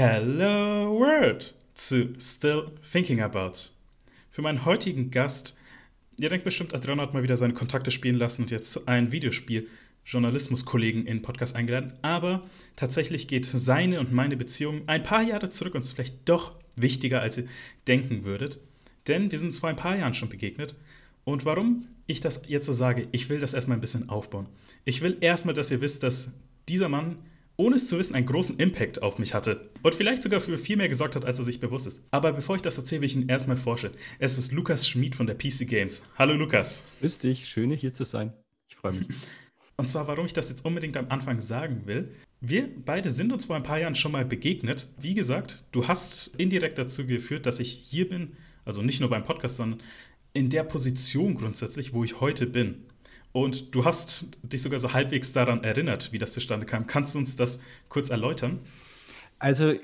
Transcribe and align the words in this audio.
Hello 0.00 0.96
World 0.96 1.52
zu 1.74 2.14
Still 2.20 2.70
Thinking 2.92 3.20
About. 3.20 3.70
Für 4.30 4.42
meinen 4.42 4.64
heutigen 4.64 5.10
Gast, 5.10 5.56
ihr 6.18 6.28
denkt 6.28 6.44
bestimmt, 6.44 6.72
Adriano 6.72 7.02
hat 7.02 7.14
mal 7.14 7.24
wieder 7.24 7.36
seine 7.36 7.52
Kontakte 7.52 7.90
spielen 7.90 8.14
lassen 8.14 8.42
und 8.42 8.52
jetzt 8.52 8.86
ein 8.86 9.10
Videospiel 9.10 9.66
Journalismus-Kollegen 10.06 11.04
in 11.04 11.20
Podcast 11.20 11.56
eingeladen. 11.56 11.94
Aber 12.02 12.46
tatsächlich 12.76 13.26
geht 13.26 13.46
seine 13.46 13.98
und 13.98 14.12
meine 14.12 14.36
Beziehung 14.36 14.82
ein 14.86 15.02
paar 15.02 15.24
Jahre 15.24 15.50
zurück 15.50 15.74
und 15.74 15.80
ist 15.80 15.94
vielleicht 15.94 16.28
doch 16.28 16.54
wichtiger, 16.76 17.20
als 17.20 17.38
ihr 17.38 17.48
denken 17.88 18.22
würdet. 18.22 18.60
Denn 19.08 19.32
wir 19.32 19.38
sind 19.40 19.48
uns 19.48 19.58
vor 19.58 19.68
ein 19.68 19.74
paar 19.74 19.96
Jahren 19.96 20.14
schon 20.14 20.28
begegnet. 20.28 20.76
Und 21.24 21.44
warum 21.44 21.88
ich 22.06 22.20
das 22.20 22.42
jetzt 22.46 22.66
so 22.66 22.72
sage, 22.72 23.08
ich 23.10 23.30
will 23.30 23.40
das 23.40 23.52
erstmal 23.52 23.76
ein 23.76 23.80
bisschen 23.80 24.08
aufbauen. 24.08 24.46
Ich 24.84 25.00
will 25.00 25.16
erstmal, 25.20 25.56
dass 25.56 25.72
ihr 25.72 25.80
wisst, 25.80 26.04
dass 26.04 26.30
dieser 26.68 26.88
Mann 26.88 27.16
ohne 27.60 27.76
es 27.76 27.88
zu 27.88 27.98
wissen, 27.98 28.14
einen 28.14 28.26
großen 28.26 28.56
Impact 28.56 29.02
auf 29.02 29.18
mich 29.18 29.34
hatte. 29.34 29.68
Und 29.82 29.94
vielleicht 29.94 30.22
sogar 30.22 30.40
für 30.40 30.56
viel 30.58 30.76
mehr 30.76 30.88
gesorgt 30.88 31.16
hat, 31.16 31.24
als 31.24 31.40
er 31.40 31.44
sich 31.44 31.58
bewusst 31.58 31.88
ist. 31.88 32.04
Aber 32.12 32.32
bevor 32.32 32.54
ich 32.54 32.62
das 32.62 32.78
erzähle, 32.78 33.02
will 33.02 33.08
ich 33.08 33.16
ihn 33.16 33.28
erstmal 33.28 33.56
vorstellen. 33.56 33.94
Es 34.20 34.38
ist 34.38 34.52
Lukas 34.52 34.88
Schmid 34.88 35.16
von 35.16 35.26
der 35.26 35.34
PC 35.34 35.66
Games. 35.66 36.00
Hallo 36.16 36.34
Lukas. 36.34 36.82
Grüß 37.00 37.18
dich, 37.18 37.48
schön 37.48 37.72
hier 37.72 37.92
zu 37.92 38.04
sein. 38.04 38.32
Ich 38.70 38.76
freue 38.76 38.92
mich. 38.92 39.08
Und 39.76 39.88
zwar, 39.88 40.06
warum 40.06 40.26
ich 40.26 40.32
das 40.32 40.48
jetzt 40.48 40.64
unbedingt 40.64 40.96
am 40.96 41.08
Anfang 41.08 41.40
sagen 41.40 41.82
will. 41.86 42.14
Wir 42.40 42.68
beide 42.84 43.10
sind 43.10 43.32
uns 43.32 43.46
vor 43.46 43.56
ein 43.56 43.64
paar 43.64 43.80
Jahren 43.80 43.96
schon 43.96 44.12
mal 44.12 44.24
begegnet. 44.24 44.88
Wie 45.00 45.14
gesagt, 45.14 45.64
du 45.72 45.88
hast 45.88 46.28
indirekt 46.36 46.78
dazu 46.78 47.06
geführt, 47.06 47.46
dass 47.46 47.58
ich 47.58 47.72
hier 47.72 48.08
bin. 48.08 48.36
Also 48.64 48.82
nicht 48.82 49.00
nur 49.00 49.10
beim 49.10 49.24
Podcast, 49.24 49.56
sondern 49.56 49.80
in 50.32 50.48
der 50.48 50.62
Position 50.62 51.34
grundsätzlich, 51.34 51.92
wo 51.92 52.04
ich 52.04 52.20
heute 52.20 52.46
bin. 52.46 52.84
Und 53.32 53.74
du 53.74 53.84
hast 53.84 54.26
dich 54.42 54.62
sogar 54.62 54.78
so 54.78 54.92
halbwegs 54.92 55.32
daran 55.32 55.62
erinnert, 55.62 56.12
wie 56.12 56.18
das 56.18 56.32
zustande 56.32 56.66
kam. 56.66 56.86
Kannst 56.86 57.14
du 57.14 57.18
uns 57.18 57.36
das 57.36 57.60
kurz 57.88 58.10
erläutern? 58.10 58.60
Also 59.38 59.74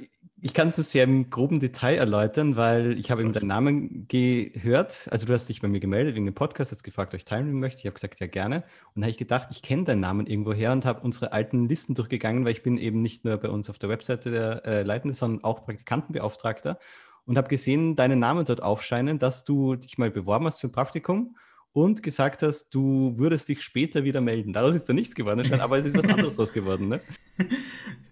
ich 0.40 0.52
kann 0.52 0.68
es 0.68 0.76
sehr 0.90 1.04
im 1.04 1.30
groben 1.30 1.58
Detail 1.58 1.96
erläutern, 1.96 2.56
weil 2.56 2.98
ich 2.98 3.10
habe 3.10 3.22
eben 3.22 3.32
deinen 3.32 3.46
Namen 3.46 4.06
gehört. 4.08 5.08
Also 5.10 5.24
du 5.26 5.32
hast 5.32 5.48
dich 5.48 5.62
bei 5.62 5.68
mir 5.68 5.80
gemeldet 5.80 6.14
wegen 6.14 6.26
dem 6.26 6.34
Podcast, 6.34 6.70
hast 6.70 6.82
gefragt, 6.82 7.14
ob 7.14 7.18
ich 7.18 7.24
teilnehmen 7.24 7.60
möchte. 7.60 7.80
Ich 7.80 7.86
habe 7.86 7.94
gesagt, 7.94 8.20
ja 8.20 8.26
gerne. 8.26 8.56
Und 8.56 8.96
dann 8.96 9.04
habe 9.04 9.10
ich 9.12 9.16
gedacht, 9.16 9.48
ich 9.52 9.62
kenne 9.62 9.84
deinen 9.84 10.00
Namen 10.00 10.26
irgendwo 10.26 10.52
her 10.52 10.72
und 10.72 10.84
habe 10.84 11.00
unsere 11.00 11.32
alten 11.32 11.66
Listen 11.66 11.94
durchgegangen, 11.94 12.44
weil 12.44 12.52
ich 12.52 12.62
bin 12.62 12.76
eben 12.76 13.00
nicht 13.00 13.24
nur 13.24 13.38
bei 13.38 13.48
uns 13.48 13.70
auf 13.70 13.78
der 13.78 13.88
Webseite 13.88 14.30
der 14.30 14.66
äh, 14.66 14.82
Leitende, 14.82 15.14
sondern 15.14 15.44
auch 15.44 15.64
Praktikantenbeauftragter 15.64 16.78
und 17.24 17.38
habe 17.38 17.48
gesehen, 17.48 17.96
deinen 17.96 18.18
Namen 18.18 18.44
dort 18.44 18.62
aufscheinen, 18.62 19.18
dass 19.18 19.44
du 19.44 19.76
dich 19.76 19.96
mal 19.96 20.10
beworben 20.10 20.44
hast 20.44 20.60
für 20.60 20.66
ein 20.66 20.72
Praktikum 20.72 21.36
und 21.74 22.04
gesagt 22.04 22.42
hast, 22.42 22.72
du 22.72 23.14
würdest 23.16 23.48
dich 23.48 23.60
später 23.60 24.04
wieder 24.04 24.20
melden. 24.20 24.52
Daraus 24.52 24.76
ist 24.76 24.88
da 24.88 24.92
nichts 24.92 25.14
geworden, 25.14 25.60
aber 25.60 25.76
es 25.76 25.84
ist 25.84 25.96
was 25.96 26.08
anderes 26.08 26.36
daraus 26.36 26.52
geworden, 26.52 26.88
ne? 26.88 27.00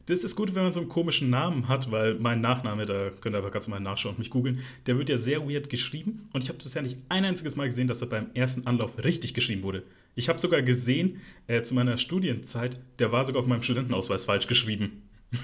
Das 0.07 0.25
ist 0.25 0.35
gut, 0.35 0.53
wenn 0.57 0.65
man 0.65 0.73
so 0.73 0.81
einen 0.81 0.89
komischen 0.89 1.31
Namen 1.31 1.69
hat, 1.69 1.93
weil 1.93 2.17
mein 2.17 2.41
Nachname, 2.41 2.87
da 2.87 3.11
könnt 3.21 3.37
ihr 3.37 3.39
einfach 3.39 3.53
ganz 3.53 3.69
mal 3.69 3.79
nachschauen 3.79 4.17
und 4.17 4.19
mich 4.19 4.31
googeln, 4.31 4.65
der 4.87 4.99
wird 4.99 5.09
ja 5.09 5.17
sehr 5.17 5.49
weird 5.49 5.71
geschrieben 5.71 6.29
und 6.33 6.43
ich 6.43 6.49
habe 6.49 6.59
bisher 6.59 6.83
nicht 6.83 6.99
ein 7.09 7.25
einziges 7.25 7.55
Mal 7.55 7.69
gesehen, 7.69 7.87
dass 7.87 8.01
er 8.01 8.09
beim 8.09 8.27
ersten 8.35 8.67
Anlauf 8.67 9.03
richtig 9.03 9.33
geschrieben 9.33 9.63
wurde. 9.63 9.85
Ich 10.17 10.29
habe 10.29 10.41
sogar 10.41 10.61
gesehen, 10.63 11.21
äh, 11.47 11.63
zu 11.63 11.77
meiner 11.77 11.99
Studienzeit, 11.99 12.79
der 12.99 13.13
war 13.13 13.25
sogar 13.25 13.43
auf 13.43 13.49
meinem 13.49 13.63
Studentenausweis 13.63 14.25
falsch 14.25 14.49
geschrieben. 14.49 15.03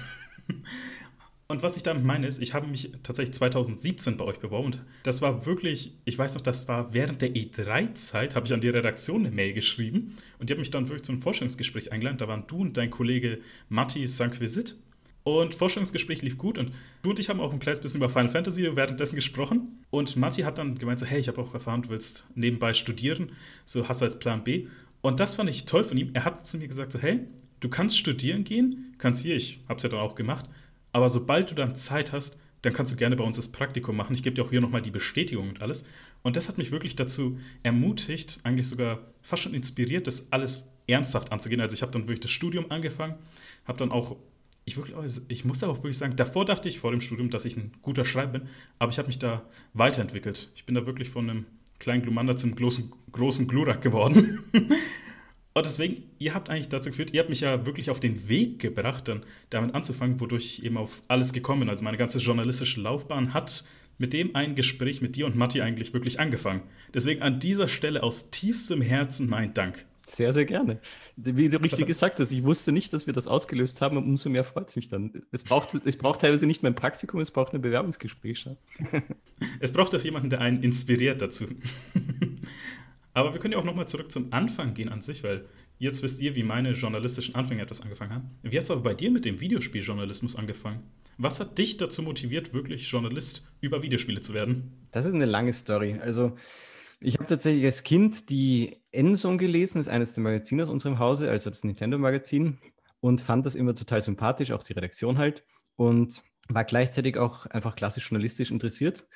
Und 1.51 1.63
was 1.63 1.75
ich 1.75 1.81
damit 1.81 2.03
meine 2.03 2.27
ist, 2.27 2.39
ich 2.43 2.53
habe 2.53 2.67
mich 2.67 2.91
tatsächlich 3.01 3.33
2017 3.33 4.17
bei 4.17 4.23
euch 4.23 4.37
beworben 4.37 4.65
und 4.67 4.81
das 5.01 5.19
war 5.19 5.47
wirklich, 5.47 5.93
ich 6.05 6.15
weiß 6.15 6.35
noch, 6.35 6.41
das 6.41 6.67
war 6.67 6.93
während 6.93 7.23
der 7.23 7.33
E3-Zeit, 7.33 8.35
habe 8.35 8.45
ich 8.45 8.53
an 8.53 8.61
die 8.61 8.69
Redaktion 8.69 9.25
eine 9.25 9.35
Mail 9.35 9.53
geschrieben 9.53 10.15
und 10.37 10.47
die 10.47 10.53
haben 10.53 10.59
mich 10.59 10.69
dann 10.69 10.89
wirklich 10.89 11.05
zu 11.05 11.11
einem 11.11 11.23
Vorstellungsgespräch 11.23 11.91
eingeladen. 11.91 12.19
Da 12.19 12.27
waren 12.27 12.45
du 12.45 12.57
und 12.57 12.77
dein 12.77 12.91
Kollege 12.91 13.39
Matti 13.67 14.07
Sanquisit 14.07 14.75
und 15.23 15.55
Vorstellungsgespräch 15.55 16.21
lief 16.21 16.37
gut 16.37 16.59
und 16.59 16.71
du 17.01 17.09
und 17.09 17.17
ich 17.17 17.29
haben 17.29 17.39
auch 17.39 17.51
ein 17.51 17.57
kleines 17.57 17.79
bisschen 17.79 17.99
über 17.99 18.09
Final 18.09 18.29
Fantasy 18.29 18.69
währenddessen 18.75 19.15
gesprochen 19.15 19.83
und 19.89 20.15
Matti 20.17 20.43
hat 20.43 20.59
dann 20.59 20.77
gemeint 20.77 20.99
so, 20.99 21.07
hey, 21.07 21.19
ich 21.19 21.29
habe 21.29 21.41
auch 21.41 21.55
erfahren, 21.55 21.81
du 21.81 21.89
willst 21.89 22.27
nebenbei 22.35 22.75
studieren, 22.75 23.31
so 23.65 23.89
hast 23.89 24.01
du 24.01 24.05
als 24.05 24.19
Plan 24.19 24.43
B. 24.43 24.67
Und 25.01 25.19
das 25.19 25.33
fand 25.33 25.49
ich 25.49 25.65
toll 25.65 25.83
von 25.83 25.97
ihm. 25.97 26.11
Er 26.13 26.25
hat 26.25 26.45
zu 26.45 26.59
mir 26.59 26.67
gesagt 26.67 26.91
so, 26.91 26.99
hey, 26.99 27.21
du 27.59 27.69
kannst 27.69 27.97
studieren 27.97 28.43
gehen, 28.43 28.93
kannst 28.99 29.23
hier, 29.23 29.35
ich 29.35 29.61
habe 29.67 29.77
es 29.77 29.83
ja 29.83 29.89
dann 29.89 29.99
auch 29.99 30.13
gemacht, 30.13 30.45
aber 30.91 31.09
sobald 31.09 31.51
du 31.51 31.55
dann 31.55 31.75
Zeit 31.75 32.11
hast, 32.11 32.37
dann 32.61 32.73
kannst 32.73 32.91
du 32.91 32.95
gerne 32.95 33.15
bei 33.15 33.23
uns 33.23 33.37
das 33.37 33.51
Praktikum 33.51 33.95
machen. 33.95 34.13
Ich 34.13 34.23
gebe 34.23 34.35
dir 34.35 34.43
auch 34.43 34.49
hier 34.49 34.61
nochmal 34.61 34.81
die 34.81 34.91
Bestätigung 34.91 35.49
und 35.49 35.61
alles. 35.61 35.85
Und 36.23 36.35
das 36.35 36.49
hat 36.49 36.57
mich 36.57 36.71
wirklich 36.71 36.95
dazu 36.95 37.39
ermutigt, 37.63 38.39
eigentlich 38.43 38.67
sogar 38.67 38.99
fast 39.21 39.43
schon 39.43 39.53
inspiriert, 39.53 40.07
das 40.07 40.31
alles 40.31 40.69
ernsthaft 40.87 41.31
anzugehen. 41.31 41.61
Also 41.61 41.73
ich 41.73 41.81
habe 41.81 41.91
dann 41.91 42.03
wirklich 42.03 42.19
das 42.19 42.31
Studium 42.31 42.69
angefangen, 42.69 43.15
habe 43.65 43.77
dann 43.77 43.91
auch, 43.91 44.17
ich, 44.65 44.75
wirklich, 44.75 44.95
also 44.97 45.21
ich 45.29 45.45
muss 45.45 45.63
auch 45.63 45.77
wirklich 45.77 45.97
sagen, 45.97 46.15
davor 46.15 46.45
dachte 46.45 46.67
ich 46.67 46.79
vor 46.79 46.91
dem 46.91 47.01
Studium, 47.01 47.29
dass 47.29 47.45
ich 47.45 47.55
ein 47.55 47.71
guter 47.81 48.03
Schreiber 48.03 48.39
bin, 48.39 48.49
aber 48.77 48.91
ich 48.91 48.97
habe 48.97 49.07
mich 49.07 49.19
da 49.19 49.43
weiterentwickelt. 49.73 50.49
Ich 50.55 50.65
bin 50.65 50.75
da 50.75 50.85
wirklich 50.85 51.09
von 51.09 51.29
einem 51.29 51.45
kleinen 51.79 52.01
Glumander 52.01 52.35
zum 52.35 52.55
großen, 52.55 52.91
großen 53.13 53.47
Glurak 53.47 53.81
geworden. 53.81 54.43
Und 55.53 55.65
deswegen, 55.65 56.03
ihr 56.19 56.33
habt 56.33 56.49
eigentlich 56.49 56.69
dazu 56.69 56.89
geführt, 56.89 57.11
ihr 57.13 57.19
habt 57.19 57.29
mich 57.29 57.41
ja 57.41 57.65
wirklich 57.65 57.89
auf 57.89 57.99
den 57.99 58.29
Weg 58.29 58.59
gebracht, 58.59 59.07
dann 59.07 59.23
damit 59.49 59.73
anzufangen, 59.73 60.19
wodurch 60.19 60.45
ich 60.45 60.63
eben 60.63 60.77
auf 60.77 61.01
alles 61.07 61.33
gekommen 61.33 61.61
bin. 61.61 61.69
Also 61.69 61.83
meine 61.83 61.97
ganze 61.97 62.19
journalistische 62.19 62.79
Laufbahn 62.81 63.33
hat 63.33 63.65
mit 63.97 64.13
dem 64.13 64.35
ein 64.35 64.55
Gespräch 64.55 65.01
mit 65.01 65.15
dir 65.15 65.25
und 65.25 65.35
Matti 65.35 65.61
eigentlich 65.61 65.93
wirklich 65.93 66.19
angefangen. 66.19 66.61
Deswegen 66.93 67.21
an 67.21 67.39
dieser 67.39 67.67
Stelle 67.67 68.03
aus 68.03 68.29
tiefstem 68.29 68.81
Herzen 68.81 69.27
mein 69.27 69.53
Dank. 69.53 69.85
Sehr, 70.07 70.33
sehr 70.33 70.45
gerne. 70.45 70.79
Wie 71.17 71.49
du 71.49 71.61
richtig 71.61 71.85
gesagt 71.85 72.19
hast, 72.19 72.31
ich 72.31 72.43
wusste 72.43 72.71
nicht, 72.71 72.93
dass 72.93 73.05
wir 73.05 73.13
das 73.13 73.27
ausgelöst 73.27 73.81
haben 73.81 73.95
und 73.97 74.05
umso 74.05 74.29
mehr 74.29 74.43
freut 74.43 74.69
es 74.69 74.75
mich 74.75 74.89
dann. 74.89 75.21
Es 75.31 75.43
braucht, 75.43 75.75
es 75.85 75.97
braucht 75.97 76.21
teilweise 76.21 76.47
nicht 76.47 76.63
mehr 76.63 76.71
ein 76.71 76.75
Praktikum, 76.75 77.19
es 77.19 77.29
braucht 77.29 77.53
ein 77.53 77.61
Bewerbungsgespräch. 77.61 78.49
es 79.59 79.71
braucht 79.71 79.93
auch 79.93 80.01
jemanden, 80.01 80.31
der 80.31 80.41
einen 80.41 80.63
inspiriert 80.63 81.21
dazu. 81.21 81.45
Aber 83.19 83.33
wir 83.33 83.41
können 83.41 83.51
ja 83.51 83.59
auch 83.59 83.65
nochmal 83.65 83.85
zurück 83.85 84.13
zum 84.13 84.31
Anfang 84.31 84.73
gehen 84.73 84.87
an 84.87 85.01
sich, 85.01 85.25
weil 85.25 85.45
jetzt 85.77 86.01
wisst 86.03 86.21
ihr, 86.21 86.35
wie 86.35 86.43
meine 86.43 86.71
journalistischen 86.71 87.35
Anfänge 87.35 87.61
etwas 87.61 87.81
angefangen 87.81 88.13
haben. 88.13 88.31
Wie 88.43 88.55
hat 88.55 88.63
es 88.63 88.71
aber 88.71 88.79
bei 88.79 88.93
dir 88.93 89.11
mit 89.11 89.25
dem 89.25 89.41
Videospieljournalismus 89.41 90.37
angefangen? 90.37 90.83
Was 91.17 91.41
hat 91.41 91.57
dich 91.57 91.75
dazu 91.75 92.01
motiviert, 92.01 92.53
wirklich 92.53 92.89
Journalist 92.89 93.45
über 93.59 93.83
Videospiele 93.83 94.21
zu 94.21 94.33
werden? 94.33 94.87
Das 94.93 95.05
ist 95.05 95.13
eine 95.13 95.25
lange 95.25 95.51
Story. 95.51 95.99
Also, 96.01 96.37
ich 97.01 97.15
habe 97.15 97.25
tatsächlich 97.25 97.65
als 97.65 97.83
Kind 97.83 98.29
die 98.29 98.77
Endzone 98.93 99.35
gelesen, 99.35 99.79
das 99.79 99.87
ist 99.87 99.93
eines 99.93 100.13
der 100.13 100.23
Magazine 100.23 100.63
aus 100.63 100.69
unserem 100.69 100.97
Hause, 100.97 101.29
also 101.29 101.49
das 101.49 101.65
Nintendo-Magazin, 101.65 102.57
und 103.01 103.19
fand 103.19 103.45
das 103.45 103.55
immer 103.55 103.75
total 103.75 104.01
sympathisch, 104.01 104.53
auch 104.53 104.63
die 104.63 104.71
Redaktion 104.73 105.17
halt. 105.17 105.43
Und 105.75 106.23
war 106.47 106.63
gleichzeitig 106.63 107.17
auch 107.17 107.47
einfach 107.47 107.75
klassisch 107.75 108.09
journalistisch 108.09 108.49
interessiert 108.49 109.07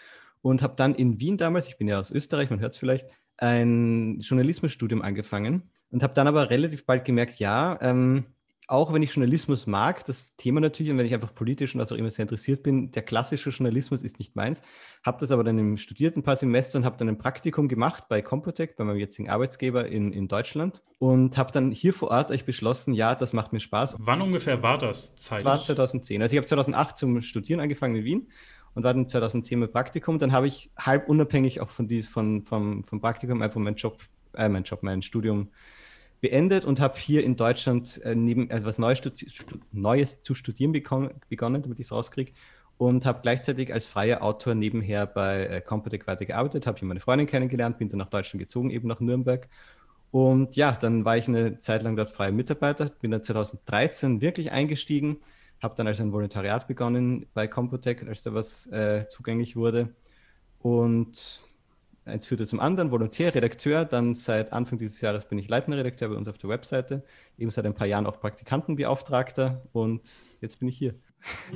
und 0.42 0.62
habe 0.62 0.76
dann 0.76 0.94
in 0.94 1.20
Wien 1.20 1.38
damals, 1.38 1.68
ich 1.68 1.78
bin 1.78 1.88
ja 1.88 2.00
aus 2.00 2.12
Österreich, 2.12 2.50
man 2.50 2.60
hört 2.60 2.74
es 2.74 2.78
vielleicht, 2.78 3.08
ein 3.38 4.20
Journalismusstudium 4.22 5.02
angefangen 5.02 5.64
und 5.92 6.04
habe 6.04 6.14
dann 6.14 6.28
aber 6.28 6.50
relativ 6.50 6.86
bald 6.86 7.06
gemerkt, 7.06 7.40
ja, 7.40 7.78
ähm, 7.82 8.26
auch 8.68 8.94
wenn 8.94 9.04
ich 9.04 9.14
Journalismus 9.14 9.68
mag, 9.68 10.06
das 10.06 10.38
Thema 10.38 10.62
natürlich, 10.62 10.92
und 10.92 10.98
wenn 10.98 11.06
ich 11.06 11.14
einfach 11.14 11.36
politisch 11.36 11.76
und 11.76 11.82
was 11.82 11.92
auch 11.92 11.98
immer 11.98 12.10
sehr 12.10 12.24
interessiert 12.24 12.64
bin, 12.64 12.92
der 12.92 13.04
klassische 13.04 13.50
Journalismus 13.50 14.04
ist 14.04 14.20
nicht 14.20 14.36
meins. 14.36 14.64
Habe 15.06 15.18
das 15.20 15.32
aber 15.32 15.44
dann 15.44 15.78
studiert 15.78 16.16
ein 16.16 16.24
paar 16.24 16.38
Semester 16.38 16.78
und 16.78 16.86
habe 16.86 16.98
dann 16.98 17.10
ein 17.10 17.18
Praktikum 17.18 17.68
gemacht 17.68 18.06
bei 18.08 18.22
Compotec, 18.22 18.78
bei 18.78 18.84
meinem 18.86 18.98
jetzigen 19.00 19.30
Arbeitsgeber 19.30 19.88
in, 19.88 20.14
in 20.14 20.28
Deutschland 20.28 20.82
und 20.98 21.38
habe 21.38 21.52
dann 21.52 21.72
hier 21.72 21.94
vor 21.94 22.10
Ort 22.10 22.32
euch 22.32 22.46
beschlossen, 22.46 22.94
ja, 22.94 23.16
das 23.16 23.34
macht 23.34 23.52
mir 23.52 23.60
Spaß. 23.60 23.98
Wann 24.00 24.22
ungefähr 24.22 24.64
war 24.64 24.78
das 24.78 25.16
Zeit? 25.18 25.44
War 25.44 25.62
2010. 25.62 26.22
Also 26.22 26.34
ich 26.34 26.38
habe 26.38 26.48
2008 26.48 26.98
zum 26.98 27.22
Studieren 27.22 27.60
angefangen 27.60 27.96
in 27.98 28.06
Wien 28.06 28.28
und 28.76 28.84
war 28.84 28.94
dann 28.94 29.08
2010 29.08 29.60
mit 29.60 29.72
Praktikum. 29.72 30.20
Dann 30.20 30.32
habe 30.32 30.48
ich 30.48 30.72
halb 30.78 31.08
unabhängig 31.10 31.62
auch 31.62 31.70
von 31.70 31.88
dies, 31.88 32.08
von, 32.08 32.44
vom, 32.44 32.84
vom 32.84 33.02
Praktikum 33.02 33.42
einfach 33.42 33.60
meinen 33.60 33.76
Job, 33.76 34.00
äh, 34.34 34.50
mein 34.50 34.64
Job, 34.64 34.84
mein 34.84 35.02
Studium 35.02 35.50
beendet 36.22 36.64
und 36.64 36.80
habe 36.80 36.98
hier 36.98 37.24
in 37.24 37.36
Deutschland 37.36 38.02
äh, 38.04 38.16
neben 38.16 38.50
etwas 38.50 38.78
Neues, 38.78 39.02
Neues 39.72 40.22
zu 40.22 40.36
studieren 40.36 40.72
begonnen, 40.72 41.62
damit 41.62 41.80
ich 41.80 41.88
es 41.88 41.92
rauskriege. 41.92 42.32
Und 42.78 43.06
habe 43.06 43.20
gleichzeitig 43.22 43.72
als 43.72 43.86
freier 43.86 44.24
Autor 44.24 44.56
nebenher 44.56 45.06
bei 45.06 45.46
äh, 45.46 45.62
Compotec 45.62 46.08
weitergearbeitet, 46.08 46.66
habe 46.66 46.80
hier 46.80 46.88
meine 46.88 47.00
Freundin 47.00 47.28
kennengelernt, 47.28 47.78
bin 47.78 47.90
dann 47.90 48.00
nach 48.00 48.10
Deutschland 48.10 48.40
gezogen, 48.42 48.72
eben 48.72 48.88
nach 48.88 49.00
Nürnberg. 49.00 49.48
Und 50.12 50.56
ja, 50.56 50.72
dann 50.72 51.06
war 51.06 51.18
ich 51.18 51.28
eine 51.28 51.60
Zeit 51.60 51.84
lang 51.84 51.96
dort 51.96 52.12
freier 52.12 52.32
Mitarbeiter, 52.32 52.86
bin 53.02 53.12
dann 53.12 53.24
2013 53.24 54.22
wirklich 54.22 54.52
eingestiegen 54.52 55.18
habe 55.64 55.76
dann 55.76 55.88
also 55.88 56.04
ein 56.04 56.12
Volontariat 56.12 56.68
begonnen 56.68 57.28
bei 57.34 57.48
Compotec, 57.48 58.06
als 58.08 58.24
da 58.24 58.34
was 58.34 58.68
äh, 58.68 59.08
zugänglich 59.08 59.56
wurde. 59.56 59.96
Und 60.60 61.42
eins 62.06 62.26
führte 62.26 62.46
zum 62.46 62.60
anderen, 62.60 62.92
Volontär, 62.92 63.34
Redakteur. 63.34 63.86
Dann 63.86 64.16
seit 64.16 64.54
Anfang 64.54 64.78
dieses 64.78 65.02
Jahres 65.02 65.26
bin 65.26 65.38
ich 65.38 65.48
leitender 65.48 65.78
Redakteur 65.78 66.10
bei 66.10 66.16
uns 66.16 66.28
auf 66.28 66.38
der 66.38 66.50
Webseite. 66.50 67.04
Eben 67.38 67.50
seit 67.50 67.66
ein 67.66 67.74
paar 67.74 67.88
Jahren 67.88 68.06
auch 68.06 68.20
Praktikantenbeauftragter. 68.20 69.64
Und 69.72 70.10
jetzt 70.42 70.60
bin 70.60 70.68
ich 70.68 70.78
hier. 70.78 70.96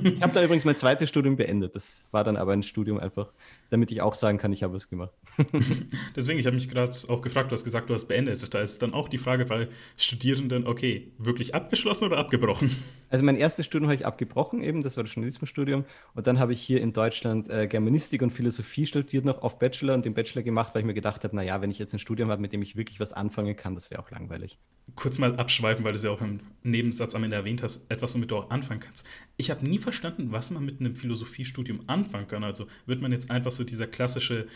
Ich 0.02 0.22
habe 0.22 0.32
da 0.32 0.42
übrigens 0.42 0.64
mein 0.64 0.76
zweites 0.76 1.10
Studium 1.10 1.36
beendet. 1.36 1.74
Das 1.74 2.06
war 2.10 2.24
dann 2.24 2.36
aber 2.36 2.52
ein 2.52 2.62
Studium 2.62 2.98
einfach, 2.98 3.32
damit 3.70 3.90
ich 3.90 4.00
auch 4.02 4.14
sagen 4.14 4.38
kann, 4.38 4.52
ich 4.52 4.62
habe 4.62 4.74
was 4.74 4.88
gemacht. 4.88 5.12
Deswegen, 6.16 6.38
ich 6.38 6.46
habe 6.46 6.54
mich 6.54 6.68
gerade 6.68 6.92
auch 7.08 7.22
gefragt, 7.22 7.50
du 7.50 7.54
hast 7.54 7.64
gesagt, 7.64 7.90
du 7.90 7.94
hast 7.94 8.06
beendet. 8.06 8.52
Da 8.52 8.60
ist 8.60 8.82
dann 8.82 8.94
auch 8.94 9.08
die 9.08 9.18
Frage 9.18 9.44
bei 9.44 9.68
Studierenden, 9.96 10.66
okay, 10.66 11.12
wirklich 11.18 11.54
abgeschlossen 11.54 12.04
oder 12.04 12.18
abgebrochen? 12.18 12.76
Also 13.10 13.24
mein 13.24 13.36
erstes 13.36 13.64
Studium 13.64 13.88
habe 13.88 13.94
ich 13.94 14.04
abgebrochen, 14.04 14.62
eben, 14.62 14.82
das 14.82 14.98
war 14.98 15.04
das 15.04 15.14
Journalismusstudium. 15.14 15.86
Und 16.14 16.26
dann 16.26 16.38
habe 16.38 16.52
ich 16.52 16.60
hier 16.60 16.82
in 16.82 16.92
Deutschland 16.92 17.48
äh, 17.48 17.66
Germanistik 17.66 18.20
und 18.20 18.30
Philosophie 18.30 18.84
studiert, 18.84 19.24
noch 19.24 19.40
auf 19.40 19.58
Bachelor 19.58 19.94
und 19.94 20.04
den 20.04 20.12
Bachelor 20.12 20.42
gemacht, 20.42 20.74
weil 20.74 20.82
ich 20.82 20.86
mir 20.86 20.92
gedacht 20.92 21.24
habe, 21.24 21.34
naja, 21.34 21.62
wenn 21.62 21.70
ich 21.70 21.78
jetzt 21.78 21.94
ein 21.94 22.00
Studium 22.00 22.30
habe, 22.30 22.42
mit 22.42 22.52
dem 22.52 22.60
ich 22.60 22.76
wirklich 22.76 23.00
was 23.00 23.14
anfangen 23.14 23.56
kann, 23.56 23.74
das 23.74 23.90
wäre 23.90 24.02
auch 24.02 24.10
langweilig. 24.10 24.58
Kurz 24.94 25.16
mal 25.16 25.36
abschweifen, 25.36 25.84
weil 25.84 25.92
du 25.92 25.96
es 25.96 26.02
ja 26.02 26.10
auch 26.10 26.20
im 26.20 26.40
Nebensatz 26.62 27.14
am 27.14 27.24
Ende 27.24 27.36
erwähnt 27.36 27.62
hast, 27.62 27.90
etwas, 27.90 28.14
womit 28.14 28.30
du 28.30 28.36
auch 28.36 28.50
anfangen 28.50 28.80
kannst. 28.80 29.06
Ich 29.38 29.50
habe 29.50 29.66
nie 29.66 29.78
verstanden, 29.78 30.32
was 30.32 30.50
man 30.50 30.64
mit 30.64 30.80
einem 30.80 30.94
Philosophiestudium 30.94 31.80
anfangen 31.86 32.28
kann. 32.28 32.44
Also 32.44 32.66
wird 32.84 33.00
man 33.00 33.12
jetzt 33.12 33.30
einfach 33.30 33.52
so 33.58 33.64
dieser 33.64 33.86
klassische 33.86 34.46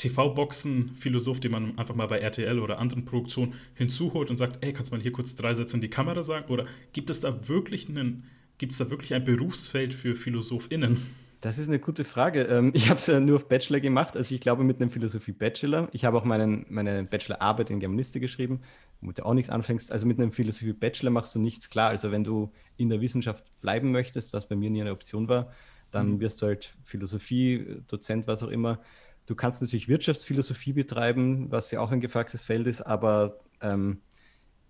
TV-Boxen-Philosoph, 0.00 1.40
den 1.40 1.52
man 1.52 1.78
einfach 1.78 1.94
mal 1.94 2.06
bei 2.06 2.18
RTL 2.20 2.58
oder 2.58 2.78
anderen 2.78 3.04
Produktionen 3.04 3.54
hinzuholt 3.74 4.30
und 4.30 4.38
sagt, 4.38 4.64
ey, 4.64 4.72
kannst 4.72 4.90
du 4.90 4.96
mal 4.96 5.02
hier 5.02 5.12
kurz 5.12 5.36
drei 5.36 5.52
Sätze 5.52 5.76
in 5.76 5.82
die 5.82 5.90
Kamera 5.90 6.22
sagen? 6.22 6.50
Oder 6.50 6.66
gibt 6.92 7.10
es 7.10 7.20
da 7.20 7.48
wirklich 7.48 7.88
einen, 7.88 8.24
gibt 8.58 8.72
es 8.72 8.78
da 8.78 8.88
wirklich 8.90 9.12
ein 9.12 9.24
Berufsfeld 9.24 9.92
für 9.92 10.14
PhilosophInnen? 10.14 11.02
Das 11.42 11.58
ist 11.58 11.68
eine 11.68 11.78
gute 11.78 12.04
Frage. 12.04 12.42
Ähm, 12.42 12.70
ich 12.74 12.88
habe 12.88 12.98
es 12.98 13.06
ja 13.06 13.18
nur 13.20 13.36
auf 13.36 13.48
Bachelor 13.48 13.80
gemacht, 13.80 14.16
also 14.16 14.34
ich 14.34 14.40
glaube 14.40 14.64
mit 14.64 14.80
einem 14.80 14.90
Philosophie-Bachelor. 14.90 15.88
Ich 15.92 16.04
habe 16.04 16.16
auch 16.18 16.24
meinen, 16.24 16.66
meine 16.68 17.04
Bachelorarbeit 17.04 17.70
in 17.70 17.80
Germanistik 17.80 18.22
geschrieben, 18.22 18.60
womit 19.00 19.18
du 19.18 19.26
auch 19.26 19.34
nichts 19.34 19.50
anfängst. 19.50 19.92
Also 19.92 20.06
mit 20.06 20.18
einem 20.18 20.32
Philosophie-Bachelor 20.32 21.10
machst 21.10 21.34
du 21.34 21.38
nichts 21.38 21.70
klar. 21.70 21.90
Also 21.90 22.10
wenn 22.10 22.24
du 22.24 22.52
in 22.76 22.88
der 22.88 23.00
Wissenschaft 23.00 23.44
bleiben 23.60 23.90
möchtest, 23.90 24.32
was 24.32 24.48
bei 24.48 24.56
mir 24.56 24.70
nie 24.70 24.82
eine 24.82 24.92
Option 24.92 25.28
war, 25.28 25.50
dann 25.90 26.12
mhm. 26.12 26.20
wirst 26.20 26.42
du 26.42 26.46
halt 26.46 26.74
Philosophie, 26.84 27.82
Dozent, 27.88 28.26
was 28.26 28.42
auch 28.42 28.48
immer. 28.48 28.80
Du 29.26 29.34
kannst 29.34 29.62
natürlich 29.62 29.88
Wirtschaftsphilosophie 29.88 30.72
betreiben, 30.72 31.50
was 31.50 31.70
ja 31.70 31.80
auch 31.80 31.90
ein 31.90 32.00
gefragtes 32.00 32.44
Feld 32.44 32.66
ist, 32.66 32.82
aber 32.82 33.38
ähm, 33.60 34.00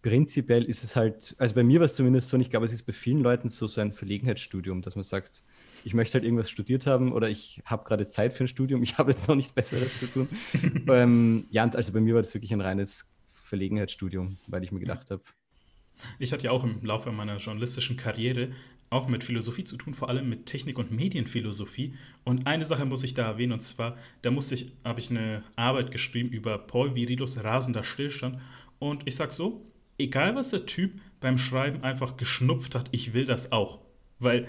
prinzipiell 0.02 0.64
ist 0.64 0.84
es 0.84 0.96
halt, 0.96 1.34
also 1.38 1.54
bei 1.54 1.62
mir 1.62 1.80
war 1.80 1.86
es 1.86 1.94
zumindest 1.94 2.28
so, 2.28 2.36
und 2.36 2.40
ich 2.40 2.50
glaube, 2.50 2.66
es 2.66 2.72
ist 2.72 2.82
bei 2.82 2.92
vielen 2.92 3.20
Leuten 3.20 3.48
so, 3.48 3.66
so 3.66 3.80
ein 3.80 3.92
Verlegenheitsstudium, 3.92 4.82
dass 4.82 4.96
man 4.96 5.04
sagt, 5.04 5.42
ich 5.84 5.94
möchte 5.94 6.14
halt 6.14 6.24
irgendwas 6.24 6.50
studiert 6.50 6.86
haben 6.86 7.12
oder 7.12 7.28
ich 7.28 7.62
habe 7.64 7.84
gerade 7.84 8.08
Zeit 8.08 8.32
für 8.32 8.44
ein 8.44 8.48
Studium, 8.48 8.82
ich 8.82 8.98
habe 8.98 9.12
jetzt 9.12 9.28
noch 9.28 9.34
nichts 9.34 9.52
Besseres 9.52 9.98
zu 9.98 10.08
tun. 10.08 10.28
ähm, 10.88 11.46
ja, 11.50 11.68
also 11.68 11.92
bei 11.92 12.00
mir 12.00 12.14
war 12.14 12.22
das 12.22 12.34
wirklich 12.34 12.52
ein 12.52 12.60
reines 12.60 13.14
Verlegenheitsstudium, 13.32 14.38
weil 14.46 14.62
ich 14.62 14.72
mir 14.72 14.80
gedacht 14.80 15.10
habe. 15.10 15.22
Ich 16.18 16.32
hatte 16.32 16.44
ja 16.44 16.50
auch 16.50 16.64
im 16.64 16.82
Laufe 16.84 17.12
meiner 17.12 17.36
journalistischen 17.36 17.96
Karriere 17.96 18.52
auch 18.90 19.06
mit 19.06 19.22
Philosophie 19.22 19.64
zu 19.64 19.76
tun, 19.76 19.94
vor 19.94 20.08
allem 20.08 20.28
mit 20.28 20.46
Technik- 20.46 20.78
und 20.78 20.90
Medienphilosophie. 20.90 21.94
Und 22.24 22.46
eine 22.46 22.64
Sache 22.64 22.84
muss 22.84 23.04
ich 23.04 23.14
da 23.14 23.22
erwähnen, 23.22 23.52
und 23.52 23.62
zwar, 23.62 23.96
da 24.22 24.30
ich, 24.30 24.72
habe 24.84 25.00
ich 25.00 25.10
eine 25.10 25.44
Arbeit 25.54 25.92
geschrieben 25.92 26.30
über 26.30 26.58
Paul 26.58 26.96
Virilos 26.96 27.42
rasender 27.42 27.84
Stillstand. 27.84 28.40
Und 28.80 29.02
ich 29.06 29.14
sag 29.14 29.32
so, 29.32 29.64
egal 29.96 30.34
was 30.34 30.50
der 30.50 30.66
Typ 30.66 31.00
beim 31.20 31.38
Schreiben 31.38 31.84
einfach 31.84 32.16
geschnupft 32.16 32.74
hat, 32.74 32.88
ich 32.90 33.12
will 33.14 33.26
das 33.26 33.52
auch. 33.52 33.78
Weil 34.18 34.48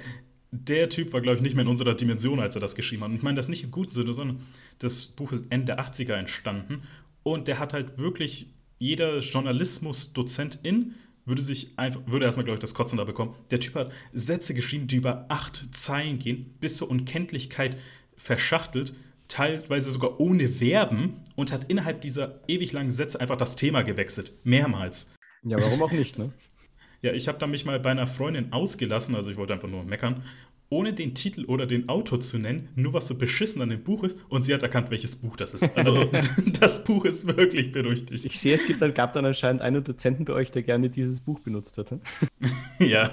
der 0.50 0.90
Typ 0.90 1.14
war, 1.14 1.22
glaube 1.22 1.38
ich, 1.38 1.44
nicht 1.44 1.56
mehr 1.56 1.64
in 1.64 1.70
unserer 1.70 1.94
Dimension, 1.94 2.40
als 2.40 2.56
er 2.56 2.62
das 2.62 2.76
geschrieben 2.76 3.04
hat. 3.04 3.12
Und 3.12 3.18
ich 3.18 3.24
meine 3.24 3.38
das 3.38 3.48
nicht 3.48 3.64
im 3.64 3.72
guten 3.72 3.92
Sinne, 3.92 4.14
sondern 4.14 4.42
das 4.80 5.06
Buch 5.06 5.32
ist 5.32 5.46
Ende 5.50 5.68
der 5.68 5.80
80er 5.80 6.14
entstanden. 6.14 6.82
Und 7.24 7.48
der 7.48 7.60
hat 7.60 7.74
halt 7.74 8.00
wirklich 8.00 8.48
jeder 8.80 9.20
Journalismus-Dozentin 9.20 10.96
würde 11.26 11.42
sich 11.42 11.78
einfach, 11.78 12.02
würde 12.08 12.26
erstmal, 12.26 12.46
glaube 12.46 12.56
ich, 12.56 12.62
das 12.62 12.74
Kotzen 12.74 12.98
da 12.98 13.04
bekommen. 13.04 13.36
Der 13.52 13.60
Typ 13.60 13.76
hat 13.76 13.92
Sätze 14.14 14.54
geschrieben, 14.54 14.88
die 14.88 14.98
über 14.98 15.26
acht 15.30 15.76
Zeilen 15.76 16.20
gehen, 16.20 16.56
bis 16.60 16.78
zur 16.78 16.90
Unkenntlichkeit 16.90 17.78
verschachtelt, 18.16 18.94
teilweise 19.28 19.92
sogar 19.92 20.20
ohne 20.20 20.50
Verben 20.50 21.22
und 21.36 21.52
hat 21.52 21.70
innerhalb 21.70 22.02
dieser 22.02 22.42
ewig 22.48 22.74
langen 22.74 22.92
Sätze 22.92 23.20
einfach 23.20 23.38
das 23.38 23.56
Thema 23.56 23.82
gewechselt. 23.82 24.34
Mehrmals. 24.44 25.12
Ja, 25.44 25.60
warum 25.60 25.82
auch 25.82 25.92
nicht, 25.92 26.18
ne? 26.18 26.32
ja, 27.02 27.14
ich 27.14 27.28
habe 27.28 27.40
da 27.40 27.48
mich 27.48 27.66
mal 27.66 27.80
bei 27.80 27.92
einer 27.92 28.08
Freundin 28.08 28.52
ausgelassen, 28.52 29.16
also 29.16 29.32
ich 29.32 29.38
wollte 29.38 29.54
einfach 29.54 29.70
nur 29.70 29.84
meckern 29.84 30.24
ohne 30.72 30.94
den 30.94 31.14
Titel 31.14 31.44
oder 31.46 31.68
den 31.68 31.90
Autor 31.90 32.22
zu 32.22 32.40
nennen, 32.40 32.70
nur 32.76 32.94
was 32.94 33.06
so 33.06 33.16
beschissen 33.16 33.62
an 33.62 33.70
dem 33.70 33.84
Buch 33.84 34.04
ist 34.06 34.18
und 34.30 34.44
sie 34.44 34.54
hat 34.54 34.64
erkannt, 34.64 34.90
welches 34.90 35.18
Buch 35.18 35.36
das 35.36 35.54
ist. 35.54 35.70
Also 35.76 36.10
das 36.60 36.84
Buch 36.86 37.04
ist 37.04 37.28
wirklich 37.28 37.74
berüchtigt. 37.74 38.24
Ich 38.24 38.40
sehe, 38.40 38.56
es 38.56 38.66
gibt 38.66 38.82
dann, 38.82 38.94
gab 38.94 39.12
dann 39.12 39.26
anscheinend 39.26 39.62
einen 39.62 39.84
Dozenten 39.84 40.24
bei 40.24 40.32
euch, 40.32 40.50
der 40.50 40.64
gerne 40.64 40.90
dieses 40.90 41.20
Buch 41.20 41.42
benutzt 41.42 41.78
hat. 41.78 41.92
ja, 42.80 43.12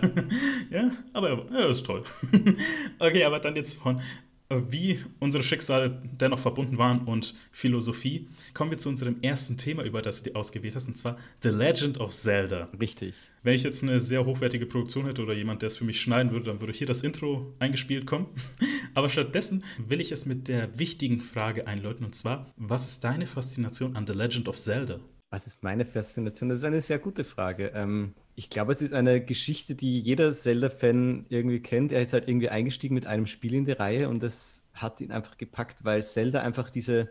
ja, 0.70 0.90
aber 1.12 1.46
ja, 1.52 1.68
ist 1.68 1.84
toll. 1.84 2.04
okay, 3.00 3.24
aber 3.24 3.40
dann 3.40 3.56
jetzt 3.56 3.74
von 3.74 4.00
wie 4.50 5.04
unsere 5.18 5.42
Schicksale 5.42 6.00
dennoch 6.18 6.38
verbunden 6.38 6.78
waren 6.78 7.02
und 7.02 7.34
Philosophie, 7.52 8.28
kommen 8.54 8.70
wir 8.70 8.78
zu 8.78 8.88
unserem 8.88 9.16
ersten 9.20 9.58
Thema, 9.58 9.82
über 9.82 10.00
das 10.00 10.22
du 10.22 10.34
ausgewählt 10.34 10.74
hast, 10.74 10.88
und 10.88 10.96
zwar 10.96 11.18
The 11.42 11.50
Legend 11.50 12.00
of 12.00 12.12
Zelda. 12.12 12.68
Richtig. 12.80 13.14
Wenn 13.42 13.54
ich 13.54 13.62
jetzt 13.62 13.82
eine 13.82 14.00
sehr 14.00 14.24
hochwertige 14.24 14.66
Produktion 14.66 15.06
hätte 15.06 15.22
oder 15.22 15.34
jemand, 15.34 15.62
der 15.62 15.66
es 15.66 15.76
für 15.76 15.84
mich 15.84 16.00
schneiden 16.00 16.32
würde, 16.32 16.46
dann 16.46 16.60
würde 16.60 16.72
hier 16.72 16.86
das 16.86 17.02
Intro 17.02 17.54
eingespielt 17.58 18.06
kommen. 18.06 18.26
Aber 18.94 19.10
stattdessen 19.10 19.64
will 19.86 20.00
ich 20.00 20.12
es 20.12 20.24
mit 20.24 20.48
der 20.48 20.78
wichtigen 20.78 21.20
Frage 21.20 21.66
einläuten, 21.66 22.06
und 22.06 22.14
zwar, 22.14 22.52
was 22.56 22.86
ist 22.86 23.04
deine 23.04 23.26
Faszination 23.26 23.96
an 23.96 24.06
The 24.06 24.14
Legend 24.14 24.48
of 24.48 24.56
Zelda? 24.56 24.98
Was 25.30 25.46
ist 25.46 25.62
meine 25.62 25.84
Faszination? 25.84 26.48
Das 26.48 26.60
ist 26.60 26.64
eine 26.64 26.80
sehr 26.80 26.98
gute 26.98 27.22
Frage. 27.22 27.72
Ähm, 27.74 28.14
ich 28.38 28.50
glaube, 28.50 28.70
es 28.70 28.80
ist 28.80 28.92
eine 28.94 29.20
Geschichte, 29.20 29.74
die 29.74 29.98
jeder 30.00 30.32
Zelda-Fan 30.32 31.26
irgendwie 31.28 31.58
kennt. 31.58 31.90
Er 31.90 32.02
ist 32.02 32.12
halt 32.12 32.28
irgendwie 32.28 32.48
eingestiegen 32.48 32.94
mit 32.94 33.04
einem 33.04 33.26
Spiel 33.26 33.52
in 33.52 33.64
die 33.64 33.72
Reihe 33.72 34.08
und 34.08 34.22
das 34.22 34.62
hat 34.74 35.00
ihn 35.00 35.10
einfach 35.10 35.38
gepackt, 35.38 35.84
weil 35.84 36.04
Zelda 36.04 36.40
einfach 36.40 36.70
diese 36.70 37.08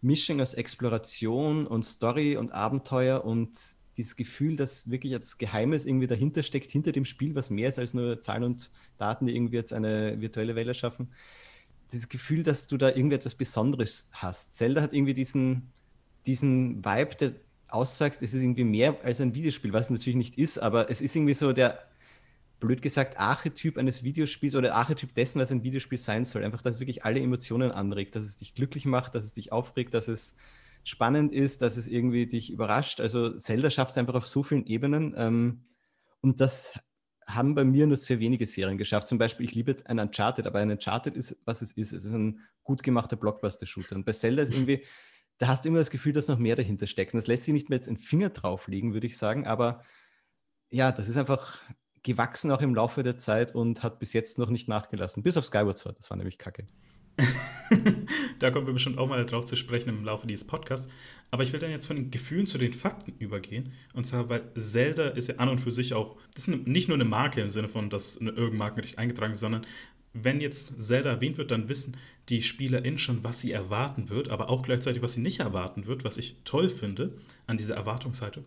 Mischung 0.00 0.40
aus 0.40 0.54
Exploration 0.54 1.66
und 1.66 1.84
Story 1.84 2.36
und 2.36 2.52
Abenteuer 2.52 3.24
und 3.24 3.50
dieses 3.96 4.14
Gefühl, 4.14 4.54
dass 4.54 4.88
wirklich 4.88 5.12
etwas 5.12 5.38
Geheimes 5.38 5.86
irgendwie 5.86 6.06
dahinter 6.06 6.44
steckt, 6.44 6.70
hinter 6.70 6.92
dem 6.92 7.04
Spiel, 7.04 7.34
was 7.34 7.50
mehr 7.50 7.68
ist 7.68 7.80
als 7.80 7.92
nur 7.92 8.20
Zahlen 8.20 8.44
und 8.44 8.70
Daten, 8.96 9.26
die 9.26 9.34
irgendwie 9.34 9.56
jetzt 9.56 9.72
eine 9.72 10.20
virtuelle 10.20 10.54
Welt 10.54 10.68
erschaffen. 10.68 11.08
Dieses 11.90 12.08
Gefühl, 12.08 12.44
dass 12.44 12.68
du 12.68 12.76
da 12.76 12.90
irgendwie 12.90 13.16
etwas 13.16 13.34
Besonderes 13.34 14.08
hast. 14.12 14.56
Zelda 14.56 14.82
hat 14.82 14.92
irgendwie 14.92 15.14
diesen, 15.14 15.72
diesen 16.26 16.84
Vibe, 16.84 17.16
der 17.16 17.32
aussagt, 17.72 18.18
es 18.20 18.34
ist 18.34 18.42
irgendwie 18.42 18.64
mehr 18.64 18.96
als 19.04 19.20
ein 19.20 19.34
Videospiel, 19.34 19.72
was 19.72 19.86
es 19.86 19.90
natürlich 19.90 20.16
nicht 20.16 20.38
ist, 20.38 20.58
aber 20.58 20.90
es 20.90 21.00
ist 21.00 21.14
irgendwie 21.14 21.34
so 21.34 21.52
der, 21.52 21.78
blöd 22.60 22.82
gesagt, 22.82 23.18
Archetyp 23.18 23.78
eines 23.78 24.04
Videospiels 24.04 24.54
oder 24.54 24.74
Archetyp 24.74 25.14
dessen, 25.14 25.40
was 25.40 25.50
ein 25.50 25.64
Videospiel 25.64 25.98
sein 25.98 26.24
soll. 26.24 26.44
Einfach, 26.44 26.62
dass 26.62 26.76
es 26.76 26.80
wirklich 26.80 27.04
alle 27.04 27.20
Emotionen 27.20 27.72
anregt, 27.72 28.14
dass 28.14 28.24
es 28.24 28.36
dich 28.36 28.54
glücklich 28.54 28.84
macht, 28.84 29.14
dass 29.14 29.24
es 29.24 29.32
dich 29.32 29.50
aufregt, 29.50 29.94
dass 29.94 30.06
es 30.06 30.36
spannend 30.84 31.32
ist, 31.32 31.62
dass 31.62 31.76
es 31.76 31.88
irgendwie 31.88 32.26
dich 32.26 32.52
überrascht. 32.52 33.00
Also 33.00 33.36
Zelda 33.36 33.70
schafft 33.70 33.92
es 33.92 33.98
einfach 33.98 34.14
auf 34.14 34.26
so 34.26 34.42
vielen 34.42 34.66
Ebenen. 34.66 35.14
Ähm, 35.16 35.64
und 36.20 36.40
das 36.40 36.78
haben 37.26 37.54
bei 37.54 37.64
mir 37.64 37.86
nur 37.86 37.96
sehr 37.96 38.20
wenige 38.20 38.46
Serien 38.46 38.78
geschafft. 38.78 39.08
Zum 39.08 39.18
Beispiel, 39.18 39.46
ich 39.46 39.54
liebe 39.54 39.76
ein 39.86 39.98
Uncharted, 39.98 40.46
aber 40.46 40.58
ein 40.58 40.70
Uncharted 40.70 41.16
ist, 41.16 41.36
was 41.44 41.62
es 41.62 41.72
ist. 41.72 41.92
Es 41.92 42.04
ist 42.04 42.12
ein 42.12 42.40
gut 42.62 42.82
gemachter 42.82 43.16
Blockbuster-Shooter. 43.16 43.96
Und 43.96 44.04
bei 44.04 44.12
Zelda 44.12 44.42
ist 44.42 44.52
irgendwie 44.52 44.84
da 45.40 45.48
hast 45.48 45.64
du 45.64 45.70
immer 45.70 45.78
das 45.78 45.90
Gefühl, 45.90 46.12
dass 46.12 46.28
noch 46.28 46.38
mehr 46.38 46.54
dahinter 46.54 46.86
steckt. 46.86 47.14
Das 47.14 47.26
lässt 47.26 47.44
sich 47.44 47.54
nicht 47.54 47.70
mehr 47.70 47.78
jetzt 47.78 47.88
einen 47.88 47.96
Finger 47.96 48.28
drauflegen, 48.28 48.92
würde 48.92 49.06
ich 49.06 49.16
sagen. 49.16 49.46
Aber 49.46 49.82
ja, 50.70 50.92
das 50.92 51.08
ist 51.08 51.16
einfach 51.16 51.58
gewachsen 52.02 52.50
auch 52.50 52.60
im 52.60 52.74
Laufe 52.74 53.02
der 53.02 53.16
Zeit 53.16 53.54
und 53.54 53.82
hat 53.82 53.98
bis 53.98 54.12
jetzt 54.12 54.38
noch 54.38 54.50
nicht 54.50 54.68
nachgelassen. 54.68 55.22
Bis 55.22 55.38
auf 55.38 55.46
Skyward 55.46 55.78
Sword, 55.78 55.98
das 55.98 56.10
war 56.10 56.18
nämlich 56.18 56.36
kacke. 56.36 56.68
da 58.38 58.50
kommen 58.50 58.66
wir 58.66 58.74
bestimmt 58.74 58.98
auch 58.98 59.08
mal 59.08 59.24
drauf 59.24 59.46
zu 59.46 59.56
sprechen 59.56 59.88
im 59.88 60.04
Laufe 60.04 60.26
dieses 60.26 60.46
Podcasts. 60.46 60.88
Aber 61.30 61.42
ich 61.42 61.54
will 61.54 61.60
dann 61.60 61.70
jetzt 61.70 61.86
von 61.86 61.96
den 61.96 62.10
Gefühlen 62.10 62.46
zu 62.46 62.58
den 62.58 62.74
Fakten 62.74 63.12
übergehen. 63.18 63.72
Und 63.94 64.04
zwar, 64.04 64.28
weil 64.28 64.52
Zelda 64.54 65.08
ist 65.08 65.28
ja 65.28 65.36
an 65.36 65.48
und 65.48 65.60
für 65.60 65.72
sich 65.72 65.94
auch, 65.94 66.18
das 66.34 66.48
ist 66.48 66.66
nicht 66.66 66.88
nur 66.88 66.96
eine 66.96 67.04
Marke 67.06 67.40
im 67.40 67.48
Sinne 67.48 67.68
von, 67.68 67.88
dass 67.88 68.18
eine 68.18 68.30
irgendein 68.30 68.58
Markenrecht 68.58 68.98
eingetragen 68.98 69.32
ist, 69.32 69.40
sondern 69.40 69.66
wenn 70.12 70.40
jetzt 70.40 70.72
Zelda 70.80 71.10
erwähnt 71.10 71.38
wird, 71.38 71.50
dann 71.50 71.68
wissen 71.68 71.96
die 72.28 72.42
SpielerInnen 72.42 72.98
schon, 72.98 73.24
was 73.24 73.40
sie 73.40 73.52
erwarten 73.52 74.08
wird, 74.08 74.28
aber 74.28 74.48
auch 74.48 74.62
gleichzeitig, 74.62 75.02
was 75.02 75.14
sie 75.14 75.20
nicht 75.20 75.40
erwarten 75.40 75.86
wird, 75.86 76.04
was 76.04 76.18
ich 76.18 76.36
toll 76.44 76.70
finde 76.70 77.12
an 77.46 77.58
dieser 77.58 77.76
Erwartungshaltung. 77.76 78.44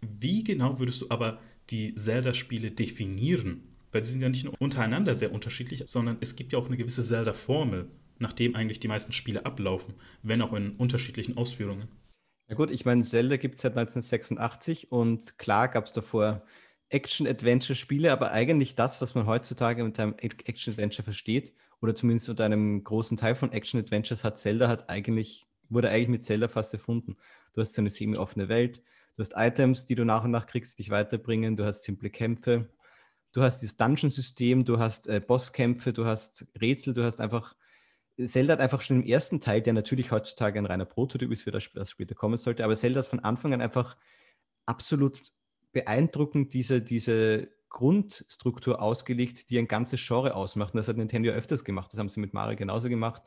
Wie 0.00 0.44
genau 0.44 0.78
würdest 0.78 1.02
du 1.02 1.06
aber 1.10 1.40
die 1.70 1.94
Zelda-Spiele 1.94 2.70
definieren? 2.70 3.62
Weil 3.92 4.04
sie 4.04 4.12
sind 4.12 4.22
ja 4.22 4.28
nicht 4.28 4.44
nur 4.44 4.54
untereinander 4.60 5.14
sehr 5.14 5.32
unterschiedlich, 5.32 5.82
sondern 5.86 6.16
es 6.20 6.36
gibt 6.36 6.52
ja 6.52 6.58
auch 6.58 6.66
eine 6.66 6.76
gewisse 6.76 7.02
Zelda-Formel, 7.02 7.86
nachdem 8.18 8.54
eigentlich 8.54 8.80
die 8.80 8.88
meisten 8.88 9.12
Spiele 9.12 9.46
ablaufen, 9.46 9.94
wenn 10.22 10.42
auch 10.42 10.52
in 10.52 10.72
unterschiedlichen 10.72 11.36
Ausführungen. 11.36 11.88
Ja 12.48 12.56
gut, 12.56 12.70
ich 12.70 12.84
meine, 12.84 13.02
Zelda 13.02 13.36
gibt 13.36 13.56
es 13.56 13.62
seit 13.62 13.76
1986 13.76 14.90
und 14.90 15.38
klar 15.38 15.68
gab 15.68 15.86
es 15.86 15.92
davor 15.92 16.42
Action-Adventure-Spiele, 16.90 18.12
aber 18.12 18.32
eigentlich 18.32 18.74
das, 18.74 19.00
was 19.00 19.14
man 19.14 19.26
heutzutage 19.26 19.82
mit 19.82 19.98
einem 19.98 20.14
Action-Adventure 20.18 21.04
versteht, 21.04 21.54
oder 21.80 21.94
zumindest 21.94 22.28
unter 22.28 22.44
einem 22.44 22.84
großen 22.84 23.16
Teil 23.16 23.34
von 23.34 23.52
Action-Adventures 23.52 24.22
hat 24.22 24.38
Zelda 24.38 24.68
hat 24.68 24.90
eigentlich, 24.90 25.46
wurde 25.70 25.88
eigentlich 25.88 26.08
mit 26.08 26.24
Zelda 26.24 26.48
fast 26.48 26.74
erfunden. 26.74 27.16
Du 27.54 27.60
hast 27.60 27.74
so 27.74 27.80
eine 27.80 27.90
semi-offene 27.90 28.48
Welt, 28.48 28.82
du 29.16 29.22
hast 29.22 29.34
Items, 29.36 29.86
die 29.86 29.94
du 29.94 30.04
nach 30.04 30.24
und 30.24 30.30
nach 30.30 30.46
kriegst, 30.46 30.78
die 30.78 30.82
dich 30.82 30.90
weiterbringen, 30.90 31.56
du 31.56 31.64
hast 31.64 31.84
simple 31.84 32.10
Kämpfe, 32.10 32.68
du 33.32 33.42
hast 33.42 33.62
das 33.62 33.76
Dungeon-System, 33.76 34.64
du 34.64 34.78
hast 34.78 35.08
äh, 35.08 35.20
Bosskämpfe, 35.20 35.92
du 35.92 36.04
hast 36.04 36.48
Rätsel, 36.60 36.92
du 36.92 37.04
hast 37.04 37.20
einfach 37.20 37.54
Zelda 38.26 38.52
hat 38.52 38.60
einfach 38.60 38.82
schon 38.82 39.00
im 39.00 39.06
ersten 39.06 39.40
Teil, 39.40 39.62
der 39.62 39.72
natürlich 39.72 40.10
heutzutage 40.10 40.58
ein 40.58 40.66
reiner 40.66 40.84
Prototyp 40.84 41.30
ist, 41.32 41.42
für 41.42 41.52
das, 41.52 41.70
das 41.72 41.90
später 41.90 42.14
kommen 42.14 42.36
sollte, 42.36 42.64
aber 42.64 42.76
Zelda 42.76 42.98
hat 42.98 43.06
von 43.06 43.20
Anfang 43.20 43.54
an 43.54 43.62
einfach 43.62 43.96
absolut 44.66 45.22
beeindruckend 45.72 46.52
diese, 46.54 46.80
diese 46.82 47.48
Grundstruktur 47.68 48.82
ausgelegt, 48.82 49.50
die 49.50 49.58
ein 49.58 49.68
ganzes 49.68 50.04
Genre 50.04 50.34
ausmacht. 50.34 50.74
Und 50.74 50.78
das 50.78 50.88
hat 50.88 50.96
Nintendo 50.96 51.30
ja 51.30 51.36
öfters 51.36 51.64
gemacht. 51.64 51.92
Das 51.92 51.98
haben 51.98 52.08
sie 52.08 52.20
mit 52.20 52.34
Mario 52.34 52.56
genauso 52.56 52.88
gemacht. 52.88 53.22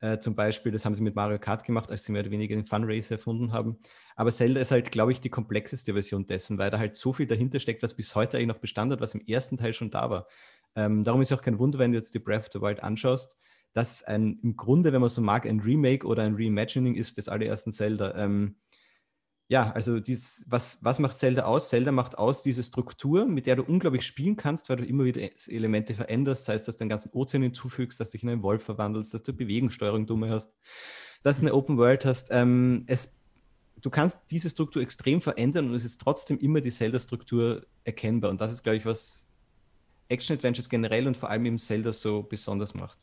Äh, 0.00 0.18
zum 0.18 0.34
Beispiel, 0.34 0.72
das 0.72 0.84
haben 0.84 0.94
sie 0.94 1.02
mit 1.02 1.14
Mario 1.14 1.38
Kart 1.38 1.64
gemacht, 1.64 1.90
als 1.90 2.04
sie 2.04 2.12
mehr 2.12 2.22
oder 2.22 2.30
weniger 2.30 2.54
den 2.54 2.66
Fun 2.66 2.84
Race 2.84 3.10
erfunden 3.10 3.52
haben. 3.52 3.78
Aber 4.16 4.30
Zelda 4.32 4.60
ist 4.60 4.70
halt, 4.70 4.90
glaube 4.92 5.12
ich, 5.12 5.20
die 5.20 5.28
komplexeste 5.28 5.92
Version 5.92 6.26
dessen, 6.26 6.56
weil 6.56 6.70
da 6.70 6.78
halt 6.78 6.96
so 6.96 7.12
viel 7.12 7.26
dahinter 7.26 7.58
steckt, 7.58 7.82
was 7.82 7.94
bis 7.94 8.14
heute 8.14 8.36
eigentlich 8.36 8.48
noch 8.48 8.58
Bestand 8.58 8.92
hat, 8.92 9.00
was 9.00 9.14
im 9.14 9.20
ersten 9.26 9.58
Teil 9.58 9.74
schon 9.74 9.90
da 9.90 10.08
war. 10.08 10.26
Ähm, 10.74 11.04
darum 11.04 11.20
ist 11.20 11.32
auch 11.32 11.42
kein 11.42 11.58
Wunder, 11.58 11.78
wenn 11.78 11.92
du 11.92 11.98
jetzt 11.98 12.14
die 12.14 12.18
Breath 12.18 12.46
of 12.46 12.52
the 12.52 12.60
Wild 12.60 12.82
anschaust, 12.82 13.38
dass 13.72 14.02
ein, 14.02 14.38
im 14.42 14.56
Grunde, 14.56 14.92
wenn 14.92 15.00
man 15.00 15.10
so 15.10 15.20
mag, 15.20 15.46
ein 15.46 15.60
Remake 15.60 16.06
oder 16.06 16.22
ein 16.22 16.34
Reimagining 16.34 16.94
ist 16.94 17.18
des 17.18 17.28
allerersten 17.28 17.72
Zelda. 17.72 18.14
Ähm, 18.16 18.56
ja, 19.50 19.72
also 19.72 19.98
dies, 19.98 20.46
was, 20.48 20.78
was 20.84 21.00
macht 21.00 21.18
Zelda 21.18 21.42
aus? 21.42 21.70
Zelda 21.70 21.90
macht 21.90 22.16
aus 22.16 22.44
diese 22.44 22.62
Struktur, 22.62 23.26
mit 23.26 23.48
der 23.48 23.56
du 23.56 23.64
unglaublich 23.64 24.06
spielen 24.06 24.36
kannst, 24.36 24.68
weil 24.68 24.76
du 24.76 24.84
immer 24.84 25.02
wieder 25.02 25.28
Elemente 25.48 25.92
veränderst, 25.92 26.44
sei 26.44 26.54
es, 26.54 26.66
dass 26.66 26.76
du 26.76 26.84
den 26.84 26.88
ganzen 26.88 27.10
Ozean 27.14 27.42
hinzufügst, 27.42 27.98
dass 27.98 28.10
du 28.10 28.16
dich 28.16 28.22
in 28.22 28.28
einen 28.28 28.44
Wolf 28.44 28.62
verwandelst, 28.62 29.12
dass 29.12 29.24
du 29.24 29.32
Bewegungssteuerung 29.32 30.06
dumme 30.06 30.30
hast, 30.30 30.54
dass 31.24 31.40
du 31.40 31.42
eine 31.42 31.54
Open 31.54 31.78
World 31.78 32.04
hast. 32.04 32.28
Ähm, 32.30 32.84
es, 32.86 33.18
du 33.80 33.90
kannst 33.90 34.20
diese 34.30 34.48
Struktur 34.50 34.82
extrem 34.82 35.20
verändern 35.20 35.68
und 35.68 35.74
es 35.74 35.84
ist 35.84 36.00
trotzdem 36.00 36.38
immer 36.38 36.60
die 36.60 36.70
Zelda-Struktur 36.70 37.66
erkennbar. 37.82 38.30
Und 38.30 38.40
das 38.40 38.52
ist, 38.52 38.62
glaube 38.62 38.76
ich, 38.76 38.86
was 38.86 39.26
Action-Adventures 40.10 40.68
generell 40.68 41.08
und 41.08 41.16
vor 41.16 41.28
allem 41.28 41.44
eben 41.46 41.58
Zelda 41.58 41.92
so 41.92 42.22
besonders 42.22 42.72
macht. 42.74 43.00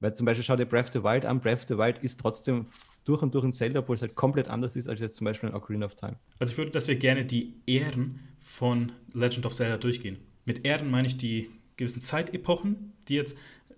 Weil 0.00 0.12
zum 0.12 0.26
Beispiel 0.26 0.42
schau 0.42 0.56
dir 0.56 0.66
Breath 0.66 0.86
of 0.86 0.92
the 0.92 1.04
Wild 1.04 1.24
an. 1.24 1.40
Breath 1.40 1.60
of 1.60 1.68
the 1.68 1.78
Wild 1.78 1.98
ist 1.98 2.18
trotzdem 2.18 2.66
durch 3.08 3.22
und 3.22 3.34
durch 3.34 3.44
ein 3.44 3.52
Zelda, 3.52 3.80
obwohl 3.80 3.96
es 3.96 4.02
halt 4.02 4.14
komplett 4.14 4.48
anders 4.48 4.76
ist 4.76 4.88
als 4.88 5.00
jetzt 5.00 5.16
zum 5.16 5.24
Beispiel 5.24 5.48
ein 5.48 5.54
Ocarina 5.54 5.86
of 5.86 5.94
Time. 5.94 6.16
Also 6.38 6.52
ich 6.52 6.58
würde, 6.58 6.70
dass 6.70 6.88
wir 6.88 6.96
gerne 6.96 7.24
die 7.24 7.54
Ehren 7.66 8.20
von 8.42 8.92
Legend 9.14 9.46
of 9.46 9.54
Zelda 9.54 9.78
durchgehen. 9.78 10.18
Mit 10.44 10.64
Ehren 10.64 10.90
meine 10.90 11.08
ich 11.08 11.16
die 11.16 11.50
gewissen 11.76 12.02
Zeitepochen, 12.02 12.92
die 13.08 13.14
jetzt 13.14 13.36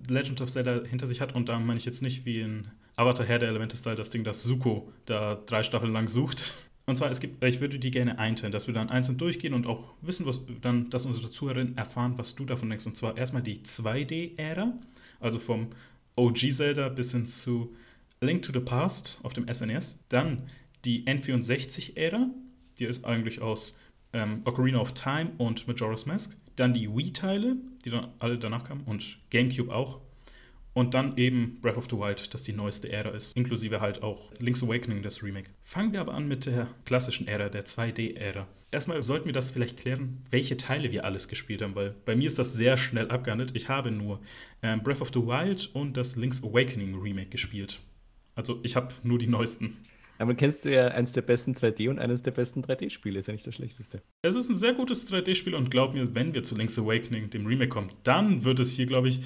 Legend 0.08 0.40
of 0.40 0.50
Zelda 0.50 0.82
hinter 0.84 1.06
sich 1.06 1.20
hat. 1.20 1.34
Und 1.34 1.48
da 1.48 1.58
meine 1.58 1.78
ich 1.78 1.84
jetzt 1.84 2.02
nicht 2.02 2.24
wie 2.24 2.40
in 2.40 2.66
Avatar 2.96 3.26
Herr 3.26 3.38
der 3.38 3.48
Elemente-Style 3.48 3.96
das 3.96 4.10
Ding, 4.10 4.24
das 4.24 4.42
Suko 4.42 4.92
da 5.06 5.40
drei 5.46 5.62
Staffeln 5.62 5.92
lang 5.92 6.08
sucht. 6.08 6.54
Und 6.86 6.96
zwar, 6.96 7.10
es 7.10 7.20
gibt, 7.20 7.44
ich 7.44 7.60
würde 7.60 7.78
die 7.78 7.90
gerne 7.92 8.18
einteilen, 8.18 8.52
dass 8.52 8.66
wir 8.66 8.74
dann 8.74 8.88
einzeln 8.88 9.16
durchgehen 9.16 9.54
und 9.54 9.66
auch 9.66 9.94
wissen, 10.02 10.26
was 10.26 10.40
dann, 10.60 10.90
dass 10.90 11.06
unsere 11.06 11.30
Zuhörerinnen 11.30 11.76
erfahren, 11.76 12.14
was 12.16 12.34
du 12.34 12.44
davon 12.44 12.68
denkst. 12.68 12.86
Und 12.86 12.96
zwar 12.96 13.16
erstmal 13.16 13.42
die 13.42 13.58
2D-Ära, 13.58 14.72
also 15.20 15.38
vom 15.38 15.68
OG 16.16 16.52
Zelda 16.52 16.88
bis 16.88 17.12
hin 17.12 17.28
zu 17.28 17.74
Link 18.22 18.42
to 18.42 18.52
the 18.52 18.60
Past 18.60 19.18
auf 19.22 19.32
dem 19.32 19.48
SNES. 19.52 19.98
Dann 20.10 20.50
die 20.84 21.04
N64-Ära, 21.06 22.28
die 22.78 22.84
ist 22.84 23.06
eigentlich 23.06 23.40
aus 23.40 23.78
ähm, 24.12 24.42
Ocarina 24.44 24.78
of 24.78 24.92
Time 24.92 25.30
und 25.38 25.66
Majora's 25.66 26.04
Mask. 26.04 26.36
Dann 26.56 26.74
die 26.74 26.94
Wii-Teile, 26.94 27.56
die 27.82 27.88
dann 27.88 28.08
alle 28.18 28.38
danach 28.38 28.64
kamen 28.64 28.82
und 28.84 29.18
GameCube 29.30 29.74
auch. 29.74 30.00
Und 30.74 30.92
dann 30.92 31.16
eben 31.16 31.60
Breath 31.62 31.78
of 31.78 31.86
the 31.90 31.96
Wild, 31.96 32.32
das 32.34 32.42
die 32.42 32.52
neueste 32.52 32.92
Ära 32.92 33.10
ist, 33.10 33.34
inklusive 33.36 33.80
halt 33.80 34.02
auch 34.02 34.30
Link's 34.38 34.62
Awakening, 34.62 35.02
das 35.02 35.22
Remake. 35.22 35.48
Fangen 35.64 35.92
wir 35.92 36.02
aber 36.02 36.12
an 36.12 36.28
mit 36.28 36.44
der 36.44 36.68
klassischen 36.84 37.26
Ära, 37.26 37.48
der 37.48 37.64
2D-Ära. 37.64 38.46
Erstmal 38.70 39.02
sollten 39.02 39.26
wir 39.26 39.32
das 39.32 39.50
vielleicht 39.50 39.78
klären, 39.78 40.26
welche 40.30 40.58
Teile 40.58 40.92
wir 40.92 41.06
alles 41.06 41.26
gespielt 41.26 41.62
haben, 41.62 41.74
weil 41.74 41.94
bei 42.04 42.14
mir 42.14 42.28
ist 42.28 42.38
das 42.38 42.52
sehr 42.52 42.76
schnell 42.76 43.10
abgehandelt. 43.10 43.52
Ich 43.54 43.68
habe 43.70 43.90
nur 43.90 44.20
ähm, 44.62 44.82
Breath 44.82 45.00
of 45.00 45.10
the 45.12 45.20
Wild 45.20 45.70
und 45.72 45.96
das 45.96 46.16
Link's 46.16 46.44
Awakening 46.44 47.00
Remake 47.00 47.30
gespielt. 47.30 47.80
Also 48.40 48.58
ich 48.62 48.74
habe 48.74 48.88
nur 49.02 49.18
die 49.18 49.26
neuesten. 49.26 49.76
Aber 50.18 50.34
kennst 50.34 50.64
du 50.64 50.72
ja 50.72 50.88
eines 50.88 51.12
der 51.12 51.20
besten 51.20 51.52
2D- 51.52 51.90
und 51.90 51.98
eines 51.98 52.22
der 52.22 52.30
besten 52.30 52.62
3D-Spiele, 52.62 53.18
ist 53.18 53.26
ja 53.26 53.32
nicht 53.32 53.46
das 53.46 53.54
schlechteste. 53.54 54.00
Es 54.22 54.34
ist 54.34 54.48
ein 54.48 54.56
sehr 54.56 54.72
gutes 54.72 55.10
3D-Spiel 55.10 55.54
und 55.54 55.70
glaub 55.70 55.92
mir, 55.92 56.14
wenn 56.14 56.32
wir 56.32 56.42
zu 56.42 56.56
Link's 56.56 56.78
Awakening, 56.78 57.28
dem 57.28 57.46
Remake, 57.46 57.68
kommen, 57.68 57.90
dann 58.02 58.44
wird 58.44 58.58
es 58.60 58.70
hier, 58.70 58.86
glaube 58.86 59.08
ich, 59.08 59.22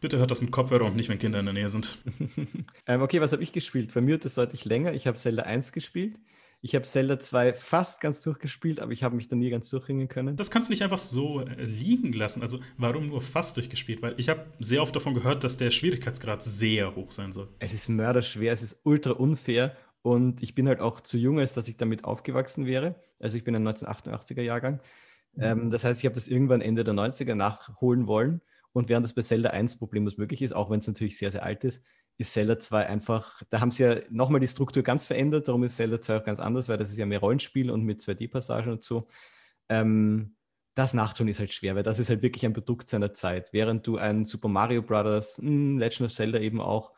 bitte 0.00 0.18
hört 0.18 0.32
das 0.32 0.40
mit 0.40 0.50
Kopfhörer 0.50 0.84
und 0.84 0.96
nicht, 0.96 1.08
wenn 1.08 1.20
Kinder 1.20 1.38
in 1.38 1.46
der 1.46 1.54
Nähe 1.54 1.68
sind. 1.68 1.98
ähm, 2.88 3.02
okay, 3.02 3.20
was 3.20 3.32
habe 3.32 3.42
ich 3.44 3.52
gespielt? 3.52 3.94
Bei 3.94 4.00
mir 4.00 4.12
wird 4.12 4.24
es 4.24 4.34
deutlich 4.34 4.64
länger. 4.64 4.94
Ich 4.94 5.06
habe 5.06 5.16
Zelda 5.16 5.44
1 5.44 5.72
gespielt. 5.72 6.16
Ich 6.62 6.74
habe 6.74 6.84
Zelda 6.84 7.18
2 7.18 7.54
fast 7.54 8.02
ganz 8.02 8.20
durchgespielt, 8.20 8.80
aber 8.80 8.92
ich 8.92 9.02
habe 9.02 9.16
mich 9.16 9.28
da 9.28 9.36
nie 9.36 9.48
ganz 9.48 9.70
durchringen 9.70 10.08
können. 10.08 10.36
Das 10.36 10.50
kannst 10.50 10.68
du 10.68 10.72
nicht 10.72 10.82
einfach 10.82 10.98
so 10.98 11.40
äh, 11.40 11.64
liegen 11.64 12.12
lassen. 12.12 12.42
Also 12.42 12.60
warum 12.76 13.08
nur 13.08 13.22
fast 13.22 13.56
durchgespielt? 13.56 14.02
Weil 14.02 14.14
ich 14.18 14.28
habe 14.28 14.46
sehr 14.58 14.82
oft 14.82 14.94
davon 14.94 15.14
gehört, 15.14 15.42
dass 15.42 15.56
der 15.56 15.70
Schwierigkeitsgrad 15.70 16.42
sehr 16.42 16.94
hoch 16.96 17.12
sein 17.12 17.32
soll. 17.32 17.48
Es 17.60 17.72
ist 17.72 17.88
mörderschwer, 17.88 18.52
es 18.52 18.62
ist 18.62 18.78
ultra 18.84 19.12
unfair 19.12 19.74
und 20.02 20.42
ich 20.42 20.54
bin 20.54 20.68
halt 20.68 20.80
auch 20.80 21.00
zu 21.00 21.16
jung, 21.16 21.38
als 21.38 21.54
dass 21.54 21.66
ich 21.66 21.78
damit 21.78 22.04
aufgewachsen 22.04 22.66
wäre. 22.66 22.94
Also 23.18 23.38
ich 23.38 23.44
bin 23.44 23.56
ein 23.56 23.66
1988er 23.66 24.42
Jahrgang. 24.42 24.80
Mhm. 25.34 25.42
Ähm, 25.42 25.70
das 25.70 25.84
heißt, 25.84 26.00
ich 26.00 26.04
habe 26.04 26.14
das 26.14 26.28
irgendwann 26.28 26.60
Ende 26.60 26.84
der 26.84 26.94
90er 26.94 27.34
nachholen 27.34 28.06
wollen. 28.06 28.42
Und 28.72 28.88
während 28.88 29.04
das 29.04 29.14
bei 29.14 29.22
Zelda 29.22 29.50
1 29.50 29.78
problemlos 29.78 30.16
möglich 30.16 30.42
ist, 30.42 30.52
auch 30.52 30.70
wenn 30.70 30.78
es 30.78 30.86
natürlich 30.86 31.18
sehr, 31.18 31.30
sehr 31.30 31.42
alt 31.42 31.64
ist, 31.64 31.82
ist 32.20 32.34
Zelda 32.34 32.58
2 32.58 32.86
einfach, 32.86 33.42
da 33.48 33.60
haben 33.60 33.70
sie 33.70 33.82
ja 33.82 33.96
nochmal 34.10 34.40
die 34.40 34.48
Struktur 34.48 34.82
ganz 34.82 35.06
verändert, 35.06 35.48
darum 35.48 35.64
ist 35.64 35.76
Zelda 35.76 36.00
2 36.00 36.18
auch 36.18 36.24
ganz 36.24 36.38
anders, 36.38 36.68
weil 36.68 36.76
das 36.76 36.90
ist 36.90 36.98
ja 36.98 37.06
mehr 37.06 37.20
Rollenspiel 37.20 37.70
und 37.70 37.82
mit 37.82 38.02
2D-Passagen 38.02 38.70
und 38.72 38.82
so. 38.82 39.08
Ähm, 39.70 40.36
das 40.74 40.92
nachzutun 40.92 41.28
ist 41.28 41.40
halt 41.40 41.52
schwer, 41.52 41.76
weil 41.76 41.82
das 41.82 41.98
ist 41.98 42.10
halt 42.10 42.22
wirklich 42.22 42.44
ein 42.44 42.52
Produkt 42.52 42.88
seiner 42.88 43.14
Zeit. 43.14 43.52
Während 43.52 43.86
du 43.86 43.96
ein 43.96 44.26
Super 44.26 44.48
Mario 44.48 44.82
Bros., 44.82 45.38
hm, 45.38 45.78
Legend 45.78 46.10
of 46.10 46.14
Zelda 46.14 46.38
eben 46.38 46.60
auch 46.60 46.92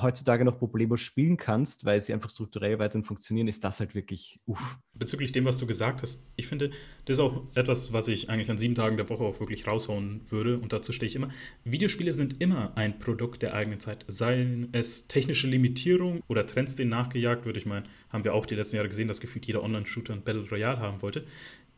heutzutage 0.00 0.44
noch 0.44 0.58
problemlos 0.58 1.00
spielen 1.00 1.36
kannst, 1.36 1.84
weil 1.84 2.00
sie 2.00 2.12
einfach 2.12 2.30
strukturell 2.30 2.78
weiterhin 2.78 3.04
funktionieren, 3.04 3.46
ist 3.46 3.62
das 3.62 3.78
halt 3.78 3.94
wirklich 3.94 4.40
uff. 4.46 4.78
Bezüglich 4.94 5.32
dem, 5.32 5.44
was 5.44 5.58
du 5.58 5.66
gesagt 5.66 6.02
hast, 6.02 6.20
ich 6.36 6.48
finde, 6.48 6.70
das 7.04 7.18
ist 7.18 7.20
auch 7.20 7.44
etwas, 7.54 7.92
was 7.92 8.08
ich 8.08 8.28
eigentlich 8.28 8.50
an 8.50 8.58
sieben 8.58 8.74
Tagen 8.74 8.96
der 8.96 9.08
Woche 9.08 9.22
auch 9.22 9.38
wirklich 9.38 9.66
raushauen 9.66 10.22
würde 10.30 10.58
und 10.58 10.72
dazu 10.72 10.92
stehe 10.92 11.08
ich 11.08 11.16
immer. 11.16 11.30
Videospiele 11.64 12.12
sind 12.12 12.40
immer 12.40 12.76
ein 12.76 12.98
Produkt 12.98 13.42
der 13.42 13.54
eigenen 13.54 13.80
Zeit. 13.80 14.04
Seien 14.08 14.68
es 14.72 15.06
technische 15.06 15.46
Limitierung 15.46 16.22
oder 16.26 16.46
Trends, 16.46 16.74
denen 16.74 16.90
nachgejagt 16.90 17.46
wird. 17.46 17.56
Ich 17.56 17.66
meine, 17.66 17.86
haben 18.10 18.24
wir 18.24 18.34
auch 18.34 18.46
die 18.46 18.56
letzten 18.56 18.76
Jahre 18.76 18.88
gesehen, 18.88 19.08
dass 19.08 19.20
gefühlt 19.20 19.46
jeder 19.46 19.62
Online-Shooter 19.62 20.12
ein 20.12 20.22
Battle 20.22 20.48
Royale 20.48 20.80
haben 20.80 21.02
wollte. 21.02 21.24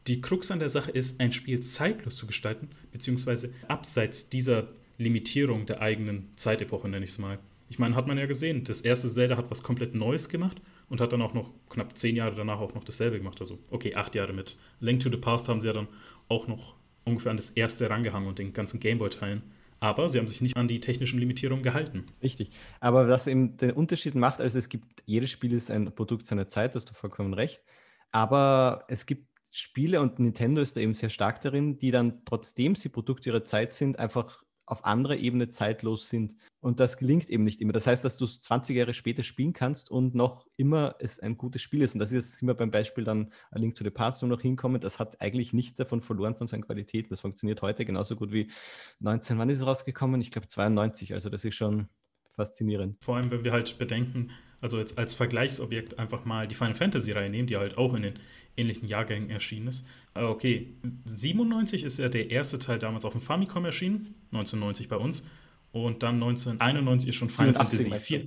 Die 0.07 0.21
Krux 0.21 0.51
an 0.51 0.61
der 0.61 0.71
Sache 0.71 0.93
ist, 0.93 1.21
ein 1.21 1.33
Spiel 1.33 1.65
zeitlos 1.65 2.17
zu 2.17 2.27
gestalten, 2.27 2.71
beziehungsweise 2.93 3.53
abseits 3.67 4.29
dieser 4.29 4.69
Limitierung 4.99 5.67
der 5.67 5.83
eigenen 5.83 6.29
Zeitepoche, 6.37 6.89
nenne 6.89 7.05
ich 7.05 7.11
es 7.11 7.19
mal. 7.19 7.39
Ich 7.69 7.79
meine, 7.79 7.97
hat 7.97 8.07
man 8.07 8.19
ja 8.19 8.27
gesehen, 8.27 8.65
das 8.65 8.81
erste 8.81 9.09
Zelda 9.09 9.37
hat 9.37 9.51
was 9.51 9.63
komplett 9.63 9.95
Neues 9.95 10.29
gemacht 10.29 10.61
und 10.89 11.01
hat 11.01 11.13
dann 11.13 11.23
auch 11.23 11.35
noch 11.35 11.53
knapp 11.69 11.97
zehn 11.99 12.15
Jahre 12.17 12.35
danach 12.37 12.61
auch 12.61 12.75
noch 12.75 12.85
dasselbe 12.85 13.19
gemacht. 13.19 13.41
Also, 13.41 13.59
okay, 13.71 13.95
acht 13.95 14.15
Jahre 14.15 14.33
mit 14.33 14.57
Link 14.81 15.03
to 15.03 15.11
the 15.11 15.17
Past 15.17 15.49
haben 15.49 15.61
sie 15.61 15.67
ja 15.67 15.73
dann 15.73 15.89
auch 16.29 16.47
noch 16.47 16.77
ungefähr 17.05 17.31
an 17.31 17.37
das 17.37 17.51
erste 17.51 17.89
rangehangen 17.91 18.29
und 18.29 18.39
den 18.39 18.53
ganzen 18.53 18.81
Gameboy-Teilen. 18.81 19.43
Aber 19.81 20.09
sie 20.09 20.19
haben 20.19 20.29
sich 20.29 20.41
nicht 20.41 20.57
an 20.57 20.69
die 20.69 20.81
technischen 20.81 21.19
Limitierungen 21.19 21.63
gehalten. 21.63 22.07
Richtig. 22.23 22.51
Aber 22.81 23.09
was 23.09 23.27
eben 23.27 23.57
den 23.57 23.73
Unterschied 23.73 24.15
macht, 24.15 24.41
also 24.41 24.59
es 24.59 24.69
gibt, 24.69 25.03
jedes 25.05 25.31
Spiel 25.31 25.53
ist 25.53 25.71
ein 25.71 25.95
Produkt 25.95 26.27
seiner 26.27 26.49
Zeit, 26.49 26.75
hast 26.75 26.89
du 26.89 26.95
vollkommen 26.95 27.35
recht. 27.35 27.63
Aber 28.11 28.85
es 28.89 29.07
gibt 29.07 29.29
Spiele 29.51 30.01
und 30.01 30.19
Nintendo 30.19 30.61
ist 30.61 30.77
da 30.77 30.81
eben 30.81 30.95
sehr 30.95 31.11
stark 31.11 31.41
darin, 31.41 31.79
die 31.79 31.91
dann, 31.91 32.25
trotzdem 32.25 32.75
sie 32.75 32.89
Produkt 32.89 33.27
ihrer 33.27 33.45
Zeit 33.45 33.75
sind, 33.75 33.99
einfach 33.99 34.43
auf 34.67 34.85
anderer 34.85 35.17
Ebene 35.17 35.49
zeitlos 35.49 36.09
sind. 36.09 36.35
Und 36.61 36.81
das 36.81 36.97
gelingt 36.97 37.31
eben 37.31 37.45
nicht 37.45 37.61
immer. 37.61 37.73
Das 37.73 37.87
heißt, 37.87 38.05
dass 38.05 38.19
du 38.19 38.25
es 38.25 38.41
20 38.41 38.77
Jahre 38.77 38.95
später 38.95 39.23
spielen 39.23 39.53
kannst 39.53 39.91
und 39.91 40.15
noch 40.15 40.47
immer 40.57 40.97
es 40.99 41.21
ein 41.21 41.39
gutes 41.39 41.63
Spiel 41.63 41.83
ist. 41.83 41.95
Und 41.95 42.01
das 42.01 42.13
ist 42.13 42.43
immer 42.43 42.55
beim 42.55 42.73
Beispiel 42.73 43.05
dann 43.05 43.33
A 43.51 43.59
Link 43.59 43.77
to 43.77 43.85
the 43.85 43.91
Past 43.91 44.23
noch 44.25 44.41
hinkommen. 44.41 44.81
Das 44.81 44.99
hat 44.99 45.21
eigentlich 45.21 45.53
nichts 45.53 45.77
davon 45.77 46.03
verloren 46.03 46.35
von 46.35 46.49
seinen 46.49 46.65
Qualitäten. 46.65 47.11
Das 47.11 47.21
funktioniert 47.21 47.63
heute 47.63 47.85
genauso 47.85 48.17
gut 48.17 48.33
wie 48.33 48.51
19. 48.99 49.39
Wann 49.39 49.49
ist 49.49 49.59
es 49.59 49.67
rausgekommen? 49.67 50.21
Ich 50.21 50.33
glaube 50.33 50.49
92. 50.49 51.15
Also 51.15 51.31
das 51.31 51.45
ist 51.45 51.55
schon 51.55 51.89
faszinierend. 52.35 53.03
Vor 53.05 53.17
allem, 53.17 53.31
wenn 53.31 53.45
wir 53.45 53.53
halt 53.53 53.79
bedenken, 53.79 54.33
also 54.61 54.79
jetzt 54.79 54.99
als 54.99 55.15
Vergleichsobjekt 55.15 55.99
einfach 55.99 56.25
mal 56.25 56.49
die 56.49 56.55
Final 56.55 56.75
Fantasy 56.75 57.13
Reihe 57.13 57.31
nehmen, 57.31 57.47
die 57.47 57.57
halt 57.57 57.77
auch 57.77 57.95
in 57.95 58.03
den 58.03 58.15
ähnlichen 58.57 58.89
Jahrgängen 58.89 59.31
erschienen 59.31 59.69
ist. 59.69 59.87
Äh, 60.15 60.23
okay, 60.23 60.75
97 61.05 61.85
ist 61.85 61.99
ja 61.99 62.09
der 62.09 62.31
erste 62.31 62.59
Teil 62.59 62.79
damals 62.79 63.05
auf 63.05 63.13
dem 63.13 63.23
Famicom 63.23 63.65
erschienen, 63.65 64.15
1990 64.33 64.89
bei 64.89 64.97
uns. 64.97 65.27
Und 65.73 66.03
dann 66.03 66.15
1991 66.15 67.11
ist 67.11 67.17
schon 67.17 67.31
Final 67.31 67.55
Fantasy 67.55 67.91
4. 67.91 68.27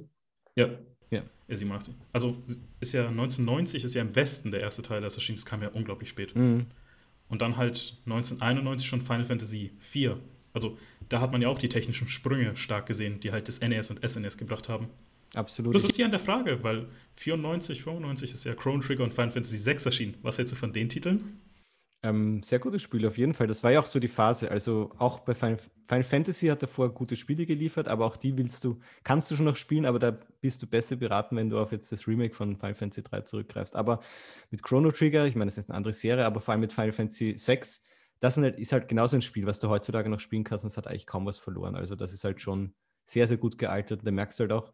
Ja. 0.55 0.69
Ja. 1.09 1.24
87. 1.48 1.95
Also 2.13 2.38
ist 2.79 2.91
ja 2.91 3.07
1990 3.07 3.83
ist 3.83 3.95
ja 3.95 4.01
im 4.03 4.15
Westen 4.15 4.51
der 4.51 4.62
erste 4.62 4.83
Teil, 4.83 5.01
das 5.01 5.15
erschien, 5.15 5.36
das 5.36 5.45
kam 5.45 5.63
ja 5.63 5.69
unglaublich 5.69 6.09
spät. 6.09 6.36
Mhm. 6.36 6.67
Und 7.27 7.41
dann 7.41 7.57
halt 7.57 7.98
1991 8.05 8.88
schon 8.88 9.01
Final 9.01 9.25
Fantasy 9.25 9.71
4. 9.79 10.19
Also 10.53 10.77
da 11.09 11.21
hat 11.21 11.31
man 11.31 11.41
ja 11.41 11.48
auch 11.48 11.59
die 11.59 11.69
technischen 11.69 12.07
Sprünge 12.07 12.55
stark 12.55 12.86
gesehen, 12.86 13.19
die 13.19 13.31
halt 13.31 13.48
das 13.48 13.62
NES 13.62 13.89
und 13.89 14.07
SNES 14.07 14.38
gebracht 14.38 14.69
haben. 14.69 14.89
Absolut. 15.36 15.75
Das 15.75 15.83
ist 15.83 15.95
hier 15.95 16.05
an 16.05 16.12
der 16.12 16.19
Frage, 16.19 16.63
weil 16.63 16.88
94, 17.17 17.83
95 17.83 18.33
ist 18.33 18.43
ja 18.45 18.55
Chrono 18.55 18.81
Trigger 18.81 19.03
und 19.03 19.13
Final 19.13 19.31
Fantasy 19.31 19.57
6 19.57 19.86
erschienen. 19.86 20.15
Was 20.21 20.38
hältst 20.38 20.53
du 20.53 20.57
von 20.57 20.74
den 20.74 20.89
Titeln? 20.89 21.39
Ähm, 22.01 22.41
sehr 22.43 22.59
gutes 22.59 22.81
Spiel 22.81 23.05
auf 23.05 23.17
jeden 23.17 23.33
Fall. 23.33 23.48
Das 23.48 23.62
war 23.62 23.71
ja 23.71 23.81
auch 23.81 23.86
so 23.86 24.00
die 24.00 24.07
Phase. 24.07 24.50
Also 24.50 24.91
auch 24.98 25.19
bei 25.19 25.36
Final, 25.36 25.57
Final, 25.88 26.03
Fantasy 26.03 26.48
hat 26.48 26.62
er 26.62 26.69
vorher 26.69 26.93
gute 26.93 27.17
Spiele 27.17 27.45
geliefert, 27.45 27.89
aber 27.89 28.05
auch 28.05 28.15
die 28.15 28.38
willst 28.38 28.63
du, 28.63 28.79
kannst 29.03 29.29
du 29.29 29.36
schon 29.36 29.45
noch 29.45 29.57
spielen, 29.57 29.86
aber 29.86 30.00
da 30.00 30.17
bist 30.39 30.62
du 30.62 30.67
besser 30.67 30.95
beraten, 30.95 31.36
wenn 31.36 31.50
du 31.50 31.59
auf 31.59 31.74
jetzt 31.74 31.91
das 31.91 32.07
Remake 32.07 32.33
von 32.33 32.55
Final 32.55 32.75
Fantasy 32.75 33.03
3 33.03 33.21
zurückgreifst. 33.21 33.75
Aber 33.75 34.00
mit 34.50 34.63
Chrono 34.63 34.91
Trigger, 34.91 35.25
ich 35.25 35.36
meine, 35.36 35.50
das 35.50 35.57
ist 35.57 35.69
eine 35.69 35.75
andere 35.75 35.93
Serie, 35.93 36.25
aber 36.25 36.39
vor 36.39 36.53
allem 36.53 36.62
mit 36.62 36.71
Final 36.71 36.93
Fantasy 36.93 37.36
6, 37.38 37.83
das 38.21 38.38
ist 38.38 38.71
halt 38.71 38.88
genauso 38.88 39.17
ein 39.17 39.21
Spiel, 39.21 39.45
was 39.45 39.59
du 39.59 39.67
heutzutage 39.67 40.09
noch 40.09 40.21
spielen 40.21 40.45
kannst 40.45 40.63
und 40.63 40.71
es 40.71 40.77
hat 40.77 40.88
eigentlich 40.88 41.05
kaum 41.05 41.25
was 41.25 41.38
verloren. 41.38 41.75
Also 41.75 41.95
das 41.95 42.13
ist 42.13 42.24
halt 42.24 42.39
schon 42.39 42.74
sehr, 43.05 43.27
sehr 43.27 43.38
gut 43.38 43.57
gealtert. 43.57 44.01
Da 44.05 44.12
merkst 44.12 44.39
du 44.39 44.43
halt 44.43 44.53
auch, 44.53 44.71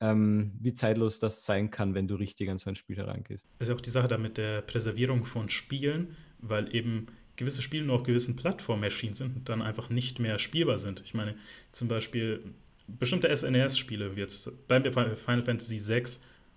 ähm, 0.00 0.52
wie 0.60 0.74
zeitlos 0.74 1.18
das 1.18 1.44
sein 1.44 1.70
kann, 1.70 1.94
wenn 1.94 2.08
du 2.08 2.16
richtig 2.16 2.50
an 2.50 2.58
so 2.58 2.68
ein 2.68 2.76
Spiel 2.76 2.96
herangehst. 2.96 3.46
Ja 3.64 3.74
auch 3.74 3.80
die 3.80 3.90
Sache 3.90 4.08
da 4.08 4.18
mit 4.18 4.36
der 4.36 4.62
Präservierung 4.62 5.24
von 5.24 5.48
Spielen, 5.48 6.16
weil 6.38 6.74
eben 6.74 7.06
gewisse 7.36 7.62
Spiele 7.62 7.84
nur 7.84 7.96
auf 7.96 8.02
gewissen 8.02 8.36
Plattformen 8.36 8.82
erschienen 8.82 9.14
sind 9.14 9.36
und 9.36 9.48
dann 9.48 9.62
einfach 9.62 9.90
nicht 9.90 10.18
mehr 10.18 10.38
spielbar 10.38 10.78
sind. 10.78 11.02
Ich 11.04 11.14
meine, 11.14 11.36
zum 11.72 11.88
Beispiel 11.88 12.42
bestimmte 12.86 13.34
SNES-Spiele, 13.34 14.16
wie 14.16 14.20
jetzt 14.20 14.50
bei 14.68 14.80
Final 14.80 15.42
Fantasy 15.42 15.80
VI 15.86 16.04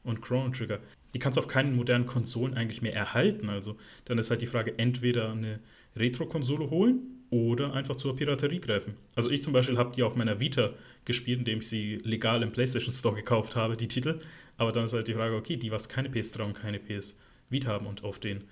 und 0.03 0.21
Chrono 0.21 0.49
Trigger, 0.49 0.79
die 1.13 1.19
kannst 1.19 1.37
du 1.37 1.41
auf 1.41 1.47
keinen 1.47 1.75
modernen 1.75 2.05
Konsolen 2.05 2.53
eigentlich 2.53 2.81
mehr 2.81 2.93
erhalten. 2.93 3.49
Also 3.49 3.77
dann 4.05 4.17
ist 4.17 4.29
halt 4.29 4.41
die 4.41 4.47
Frage, 4.47 4.77
entweder 4.77 5.31
eine 5.31 5.59
Retro-Konsole 5.95 6.69
holen 6.69 7.18
oder 7.29 7.73
einfach 7.73 7.95
zur 7.95 8.15
Piraterie 8.15 8.59
greifen. 8.59 8.95
Also 9.15 9.29
ich 9.29 9.43
zum 9.43 9.53
Beispiel 9.53 9.77
habe 9.77 9.95
die 9.95 10.03
auf 10.03 10.15
meiner 10.15 10.39
Vita 10.39 10.71
gespielt, 11.05 11.39
indem 11.39 11.59
ich 11.59 11.69
sie 11.69 11.95
legal 12.03 12.41
im 12.43 12.51
PlayStation 12.51 12.93
Store 12.93 13.15
gekauft 13.15 13.55
habe, 13.55 13.77
die 13.77 13.87
Titel. 13.87 14.21
Aber 14.57 14.71
dann 14.71 14.85
ist 14.85 14.93
halt 14.93 15.07
die 15.07 15.13
Frage, 15.13 15.35
okay, 15.35 15.55
die, 15.55 15.71
was 15.71 15.89
keine 15.89 16.09
PS3 16.09 16.41
und 16.43 16.53
keine 16.53 16.79
PS 16.79 17.17
Vita 17.49 17.69
haben 17.69 17.87
und 17.87 18.03
auf 18.03 18.19
den 18.19 18.43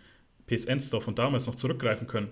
PSN 0.48 0.80
Store 0.80 1.02
von 1.02 1.16
damals 1.16 1.48
noch 1.48 1.56
zurückgreifen 1.56 2.08
können, 2.08 2.30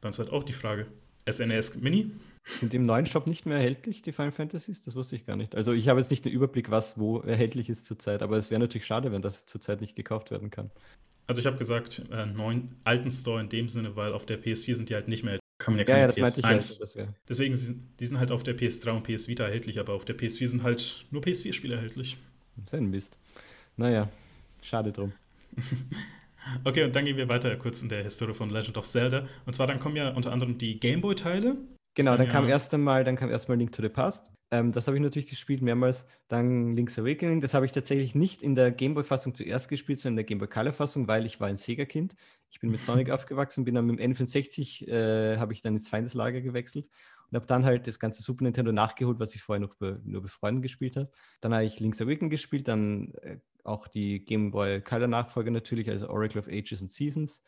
dann 0.00 0.10
ist 0.10 0.18
halt 0.18 0.30
auch 0.30 0.44
die 0.44 0.52
Frage, 0.52 0.86
SNES 1.30 1.76
e 1.76 1.78
Mini? 1.80 2.10
Sind 2.56 2.72
im 2.72 2.86
neuen 2.86 3.04
Shop 3.04 3.26
nicht 3.26 3.44
mehr 3.44 3.58
erhältlich, 3.58 4.00
die 4.00 4.12
Final 4.12 4.32
Fantasies? 4.32 4.82
Das 4.82 4.96
wusste 4.96 5.16
ich 5.16 5.26
gar 5.26 5.36
nicht. 5.36 5.54
Also 5.54 5.72
ich 5.72 5.88
habe 5.88 6.00
jetzt 6.00 6.10
nicht 6.10 6.24
den 6.24 6.32
Überblick, 6.32 6.70
was 6.70 6.98
wo 6.98 7.18
erhältlich 7.18 7.68
ist 7.68 7.84
zurzeit, 7.84 8.22
aber 8.22 8.38
es 8.38 8.50
wäre 8.50 8.60
natürlich 8.60 8.86
schade, 8.86 9.12
wenn 9.12 9.20
das 9.20 9.44
zurzeit 9.44 9.82
nicht 9.82 9.96
gekauft 9.96 10.30
werden 10.30 10.50
kann. 10.50 10.70
Also 11.26 11.40
ich 11.40 11.46
habe 11.46 11.58
gesagt, 11.58 12.06
äh, 12.10 12.24
neuen 12.24 12.76
alten 12.84 13.10
Store 13.10 13.40
in 13.40 13.50
dem 13.50 13.68
Sinne, 13.68 13.96
weil 13.96 14.14
auf 14.14 14.24
der 14.24 14.42
PS4 14.42 14.76
sind 14.76 14.88
die 14.88 14.94
halt 14.94 15.08
nicht 15.08 15.24
mehr 15.24 15.38
kann 15.68 15.76
man 15.76 15.86
ja, 15.86 15.94
ja, 15.94 16.00
ja 16.00 16.06
das 16.06 16.16
meinte 16.18 16.40
ich 16.40 16.46
halt. 16.46 17.08
Deswegen 17.28 17.56
sind 17.56 17.82
die 18.00 18.06
sind 18.06 18.18
halt 18.18 18.32
auf 18.32 18.42
der 18.42 18.56
PS3 18.56 18.90
und 18.90 19.02
PS 19.04 19.28
Vita 19.28 19.44
erhältlich, 19.44 19.78
aber 19.78 19.92
auf 19.92 20.04
der 20.04 20.16
PS4 20.16 20.46
sind 20.46 20.62
halt 20.62 21.04
nur 21.10 21.22
PS4-Spiele 21.22 21.74
erhältlich. 21.74 22.16
Sein 22.66 22.86
Mist. 22.90 23.18
Naja, 23.76 24.08
schade 24.62 24.92
drum. 24.92 25.12
okay, 26.64 26.84
und 26.84 26.96
dann 26.96 27.04
gehen 27.04 27.16
wir 27.16 27.28
weiter 27.28 27.54
kurz 27.56 27.82
in 27.82 27.88
der 27.88 28.02
Historie 28.02 28.34
von 28.34 28.50
Legend 28.50 28.76
of 28.76 28.86
Zelda. 28.86 29.28
Und 29.46 29.52
zwar 29.54 29.66
dann 29.66 29.78
kommen 29.78 29.96
ja 29.96 30.10
unter 30.10 30.32
anderem 30.32 30.58
die 30.58 30.80
Gameboy-Teile. 30.80 31.56
Genau, 31.94 32.16
dann 32.16 32.28
kam 32.28 32.48
erst 32.48 32.72
einmal, 32.74 33.04
dann 33.04 33.16
kam 33.16 33.30
erstmal 33.30 33.58
Link 33.58 33.72
to 33.72 33.82
the 33.82 33.88
Past. 33.88 34.30
Ähm, 34.50 34.72
das 34.72 34.86
habe 34.86 34.96
ich 34.96 35.02
natürlich 35.02 35.28
gespielt 35.28 35.62
mehrmals. 35.62 36.06
Dann 36.28 36.74
Link's 36.74 36.98
Awakening. 36.98 37.40
Das 37.40 37.54
habe 37.54 37.66
ich 37.66 37.72
tatsächlich 37.72 38.14
nicht 38.14 38.42
in 38.42 38.54
der 38.54 38.70
Gameboy-Fassung 38.70 39.34
zuerst 39.34 39.68
gespielt, 39.68 40.00
sondern 40.00 40.14
in 40.14 40.16
der 40.16 40.24
Gameboy 40.24 40.48
Color-Fassung, 40.48 41.06
weil 41.06 41.26
ich 41.26 41.40
war 41.40 41.48
ein 41.48 41.58
Sega-Kind. 41.58 42.14
Ich 42.50 42.60
bin 42.60 42.70
mit 42.70 42.84
Sonic 42.84 43.10
aufgewachsen, 43.10 43.64
bin 43.64 43.74
dann 43.74 43.86
mit 43.86 43.98
dem 43.98 44.12
N64, 44.14 44.88
äh, 44.88 45.36
habe 45.36 45.52
ich 45.52 45.60
dann 45.60 45.74
ins 45.74 45.88
Feindeslager 45.88 46.40
gewechselt 46.40 46.88
und 47.30 47.36
habe 47.36 47.46
dann 47.46 47.64
halt 47.64 47.86
das 47.86 47.98
ganze 47.98 48.22
Super 48.22 48.44
Nintendo 48.44 48.72
nachgeholt, 48.72 49.20
was 49.20 49.34
ich 49.34 49.42
vorher 49.42 49.60
noch 49.60 49.74
be, 49.74 50.00
nur 50.04 50.22
bei 50.22 50.28
Freunden 50.28 50.62
gespielt 50.62 50.96
habe. 50.96 51.10
Dann 51.40 51.52
habe 51.52 51.64
ich 51.64 51.78
Link's 51.78 52.00
Awakening 52.00 52.30
gespielt, 52.30 52.68
dann 52.68 53.12
äh, 53.20 53.38
auch 53.64 53.86
die 53.86 54.24
Game 54.24 54.50
Boy 54.50 54.80
Color 54.80 55.08
Nachfolger 55.08 55.50
natürlich, 55.50 55.90
also 55.90 56.08
Oracle 56.08 56.40
of 56.40 56.48
Ages 56.48 56.80
and 56.80 56.92
Seasons. 56.92 57.42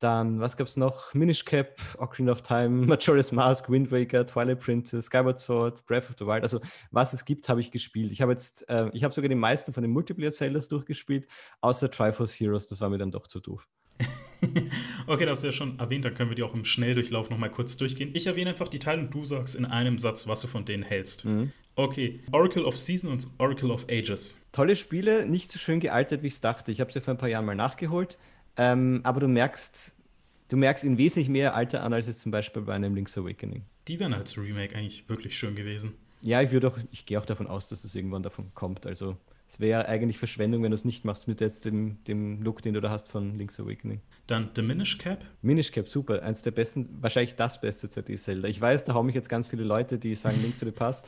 Dann, 0.00 0.40
was 0.40 0.56
gab 0.56 0.66
es 0.66 0.76
noch? 0.76 1.14
Minish 1.14 1.44
Cap, 1.44 1.80
Ocarina 1.98 2.32
of 2.32 2.42
Time, 2.42 2.86
Majora's 2.86 3.32
Mask, 3.32 3.70
Wind 3.70 3.90
Waker, 3.90 4.26
Twilight 4.26 4.60
Princess, 4.60 5.06
Skyward 5.06 5.38
Sword, 5.38 5.86
Breath 5.86 6.10
of 6.10 6.16
the 6.18 6.26
Wild. 6.26 6.42
Also, 6.42 6.60
was 6.90 7.14
es 7.14 7.24
gibt, 7.24 7.48
habe 7.48 7.60
ich 7.60 7.70
gespielt. 7.70 8.12
Ich 8.12 8.20
habe 8.20 8.32
jetzt, 8.32 8.68
äh, 8.68 8.90
ich 8.92 9.04
habe 9.04 9.14
sogar 9.14 9.28
die 9.28 9.34
meisten 9.34 9.72
von 9.72 9.82
den 9.82 9.92
Multiplayer-Zeldas 9.92 10.68
durchgespielt, 10.68 11.26
außer 11.62 11.90
Triforce 11.90 12.38
Heroes, 12.38 12.66
das 12.66 12.80
war 12.80 12.90
mir 12.90 12.98
dann 12.98 13.10
doch 13.10 13.26
zu 13.26 13.40
doof. 13.40 13.66
okay, 15.06 15.24
das 15.24 15.40
du 15.40 15.46
ja 15.46 15.52
schon 15.52 15.78
erwähnt, 15.78 16.04
dann 16.04 16.14
können 16.14 16.30
wir 16.30 16.34
die 16.34 16.42
auch 16.42 16.54
im 16.54 16.64
Schnelldurchlauf 16.64 17.30
nochmal 17.30 17.50
kurz 17.50 17.76
durchgehen. 17.76 18.10
Ich 18.14 18.26
erwähne 18.26 18.50
einfach 18.50 18.68
die 18.68 18.78
Teile 18.78 19.02
und 19.02 19.14
du 19.14 19.24
sagst 19.24 19.56
in 19.56 19.64
einem 19.64 19.98
Satz, 19.98 20.26
was 20.26 20.42
du 20.42 20.46
von 20.46 20.64
denen 20.64 20.82
hältst. 20.82 21.24
Mhm. 21.24 21.52
Okay, 21.74 22.20
Oracle 22.32 22.64
of 22.64 22.78
Season 22.78 23.10
und 23.10 23.26
Oracle 23.38 23.70
of 23.70 23.84
Ages. 23.90 24.38
Tolle 24.52 24.76
Spiele, 24.76 25.26
nicht 25.26 25.52
so 25.52 25.58
schön 25.58 25.80
gealtert, 25.80 26.22
wie 26.22 26.28
ich 26.28 26.34
es 26.34 26.40
dachte. 26.40 26.72
Ich 26.72 26.80
habe 26.80 26.90
sie 26.90 27.00
vor 27.00 27.12
ein 27.14 27.18
paar 27.18 27.28
Jahren 27.28 27.44
mal 27.44 27.54
nachgeholt. 27.54 28.18
Ähm, 28.56 29.00
aber 29.02 29.20
du 29.20 29.28
merkst, 29.28 29.94
du 30.48 30.56
merkst 30.56 30.84
ihn 30.84 30.98
wesentlich 30.98 31.28
mehr 31.28 31.54
Alter 31.54 31.82
an, 31.82 31.92
als 31.92 32.06
jetzt 32.06 32.20
zum 32.20 32.32
Beispiel 32.32 32.62
bei 32.62 32.74
einem 32.74 32.94
Link's 32.94 33.16
Awakening. 33.16 33.64
Die 33.88 34.00
wären 34.00 34.14
als 34.14 34.36
Remake 34.36 34.74
eigentlich 34.74 35.08
wirklich 35.08 35.36
schön 35.36 35.54
gewesen. 35.54 35.94
Ja, 36.22 36.42
ich 36.42 36.50
würde 36.50 36.68
auch, 36.68 36.78
ich 36.90 37.06
gehe 37.06 37.20
auch 37.20 37.26
davon 37.26 37.46
aus, 37.46 37.68
dass 37.68 37.84
es 37.84 37.94
irgendwann 37.94 38.22
davon 38.22 38.50
kommt. 38.54 38.86
Also 38.86 39.16
es 39.48 39.60
wäre 39.60 39.86
eigentlich 39.86 40.18
Verschwendung, 40.18 40.62
wenn 40.62 40.70
du 40.70 40.74
es 40.74 40.84
nicht 40.84 41.04
machst 41.04 41.28
mit 41.28 41.40
jetzt 41.40 41.66
dem, 41.66 42.02
dem 42.04 42.42
Look, 42.42 42.62
den 42.62 42.74
du 42.74 42.80
da 42.80 42.90
hast 42.90 43.08
von 43.08 43.38
Link's 43.38 43.60
Awakening. 43.60 44.00
Dann 44.26 44.50
The 44.56 44.62
Minish 44.62 44.98
Cap. 44.98 45.24
Minish 45.42 45.70
Cap, 45.70 45.88
super. 45.88 46.22
Eins 46.22 46.42
der 46.42 46.50
besten, 46.50 46.88
wahrscheinlich 47.00 47.36
das 47.36 47.60
beste 47.60 47.86
2D-Zelda. 47.86 48.48
Ich 48.48 48.60
weiß, 48.60 48.84
da 48.84 48.94
haben 48.94 49.06
mich 49.06 49.14
jetzt 49.14 49.28
ganz 49.28 49.46
viele 49.46 49.62
Leute, 49.62 49.98
die 49.98 50.14
sagen 50.14 50.40
Link 50.42 50.58
to 50.58 50.66
the 50.66 50.72
Past. 50.72 51.06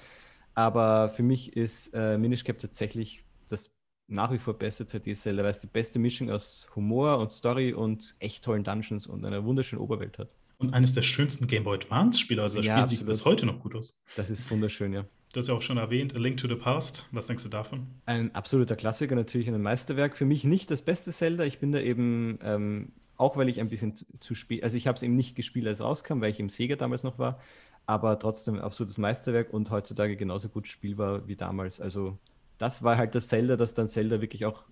Aber 0.54 1.08
für 1.10 1.22
mich 1.22 1.56
ist 1.56 1.92
äh, 1.94 2.16
Minish 2.16 2.44
Cap 2.44 2.58
tatsächlich 2.58 3.24
das 3.48 3.77
nach 4.08 4.32
wie 4.32 4.38
vor 4.38 4.54
beste 4.54 4.84
2D-Zelda, 4.84 5.42
weil 5.42 5.50
es 5.50 5.60
die 5.60 5.66
beste 5.66 5.98
Mischung 5.98 6.30
aus 6.30 6.66
Humor 6.74 7.18
und 7.18 7.30
Story 7.30 7.72
und 7.72 8.14
echt 8.18 8.42
tollen 8.44 8.64
Dungeons 8.64 9.06
und 9.06 9.24
einer 9.24 9.44
wunderschönen 9.44 9.82
Oberwelt 9.82 10.18
hat. 10.18 10.28
Und 10.56 10.74
eines 10.74 10.92
der 10.92 11.02
schönsten 11.02 11.46
Game 11.46 11.64
Boy 11.64 11.76
Advance-Spiele, 11.76 12.42
also 12.42 12.56
das 12.58 12.66
ja, 12.66 12.74
spielt 12.76 12.88
sich 12.88 13.06
bis 13.06 13.24
heute 13.24 13.46
noch 13.46 13.60
gut 13.60 13.76
aus. 13.76 13.96
Das 14.16 14.28
ist 14.28 14.50
wunderschön, 14.50 14.92
ja. 14.92 15.04
Du 15.32 15.40
hast 15.40 15.48
ja 15.48 15.54
auch 15.54 15.62
schon 15.62 15.76
erwähnt, 15.76 16.16
A 16.16 16.18
Link 16.18 16.38
to 16.38 16.48
the 16.48 16.54
Past. 16.54 17.06
Was 17.12 17.26
denkst 17.26 17.44
du 17.44 17.50
davon? 17.50 17.86
Ein 18.06 18.34
absoluter 18.34 18.74
Klassiker, 18.76 19.14
natürlich 19.14 19.46
ein 19.48 19.60
Meisterwerk. 19.60 20.16
Für 20.16 20.24
mich 20.24 20.42
nicht 20.42 20.70
das 20.70 20.82
beste 20.82 21.12
Zelda. 21.12 21.44
Ich 21.44 21.58
bin 21.58 21.70
da 21.70 21.78
eben, 21.78 22.38
ähm, 22.42 22.92
auch 23.18 23.36
weil 23.36 23.48
ich 23.48 23.60
ein 23.60 23.68
bisschen 23.68 23.94
zu, 23.94 24.06
zu 24.18 24.34
spät, 24.34 24.64
also 24.64 24.76
ich 24.76 24.86
habe 24.86 24.96
es 24.96 25.02
eben 25.02 25.16
nicht 25.16 25.36
gespielt, 25.36 25.66
als 25.66 25.80
es 25.80 25.84
rauskam, 25.84 26.20
weil 26.22 26.30
ich 26.30 26.40
im 26.40 26.48
Sega 26.48 26.76
damals 26.76 27.04
noch 27.04 27.18
war, 27.18 27.38
aber 27.86 28.18
trotzdem 28.18 28.54
ein 28.54 28.60
absolutes 28.62 28.96
Meisterwerk 28.96 29.52
und 29.52 29.70
heutzutage 29.70 30.16
genauso 30.16 30.48
gut 30.48 30.66
spielbar 30.66 31.28
wie 31.28 31.36
damals. 31.36 31.80
Also 31.80 32.18
das 32.58 32.82
war 32.82 32.96
halt 32.96 33.14
das 33.14 33.28
Zelda, 33.28 33.56
das 33.56 33.74
dann 33.74 33.88
Zelda 33.88 34.20
wirklich 34.20 34.44
auch 34.44 34.64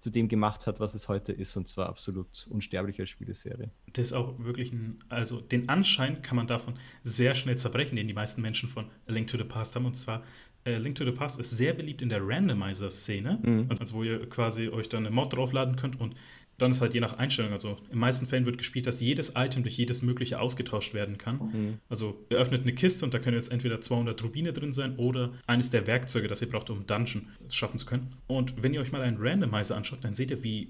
zu 0.00 0.10
dem 0.10 0.28
gemacht 0.28 0.66
hat, 0.66 0.80
was 0.80 0.94
es 0.94 1.08
heute 1.08 1.32
ist, 1.32 1.56
und 1.56 1.68
zwar 1.68 1.88
absolut 1.88 2.46
unsterblich 2.50 2.98
als 3.00 3.10
Spieleserie. 3.10 3.70
Das 3.92 4.08
ist 4.08 4.12
auch 4.14 4.38
wirklich 4.38 4.72
ein, 4.72 4.98
also 5.10 5.40
den 5.40 5.68
Anschein 5.68 6.22
kann 6.22 6.36
man 6.36 6.46
davon 6.46 6.74
sehr 7.04 7.34
schnell 7.34 7.58
zerbrechen, 7.58 7.96
den 7.96 8.08
die 8.08 8.14
meisten 8.14 8.40
Menschen 8.40 8.68
von 8.68 8.86
A 9.06 9.12
Link 9.12 9.28
to 9.28 9.36
the 9.36 9.44
Past 9.44 9.76
haben, 9.76 9.84
und 9.84 9.96
zwar 9.96 10.22
äh, 10.64 10.78
Link 10.78 10.96
to 10.96 11.04
the 11.04 11.10
Past 11.10 11.38
ist 11.38 11.50
sehr 11.50 11.74
beliebt 11.74 12.02
in 12.02 12.08
der 12.08 12.26
Randomizer-Szene, 12.26 13.40
mhm. 13.42 13.66
also 13.78 13.94
wo 13.94 14.02
ihr 14.02 14.28
quasi 14.28 14.68
euch 14.68 14.88
dann 14.88 15.06
eine 15.06 15.14
Mod 15.14 15.32
draufladen 15.32 15.76
könnt 15.76 16.00
und 16.00 16.14
dann 16.60 16.70
ist 16.70 16.80
halt 16.80 16.94
je 16.94 17.00
nach 17.00 17.18
Einstellung. 17.18 17.52
Also 17.52 17.78
in 17.90 17.98
meisten 17.98 18.26
Fällen 18.26 18.46
wird 18.46 18.58
gespielt, 18.58 18.86
dass 18.86 19.00
jedes 19.00 19.32
Item 19.34 19.62
durch 19.62 19.76
jedes 19.76 20.02
mögliche 20.02 20.40
ausgetauscht 20.40 20.94
werden 20.94 21.18
kann. 21.18 21.36
Mhm. 21.36 21.78
Also 21.88 22.18
ihr 22.30 22.38
öffnet 22.38 22.62
eine 22.62 22.74
Kiste 22.74 23.04
und 23.04 23.14
da 23.14 23.18
können 23.18 23.36
jetzt 23.36 23.50
entweder 23.50 23.80
200 23.80 24.22
Rubine 24.22 24.52
drin 24.52 24.72
sein 24.72 24.96
oder 24.96 25.32
eines 25.46 25.70
der 25.70 25.86
Werkzeuge, 25.86 26.28
das 26.28 26.42
ihr 26.42 26.48
braucht, 26.48 26.70
um 26.70 26.86
Dungeon 26.86 27.28
schaffen 27.48 27.78
zu 27.78 27.86
können. 27.86 28.12
Und 28.26 28.62
wenn 28.62 28.74
ihr 28.74 28.80
euch 28.80 28.92
mal 28.92 29.00
einen 29.00 29.16
Randomizer 29.18 29.76
anschaut, 29.76 30.00
dann 30.02 30.14
seht 30.14 30.30
ihr, 30.30 30.42
wie 30.42 30.68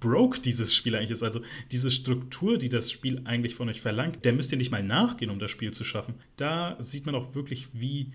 broke 0.00 0.40
dieses 0.40 0.74
Spiel 0.74 0.94
eigentlich 0.94 1.10
ist. 1.10 1.22
Also 1.22 1.42
diese 1.70 1.90
Struktur, 1.90 2.58
die 2.58 2.68
das 2.68 2.90
Spiel 2.90 3.22
eigentlich 3.24 3.54
von 3.54 3.68
euch 3.68 3.80
verlangt, 3.80 4.24
der 4.24 4.32
müsst 4.32 4.50
ihr 4.52 4.58
nicht 4.58 4.70
mal 4.70 4.82
nachgehen, 4.82 5.30
um 5.30 5.38
das 5.38 5.50
Spiel 5.50 5.72
zu 5.72 5.84
schaffen. 5.84 6.14
Da 6.36 6.76
sieht 6.80 7.06
man 7.06 7.14
auch 7.14 7.34
wirklich, 7.34 7.68
wie 7.72 8.12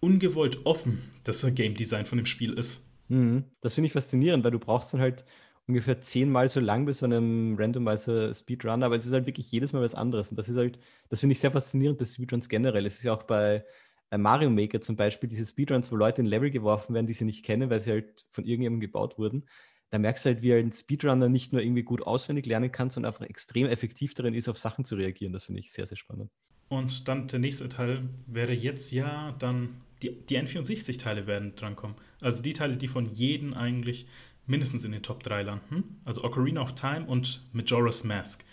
ungewollt 0.00 0.66
offen 0.66 1.02
das 1.24 1.46
Game 1.54 1.74
Design 1.74 2.06
von 2.06 2.18
dem 2.18 2.26
Spiel 2.26 2.52
ist. 2.52 2.84
Mhm. 3.08 3.44
Das 3.60 3.74
finde 3.74 3.86
ich 3.86 3.92
faszinierend, 3.92 4.44
weil 4.44 4.50
du 4.50 4.58
brauchst 4.58 4.92
dann 4.92 5.00
halt 5.00 5.24
ungefähr 5.66 6.00
zehnmal 6.00 6.48
so 6.48 6.60
lang 6.60 6.86
bei 6.86 6.92
so 6.92 7.06
einem 7.06 7.56
Randomizer 7.58 8.34
Speedrun, 8.34 8.82
aber 8.82 8.96
es 8.96 9.06
ist 9.06 9.12
halt 9.12 9.26
wirklich 9.26 9.50
jedes 9.50 9.72
Mal 9.72 9.82
was 9.82 9.94
anderes. 9.94 10.30
Und 10.30 10.36
das 10.36 10.48
ist 10.48 10.56
halt, 10.56 10.78
das 11.08 11.20
finde 11.20 11.32
ich 11.32 11.40
sehr 11.40 11.52
faszinierend 11.52 11.98
bei 11.98 12.04
Speedruns 12.04 12.48
generell. 12.48 12.86
Es 12.86 12.96
ist 12.96 13.04
ja 13.04 13.14
auch 13.14 13.22
bei 13.22 13.64
äh, 14.10 14.18
Mario 14.18 14.50
Maker 14.50 14.80
zum 14.80 14.96
Beispiel, 14.96 15.28
diese 15.28 15.46
Speedruns, 15.46 15.90
wo 15.92 15.96
Leute 15.96 16.20
in 16.20 16.26
Level 16.26 16.50
geworfen 16.50 16.94
werden, 16.94 17.06
die 17.06 17.14
sie 17.14 17.24
nicht 17.24 17.44
kennen, 17.44 17.70
weil 17.70 17.80
sie 17.80 17.92
halt 17.92 18.26
von 18.30 18.44
irgendjemandem 18.44 18.80
gebaut 18.80 19.18
wurden. 19.18 19.44
Da 19.90 19.98
merkst 19.98 20.24
du 20.24 20.30
halt, 20.30 20.42
wie 20.42 20.54
ein 20.54 20.72
Speedrunner 20.72 21.28
nicht 21.28 21.52
nur 21.52 21.62
irgendwie 21.62 21.82
gut 21.82 22.02
auswendig 22.02 22.46
lernen 22.46 22.72
kann, 22.72 22.90
sondern 22.90 23.12
einfach 23.12 23.26
extrem 23.26 23.66
effektiv 23.66 24.14
darin 24.14 24.34
ist, 24.34 24.48
auf 24.48 24.58
Sachen 24.58 24.84
zu 24.84 24.96
reagieren. 24.96 25.32
Das 25.32 25.44
finde 25.44 25.60
ich 25.60 25.72
sehr, 25.72 25.86
sehr 25.86 25.96
spannend. 25.96 26.30
Und 26.68 27.08
dann 27.08 27.28
der 27.28 27.38
nächste 27.38 27.68
Teil 27.68 28.08
wäre 28.26 28.54
jetzt 28.54 28.90
ja 28.90 29.32
dann, 29.38 29.82
die, 30.00 30.12
die 30.26 30.38
N64-Teile 30.38 31.26
werden 31.26 31.54
drankommen. 31.54 31.96
Also 32.20 32.42
die 32.42 32.54
Teile, 32.54 32.78
die 32.78 32.88
von 32.88 33.04
jedem 33.14 33.52
eigentlich 33.52 34.06
mindestens 34.52 34.84
in 34.84 34.92
den 34.92 35.02
Top 35.02 35.22
3 35.22 35.42
landen. 35.42 36.00
Also 36.04 36.22
Ocarina 36.22 36.62
of 36.62 36.74
Time 36.74 37.06
und 37.06 37.42
Majora's 37.52 38.04
Mask. 38.04 38.44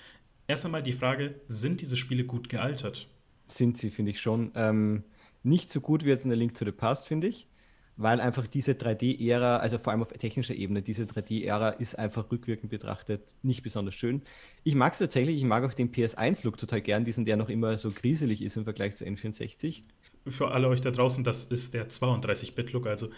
Erst 0.48 0.66
einmal 0.66 0.82
die 0.82 0.94
Frage, 0.94 1.36
sind 1.50 1.82
diese 1.82 1.98
Spiele 1.98 2.24
gut 2.24 2.50
gealtert? 2.50 3.08
Sind 3.48 3.78
sie, 3.78 3.92
finde 3.92 4.12
ich 4.12 4.22
schon. 4.22 4.52
Ähm, 4.56 5.04
nicht 5.44 5.72
so 5.72 5.82
gut 5.82 6.06
wie 6.06 6.10
jetzt 6.10 6.24
in 6.24 6.30
der 6.30 6.38
Link 6.38 6.56
to 6.56 6.64
the 6.66 6.72
Past, 6.72 7.08
finde 7.08 7.28
ich. 7.28 7.48
Weil 7.98 8.22
einfach 8.22 8.48
diese 8.48 8.72
3D-Ära, 8.72 9.58
also 9.58 9.78
vor 9.78 9.92
allem 9.92 10.02
auf 10.02 10.14
technischer 10.14 10.56
Ebene, 10.56 10.82
diese 10.82 11.04
3D-Ära 11.04 11.72
ist 11.72 12.00
einfach 12.00 12.32
rückwirkend 12.32 12.72
betrachtet 12.72 13.36
nicht 13.44 13.62
besonders 13.62 13.94
schön. 13.94 14.22
Ich 14.64 14.76
mag 14.76 14.94
es 14.94 15.00
tatsächlich, 15.00 15.36
ich 15.36 15.44
mag 15.44 15.66
auch 15.66 15.74
den 15.74 15.92
PS1-Look 15.92 16.58
total 16.58 16.80
gern, 16.80 17.04
diesen, 17.04 17.26
der 17.26 17.36
noch 17.36 17.50
immer 17.50 17.78
so 17.78 17.92
grieselig 17.92 18.42
ist 18.42 18.56
im 18.56 18.64
Vergleich 18.64 18.96
zu 18.96 19.04
N64 19.04 19.84
für 20.28 20.52
alle 20.52 20.68
euch 20.68 20.82
da 20.82 20.92
draußen, 20.92 21.24
das 21.24 21.46
ist 21.46 21.74
der 21.74 21.90
32-Bit-Look, 21.90 22.88
also 22.88 23.10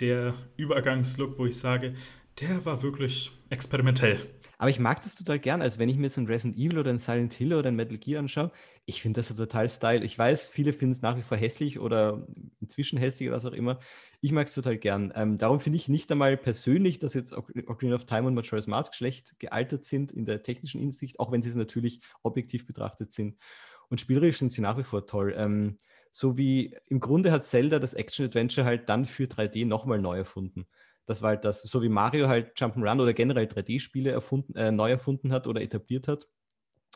der 0.00 0.34
Übergangslook, 0.56 1.38
wo 1.38 1.46
ich 1.46 1.58
sage, 1.58 1.94
der 2.40 2.64
war 2.64 2.82
wirklich 2.82 3.32
experimentell. 3.50 4.18
Aber 4.58 4.70
ich 4.70 4.78
mag 4.78 5.02
das 5.02 5.14
total 5.14 5.38
gern, 5.38 5.60
als 5.60 5.78
wenn 5.78 5.88
ich 5.90 5.96
mir 5.96 6.04
jetzt 6.04 6.16
ein 6.16 6.26
Resident 6.26 6.56
Evil 6.58 6.78
oder 6.78 6.90
ein 6.90 6.98
Silent 6.98 7.34
Hill 7.34 7.52
oder 7.52 7.68
ein 7.68 7.76
Metal 7.76 7.98
Gear 7.98 8.20
anschaue. 8.20 8.50
Ich 8.86 9.02
finde 9.02 9.20
das 9.20 9.28
so 9.28 9.34
total 9.34 9.68
Style. 9.68 10.02
Ich 10.02 10.18
weiß, 10.18 10.48
viele 10.48 10.72
finden 10.72 10.92
es 10.92 11.02
nach 11.02 11.16
wie 11.16 11.22
vor 11.22 11.36
hässlich 11.36 11.78
oder 11.78 12.26
inzwischen 12.60 12.98
hässlich 12.98 13.28
oder 13.28 13.36
was 13.36 13.44
auch 13.44 13.52
immer. 13.52 13.80
Ich 14.22 14.32
mag 14.32 14.46
es 14.46 14.54
total 14.54 14.78
gern. 14.78 15.12
Ähm, 15.14 15.36
darum 15.36 15.60
finde 15.60 15.76
ich 15.76 15.88
nicht 15.88 16.10
einmal 16.10 16.38
persönlich, 16.38 16.98
dass 16.98 17.12
jetzt 17.12 17.34
Ocarina 17.34 17.96
of 17.96 18.06
Time 18.06 18.26
und 18.28 18.34
Majora's 18.34 18.66
Mask 18.66 18.94
schlecht 18.94 19.38
gealtert 19.38 19.84
sind 19.84 20.10
in 20.10 20.24
der 20.24 20.42
technischen 20.42 20.80
Hinsicht, 20.80 21.20
auch 21.20 21.32
wenn 21.32 21.42
sie 21.42 21.50
es 21.50 21.56
natürlich 21.56 22.00
objektiv 22.22 22.66
betrachtet 22.66 23.12
sind. 23.12 23.36
Und 23.88 24.00
spielerisch 24.00 24.38
sind 24.38 24.52
sie 24.52 24.62
nach 24.62 24.78
wie 24.78 24.84
vor 24.84 25.06
toll. 25.06 25.34
Ähm, 25.36 25.78
so 26.12 26.38
wie 26.38 26.74
im 26.86 27.00
Grunde 27.00 27.30
hat 27.30 27.44
Zelda 27.44 27.78
das 27.78 27.92
Action-Adventure 27.92 28.64
halt 28.66 28.88
dann 28.88 29.04
für 29.04 29.24
3D 29.24 29.66
nochmal 29.66 30.00
neu 30.00 30.16
erfunden. 30.16 30.66
Das 31.06 31.22
war 31.22 31.30
halt 31.30 31.44
das, 31.44 31.62
so 31.62 31.82
wie 31.82 31.88
Mario 31.88 32.28
halt 32.28 32.58
Jump'n'Run 32.58 33.00
oder 33.00 33.14
generell 33.14 33.46
3D-Spiele 33.46 34.10
erfunden, 34.10 34.54
äh, 34.56 34.70
neu 34.70 34.90
erfunden 34.90 35.32
hat 35.32 35.46
oder 35.46 35.62
etabliert 35.62 36.08
hat, 36.08 36.28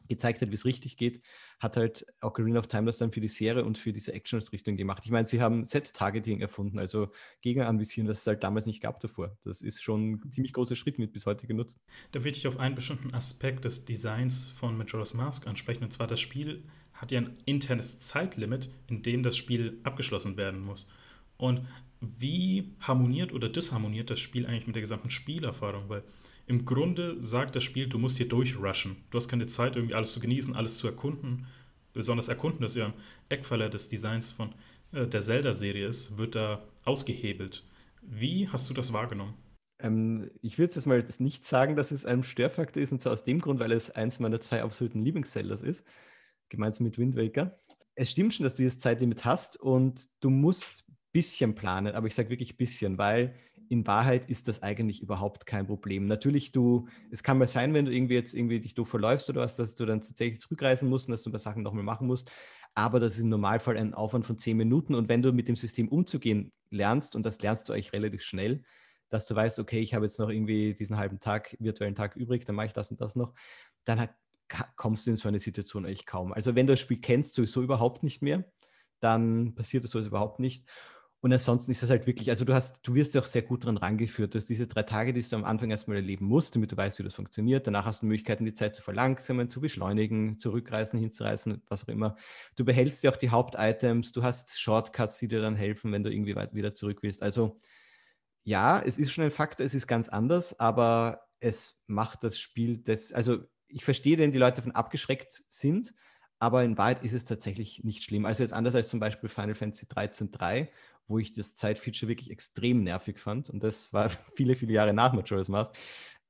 gezeigt 0.09 0.42
hat, 0.42 0.51
wie 0.51 0.55
es 0.55 0.64
richtig 0.64 0.96
geht, 0.96 1.23
hat 1.59 1.77
halt 1.77 2.07
Ocarina 2.20 2.59
of 2.59 2.66
Time 2.66 2.87
das 2.87 2.99
dann 2.99 3.12
für 3.12 3.20
die 3.20 3.29
Serie 3.29 3.64
und 3.64 3.79
für 3.79 3.92
diese 3.92 4.12
Action-Richtung 4.12 4.77
gemacht. 4.77 5.03
Ich 5.05 5.11
meine, 5.11 5.27
sie 5.27 5.40
haben 5.40 5.64
Set-Targeting 5.64 6.40
erfunden, 6.40 6.79
also 6.79 7.12
Gegner 7.40 7.68
anvisieren, 7.68 8.07
das 8.07 8.20
es 8.20 8.27
halt 8.27 8.42
damals 8.42 8.66
nicht 8.66 8.81
gab 8.81 9.01
davor. 9.01 9.37
Das 9.44 9.61
ist 9.61 9.83
schon 9.83 10.12
ein 10.12 10.33
ziemlich 10.33 10.53
großer 10.53 10.77
Schritt 10.77 10.99
mit 10.99 11.12
bis 11.12 11.27
heute 11.27 11.46
genutzt. 11.46 11.79
Da 12.12 12.25
würde 12.25 12.37
ich 12.37 12.46
auf 12.46 12.59
einen 12.59 12.75
bestimmten 12.75 13.14
Aspekt 13.14 13.64
des 13.64 13.85
Designs 13.85 14.49
von 14.57 14.77
Majora's 14.77 15.14
Mask 15.14 15.46
ansprechen, 15.46 15.85
und 15.85 15.92
zwar 15.92 16.07
das 16.07 16.20
Spiel 16.20 16.64
hat 16.92 17.12
ja 17.12 17.20
ein 17.20 17.38
internes 17.46 17.99
Zeitlimit, 18.01 18.68
in 18.88 19.03
dem 19.03 19.23
das 19.23 19.37
Spiel 19.37 19.81
abgeschlossen 19.85 20.37
werden 20.37 20.61
muss. 20.61 20.87
Und 21.38 21.66
wie 22.00 22.72
harmoniert 22.80 23.32
oder 23.32 23.48
disharmoniert 23.48 24.10
das 24.10 24.20
Spiel 24.20 24.46
eigentlich 24.46 24.66
mit 24.66 24.76
der 24.76 24.82
gesamten 24.82 25.10
Spielerfahrung? 25.10 25.88
Weil 25.88 26.02
im 26.46 26.64
Grunde 26.64 27.22
sagt 27.22 27.54
das 27.54 27.64
Spiel, 27.64 27.88
du 27.88 27.98
musst 27.98 28.16
hier 28.16 28.28
durchrushen. 28.28 28.96
Du 29.10 29.16
hast 29.16 29.28
keine 29.28 29.46
Zeit, 29.46 29.76
irgendwie 29.76 29.94
alles 29.94 30.12
zu 30.12 30.20
genießen, 30.20 30.56
alles 30.56 30.78
zu 30.78 30.86
erkunden. 30.86 31.46
Besonders 31.92 32.28
erkunden, 32.28 32.62
das 32.62 32.74
ja 32.74 32.86
ein 32.86 32.94
Eckpfeiler 33.28 33.68
des 33.68 33.88
Designs 33.88 34.30
von 34.30 34.52
äh, 34.92 35.06
der 35.06 35.20
Zelda-Serie 35.20 35.86
ist, 35.86 36.16
wird 36.18 36.34
da 36.34 36.62
ausgehebelt. 36.84 37.64
Wie 38.02 38.48
hast 38.48 38.70
du 38.70 38.74
das 38.74 38.92
wahrgenommen? 38.92 39.34
Ähm, 39.80 40.30
ich 40.42 40.58
würde 40.58 40.74
jetzt 40.74 40.86
mal 40.86 41.04
nicht 41.18 41.44
sagen, 41.44 41.76
dass 41.76 41.90
es 41.90 42.06
ein 42.06 42.24
Störfaktor 42.24 42.82
ist, 42.82 42.92
und 42.92 43.00
zwar 43.00 43.12
aus 43.12 43.24
dem 43.24 43.40
Grund, 43.40 43.60
weil 43.60 43.72
es 43.72 43.90
eins 43.90 44.20
meiner 44.20 44.40
zwei 44.40 44.62
absoluten 44.62 45.02
Lieblings-Zeldas 45.02 45.62
ist, 45.62 45.86
gemeinsam 46.48 46.84
mit 46.84 46.98
Wind 46.98 47.16
Waker. 47.16 47.58
Es 47.94 48.10
stimmt 48.10 48.34
schon, 48.34 48.44
dass 48.44 48.54
du 48.54 48.62
dieses 48.62 48.78
Zeitlimit 48.78 49.24
hast 49.24 49.58
und 49.58 50.08
du 50.20 50.30
musst 50.30 50.84
bisschen 51.12 51.55
planen, 51.55 51.94
aber 51.94 52.07
ich 52.07 52.14
sage 52.14 52.31
wirklich 52.31 52.57
bisschen, 52.57 52.99
weil 52.99 53.35
in 53.68 53.87
Wahrheit 53.87 54.29
ist 54.29 54.49
das 54.49 54.62
eigentlich 54.62 55.01
überhaupt 55.01 55.46
kein 55.46 55.66
Problem. 55.66 56.07
Natürlich, 56.07 56.51
du, 56.51 56.88
es 57.11 57.23
kann 57.23 57.38
mal 57.38 57.46
sein, 57.46 57.73
wenn 57.73 57.85
du 57.85 57.92
irgendwie 57.92 58.14
jetzt 58.14 58.35
irgendwie 58.35 58.59
dich 58.59 58.75
doof 58.75 58.88
verläufst 58.88 59.31
oder 59.31 59.42
was, 59.42 59.55
dass 59.55 59.77
du 59.77 59.87
dann 59.87 60.01
tatsächlich 60.01 60.40
zurückreisen 60.40 60.88
musst 60.88 61.07
und 61.07 61.12
dass 61.12 61.23
du 61.23 61.31
ein 61.31 61.33
paar 61.33 61.40
Sachen 61.40 61.62
nochmal 61.62 61.85
machen 61.85 62.09
musst. 62.09 62.33
Aber 62.75 62.99
das 62.99 63.14
ist 63.14 63.20
im 63.20 63.29
Normalfall 63.29 63.77
ein 63.77 63.94
Aufwand 63.94 64.27
von 64.27 64.38
zehn 64.38 64.57
Minuten. 64.57 64.94
Und 64.94 65.09
wenn 65.09 65.23
du 65.23 65.33
mit 65.33 65.46
dem 65.46 65.55
System 65.55 65.88
umzugehen 65.88 66.53
lernst, 66.70 67.14
und 67.14 67.25
das 67.25 67.40
lernst 67.42 67.68
du 67.68 67.73
eigentlich 67.73 67.92
relativ 67.92 68.23
schnell, 68.23 68.64
dass 69.09 69.27
du 69.27 69.35
weißt, 69.37 69.61
okay, 69.61 69.81
ich 69.81 69.94
habe 69.94 70.05
jetzt 70.05 70.18
noch 70.18 70.31
irgendwie 70.31 70.75
diesen 70.75 70.96
halben 70.96 71.20
Tag, 71.20 71.57
virtuellen 71.61 71.94
Tag 71.94 72.16
übrig, 72.16 72.44
dann 72.44 72.57
mache 72.57 72.66
ich 72.66 72.73
das 72.73 72.90
und 72.90 73.01
das 73.01 73.14
noch, 73.14 73.35
dann 73.85 74.01
hat, 74.01 74.14
kommst 74.77 75.07
du 75.07 75.11
in 75.11 75.16
so 75.16 75.29
eine 75.29 75.38
Situation 75.38 75.85
eigentlich 75.85 76.07
kaum. 76.07 76.33
Also 76.33 76.57
wenn 76.57 76.66
du 76.66 76.73
das 76.73 76.81
Spiel 76.81 77.01
kennst, 77.01 77.35
sowieso 77.35 77.62
überhaupt 77.62 78.03
nicht 78.03 78.20
mehr, 78.20 78.44
dann 79.01 79.55
passiert 79.55 79.85
das 79.85 79.92
sowieso 79.92 80.09
überhaupt 80.09 80.40
nicht. 80.40 80.68
Und 81.22 81.33
ansonsten 81.35 81.70
ist 81.70 81.83
es 81.83 81.90
halt 81.90 82.06
wirklich, 82.06 82.30
also 82.30 82.46
du 82.46 82.54
hast, 82.54 82.87
du 82.87 82.94
wirst 82.94 83.14
ja 83.14 83.20
auch 83.20 83.26
sehr 83.26 83.42
gut 83.42 83.64
daran 83.64 83.76
rangeführt. 83.76 84.33
Du 84.33 84.38
hast 84.38 84.46
diese 84.46 84.66
drei 84.66 84.85
Tage, 84.85 85.12
die 85.12 85.20
du 85.20 85.37
am 85.37 85.44
Anfang 85.44 85.70
erstmal 85.70 85.98
erleben 85.98 86.24
musst, 86.24 86.54
damit 86.54 86.72
du 86.72 86.76
weißt, 86.78 86.98
wie 86.98 87.02
das 87.02 87.12
funktioniert. 87.12 87.66
Danach 87.66 87.85
hast 87.85 88.00
du 88.00 88.06
Möglichkeiten, 88.06 88.46
die 88.46 88.54
Zeit 88.54 88.74
zu 88.74 88.80
verlangsamen, 88.80 89.50
zu 89.50 89.61
beschleunigen, 89.61 90.38
zurückreißen, 90.38 90.98
hinzureißen, 90.98 91.62
was 91.68 91.85
auch 91.85 91.88
immer. 91.88 92.16
Du 92.56 92.64
behältst 92.64 93.02
ja 93.02 93.11
auch 93.11 93.18
die 93.18 93.28
Hauptitems, 93.28 94.12
du 94.12 94.22
hast 94.22 94.59
Shortcuts, 94.59 95.18
die 95.18 95.28
dir 95.28 95.42
dann 95.42 95.56
helfen, 95.56 95.92
wenn 95.92 96.02
du 96.02 96.11
irgendwie 96.11 96.37
weit 96.37 96.54
wieder 96.54 96.72
zurück 96.72 97.02
willst. 97.02 97.22
Also 97.22 97.61
ja, 98.44 98.80
es 98.80 98.98
ist 98.98 99.12
schon 99.12 99.24
ein 99.24 99.30
Faktor, 99.30 99.66
es 99.66 99.74
ist 99.74 99.87
ganz 99.87 100.09
anders, 100.09 100.59
aber 100.59 101.26
es 101.38 101.83
macht 101.87 102.24
das 102.24 102.38
Spiel 102.38 102.78
das, 102.78 103.12
also 103.12 103.40
ich 103.68 103.85
verstehe, 103.85 104.18
wenn 104.18 104.33
die 104.33 104.38
Leute 104.38 104.56
davon 104.56 104.72
abgeschreckt 104.72 105.44
sind, 105.48 105.94
aber 106.40 106.64
in 106.64 106.79
Wahrheit 106.79 107.05
ist 107.05 107.12
es 107.12 107.24
tatsächlich 107.24 107.85
nicht 107.85 108.03
schlimm. 108.03 108.24
Also 108.24 108.42
jetzt 108.42 108.53
anders 108.53 108.74
als 108.74 108.88
zum 108.88 108.98
Beispiel 108.98 109.29
Final 109.29 109.55
Fantasy 109.55 109.87
13.3, 109.87 110.68
wo 111.07 111.18
ich 111.18 111.35
das 111.35 111.55
Zeitfeature 111.55 112.09
wirklich 112.09 112.31
extrem 112.31 112.83
nervig 112.83 113.18
fand. 113.18 113.50
Und 113.50 113.62
das 113.62 113.92
war 113.92 114.09
viele, 114.35 114.57
viele 114.57 114.72
Jahre 114.72 114.94
nach 114.94 115.12
Majora's 115.12 115.48
Mask. 115.48 115.76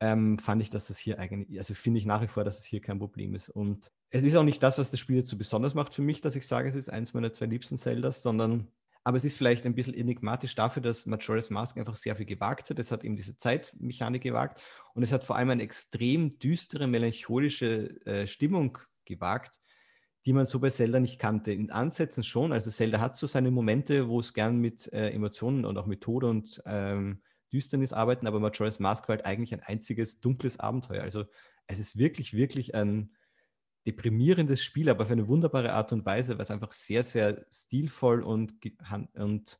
Ähm, 0.00 0.38
fand 0.38 0.62
ich, 0.62 0.70
dass 0.70 0.88
das 0.88 0.98
hier 0.98 1.18
eigentlich, 1.18 1.58
also 1.58 1.74
finde 1.74 1.98
ich 1.98 2.06
nach 2.06 2.22
wie 2.22 2.26
vor, 2.26 2.42
dass 2.42 2.58
es 2.58 2.64
hier 2.64 2.80
kein 2.80 2.98
Problem 2.98 3.34
ist. 3.34 3.50
Und 3.50 3.92
es 4.10 4.22
ist 4.22 4.34
auch 4.34 4.42
nicht 4.42 4.62
das, 4.62 4.78
was 4.78 4.90
das 4.90 4.98
Spiel 4.98 5.16
jetzt 5.16 5.28
so 5.28 5.38
besonders 5.38 5.74
macht 5.74 5.94
für 5.94 6.02
mich, 6.02 6.20
dass 6.20 6.36
ich 6.36 6.46
sage, 6.46 6.68
es 6.68 6.74
ist 6.74 6.90
eins 6.90 7.14
meiner 7.14 7.32
zwei 7.32 7.46
liebsten 7.46 7.76
Zeldas, 7.76 8.22
sondern 8.22 8.66
aber 9.04 9.16
es 9.16 9.24
ist 9.24 9.36
vielleicht 9.36 9.64
ein 9.64 9.74
bisschen 9.74 9.94
enigmatisch 9.94 10.54
dafür, 10.54 10.82
dass 10.82 11.06
Majora's 11.06 11.50
Mask 11.50 11.78
einfach 11.78 11.94
sehr 11.94 12.16
viel 12.16 12.26
gewagt 12.26 12.68
hat. 12.68 12.78
Es 12.78 12.92
hat 12.92 13.04
eben 13.04 13.16
diese 13.16 13.36
Zeitmechanik 13.36 14.22
gewagt 14.22 14.60
und 14.94 15.02
es 15.02 15.12
hat 15.12 15.24
vor 15.24 15.36
allem 15.36 15.50
eine 15.50 15.62
extrem 15.62 16.38
düstere, 16.38 16.86
melancholische 16.86 18.04
äh, 18.06 18.26
Stimmung 18.26 18.78
gewagt, 19.04 19.60
die 20.26 20.32
man 20.32 20.46
so 20.46 20.60
bei 20.60 20.70
Zelda 20.70 21.00
nicht 21.00 21.18
kannte. 21.18 21.52
In 21.52 21.70
Ansätzen 21.70 22.22
schon, 22.22 22.52
also 22.52 22.70
Zelda 22.70 23.00
hat 23.00 23.16
so 23.16 23.26
seine 23.26 23.50
Momente, 23.50 24.08
wo 24.08 24.20
es 24.20 24.34
gern 24.34 24.58
mit 24.58 24.92
äh, 24.92 25.10
Emotionen 25.10 25.64
und 25.64 25.78
auch 25.78 25.86
mit 25.86 26.02
Tod 26.02 26.24
und 26.24 26.62
ähm, 26.66 27.22
Düsternis 27.52 27.92
arbeiten, 27.92 28.26
aber 28.26 28.38
Majora's 28.38 28.78
Mask 28.78 29.08
war 29.08 29.16
halt 29.16 29.26
eigentlich 29.26 29.52
ein 29.52 29.62
einziges 29.62 30.20
dunkles 30.20 30.60
Abenteuer. 30.60 31.02
Also 31.02 31.24
es 31.66 31.78
ist 31.78 31.98
wirklich, 31.98 32.34
wirklich 32.34 32.74
ein 32.74 33.14
deprimierendes 33.86 34.62
Spiel, 34.62 34.90
aber 34.90 35.04
auf 35.04 35.10
eine 35.10 35.26
wunderbare 35.26 35.72
Art 35.72 35.92
und 35.92 36.04
Weise, 36.04 36.36
weil 36.36 36.42
es 36.42 36.50
einfach 36.50 36.72
sehr, 36.72 37.02
sehr 37.02 37.46
stilvoll 37.50 38.22
und, 38.22 38.54
und 39.14 39.58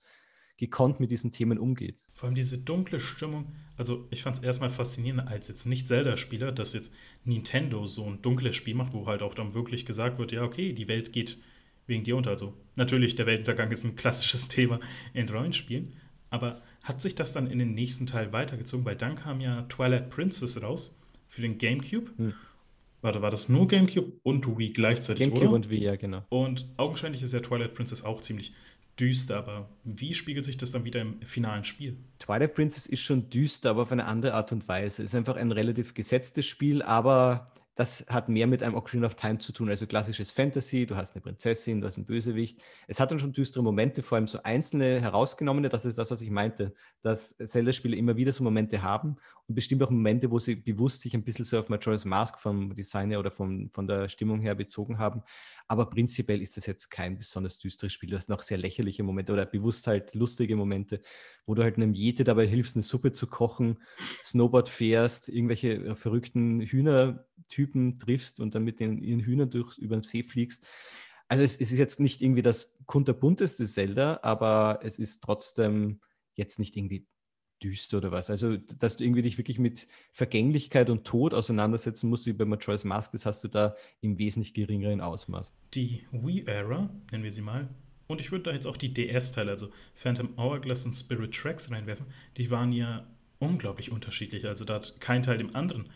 gekonnt 0.60 1.00
mit 1.00 1.10
diesen 1.10 1.32
Themen 1.32 1.58
umgeht. 1.58 1.98
Vor 2.12 2.26
allem 2.26 2.36
diese 2.36 2.58
dunkle 2.58 3.00
Stimmung. 3.00 3.46
Also, 3.76 4.06
ich 4.10 4.22
fand 4.22 4.36
es 4.36 4.42
erstmal 4.42 4.70
faszinierend 4.70 5.26
als 5.26 5.48
jetzt 5.48 5.64
nicht 5.64 5.88
Zelda-Spieler, 5.88 6.52
dass 6.52 6.74
jetzt 6.74 6.92
Nintendo 7.24 7.86
so 7.86 8.04
ein 8.04 8.20
dunkles 8.22 8.54
Spiel 8.54 8.74
macht, 8.74 8.92
wo 8.92 9.06
halt 9.06 9.22
auch 9.22 9.34
dann 9.34 9.54
wirklich 9.54 9.86
gesagt 9.86 10.18
wird: 10.18 10.30
Ja, 10.30 10.44
okay, 10.44 10.72
die 10.74 10.86
Welt 10.86 11.12
geht 11.12 11.38
wegen 11.86 12.04
dir 12.04 12.16
unter. 12.16 12.30
Also, 12.30 12.52
natürlich, 12.76 13.16
der 13.16 13.26
Weltuntergang 13.26 13.72
ist 13.72 13.84
ein 13.84 13.96
klassisches 13.96 14.48
Thema 14.48 14.80
in 15.14 15.28
Rollenspielen. 15.28 15.94
Aber 16.28 16.60
hat 16.82 17.00
sich 17.00 17.14
das 17.14 17.32
dann 17.32 17.50
in 17.50 17.58
den 17.58 17.74
nächsten 17.74 18.06
Teil 18.06 18.32
weitergezogen? 18.32 18.84
Weil 18.84 18.96
dann 18.96 19.16
kam 19.16 19.40
ja 19.40 19.62
Twilight 19.62 20.10
Princess 20.10 20.62
raus 20.62 20.96
für 21.28 21.40
den 21.40 21.58
GameCube. 21.58 22.10
Hm. 22.16 22.34
Warte, 23.00 23.22
war 23.22 23.30
das 23.30 23.48
nur 23.48 23.66
GameCube 23.66 24.12
und 24.22 24.46
Wii 24.46 24.74
gleichzeitig? 24.74 25.20
GameCube 25.20 25.46
oder? 25.46 25.54
und 25.54 25.70
Wii, 25.70 25.84
ja, 25.84 25.96
genau. 25.96 26.22
Und 26.28 26.66
augenscheinlich 26.76 27.22
ist 27.22 27.32
ja 27.32 27.40
Twilight 27.40 27.74
Princess 27.74 28.04
auch 28.04 28.20
ziemlich 28.20 28.52
düster, 29.00 29.38
aber 29.38 29.68
wie 29.84 30.14
spiegelt 30.14 30.44
sich 30.44 30.58
das 30.58 30.70
dann 30.70 30.84
wieder 30.84 31.00
im 31.00 31.20
finalen 31.22 31.64
Spiel? 31.64 31.96
Twilight 32.18 32.54
Princess 32.54 32.86
ist 32.86 33.00
schon 33.00 33.30
düster, 33.30 33.70
aber 33.70 33.82
auf 33.82 33.92
eine 33.92 34.04
andere 34.04 34.34
Art 34.34 34.52
und 34.52 34.68
Weise. 34.68 35.02
Es 35.02 35.10
ist 35.10 35.14
einfach 35.14 35.36
ein 35.36 35.50
relativ 35.52 35.94
gesetztes 35.94 36.46
Spiel, 36.46 36.82
aber 36.82 37.50
das 37.80 38.04
hat 38.10 38.28
mehr 38.28 38.46
mit 38.46 38.62
einem 38.62 38.74
Ocarina 38.74 39.06
of 39.06 39.14
Time 39.14 39.38
zu 39.38 39.52
tun, 39.52 39.70
also 39.70 39.86
klassisches 39.86 40.30
Fantasy, 40.30 40.84
du 40.84 40.96
hast 40.96 41.14
eine 41.14 41.22
Prinzessin, 41.22 41.80
du 41.80 41.86
hast 41.86 41.96
einen 41.96 42.04
Bösewicht. 42.04 42.60
Es 42.88 43.00
hat 43.00 43.10
dann 43.10 43.18
schon 43.18 43.32
düstere 43.32 43.62
Momente, 43.62 44.02
vor 44.02 44.16
allem 44.16 44.28
so 44.28 44.42
einzelne 44.42 45.00
herausgenommene, 45.00 45.70
das 45.70 45.86
ist 45.86 45.96
das, 45.96 46.10
was 46.10 46.20
ich 46.20 46.30
meinte, 46.30 46.74
dass 47.00 47.34
Zelda-Spiele 47.38 47.96
immer 47.96 48.18
wieder 48.18 48.34
so 48.34 48.44
Momente 48.44 48.82
haben 48.82 49.16
bestimmt 49.54 49.82
auch 49.82 49.90
Momente, 49.90 50.30
wo 50.30 50.38
sie 50.38 50.54
bewusst 50.54 51.02
sich 51.02 51.14
ein 51.14 51.24
bisschen 51.24 51.44
so 51.44 51.58
auf 51.58 51.68
Majora's 51.68 52.04
Mask 52.04 52.40
vom 52.40 52.74
Design 52.74 53.10
her 53.10 53.20
oder 53.20 53.30
vom, 53.30 53.70
von 53.70 53.86
der 53.86 54.08
Stimmung 54.08 54.40
her 54.40 54.54
bezogen 54.54 54.98
haben. 54.98 55.22
Aber 55.68 55.88
prinzipiell 55.88 56.42
ist 56.42 56.56
das 56.56 56.66
jetzt 56.66 56.90
kein 56.90 57.18
besonders 57.18 57.58
düsteres 57.58 57.92
Spiel. 57.92 58.10
Du 58.10 58.16
hast 58.16 58.28
noch 58.28 58.42
sehr 58.42 58.58
lächerliche 58.58 59.02
Momente 59.02 59.32
oder 59.32 59.46
bewusst 59.46 59.86
halt 59.86 60.14
lustige 60.14 60.56
Momente, 60.56 61.00
wo 61.46 61.54
du 61.54 61.62
halt 61.62 61.76
einem 61.76 61.94
Jete 61.94 62.24
dabei 62.24 62.46
hilfst, 62.46 62.76
eine 62.76 62.82
Suppe 62.82 63.12
zu 63.12 63.26
kochen, 63.26 63.78
Snowboard 64.22 64.68
fährst, 64.68 65.28
irgendwelche 65.28 65.74
äh, 65.74 65.94
verrückten 65.94 66.60
Hühnertypen 66.60 67.98
triffst 67.98 68.40
und 68.40 68.54
dann 68.54 68.64
mit 68.64 68.80
den, 68.80 69.02
ihren 69.02 69.20
Hühnern 69.20 69.50
durch 69.50 69.78
über 69.78 69.96
den 69.96 70.02
See 70.02 70.22
fliegst. 70.22 70.66
Also 71.28 71.44
es, 71.44 71.60
es 71.60 71.70
ist 71.70 71.78
jetzt 71.78 72.00
nicht 72.00 72.22
irgendwie 72.22 72.42
das 72.42 72.76
kunterbunteste 72.86 73.66
Zelda, 73.66 74.18
aber 74.22 74.80
es 74.82 74.98
ist 74.98 75.22
trotzdem 75.22 76.00
jetzt 76.34 76.58
nicht 76.58 76.76
irgendwie 76.76 77.06
düster 77.62 77.98
oder 77.98 78.10
was. 78.10 78.30
Also, 78.30 78.56
dass 78.56 78.96
du 78.96 79.04
irgendwie 79.04 79.22
dich 79.22 79.38
wirklich 79.38 79.58
mit 79.58 79.88
Vergänglichkeit 80.12 80.90
und 80.90 81.04
Tod 81.04 81.34
auseinandersetzen 81.34 82.08
musst, 82.08 82.26
wie 82.26 82.32
bei 82.32 82.44
Majora's 82.44 82.84
Mask, 82.84 83.12
das 83.12 83.26
hast 83.26 83.44
du 83.44 83.48
da 83.48 83.74
im 84.00 84.18
wesentlich 84.18 84.54
geringeren 84.54 85.00
Ausmaß. 85.00 85.52
Die 85.74 86.04
Wii-Era, 86.12 86.90
nennen 87.10 87.24
wir 87.24 87.32
sie 87.32 87.42
mal, 87.42 87.68
und 88.10 88.20
ich 88.20 88.32
würde 88.32 88.44
da 88.44 88.52
jetzt 88.52 88.66
auch 88.66 88.76
die 88.76 88.92
DS-Teile, 88.92 89.52
also 89.52 89.70
Phantom 89.94 90.36
Hourglass 90.36 90.84
und 90.84 90.96
Spirit 90.96 91.32
Tracks 91.32 91.70
reinwerfen, 91.70 92.06
die 92.36 92.50
waren 92.50 92.72
ja 92.72 93.06
unglaublich 93.38 93.92
unterschiedlich. 93.92 94.46
Also 94.46 94.64
da 94.64 94.74
hat 94.74 94.96
kein 95.00 95.22
Teil 95.22 95.38
dem 95.38 95.54
anderen 95.54 95.88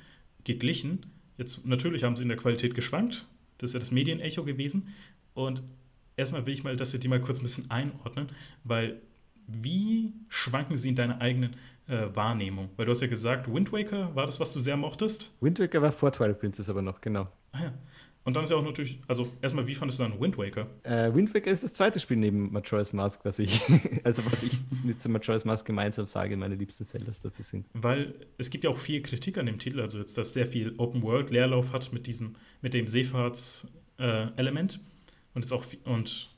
geglichen. 0.45 1.07
Jetzt 1.39 1.67
natürlich 1.67 2.05
haben 2.05 2.15
sie 2.15 2.23
in 2.23 2.29
der 2.29 2.39
Qualität 2.39 2.77
geschwankt. 2.77 3.27
Das 3.59 3.71
ist 3.71 3.75
ja 3.75 3.81
das 3.81 3.91
Medienecho 3.91 4.45
gewesen. 4.45 4.95
Und 5.35 5.65
erstmal 6.17 6.47
will 6.47 6.55
ich 6.55 6.63
mal, 6.63 6.77
dass 6.77 6.93
wir 6.93 7.01
die 7.01 7.09
mal 7.09 7.21
kurz 7.21 7.41
ein 7.41 7.43
bisschen 7.43 7.71
einordnen, 7.71 8.29
weil 8.63 9.03
wie 9.47 10.13
schwanken 10.29 10.77
sie 10.77 10.91
in 10.91 10.97
deiner 10.97 11.21
eigenen 11.21 11.55
äh, 11.87 12.07
Wahrnehmung? 12.15 12.71
Weil 12.77 12.87
du 12.87 12.93
hast 12.93 13.01
ja 13.01 13.07
gesagt, 13.07 13.53
Wind 13.53 13.73
Waker 13.73 14.15
war 14.15 14.27
das, 14.27 14.41
was 14.41 14.53
du 14.53 14.61
sehr 14.61 14.77
mochtest? 14.77 15.33
Wind 15.41 15.59
Waker 15.59 15.83
war 15.83 15.93
vor 15.93 16.13
Twilight 16.13 16.41
Princess 16.41 16.69
aber 16.69 16.83
noch, 16.83 17.01
genau. 17.01 17.29
Ah 17.53 17.65
ja. 17.65 17.75
Und 18.25 18.35
dann 18.35 18.45
ist 18.45 18.51
ja 18.51 18.57
auch 18.57 18.65
natürlich, 18.65 19.01
also 19.07 19.31
erstmal, 19.43 19.67
wie 19.67 19.75
fandest 19.75 20.01
du 20.01 20.05
dann 20.05 20.19
Wind 20.19 20.39
Waker? 20.39 20.67
Äh, 20.83 21.15
Wind 21.15 21.35
Waker 21.35 21.51
ist 21.51 21.63
das 21.63 21.75
zweite 21.75 22.01
Spiel 22.01 22.17
neben 22.17 22.51
Majora's 22.53 22.95
Mask, 22.95 23.23
was 23.25 23.39
ich, 23.39 23.61
also 24.05 24.25
was 24.25 24.43
ich 24.43 24.55
mit 24.83 25.07
Majora's 25.07 25.45
Mask 25.45 25.67
gemeinsam 25.67 26.07
sage, 26.07 26.35
meine 26.39 26.55
liebsten 26.55 26.87
Zeldas, 26.87 27.21
dass 27.21 27.37
sie 27.37 27.43
sind. 27.43 27.67
Weil 27.75 28.15
es 28.39 28.49
gibt 28.49 28.65
ja 28.65 28.71
auch 28.71 28.79
viel 28.79 29.03
Kritik 29.03 29.37
an 29.37 29.45
dem 29.45 29.59
Titel, 29.59 29.81
also 29.81 29.99
jetzt, 29.99 30.17
dass 30.17 30.33
sehr 30.33 30.47
viel 30.47 30.75
Open 30.79 31.03
World 31.03 31.31
Leerlauf 31.31 31.73
hat 31.75 31.93
mit 31.93 32.07
diesem, 32.07 32.37
mit 32.63 32.73
dem 32.73 32.89
Seefahrts-Element. 32.89 34.75
Äh, 34.75 34.79
und 35.35 35.43
jetzt 35.43 35.53
auch, 35.53 35.65
und 35.85 36.34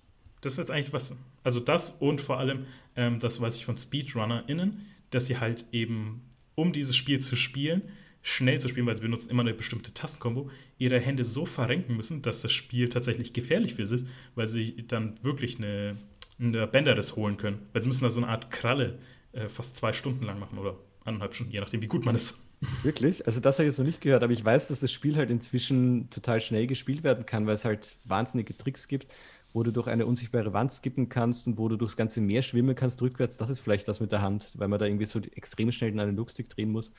das 0.46 0.54
ist 0.54 0.58
jetzt 0.58 0.70
eigentlich 0.70 0.92
was, 0.92 1.14
also 1.44 1.60
das 1.60 1.90
und 1.90 2.20
vor 2.20 2.38
allem 2.38 2.66
ähm, 2.96 3.20
das 3.20 3.40
weiß 3.40 3.56
ich 3.56 3.64
von 3.64 3.76
SpeedrunnerInnen, 3.76 4.86
dass 5.10 5.26
sie 5.26 5.38
halt 5.38 5.64
eben, 5.72 6.22
um 6.54 6.72
dieses 6.72 6.96
Spiel 6.96 7.20
zu 7.20 7.36
spielen, 7.36 7.82
schnell 8.22 8.60
zu 8.60 8.68
spielen, 8.68 8.86
weil 8.86 8.96
sie 8.96 9.02
benutzen 9.02 9.30
immer 9.30 9.42
eine 9.42 9.54
bestimmte 9.54 9.94
Tastenkombo, 9.94 10.50
ihre 10.78 10.98
Hände 10.98 11.24
so 11.24 11.46
verrenken 11.46 11.96
müssen, 11.96 12.22
dass 12.22 12.42
das 12.42 12.52
Spiel 12.52 12.88
tatsächlich 12.88 13.32
gefährlich 13.32 13.74
für 13.74 13.86
sie 13.86 13.96
ist, 13.96 14.08
weil 14.34 14.48
sie 14.48 14.84
dann 14.88 15.18
wirklich 15.22 15.58
eine, 15.58 15.96
eine 16.40 16.66
Bänderriss 16.66 17.14
holen 17.14 17.36
können. 17.36 17.58
Weil 17.72 17.82
sie 17.82 17.88
müssen 17.88 18.04
da 18.04 18.10
so 18.10 18.20
eine 18.20 18.28
Art 18.28 18.50
Kralle 18.50 18.98
äh, 19.32 19.48
fast 19.48 19.76
zwei 19.76 19.92
Stunden 19.92 20.24
lang 20.24 20.40
machen 20.40 20.58
oder 20.58 20.76
anderthalb 21.04 21.34
Stunden, 21.34 21.52
je 21.52 21.60
nachdem, 21.60 21.82
wie 21.82 21.86
gut 21.86 22.04
man 22.04 22.16
ist. 22.16 22.36
Wirklich? 22.82 23.26
Also 23.26 23.38
das 23.40 23.58
habe 23.58 23.66
ich 23.66 23.72
jetzt 23.72 23.78
noch 23.78 23.86
nicht 23.86 24.00
gehört, 24.00 24.22
aber 24.22 24.32
ich 24.32 24.44
weiß, 24.44 24.68
dass 24.68 24.80
das 24.80 24.90
Spiel 24.90 25.16
halt 25.16 25.30
inzwischen 25.30 26.10
total 26.10 26.40
schnell 26.40 26.66
gespielt 26.66 27.04
werden 27.04 27.26
kann, 27.26 27.46
weil 27.46 27.54
es 27.54 27.64
halt 27.64 27.96
wahnsinnige 28.04 28.56
Tricks 28.56 28.88
gibt, 28.88 29.12
wo 29.52 29.62
du 29.62 29.72
durch 29.72 29.86
eine 29.86 30.06
unsichtbare 30.06 30.52
Wand 30.52 30.72
skippen 30.72 31.08
kannst 31.08 31.46
und 31.46 31.58
wo 31.58 31.68
du 31.68 31.76
durchs 31.76 31.96
ganze 31.96 32.20
Meer 32.20 32.42
schwimmen 32.42 32.74
kannst 32.74 33.00
rückwärts. 33.02 33.36
Das 33.36 33.48
ist 33.48 33.60
vielleicht 33.60 33.88
das 33.88 34.00
mit 34.00 34.12
der 34.12 34.22
Hand, 34.22 34.48
weil 34.54 34.68
man 34.68 34.78
da 34.78 34.86
irgendwie 34.86 35.06
so 35.06 35.20
extrem 35.34 35.72
schnell 35.72 35.90
in 35.90 36.00
einen 36.00 36.16
Lookstick 36.16 36.48
drehen 36.48 36.70
muss. 36.70 36.92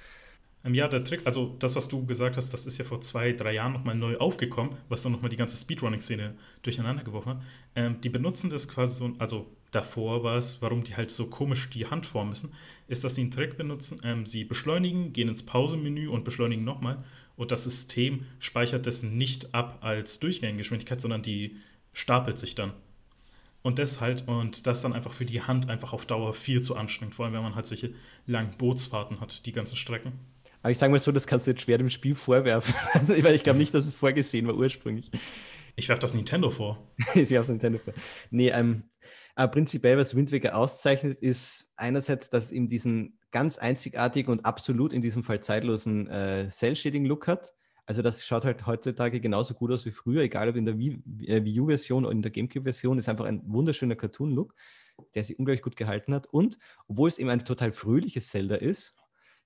Ähm, 0.64 0.74
ja, 0.74 0.88
der 0.88 1.04
Trick, 1.04 1.22
also 1.26 1.56
das, 1.60 1.76
was 1.76 1.88
du 1.88 2.06
gesagt 2.06 2.36
hast, 2.36 2.52
das 2.52 2.66
ist 2.66 2.78
ja 2.78 2.86
vor 2.86 3.02
zwei, 3.02 3.32
drei 3.32 3.54
Jahren 3.54 3.74
nochmal 3.74 3.96
neu 3.96 4.18
aufgekommen, 4.18 4.76
was 4.90 5.04
dann 5.04 5.12
nochmal 5.12 5.30
die 5.30 5.38
ganze 5.38 5.56
Speedrunning-Szene 5.56 6.36
durcheinander 6.64 7.04
geworfen 7.04 7.30
hat. 7.30 7.42
Ähm, 7.76 8.02
die 8.02 8.10
benutzen 8.10 8.50
das 8.50 8.68
quasi 8.68 9.00
so, 9.00 9.14
also 9.20 9.48
davor 9.72 10.24
war 10.24 10.38
es, 10.38 10.62
warum 10.62 10.84
die 10.84 10.96
halt 10.96 11.12
so 11.12 11.28
komisch 11.28 11.70
die 11.70 11.86
Hand 11.86 12.06
formen 12.06 12.32
müssen, 12.32 12.54
ist, 12.88 13.04
dass 13.04 13.16
sie 13.16 13.22
einen 13.22 13.32
Trick 13.32 13.58
benutzen, 13.58 14.02
ähm, 14.04 14.26
sie 14.26 14.44
beschleunigen, 14.44 15.14
gehen 15.14 15.30
ins 15.30 15.44
Pausemenü 15.44 16.08
und 16.08 16.26
beschleunigen 16.26 16.64
nochmal 16.64 17.04
und 17.38 17.52
das 17.52 17.64
System 17.64 18.26
speichert 18.40 18.88
das 18.88 19.04
nicht 19.04 19.54
ab 19.54 19.78
als 19.82 20.20
Durchgängegeschwindigkeit, 20.20 21.00
sondern 21.00 21.22
die 21.22 21.58
stapelt 21.98 22.38
sich 22.38 22.54
dann. 22.54 22.74
Und 23.64 23.80
das 23.80 24.00
halt, 24.00 24.28
und 24.28 24.68
das 24.68 24.82
dann 24.82 24.94
einfach 24.94 25.14
für 25.14 25.26
die 25.26 25.42
Hand 25.42 25.68
einfach 25.68 25.92
auf 25.94 26.06
Dauer 26.06 26.34
viel 26.34 26.62
zu 26.62 26.76
anstrengend, 26.76 27.16
vor 27.16 27.26
allem 27.26 27.34
wenn 27.34 27.42
man 27.42 27.56
halt 27.56 27.66
solche 27.66 27.94
langen 28.28 28.52
Bootsfahrten 28.58 29.20
hat, 29.20 29.46
die 29.46 29.52
ganzen 29.52 29.76
Strecken. 29.78 30.14
Aber 30.62 30.72
ich 30.72 30.78
sage 30.78 30.92
mal 30.92 31.00
so, 31.00 31.12
das 31.12 31.28
kannst 31.28 31.48
du 31.48 31.52
jetzt 31.52 31.64
schwer 31.64 31.78
dem 31.78 31.90
Spiel 31.90 32.16
vorwerfen. 32.16 32.74
Also, 32.94 33.14
weil 33.24 33.36
ich 33.36 33.44
glaube 33.44 33.60
nicht, 33.60 33.74
dass 33.74 33.86
es 33.86 33.94
vorgesehen 33.96 34.48
war 34.48 34.56
ursprünglich. 34.56 35.10
Ich 35.76 35.90
werfe 35.90 36.02
das 36.02 36.14
Nintendo 36.14 36.52
vor. 36.52 36.78
ich 37.16 37.32
werfe 37.32 37.48
das 37.48 37.50
Nintendo 37.50 37.80
vor. 37.80 37.94
Nee, 38.30 38.50
ähm, 38.50 38.84
aber 39.36 39.52
prinzipiell, 39.52 39.98
was 39.98 40.16
Wind 40.16 40.32
Waker 40.32 40.56
auszeichnet, 40.56 41.20
ist 41.20 41.74
einerseits, 41.78 42.30
dass 42.30 42.46
es 42.46 42.52
eben 42.52 42.70
diesen 42.70 43.20
ganz 43.32 43.58
einzigartigen 43.58 44.32
und 44.32 44.46
absolut 44.46 44.94
in 44.94 45.02
diesem 45.02 45.24
Fall 45.24 45.42
zeitlosen 45.42 46.08
äh, 46.08 46.48
Cell-Shading-Look 46.50 47.28
hat. 47.28 47.54
Also 47.88 48.02
das 48.02 48.26
schaut 48.26 48.44
halt 48.44 48.68
heutzutage 48.68 49.22
genauso 49.22 49.54
gut 49.54 49.72
aus 49.72 49.86
wie 49.86 49.92
früher, 49.92 50.22
egal 50.22 50.50
ob 50.50 50.58
in 50.58 50.66
der 50.66 50.78
Wii, 50.78 51.02
äh, 51.26 51.44
Wii 51.44 51.62
U-Version 51.62 52.04
oder 52.04 52.12
in 52.12 52.22
der 52.22 52.32
GameCube-Version, 52.32 53.00
ist 53.00 53.08
einfach 53.08 53.26
ein 53.26 53.42
wunderschöner 53.46 53.96
Cartoon-Look, 53.96 54.54
der 55.16 55.24
sich 55.24 55.40
unglaublich 55.40 55.62
gut 55.62 55.78
gehalten 55.78 56.14
hat. 56.14 56.28
Und 56.28 56.60
obwohl 56.88 57.08
es 57.08 57.18
eben 57.18 57.30
ein 57.30 57.46
total 57.46 57.72
fröhliches 57.72 58.28
Zelda 58.28 58.56
ist, 58.56 58.94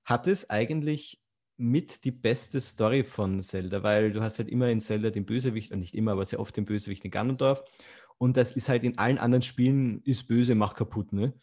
hat 0.03 0.25
es 0.25 0.49
eigentlich 0.49 1.21
mit 1.55 2.03
die 2.03 2.11
beste 2.11 2.59
Story 2.59 3.03
von 3.03 3.43
Zelda, 3.43 3.83
weil 3.83 4.11
du 4.11 4.21
hast 4.21 4.39
halt 4.39 4.49
immer 4.49 4.69
in 4.69 4.81
Zelda 4.81 5.11
den 5.11 5.27
Bösewicht, 5.27 5.71
und 5.71 5.79
nicht 5.79 5.93
immer, 5.93 6.13
aber 6.13 6.25
sehr 6.25 6.39
oft 6.39 6.57
den 6.57 6.65
Bösewicht 6.65 7.05
in 7.05 7.11
Ganondorf. 7.11 7.63
Und 8.17 8.37
das 8.37 8.53
ist 8.53 8.69
halt 8.69 8.83
in 8.83 8.97
allen 8.97 9.19
anderen 9.19 9.43
Spielen, 9.43 10.01
ist 10.03 10.27
böse, 10.27 10.55
macht 10.55 10.77
kaputt, 10.77 11.13
ne? 11.13 11.33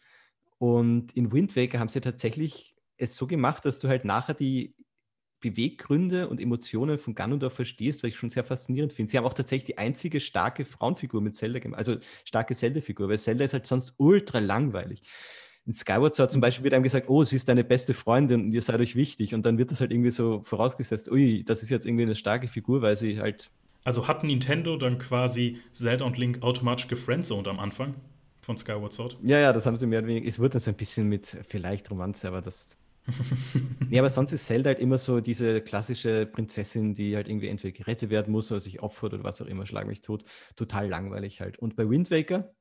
Und 0.57 1.13
in 1.15 1.31
Wind 1.31 1.55
Waker 1.55 1.79
haben 1.79 1.87
sie 1.87 2.01
tatsächlich 2.01 2.75
es 2.97 3.15
so 3.15 3.25
gemacht, 3.27 3.63
dass 3.63 3.79
du 3.79 3.87
halt 3.87 4.03
nachher 4.03 4.33
die 4.33 4.75
Beweggründe 5.39 6.27
und 6.27 6.41
Emotionen 6.41 6.99
von 6.99 7.15
Ganondorf 7.15 7.53
verstehst, 7.53 8.03
was 8.03 8.09
ich 8.09 8.17
schon 8.17 8.29
sehr 8.29 8.43
faszinierend 8.43 8.93
finde. 8.93 9.11
Sie 9.11 9.17
haben 9.17 9.25
auch 9.25 9.33
tatsächlich 9.33 9.65
die 9.65 9.77
einzige 9.77 10.19
starke 10.19 10.65
Frauenfigur 10.65 11.21
mit 11.21 11.35
Zelda 11.35 11.59
gemacht, 11.59 11.77
also 11.77 11.97
starke 12.25 12.55
Zelda-Figur, 12.55 13.09
weil 13.09 13.19
Zelda 13.19 13.45
ist 13.45 13.53
halt 13.53 13.67
sonst 13.67 13.93
ultra 13.97 14.39
langweilig 14.39 15.03
in 15.69 15.75
Skyward 15.75 16.15
Sword 16.15 16.31
zum 16.31 16.41
Beispiel 16.41 16.63
wird 16.63 16.73
einem 16.73 16.83
gesagt, 16.83 17.09
oh, 17.09 17.23
sie 17.23 17.35
ist 17.35 17.47
deine 17.47 17.63
beste 17.63 17.93
Freundin 17.93 18.45
und 18.45 18.51
ihr 18.53 18.61
seid 18.63 18.79
euch 18.79 18.95
wichtig. 18.95 19.35
Und 19.35 19.45
dann 19.45 19.59
wird 19.59 19.69
das 19.69 19.81
halt 19.81 19.91
irgendwie 19.91 20.09
so 20.09 20.41
vorausgesetzt, 20.41 21.11
ui, 21.11 21.43
das 21.43 21.61
ist 21.61 21.69
jetzt 21.69 21.85
irgendwie 21.85 22.03
eine 22.03 22.15
starke 22.15 22.47
Figur, 22.47 22.81
weil 22.81 22.97
sie 22.97 23.19
halt. 23.19 23.51
Also 23.83 24.07
hat 24.07 24.23
Nintendo 24.23 24.77
dann 24.77 24.97
quasi 24.97 25.59
Zelda 25.71 26.05
und 26.05 26.17
Link 26.17 26.41
automatisch 26.41 26.87
gefriendzoned 26.87 27.47
am 27.47 27.59
Anfang 27.59 27.93
von 28.41 28.57
Skyward 28.57 28.93
Sword? 28.93 29.17
Ja, 29.21 29.37
ja, 29.37 29.53
das 29.53 29.67
haben 29.67 29.77
sie 29.77 29.85
mehr 29.85 29.99
oder 29.99 30.07
weniger. 30.07 30.27
Es 30.27 30.39
wird 30.39 30.55
dann 30.55 30.61
so 30.61 30.71
ein 30.71 30.77
bisschen 30.77 31.07
mit 31.07 31.37
vielleicht 31.47 31.91
Romanze, 31.91 32.27
aber 32.27 32.41
das. 32.41 32.75
Nee, 33.89 33.99
aber 33.99 34.09
sonst 34.09 34.31
ist 34.31 34.45
Zelda 34.45 34.69
halt 34.69 34.79
immer 34.79 34.97
so 34.97 35.21
diese 35.21 35.61
klassische 35.61 36.25
Prinzessin, 36.25 36.93
die 36.93 37.15
halt 37.15 37.27
irgendwie 37.27 37.47
entweder 37.47 37.71
gerettet 37.71 38.09
werden 38.09 38.31
muss 38.31 38.51
oder 38.51 38.61
sich 38.61 38.81
opfert 38.81 39.13
oder 39.13 39.23
was 39.23 39.41
auch 39.41 39.47
immer, 39.47 39.65
schlag 39.65 39.87
mich 39.87 40.01
tot. 40.01 40.23
Total 40.55 40.87
langweilig 40.87 41.41
halt. 41.41 41.59
Und 41.59 41.75
bei 41.75 41.89
Wind 41.89 42.11
Waker, 42.11 42.53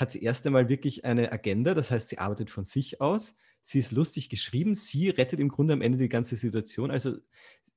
hat 0.00 0.10
sie 0.10 0.22
erst 0.22 0.46
einmal 0.46 0.68
wirklich 0.68 1.04
eine 1.04 1.30
Agenda, 1.30 1.74
das 1.74 1.90
heißt, 1.90 2.08
sie 2.08 2.18
arbeitet 2.18 2.50
von 2.50 2.64
sich 2.64 3.00
aus. 3.02 3.36
Sie 3.60 3.78
ist 3.78 3.92
lustig 3.92 4.30
geschrieben, 4.30 4.74
sie 4.74 5.10
rettet 5.10 5.38
im 5.38 5.50
Grunde 5.50 5.74
am 5.74 5.82
Ende 5.82 5.98
die 5.98 6.08
ganze 6.08 6.36
Situation. 6.36 6.90
Also 6.90 7.18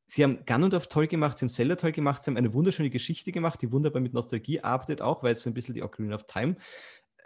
Sie 0.05 0.23
haben 0.23 0.45
Ganondorf 0.45 0.87
toll 0.87 1.07
gemacht, 1.07 1.37
Sie 1.37 1.45
haben 1.45 1.49
Zelda 1.49 1.75
toll 1.75 1.93
gemacht, 1.93 2.23
Sie 2.23 2.29
haben 2.29 2.37
eine 2.37 2.53
wunderschöne 2.53 2.89
Geschichte 2.89 3.31
gemacht, 3.31 3.61
die 3.61 3.71
wunderbar 3.71 4.01
mit 4.01 4.13
Nostalgie 4.13 4.59
arbeitet 4.59 5.01
auch, 5.01 5.23
weil 5.23 5.33
es 5.33 5.41
so 5.41 5.49
ein 5.49 5.53
bisschen 5.53 5.73
die 5.73 5.81
Ocarina 5.81 6.15
of 6.15 6.27
Time 6.27 6.57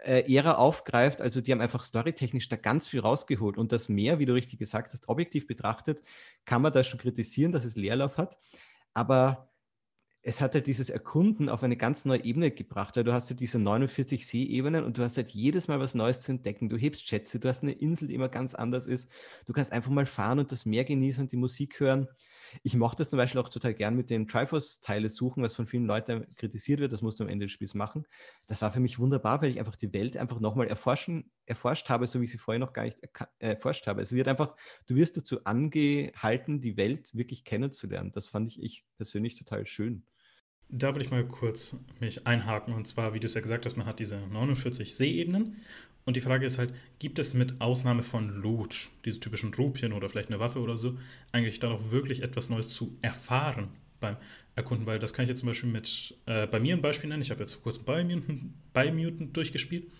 äh, 0.04 0.32
Ära 0.34 0.54
aufgreift. 0.54 1.20
Also 1.20 1.40
die 1.40 1.52
haben 1.52 1.60
einfach 1.60 1.82
storytechnisch 1.82 2.48
da 2.48 2.56
ganz 2.56 2.86
viel 2.86 3.00
rausgeholt. 3.00 3.58
Und 3.58 3.72
das 3.72 3.88
Meer, 3.88 4.18
wie 4.18 4.26
du 4.26 4.34
richtig 4.34 4.58
gesagt 4.58 4.92
hast, 4.92 5.08
objektiv 5.08 5.46
betrachtet, 5.46 6.02
kann 6.44 6.62
man 6.62 6.72
da 6.72 6.82
schon 6.84 7.00
kritisieren, 7.00 7.52
dass 7.52 7.64
es 7.64 7.76
Leerlauf 7.76 8.16
hat. 8.16 8.38
Aber 8.94 9.48
es 10.22 10.40
hat 10.40 10.54
halt 10.54 10.66
dieses 10.66 10.90
Erkunden 10.90 11.48
auf 11.48 11.62
eine 11.62 11.76
ganz 11.76 12.04
neue 12.04 12.24
Ebene 12.24 12.50
gebracht, 12.50 12.96
weil 12.96 13.04
du 13.04 13.12
hast 13.12 13.30
ja 13.30 13.36
diese 13.36 13.58
49 13.58 14.26
Seeebenen 14.26 14.84
und 14.84 14.98
du 14.98 15.02
hast 15.02 15.16
halt 15.16 15.30
jedes 15.30 15.68
Mal 15.68 15.80
was 15.80 15.94
Neues 15.94 16.20
zu 16.20 16.32
entdecken. 16.32 16.68
Du 16.68 16.76
hebst 16.76 17.08
Schätze, 17.08 17.38
du 17.38 17.48
hast 17.48 17.62
eine 17.62 17.72
Insel, 17.72 18.08
die 18.08 18.14
immer 18.14 18.28
ganz 18.28 18.54
anders 18.54 18.86
ist. 18.86 19.10
Du 19.46 19.52
kannst 19.52 19.72
einfach 19.72 19.90
mal 19.90 20.06
fahren 20.06 20.38
und 20.38 20.52
das 20.52 20.66
Meer 20.66 20.84
genießen 20.84 21.22
und 21.22 21.32
die 21.32 21.36
Musik 21.36 21.80
hören. 21.80 22.08
Ich 22.62 22.74
mochte 22.74 23.02
es 23.02 23.10
zum 23.10 23.16
Beispiel 23.16 23.40
auch 23.40 23.48
total 23.48 23.74
gern 23.74 23.94
mit 23.96 24.10
den 24.10 24.26
Triforce-Teile 24.28 25.08
suchen, 25.10 25.42
was 25.42 25.54
von 25.54 25.66
vielen 25.66 25.86
Leuten 25.86 26.34
kritisiert 26.34 26.80
wird. 26.80 26.92
Das 26.92 27.02
musst 27.02 27.20
du 27.20 27.24
am 27.24 27.30
Ende 27.30 27.46
des 27.46 27.52
Spiels 27.52 27.74
machen. 27.74 28.06
Das 28.46 28.62
war 28.62 28.72
für 28.72 28.80
mich 28.80 28.98
wunderbar, 28.98 29.42
weil 29.42 29.50
ich 29.50 29.58
einfach 29.58 29.76
die 29.76 29.92
Welt 29.92 30.16
einfach 30.16 30.40
nochmal 30.40 30.68
erforschen, 30.68 31.30
erforscht 31.46 31.88
habe, 31.88 32.06
so 32.06 32.20
wie 32.20 32.24
ich 32.24 32.32
sie 32.32 32.38
vorher 32.38 32.58
noch 32.58 32.72
gar 32.72 32.84
nicht 32.84 32.98
erforscht 33.38 33.86
habe. 33.86 34.02
Es 34.02 34.12
wird 34.12 34.28
einfach, 34.28 34.54
du 34.86 34.94
wirst 34.94 35.16
dazu 35.16 35.44
angehalten, 35.44 36.60
die 36.60 36.76
Welt 36.76 37.14
wirklich 37.14 37.44
kennenzulernen. 37.44 38.12
Das 38.12 38.28
fand 38.28 38.48
ich, 38.48 38.62
ich 38.62 38.84
persönlich 38.96 39.38
total 39.38 39.66
schön. 39.66 40.04
Da 40.70 40.94
will 40.94 41.02
ich 41.02 41.10
mal 41.10 41.24
kurz 41.24 41.76
mich 42.00 42.26
einhaken. 42.26 42.74
Und 42.74 42.86
zwar, 42.86 43.14
wie 43.14 43.20
du 43.20 43.26
es 43.26 43.34
ja 43.34 43.40
gesagt 43.40 43.64
hast, 43.64 43.76
man 43.76 43.86
hat 43.86 44.00
diese 44.00 44.18
49 44.18 44.94
Seeebenen. 44.94 45.56
Und 46.04 46.16
die 46.16 46.20
Frage 46.20 46.46
ist 46.46 46.56
halt, 46.56 46.72
gibt 46.98 47.18
es 47.18 47.34
mit 47.34 47.60
Ausnahme 47.60 48.02
von 48.02 48.40
Loot, 48.40 48.88
diese 49.04 49.20
typischen 49.20 49.52
Rupien 49.52 49.92
oder 49.92 50.08
vielleicht 50.08 50.30
eine 50.30 50.40
Waffe 50.40 50.60
oder 50.60 50.78
so, 50.78 50.98
eigentlich 51.32 51.60
da 51.60 51.68
noch 51.68 51.90
wirklich 51.90 52.22
etwas 52.22 52.48
Neues 52.48 52.70
zu 52.70 52.96
erfahren 53.02 53.68
beim 54.00 54.16
Erkunden? 54.56 54.86
Weil 54.86 54.98
das 54.98 55.12
kann 55.12 55.24
ich 55.24 55.28
jetzt 55.28 55.40
zum 55.40 55.48
Beispiel 55.48 55.68
mit, 55.68 56.16
äh, 56.24 56.46
bei 56.46 56.60
mir 56.60 56.74
ein 56.74 56.80
Beispiel 56.80 57.10
nennen. 57.10 57.20
Ich 57.22 57.30
habe 57.30 57.40
jetzt 57.40 57.54
vor 57.54 57.62
kurzem 57.62 57.84
Biomutant 58.72 59.36
durchgespielt. 59.36 59.90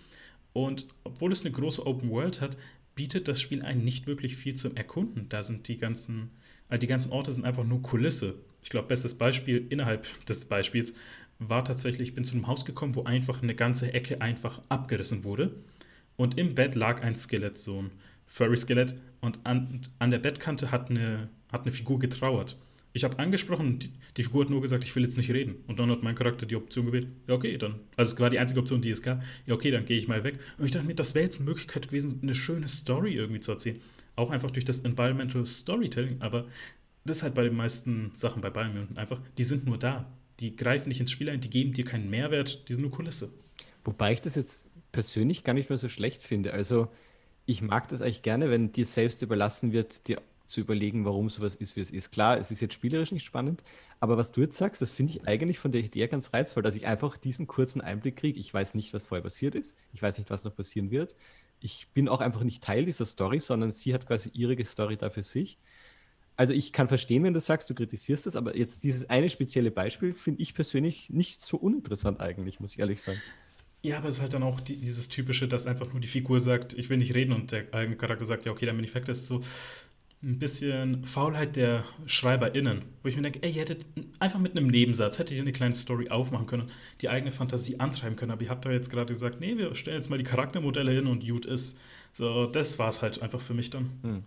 Und 0.55 0.87
obwohl 1.05 1.31
es 1.31 1.43
eine 1.43 1.53
große 1.53 1.87
Open 1.87 2.11
World 2.11 2.41
hat, 2.41 2.57
bietet 2.95 3.29
das 3.29 3.41
Spiel 3.41 3.63
einen 3.63 3.85
nicht 3.85 4.07
wirklich 4.07 4.37
viel 4.37 4.55
zum 4.55 4.77
Erkunden. 4.77 5.29
Da 5.29 5.43
sind 5.43 5.69
die 5.69 5.79
ganzen, 5.79 6.31
die 6.71 6.87
ganzen 6.87 7.13
Orte 7.13 7.33
sind 7.33 7.45
einfach 7.45 7.65
nur 7.65 7.83
Kulisse 7.83 8.35
ich 8.63 8.71
glaube, 8.71 8.89
bestes 8.89 9.15
Beispiel 9.15 9.67
innerhalb 9.71 10.07
des 10.27 10.45
Beispiels 10.45 10.93
war 11.39 11.65
tatsächlich, 11.65 12.09
ich 12.09 12.15
bin 12.15 12.25
zu 12.25 12.35
einem 12.35 12.49
Haus 12.49 12.65
gekommen, 12.65 12.95
wo 12.97 13.05
einfach 13.05 13.43
eine 13.43 13.55
ganze 13.55 13.93
Ecke 13.95 14.21
einfach 14.21 14.61
abgerissen 14.69 15.25
wurde. 15.25 15.55
Und 16.17 16.37
im 16.37 16.55
Bett 16.55 16.75
lag 16.75 17.03
ein 17.03 17.15
Skelett, 17.15 17.59
so 17.59 17.83
ein 17.83 17.91
Furry-Skelett. 18.27 18.95
Und 19.21 19.39
an, 19.45 19.87
an 20.01 20.11
der 20.11 20.19
Bettkante 20.19 20.71
hat 20.73 20.91
eine, 20.91 21.29
hat 21.53 21.63
eine 21.63 21.73
Figur 21.73 21.99
getrauert. 22.01 22.57
Ich 22.93 23.05
habe 23.05 23.19
angesprochen, 23.21 23.79
die, 23.79 23.93
die, 24.17 24.25
Figur 24.25 24.45
hat 24.45 24.51
nur 24.51 24.61
gesagt, 24.61 24.83
ich 24.83 24.97
will 24.97 25.05
jetzt 25.05 25.17
nicht 25.17 25.31
reden. 25.31 25.55
Und 25.69 25.79
dann 25.79 25.91
hat 25.91 26.03
mein 26.03 26.17
Charakter 26.17 26.45
die 26.45 26.57
Option 26.57 26.87
gewählt, 26.87 27.07
ja 27.29 27.35
okay, 27.35 27.57
dann. 27.57 27.77
Also 27.97 28.15
es 28.15 28.21
war 28.21 28.31
die 28.31 28.39
einzige 28.39 28.59
Option, 28.59 28.83
die 28.83 28.91
es 28.91 29.03
gab. 29.03 29.23
Ja 29.47 29.55
okay, 29.55 29.71
dann 29.71 29.87
gehe 29.87 29.97
ich 29.97 30.09
mal 30.09 30.25
weg. 30.25 30.41
Und 30.59 30.67
ich 30.67 30.73
dachte 30.73 30.87
mir, 30.87 30.95
das 30.95 31.15
wäre 31.15 31.25
jetzt 31.25 31.37
eine 31.37 31.49
Möglichkeit 31.49 31.89
gewesen, 31.89 32.19
eine 32.23 32.35
schöne 32.35 32.69
Story 32.69 33.15
irgendwie 33.15 33.41
zu 33.41 33.53
erzählen. 33.53 33.81
Auch 34.19 34.31
einfach 34.31 34.51
durch 34.51 34.65
das 34.65 34.81
Environmental 34.81 35.45
Storytelling. 35.47 36.21
Aber 36.21 36.47
das 37.05 37.19
ist 37.19 37.23
halt 37.25 37.35
bei 37.35 37.45
den 37.45 37.57
meisten 37.57 38.13
Sachen 38.15 38.43
bei 38.43 38.51
Bayern 38.51 38.75
München 38.75 38.99
einfach, 38.99 39.21
die 39.39 39.45
sind 39.45 39.67
nur 39.67 39.79
da. 39.79 40.11
Die 40.41 40.57
greifen 40.57 40.89
nicht 40.89 41.01
ins 41.01 41.11
Spiel 41.13 41.31
ein, 41.31 41.41
die 41.41 41.51
geben 41.51 41.73
dir 41.73 41.85
keinen 41.85 42.11
Mehrwert, 42.11 42.69
die 42.69 42.75
sind 42.75 42.83
nur 42.83 42.91
Kulisse. 42.93 43.31
Wobei 43.85 44.13
ich 44.13 44.21
das 44.21 44.35
jetzt 44.35 44.67
persönlich 44.93 45.45
gar 45.45 45.55
nicht 45.55 45.69
mehr 45.71 45.79
so 45.79 45.89
schlecht 45.89 46.23
finde. 46.23 46.53
Also 46.53 46.89
Ich 47.47 47.63
mag 47.63 47.89
das 47.89 48.03
eigentlich 48.03 48.23
gerne, 48.23 48.51
wenn 48.51 48.73
dir 48.73 48.87
selbst 48.87 49.23
überlassen 49.23 49.73
wird, 49.73 50.09
dir 50.09 50.23
zu 50.47 50.61
überlegen, 50.63 51.05
warum 51.07 51.31
sowas 51.31 51.57
ist, 51.57 51.77
wie 51.77 51.83
es 51.83 51.91
ist. 51.93 52.13
Klar, 52.13 52.39
es 52.41 52.51
ist 52.53 52.61
jetzt 52.63 52.75
spielerisch 52.75 53.13
nicht 53.13 53.25
spannend, 53.25 53.65
aber 54.01 54.19
was 54.19 54.33
du 54.33 54.43
jetzt 54.43 54.57
sagst, 54.59 54.83
das 54.83 54.93
finde 54.93 55.15
ich 55.15 55.29
eigentlich 55.29 55.59
von 55.61 55.73
der 55.73 55.83
Idee 55.83 56.09
ganz 56.09 56.33
reizvoll, 56.35 56.63
dass 56.63 56.77
ich 56.77 56.87
einfach 56.87 57.19
diesen 57.19 57.49
kurzen 57.49 57.83
Einblick 57.83 58.17
kriege. 58.17 58.41
Ich 58.41 58.55
weiß 58.55 58.75
nicht, 58.77 58.95
was 58.95 59.05
vorher 59.05 59.25
passiert 59.25 59.57
ist. 59.57 59.77
Ich 59.93 60.03
weiß 60.03 60.19
nicht, 60.19 60.31
was 60.31 60.45
noch 60.45 60.57
passieren 60.57 60.91
wird. 60.93 61.17
Ich 61.61 61.89
bin 61.95 62.09
auch 62.09 62.21
einfach 62.21 62.45
nicht 62.45 62.63
Teil 62.63 62.85
dieser 62.85 63.07
Story, 63.07 63.41
sondern 63.41 63.73
sie 63.73 63.95
hat 63.95 64.07
quasi 64.07 64.31
ihre 64.33 64.63
Story 64.65 64.97
da 64.97 65.11
für 65.11 65.23
sich. 65.23 65.59
Also 66.37 66.53
ich 66.53 66.73
kann 66.73 66.87
verstehen, 66.87 67.25
wenn 67.25 67.35
du 67.35 67.41
sagst, 67.41 67.69
du 67.69 67.75
kritisierst 67.75 68.27
das, 68.27 68.37
aber 68.37 68.57
jetzt 68.57 68.85
dieses 68.85 69.11
eine 69.11 69.29
spezielle 69.29 69.73
Beispiel 69.73 70.15
finde 70.15 70.41
ich 70.41 70.55
persönlich 70.55 71.11
nicht 71.11 71.43
so 71.43 71.57
uninteressant 71.57 72.21
eigentlich, 72.21 72.61
muss 72.61 72.75
ich 72.75 72.79
ehrlich 72.79 73.03
sagen. 73.03 73.21
Ja, 73.83 73.99
aber 73.99 74.09
es 74.09 74.17
ist 74.17 74.21
halt 74.21 74.35
dann 74.35 74.43
auch 74.43 74.61
die, 74.61 74.77
dieses 74.77 75.09
typische, 75.09 75.49
dass 75.49 75.67
einfach 75.67 75.93
nur 75.93 76.01
die 76.01 76.09
Figur 76.09 76.41
sagt, 76.41 76.75
ich 76.75 76.91
will 76.91 76.99
nicht 76.99 77.15
reden 77.15 77.33
und 77.33 77.53
der 77.53 77.73
eigene 77.73 77.97
Charakter 77.97 78.27
sagt, 78.27 78.45
ja, 78.45 78.53
okay, 78.53 78.67
dann 78.67 78.77
bin 78.77 78.85
ich 78.85 78.95
weg. 78.95 79.05
Das 79.05 79.19
ist 79.19 79.27
so, 79.27 79.43
ein 80.23 80.39
bisschen 80.39 81.05
Faulheit 81.05 81.55
der 81.55 81.85
SchreiberInnen, 82.07 82.83
wo 83.03 83.09
ich 83.09 83.17
mir 83.17 83.23
denke, 83.23 83.41
ey, 83.43 83.53
ihr 83.53 83.61
hättet 83.61 83.87
einfach 84.19 84.41
mit 84.41 84.57
einem 84.57 84.67
Nebensatz, 84.67 85.19
hättet 85.19 85.37
ihr 85.37 85.43
eine 85.43 85.53
kleine 85.53 85.75
Story 85.75 86.09
aufmachen 86.11 86.47
können, 86.47 86.71
die 87.01 87.09
eigene 87.09 87.31
Fantasie 87.31 87.79
antreiben 87.79 88.17
können, 88.17 88.33
aber 88.33 88.43
ihr 88.43 88.51
habt 88.51 88.65
da 88.65 88.73
jetzt 88.73 88.91
gerade 88.91 89.13
gesagt, 89.13 89.41
nee, 89.41 89.57
wir 89.57 89.75
stellen 89.77 89.97
jetzt 89.97 90.11
mal 90.11 90.19
die 90.19 90.25
Charaktermodelle 90.25 90.91
hin 90.91 91.07
und 91.07 91.27
gut 91.27 91.47
ist. 91.47 91.79
So, 92.13 92.47
das 92.47 92.79
war 92.81 92.89
es 92.89 93.01
halt 93.01 93.23
einfach 93.23 93.41
für 93.41 93.55
mich 93.55 93.71
dann. 93.71 93.91
Hm. 94.03 94.23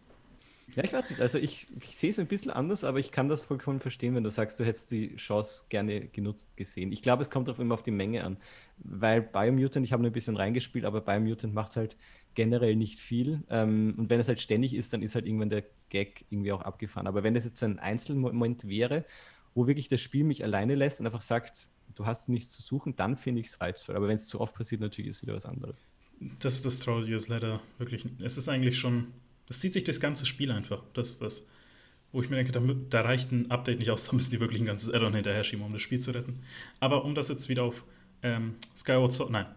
Ja, 0.76 0.86
ich 0.86 0.94
weiß 0.94 1.10
nicht, 1.10 1.22
also 1.22 1.38
ich, 1.38 1.68
ich 1.82 1.98
sehe 1.98 2.12
es 2.12 2.20
ein 2.20 2.28
bisschen 2.28 2.52
anders, 2.52 2.86
aber 2.86 3.00
ich 3.00 3.12
kann 3.12 3.28
das 3.28 3.42
vollkommen 3.42 3.82
verstehen, 3.82 4.16
wenn 4.16 4.24
du 4.24 4.32
sagst, 4.32 4.58
du 4.60 4.64
hättest 4.64 4.92
die 4.92 5.18
Chance 5.18 5.66
gerne 5.68 6.08
genutzt 6.08 6.48
gesehen. 6.56 6.94
Ich 6.94 7.02
glaube, 7.02 7.24
es 7.24 7.30
kommt 7.30 7.50
auch 7.50 7.60
immer 7.60 7.74
auf 7.74 7.84
die 7.84 7.92
Menge 7.92 8.24
an, 8.24 8.38
weil 8.78 9.22
Biomutant, 9.22 9.86
ich 9.86 9.92
habe 9.92 10.02
nur 10.02 10.12
ein 10.12 10.14
bisschen 10.14 10.38
reingespielt, 10.38 10.86
aber 10.86 11.02
Biomutant 11.02 11.54
macht 11.54 11.76
halt 11.76 11.98
generell 12.36 12.76
nicht 12.76 13.00
viel. 13.00 13.44
Ähm, 13.50 13.96
und 13.98 14.10
wenn 14.10 14.20
es 14.20 14.28
halt 14.28 14.39
ständig 14.39 14.74
ist, 14.74 14.94
dann 14.94 15.02
ist 15.02 15.15
halt 15.15 15.26
irgendwann 15.26 15.50
der 15.50 15.63
Gag 15.89 16.26
irgendwie 16.30 16.52
auch 16.52 16.62
abgefahren. 16.62 17.08
Aber 17.08 17.24
wenn 17.24 17.36
es 17.36 17.46
jetzt 17.46 17.63
ein 17.63 17.80
Einzelmoment 17.80 18.67
wäre, 18.67 19.06
wo 19.54 19.67
wirklich 19.67 19.89
das 19.89 20.02
Spiel 20.02 20.24
mich 20.24 20.44
alleine 20.44 20.76
lässt 20.76 21.00
und 21.00 21.06
einfach 21.06 21.22
sagt, 21.22 21.67
du 21.96 22.06
hast 22.06 22.30
nichts 22.30 22.52
zu 22.52 22.62
suchen, 22.62 22.96
dann 22.96 23.17
finde 23.17 23.41
ich 23.41 23.48
es 23.48 23.62
reizvoll. 23.62 23.96
Aber 23.96 24.08
wenn 24.08 24.15
es 24.15 24.28
zu 24.28 24.39
oft 24.39 24.56
passiert, 24.56 24.82
natürlich 24.82 25.12
ist 25.12 25.22
wieder 25.22 25.36
was 25.36 25.46
anderes. 25.46 25.86
Das, 26.39 26.62
das 26.62 26.80
Traurige 26.80 27.15
ist 27.15 27.28
leider 27.28 27.62
wirklich, 27.78 28.06
es 28.20 28.38
ist 28.38 28.48
eigentlich 28.48 28.78
schon, 28.78 29.08
das 29.48 29.60
zieht 29.60 29.74
sich 29.74 29.84
durchs 29.84 30.00
ganze 30.00 30.26
Spiel 30.26 30.52
einfach. 30.52 30.84
Das, 30.94 31.17
das, 31.17 31.46
wo 32.12 32.22
ich 32.22 32.30
mir 32.30 32.38
denke, 32.38 32.52
da, 32.52 32.62
da 32.89 33.02
reicht 33.02 33.32
ein 33.32 33.50
Update 33.52 33.80
nicht 33.80 33.89
aus, 33.89 34.06
da 34.08 34.13
müssen 34.13 34.32
die 34.32 34.39
wirklich 34.39 34.62
ein 34.62 34.65
ganzes 34.65 34.89
Addon 34.89 35.13
hinterher 35.15 35.44
schieben, 35.44 35.65
um 35.65 35.74
das 35.74 35.82
Spiel 35.82 36.00
zu 36.00 36.12
retten. 36.12 36.39
Aber 36.80 37.04
um 37.04 37.15
das 37.15 37.28
jetzt 37.28 37.50
wieder 37.50 37.63
auf 37.63 37.84
ähm, 38.24 38.56
Skyward 38.76 39.12
Sword, 39.12 39.32
nein, 39.32 39.48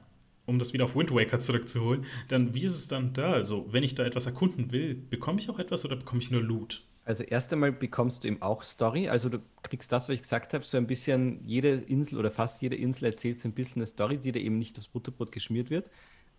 um 0.47 0.59
das 0.59 0.73
wieder 0.73 0.85
auf 0.85 0.95
Wind 0.95 1.13
Waker 1.13 1.41
zurückzuholen, 1.41 2.07
dann 2.29 2.55
wie 2.55 2.65
ist 2.65 2.75
es 2.75 2.89
dann 2.89 3.13
da? 3.13 3.33
Also, 3.33 3.67
wenn 3.73 3.83
ich 3.83 3.95
da 3.95 4.05
etwas 4.05 4.27
erkunden 4.27 4.73
will, 4.73 4.95
bekomme 4.95 5.41
ich 5.41 5.49
auch 5.51 5.59
etwas 5.59 5.85
oder 5.85 5.97
bekomme 5.97 6.21
ich 6.21 6.31
nur 6.31 6.43
Loot? 6.43 6.85
Also 7.07 7.23
erst 7.23 7.53
einmal 7.53 7.71
bekommst 7.71 8.25
du 8.25 8.29
eben 8.29 8.41
auch 8.41 8.63
Story, 8.63 9.09
also 9.11 9.29
du 9.29 9.39
kriegst 9.63 9.93
das, 9.93 10.09
was 10.09 10.15
ich 10.15 10.23
gesagt 10.23 10.55
habe, 10.55 10.65
so 10.65 10.79
ein 10.79 10.87
bisschen, 10.87 11.47
jede 11.47 11.69
Insel 11.75 12.19
oder 12.19 12.31
fast 12.31 12.63
jede 12.63 12.77
Insel 12.77 13.07
erzählt 13.07 13.39
so 13.39 13.47
ein 13.47 13.53
bisschen 13.53 13.83
eine 13.83 13.87
Story, 13.87 14.17
die 14.17 14.33
dir 14.33 14.41
eben 14.41 14.59
nicht 14.59 14.79
aufs 14.79 14.89
Butterbrot 14.89 15.31
geschmiert 15.31 15.69
wird, 15.69 15.91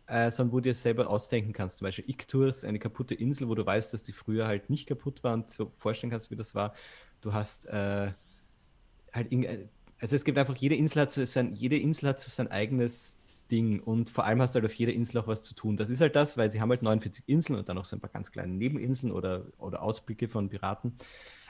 äh, 0.08 0.32
sondern 0.32 0.54
wo 0.54 0.58
du 0.58 0.64
dir 0.64 0.74
selber 0.74 1.08
ausdenken 1.08 1.54
kannst. 1.54 1.78
Zum 1.78 1.86
Beispiel 1.86 2.10
Iktours, 2.10 2.64
eine 2.64 2.80
kaputte 2.80 3.14
Insel, 3.14 3.48
wo 3.48 3.54
du 3.54 3.64
weißt, 3.64 3.94
dass 3.94 4.02
die 4.02 4.12
früher 4.12 4.48
halt 4.48 4.72
nicht 4.72 4.88
kaputt 4.88 5.24
war 5.24 5.36
und 5.36 5.52
so 5.52 5.72
vorstellen 5.78 6.10
kannst, 6.10 6.32
wie 6.32 6.36
das 6.36 6.56
war. 6.56 6.74
Du 7.22 7.32
hast 7.32 7.68
äh, 7.68 8.12
halt, 9.14 9.32
also 10.00 10.16
es 10.16 10.26
gibt 10.26 10.38
einfach, 10.40 10.56
jede 10.56 10.76
Insel 10.76 11.04
hat 11.04 11.12
so 11.12 11.24
sein, 11.26 11.54
jede 11.54 11.78
Insel 11.78 12.10
hat 12.10 12.20
so 12.20 12.32
sein 12.32 12.50
eigenes 12.50 13.15
Ding. 13.52 13.80
Und 13.80 14.10
vor 14.10 14.26
allem 14.26 14.42
hast 14.42 14.56
du 14.56 14.60
halt 14.60 14.66
auf 14.66 14.76
jeder 14.76 14.94
Insel 14.94 15.20
auch 15.20 15.28
was 15.28 15.44
zu 15.44 15.56
tun. 15.56 15.78
Das 15.78 15.90
ist 15.90 16.02
halt 16.02 16.16
das, 16.16 16.38
weil 16.38 16.52
sie 16.52 16.62
haben 16.62 16.70
halt 16.70 16.82
49 16.82 17.24
Inseln 17.28 17.60
und 17.60 17.70
dann 17.70 17.76
noch 17.76 17.86
so 17.86 17.96
ein 17.96 18.00
paar 18.00 18.10
ganz 18.10 18.32
kleine 18.32 18.54
Nebeninseln 18.54 19.12
oder, 19.12 19.46
oder 19.58 19.82
Ausblicke 19.82 20.28
von 20.28 20.50
Piraten. 20.50 20.94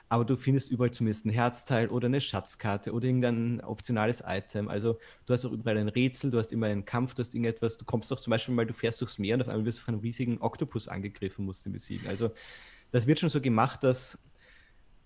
Aber 0.08 0.24
du 0.24 0.38
findest 0.38 0.72
überall 0.72 0.92
zumindest 0.92 1.26
ein 1.26 1.32
Herzteil 1.32 1.88
oder 1.90 2.06
eine 2.06 2.22
Schatzkarte 2.22 2.94
oder 2.94 3.06
irgendein 3.06 3.62
optionales 3.62 4.24
Item. 4.26 4.68
Also 4.68 5.00
du 5.26 5.34
hast 5.34 5.46
auch 5.46 5.52
überall 5.52 5.78
ein 5.78 5.90
Rätsel, 5.90 6.30
du 6.30 6.38
hast 6.38 6.54
immer 6.54 6.68
einen 6.68 6.86
Kampf, 6.86 7.16
du 7.16 7.22
hast 7.22 7.34
irgendetwas. 7.34 7.78
Du 7.78 7.86
kommst 7.86 8.12
doch 8.12 8.20
zum 8.20 8.32
Beispiel 8.32 8.54
mal, 8.54 8.68
du 8.68 8.74
fährst 8.74 9.02
durchs 9.02 9.18
Meer 9.18 9.36
und 9.36 9.42
auf 9.42 9.48
einmal 9.48 9.66
wirst 9.66 9.80
du 9.80 9.84
von 9.84 9.96
einem 9.96 10.02
riesigen 10.02 10.42
Oktopus 10.42 10.88
angegriffen, 10.88 11.46
musst 11.46 11.66
du 11.66 11.72
besiegen. 11.72 12.08
Also 12.08 12.32
das 12.92 13.08
wird 13.08 13.20
schon 13.20 13.30
so 13.30 13.42
gemacht, 13.42 13.84
dass 13.84 14.20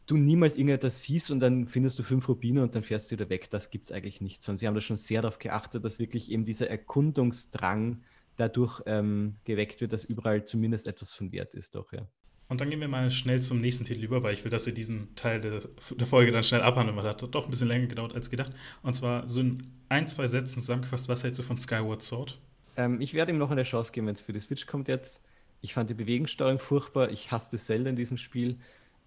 du 0.10 0.18
niemals 0.18 0.56
irgendetwas 0.56 1.04
siehst 1.04 1.30
und 1.30 1.40
dann 1.40 1.68
findest 1.68 2.00
du 2.00 2.04
fünf 2.04 2.28
Rubine 2.28 2.64
und 2.64 2.74
dann 2.74 2.84
fährst 2.84 3.12
du 3.12 3.16
wieder 3.16 3.30
weg. 3.30 3.50
Das 3.52 3.70
gibt 3.70 3.86
es 3.86 3.92
eigentlich 3.92 4.22
nicht. 4.22 4.42
Sondern 4.42 4.58
sie 4.58 4.68
haben 4.68 4.76
da 4.76 4.82
schon 4.82 4.98
sehr 4.98 5.22
darauf 5.22 5.38
geachtet, 5.38 5.86
dass 5.86 6.00
wirklich 6.00 6.32
eben 6.32 6.46
dieser 6.46 6.70
Erkundungsdrang 6.70 8.02
dadurch 8.36 8.82
ähm, 8.86 9.36
geweckt 9.44 9.82
wird, 9.82 9.94
dass 9.94 10.04
überall 10.04 10.46
zumindest 10.46 10.88
etwas 10.88 11.14
von 11.14 11.32
Wert 11.32 11.54
ist, 11.54 11.76
doch, 11.76 11.94
ja. 11.94 12.08
Und 12.48 12.62
dann 12.62 12.72
gehen 12.72 12.80
wir 12.80 12.88
mal 12.88 13.12
schnell 13.12 13.44
zum 13.44 13.62
nächsten 13.62 13.86
Titel 13.86 14.04
über, 14.04 14.24
weil 14.24 14.34
ich 14.34 14.44
will, 14.44 14.50
dass 14.50 14.66
wir 14.66 14.74
diesen 14.74 15.14
Teil 15.14 15.40
der, 15.40 15.62
der 15.92 16.08
Folge 16.08 16.32
dann 16.32 16.44
schnell 16.44 16.62
abhandeln, 16.62 16.98
weil 16.98 17.04
das 17.04 17.22
hat 17.22 17.36
doch 17.36 17.44
ein 17.44 17.52
bisschen 17.52 17.68
länger 17.68 17.86
gedauert 17.86 18.16
als 18.16 18.32
gedacht. 18.32 18.52
Und 18.82 18.96
zwar 18.96 19.28
so 19.28 19.42
in 19.42 19.72
ein, 19.88 20.08
zwei 20.08 20.26
Sätzen 20.26 20.62
zusammengefasst, 20.62 21.08
was 21.08 21.24
hältst 21.24 21.38
du 21.38 21.44
von 21.44 21.60
Skyward 21.60 22.02
Sword? 22.02 22.40
Ähm, 22.76 23.02
ich 23.02 23.14
werde 23.14 23.32
ihm 23.32 23.38
noch 23.38 23.52
eine 23.52 23.64
Chance 23.64 23.92
geben, 23.92 24.08
wenn 24.08 24.16
es 24.16 24.22
für 24.22 24.34
die 24.34 24.40
Switch 24.40 24.66
kommt 24.66 24.88
jetzt. 24.88 25.24
Ich 25.62 25.76
fand 25.76 25.92
die 25.92 25.94
Bewegungssteuerung 25.94 26.58
furchtbar. 26.58 27.12
Ich 27.12 27.32
hasste 27.32 27.58
Zelda 27.60 27.92
in 27.92 27.96
diesem 27.96 28.18
Spiel. 28.18 28.58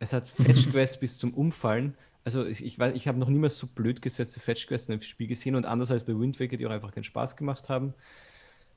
Es 0.03 0.13
hat 0.13 0.27
Fetch 0.45 0.71
Quest 0.71 0.99
bis 1.01 1.17
zum 1.17 1.33
Umfallen. 1.33 1.95
Also 2.25 2.45
ich, 2.45 2.65
ich 2.65 2.79
weiß, 2.79 2.95
ich 2.95 3.07
habe 3.07 3.19
noch 3.19 3.29
niemals 3.29 3.57
so 3.57 3.69
blöd 3.69 4.03
gesetzte 4.03 4.41
Fetch 4.41 4.67
Quests 4.67 4.89
in 4.89 4.95
einem 4.95 5.03
Spiel 5.03 5.29
gesehen 5.29 5.55
und 5.55 5.65
anders 5.65 5.91
als 5.93 6.05
bei 6.05 6.19
Wind 6.19 6.41
Waker, 6.41 6.57
die 6.57 6.67
auch 6.67 6.71
einfach 6.71 6.93
keinen 6.93 7.05
Spaß 7.05 7.37
gemacht 7.37 7.69
haben. 7.69 7.95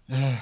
Äh, 0.07 0.35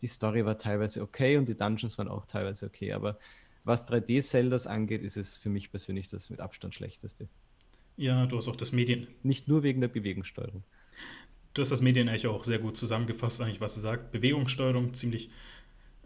die 0.00 0.06
Story 0.08 0.44
war 0.44 0.58
teilweise 0.58 1.02
okay 1.02 1.36
und 1.36 1.48
die 1.48 1.54
Dungeons 1.54 1.96
waren 1.98 2.08
auch 2.08 2.26
teilweise 2.26 2.66
okay, 2.66 2.92
aber 2.92 3.18
was 3.62 3.88
3D-Zeldas 3.88 4.66
angeht, 4.66 5.02
ist 5.02 5.16
es 5.16 5.36
für 5.36 5.48
mich 5.48 5.70
persönlich 5.70 6.08
das 6.08 6.30
mit 6.30 6.40
Abstand 6.40 6.74
schlechteste. 6.74 7.28
Ja, 7.96 8.26
du 8.26 8.36
hast 8.36 8.48
auch 8.48 8.56
das 8.56 8.72
Medien. 8.72 9.08
Nicht 9.22 9.48
nur 9.48 9.62
wegen 9.62 9.80
der 9.80 9.88
Bewegungssteuerung. 9.88 10.62
Du 11.54 11.62
hast 11.62 11.70
das 11.70 11.80
Medien 11.80 12.08
eigentlich 12.08 12.26
auch 12.26 12.44
sehr 12.44 12.58
gut 12.58 12.76
zusammengefasst, 12.76 13.40
eigentlich, 13.40 13.60
was 13.60 13.74
sie 13.74 13.80
sagt. 13.80 14.12
Bewegungssteuerung 14.12 14.92
ziemlich 14.94 15.30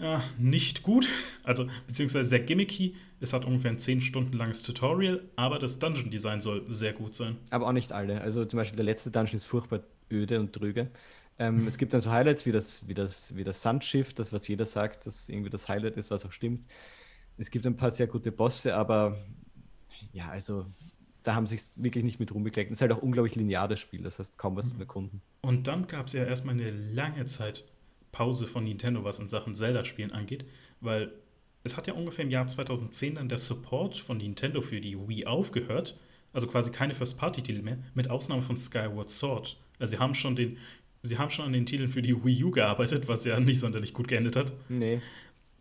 ja, 0.01 0.23
nicht 0.39 0.83
gut, 0.83 1.07
also 1.43 1.69
beziehungsweise 1.87 2.29
sehr 2.29 2.41
gimmicky. 2.41 2.97
Es 3.21 3.33
hat 3.33 3.45
ungefähr 3.45 3.71
ein 3.71 3.79
10 3.79 4.01
Stunden 4.01 4.37
langes 4.37 4.63
Tutorial, 4.63 5.23
aber 5.37 5.59
das 5.59 5.79
Dungeon 5.79 6.11
Design 6.11 6.41
soll 6.41 6.65
sehr 6.69 6.95
gut 6.95 7.15
sein. 7.15 7.37
Aber 7.51 7.67
auch 7.67 7.73
nicht 7.73 7.93
alle. 7.93 8.21
Also 8.21 8.45
zum 8.47 8.57
Beispiel 8.57 8.77
der 8.77 8.87
letzte 8.87 9.11
Dungeon 9.11 9.37
ist 9.37 9.45
furchtbar 9.45 9.81
öde 10.11 10.41
und 10.41 10.53
trüge. 10.53 10.91
Ähm, 11.39 11.67
es 11.67 11.77
gibt 11.79 11.93
dann 11.93 12.01
so 12.01 12.11
Highlights 12.11 12.47
wie 12.47 12.53
das, 12.53 12.87
wie, 12.89 12.95
das, 12.95 13.35
wie 13.37 13.45
das 13.45 13.63
Sandschiff, 13.63 14.15
das, 14.15 14.33
was 14.33 14.49
jeder 14.49 14.67
sagt, 14.67 15.07
dass 15.07 15.29
irgendwie 15.29 15.51
das 15.51 15.69
Highlight 15.69 15.97
ist, 15.97 16.11
was 16.11 16.25
auch 16.25 16.33
stimmt. 16.33 16.67
Es 17.37 17.51
gibt 17.51 17.67
ein 17.67 17.77
paar 17.77 17.91
sehr 17.91 18.07
gute 18.07 18.33
Bosse, 18.33 18.77
aber 18.77 19.17
ja, 20.13 20.29
also 20.29 20.67
da 21.23 21.35
haben 21.35 21.47
sich 21.47 21.63
wirklich 21.77 22.05
nicht 22.05 22.21
mit 22.21 22.35
rumbekleckt. 22.35 22.71
Es 22.71 22.79
ist 22.79 22.83
halt 22.83 22.93
auch 22.93 23.03
unglaublich 23.03 23.37
linear, 23.37 23.69
das 23.69 23.81
Spiel, 23.81 24.03
das 24.03 24.19
heißt 24.19 24.39
kaum 24.39 24.57
was 24.57 24.71
zu 24.71 24.79
erkunden. 24.79 25.21
Und 25.43 25.67
dann 25.67 25.87
gab 25.87 26.07
es 26.07 26.13
ja 26.13 26.25
erstmal 26.25 26.55
eine 26.55 26.71
lange 26.71 27.27
Zeit 27.27 27.65
Pause 28.13 28.47
von 28.47 28.65
Nintendo, 28.65 29.05
was 29.05 29.19
in 29.19 29.29
Sachen 29.29 29.55
Zelda-Spielen 29.55 30.13
angeht, 30.13 30.45
weil 30.81 31.13
es 31.63 31.77
hat 31.77 31.87
ja 31.87 31.95
ungefähr 31.95 32.25
im 32.25 32.31
Jahr 32.31 32.47
2010 32.47 33.17
dann 33.17 33.29
der 33.29 33.39
Support 33.39 33.99
von 33.99 34.19
Nintendo 34.19 34.61
für 34.61 34.81
die 34.81 34.97
Wii 34.97 35.27
aufgehört. 35.27 35.97
Also 36.33 36.47
quasi 36.47 36.71
keine 36.71 36.95
First-Party-Titel 36.95 37.63
mehr, 37.63 37.79
mit 37.95 38.09
Ausnahme 38.09 38.43
von 38.43 38.57
Skyward 38.57 39.11
Sword. 39.11 39.57
Also 39.79 39.93
sie 39.93 39.99
haben 39.99 40.15
schon 40.15 40.37
den, 40.37 40.59
sie 41.03 41.19
haben 41.19 41.31
schon 41.31 41.45
an 41.45 41.53
den 41.53 41.67
Titeln 41.67 41.91
für 41.91 42.03
die 42.03 42.25
Wii 42.25 42.45
U 42.45 42.51
gearbeitet, 42.51 43.09
was 43.09 43.25
ja 43.25 43.41
nicht 43.41 43.59
sonderlich 43.59 43.95
gut 43.95 44.09
geendet 44.09 44.37
hat. 44.37 44.53
Nee. 44.69 45.01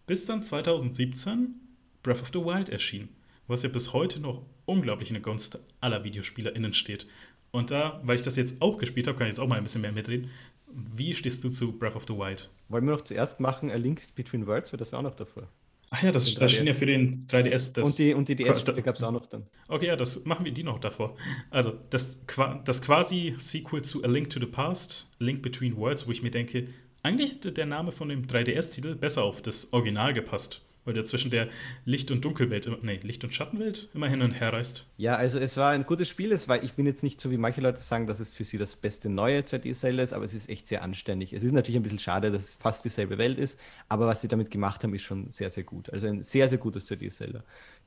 Bis 0.06 0.26
dann 0.26 0.44
2017 0.44 1.56
Breath 2.04 2.22
of 2.22 2.30
the 2.30 2.40
Wild 2.40 2.70
erschien, 2.70 3.10
was 3.48 3.64
ja 3.64 3.70
bis 3.70 3.94
heute 3.94 4.20
noch 4.20 4.46
unglaublich 4.66 5.10
in 5.10 5.16
der 5.16 5.24
Gunst 5.24 5.60
aller 5.82 6.04
VideospielerInnen 6.04 6.74
steht. 6.74 7.08
Und 7.52 7.72
da, 7.72 8.00
weil 8.04 8.18
ich 8.18 8.22
das 8.22 8.36
jetzt 8.36 8.62
auch 8.62 8.78
gespielt 8.78 9.08
habe, 9.08 9.18
kann 9.18 9.28
ich 9.28 9.32
jetzt 9.32 9.40
auch 9.40 9.48
mal 9.48 9.58
ein 9.58 9.64
bisschen 9.64 9.82
mehr 9.82 9.92
mitreden. 9.92 10.30
Wie 10.72 11.14
stehst 11.14 11.44
du 11.44 11.50
zu 11.50 11.72
Breath 11.72 11.96
of 11.96 12.06
the 12.08 12.14
Wild? 12.14 12.50
Wollen 12.68 12.86
wir 12.86 12.94
noch 12.94 13.02
zuerst 13.02 13.40
machen 13.40 13.72
A 13.72 13.76
Link 13.76 14.02
Between 14.16 14.46
Worlds, 14.48 14.72
weil 14.72 14.78
das 14.78 14.92
war 14.92 15.00
auch 15.00 15.04
noch 15.04 15.16
davor. 15.16 15.48
Ach 15.92 16.04
ja, 16.04 16.12
das 16.12 16.36
erschien 16.36 16.68
ja 16.68 16.76
für 16.76 16.86
den 16.86 17.26
3DS. 17.28 17.74
Das 17.74 17.88
und 17.88 17.98
die, 17.98 18.14
und 18.14 18.30
die 18.30 18.36
DS-Spiele 18.36 18.84
gab 18.84 18.96
es 18.96 19.04
auch 19.04 19.12
noch 19.12 19.26
dann. 19.26 19.48
Okay, 19.68 19.88
ja, 19.88 19.96
das 19.96 20.24
machen 20.26 20.46
wir 20.46 20.52
die 20.52 20.64
noch 20.64 20.80
davor. 20.80 21.16
Also, 21.50 21.74
das, 21.90 22.20
das 22.66 22.82
quasi 22.84 23.34
Sequel 23.38 23.82
zu 23.82 24.04
A 24.04 24.08
Link 24.08 24.30
to 24.30 24.40
the 24.40 24.46
Past, 24.46 25.10
Link 25.18 25.42
Between 25.42 25.76
Worlds, 25.78 26.08
wo 26.08 26.12
ich 26.12 26.22
mir 26.22 26.30
denke, 26.30 26.68
eigentlich 27.02 27.32
hätte 27.32 27.52
der 27.52 27.66
Name 27.66 27.92
von 27.92 28.10
dem 28.10 28.28
3DS-Titel 28.28 28.94
besser 28.94 29.24
auf 29.24 29.42
das 29.42 29.74
Original 29.74 30.14
gepasst 30.14 30.62
weil 30.90 30.96
der 30.96 31.06
zwischen 31.06 31.30
der 31.30 31.50
Licht- 31.86 32.10
und 32.10 32.26
Dunkelwelt, 32.26 32.68
nee, 32.84 33.00
Licht- 33.04 33.24
und 33.24 33.34
Schattenwelt 33.34 33.90
immer 33.94 34.10
hin 34.10 34.24
und 34.24 34.32
her 34.32 34.52
reist. 34.52 34.88
Ja, 34.98 35.16
also 35.16 35.38
es 35.38 35.56
war 35.56 35.72
ein 35.72 35.86
gutes 35.86 36.10
Spiel. 36.10 36.32
Es 36.32 36.48
war, 36.48 36.64
ich 36.64 36.74
bin 36.74 36.88
jetzt 36.88 37.04
nicht 37.04 37.22
so 37.22 37.30
wie 37.30 37.38
manche 37.38 37.62
Leute 37.62 37.80
sagen, 37.80 38.08
dass 38.08 38.20
es 38.20 38.32
für 38.32 38.44
sie 38.44 38.58
das 38.58 38.76
beste 38.76 39.08
neue 39.08 39.42
2D-Zelda 39.42 40.02
ist, 40.02 40.14
aber 40.14 40.26
es 40.26 40.34
ist 40.34 40.50
echt 40.50 40.68
sehr 40.68 40.82
anständig. 40.82 41.32
Es 41.32 41.44
ist 41.44 41.52
natürlich 41.52 41.80
ein 41.80 41.84
bisschen 41.84 42.00
schade, 42.00 42.32
dass 42.32 42.42
es 42.42 42.56
fast 42.56 42.84
dieselbe 42.86 43.20
Welt 43.20 43.38
ist, 43.38 43.60
aber 43.88 44.08
was 44.08 44.22
sie 44.22 44.28
damit 44.28 44.50
gemacht 44.50 44.84
haben, 44.84 44.96
ist 44.96 45.04
schon 45.04 45.30
sehr, 45.30 45.52
sehr 45.52 45.64
gut. 45.64 45.92
Also 45.94 46.08
ein 46.08 46.24
sehr, 46.24 46.50
sehr 46.50 46.58
gutes 46.58 46.90
2D-Zelda. 46.90 47.44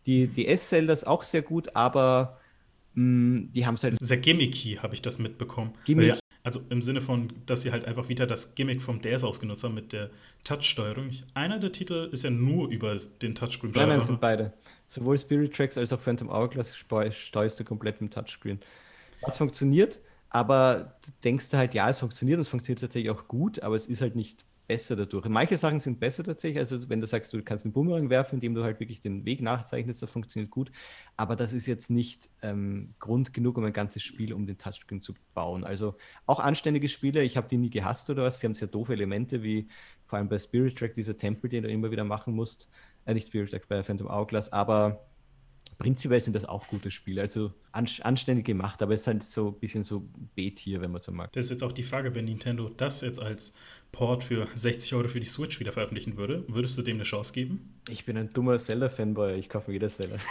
Die 0.06 0.28
DS-Zeldas 0.28 1.02
auch 1.02 1.24
sehr 1.24 1.42
gut, 1.42 1.74
aber 1.74 2.38
mm, 2.94 3.46
die 3.52 3.66
haben 3.66 3.74
es 3.74 3.82
halt. 3.82 3.96
Sehr 4.00 4.16
gimmicky, 4.18 4.78
habe 4.80 4.94
ich 4.94 5.02
das 5.02 5.18
mitbekommen. 5.18 5.74
Gimmicky. 5.84 6.21
Also 6.44 6.60
im 6.70 6.82
Sinne 6.82 7.00
von, 7.00 7.32
dass 7.46 7.62
sie 7.62 7.70
halt 7.70 7.84
einfach 7.84 8.08
wieder 8.08 8.26
das 8.26 8.54
Gimmick 8.56 8.82
vom 8.82 9.00
DS 9.00 9.22
ausgenutzt 9.22 9.62
haben 9.62 9.74
mit 9.74 9.92
der 9.92 10.10
Touch-Steuerung. 10.42 11.10
Einer 11.34 11.60
der 11.60 11.70
Titel 11.70 12.08
ist 12.10 12.24
ja 12.24 12.30
nur 12.30 12.68
über 12.68 12.96
den 13.20 13.36
Touchscreen. 13.36 13.72
Nein, 13.74 13.88
nein, 13.88 14.00
sind 14.00 14.20
beide. 14.20 14.52
Sowohl 14.88 15.16
Spirit 15.18 15.54
Tracks 15.54 15.78
als 15.78 15.92
auch 15.92 16.00
Phantom 16.00 16.28
Hourglass 16.28 16.76
steuerst 16.76 17.60
du 17.60 17.64
komplett 17.64 18.00
mit 18.00 18.12
dem 18.12 18.14
Touchscreen. 18.14 18.58
Das 19.20 19.36
funktioniert, 19.36 20.00
aber 20.30 20.96
denkst 21.22 21.50
du 21.50 21.58
halt, 21.58 21.74
ja, 21.74 21.88
es 21.88 22.00
funktioniert, 22.00 22.40
es 22.40 22.48
funktioniert 22.48 22.80
tatsächlich 22.80 23.10
auch 23.10 23.28
gut, 23.28 23.62
aber 23.62 23.76
es 23.76 23.86
ist 23.86 24.02
halt 24.02 24.16
nicht 24.16 24.44
besser 24.72 24.96
dadurch. 24.96 25.28
Manche 25.28 25.58
Sachen 25.58 25.80
sind 25.80 26.00
besser 26.00 26.24
tatsächlich, 26.24 26.58
also 26.58 26.88
wenn 26.88 27.02
du 27.02 27.06
sagst, 27.06 27.30
du 27.34 27.42
kannst 27.42 27.66
einen 27.66 27.74
Boomerang 27.74 28.08
werfen, 28.08 28.36
indem 28.36 28.54
du 28.54 28.64
halt 28.64 28.80
wirklich 28.80 29.02
den 29.02 29.26
Weg 29.26 29.42
nachzeichnest, 29.42 30.00
das 30.00 30.10
funktioniert 30.10 30.50
gut, 30.50 30.72
aber 31.18 31.36
das 31.36 31.52
ist 31.52 31.66
jetzt 31.66 31.90
nicht 31.90 32.30
ähm, 32.40 32.94
Grund 32.98 33.34
genug, 33.34 33.58
um 33.58 33.64
ein 33.64 33.74
ganzes 33.74 34.02
Spiel 34.02 34.32
um 34.32 34.46
den 34.46 34.56
Touchscreen 34.56 35.02
zu 35.02 35.12
bauen. 35.34 35.62
Also 35.64 35.94
auch 36.24 36.40
anständige 36.40 36.88
Spiele, 36.88 37.22
ich 37.22 37.36
habe 37.36 37.48
die 37.48 37.58
nie 37.58 37.68
gehasst 37.68 38.08
oder 38.08 38.22
was, 38.22 38.40
sie 38.40 38.46
haben 38.46 38.54
sehr 38.54 38.68
doofe 38.68 38.94
Elemente, 38.94 39.42
wie 39.42 39.68
vor 40.06 40.18
allem 40.18 40.30
bei 40.30 40.38
Spirit 40.38 40.78
Track, 40.78 40.94
dieser 40.94 41.18
Tempel, 41.18 41.50
den 41.50 41.64
du 41.64 41.68
immer 41.68 41.90
wieder 41.90 42.04
machen 42.04 42.34
musst, 42.34 42.66
äh, 43.04 43.12
nicht 43.12 43.26
Spirit 43.26 43.50
Track, 43.50 43.68
bei 43.68 43.82
Phantom 43.82 44.08
Hourglass, 44.08 44.50
aber 44.54 45.04
prinzipiell 45.82 46.20
sind 46.20 46.36
das 46.36 46.44
auch 46.44 46.68
gute 46.68 46.92
Spiele. 46.92 47.20
Also 47.20 47.52
anständig 47.72 48.46
gemacht, 48.46 48.80
aber 48.82 48.94
es 48.94 49.00
ist 49.00 49.06
halt 49.08 49.22
so 49.24 49.48
ein 49.48 49.58
bisschen 49.58 49.82
so 49.82 50.06
B-Tier, 50.36 50.80
wenn 50.80 50.92
man 50.92 51.00
so 51.00 51.10
mag. 51.10 51.32
Das 51.32 51.46
ist 51.46 51.50
jetzt 51.50 51.64
auch 51.64 51.72
die 51.72 51.82
Frage, 51.82 52.14
wenn 52.14 52.26
Nintendo 52.26 52.68
das 52.68 53.00
jetzt 53.00 53.18
als 53.18 53.52
Port 53.90 54.22
für 54.22 54.46
60 54.54 54.94
Euro 54.94 55.08
für 55.08 55.18
die 55.18 55.26
Switch 55.26 55.58
wieder 55.58 55.72
veröffentlichen 55.72 56.16
würde, 56.16 56.44
würdest 56.46 56.78
du 56.78 56.82
dem 56.82 56.96
eine 56.96 57.02
Chance 57.02 57.32
geben? 57.32 57.74
Ich 57.88 58.04
bin 58.04 58.16
ein 58.16 58.30
dummer 58.32 58.56
Zelda-Fanboy, 58.58 59.34
ich 59.34 59.48
kaufe 59.48 59.72
jeder 59.72 59.88
Zelda. 59.88 60.16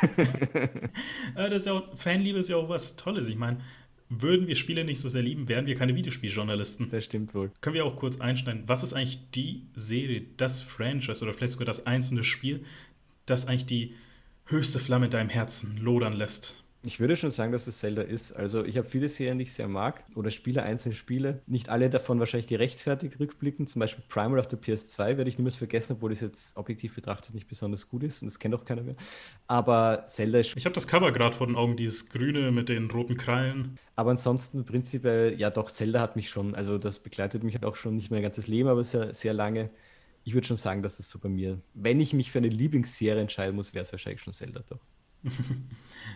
Äh, 1.35 1.49
das 1.49 1.61
ist 1.61 1.65
ja 1.67 1.73
auch, 1.73 1.97
Fanliebe 1.97 2.39
ist 2.39 2.49
ja 2.49 2.57
auch 2.57 2.67
was 2.67 2.95
Tolles. 2.95 3.27
Ich 3.27 3.35
meine, 3.35 3.61
würden 4.09 4.47
wir 4.47 4.55
Spiele 4.55 4.83
nicht 4.83 4.99
so 4.99 5.09
sehr 5.09 5.21
lieben, 5.21 5.47
wären 5.47 5.65
wir 5.65 5.75
keine 5.75 5.95
Videospieljournalisten. 5.95 6.89
Das 6.89 7.05
stimmt 7.05 7.33
wohl. 7.33 7.51
Können 7.61 7.75
wir 7.75 7.85
auch 7.85 7.97
kurz 7.97 8.19
einschneiden, 8.19 8.63
was 8.67 8.83
ist 8.83 8.93
eigentlich 8.93 9.19
die 9.31 9.63
Serie, 9.75 10.23
das 10.37 10.61
Franchise 10.61 11.23
oder 11.23 11.33
vielleicht 11.33 11.53
sogar 11.53 11.65
das 11.65 11.85
einzelne 11.85 12.23
Spiel, 12.23 12.65
das 13.25 13.47
eigentlich 13.47 13.65
die 13.65 13.93
höchste 14.51 14.79
Flamme 14.79 15.05
in 15.05 15.11
deinem 15.11 15.29
Herzen 15.29 15.77
lodern 15.77 16.13
lässt? 16.13 16.61
Ich 16.83 16.99
würde 16.99 17.15
schon 17.15 17.29
sagen, 17.29 17.51
dass 17.51 17.67
es 17.67 17.77
Zelda 17.77 18.01
ist. 18.01 18.31
Also 18.31 18.65
ich 18.65 18.75
habe 18.75 18.89
viele 18.89 19.07
Serien, 19.07 19.37
die 19.37 19.43
ich 19.43 19.53
sehr 19.53 19.67
mag 19.67 20.03
oder 20.15 20.31
Spiele, 20.31 20.63
einzelne 20.63 20.95
Spiele. 20.95 21.41
Nicht 21.45 21.69
alle 21.69 21.91
davon 21.91 22.19
wahrscheinlich 22.19 22.47
gerechtfertigt 22.47 23.19
rückblicken. 23.19 23.67
Zum 23.67 23.81
Beispiel 23.81 24.03
Primal 24.09 24.39
auf 24.39 24.47
der 24.47 24.59
PS2 24.59 25.17
werde 25.17 25.29
ich 25.29 25.37
niemals 25.37 25.57
vergessen, 25.57 25.93
obwohl 25.93 26.11
es 26.11 26.21
jetzt 26.21 26.57
objektiv 26.57 26.95
betrachtet 26.95 27.35
nicht 27.35 27.47
besonders 27.47 27.87
gut 27.87 28.01
ist 28.01 28.23
und 28.23 28.31
das 28.31 28.39
kennt 28.39 28.55
auch 28.55 28.65
keiner 28.65 28.81
mehr. 28.81 28.95
Aber 29.45 30.05
Zelda 30.07 30.39
ist... 30.39 30.57
Ich 30.57 30.65
habe 30.65 30.73
das 30.73 30.87
Cover 30.87 31.11
gerade 31.11 31.35
vor 31.35 31.45
den 31.45 31.55
Augen, 31.55 31.77
dieses 31.77 32.09
grüne 32.09 32.51
mit 32.51 32.67
den 32.67 32.89
roten 32.89 33.15
Krallen. 33.15 33.77
Aber 33.95 34.09
ansonsten 34.09 34.65
prinzipiell, 34.65 35.39
ja 35.39 35.51
doch, 35.51 35.69
Zelda 35.69 36.01
hat 36.01 36.15
mich 36.15 36.31
schon, 36.31 36.55
also 36.55 36.79
das 36.79 36.97
begleitet 36.97 37.43
mich 37.43 37.53
halt 37.53 37.65
auch 37.65 37.75
schon 37.75 37.95
nicht 37.95 38.09
mein 38.09 38.23
ganzes 38.23 38.47
Leben, 38.47 38.67
aber 38.67 38.83
sehr, 38.83 39.13
sehr 39.13 39.35
lange 39.35 39.69
ich 40.23 40.33
würde 40.33 40.47
schon 40.47 40.57
sagen, 40.57 40.83
dass 40.83 40.97
das 40.97 41.09
so 41.09 41.19
bei 41.19 41.29
mir, 41.29 41.59
wenn 41.73 41.99
ich 41.99 42.13
mich 42.13 42.31
für 42.31 42.37
eine 42.37 42.49
Lieblingsserie 42.49 43.21
entscheiden 43.21 43.55
muss, 43.55 43.73
wäre 43.73 43.83
es 43.83 43.91
wahrscheinlich 43.91 44.21
schon 44.21 44.33
Zelda 44.33 44.63
doch. 44.69 44.81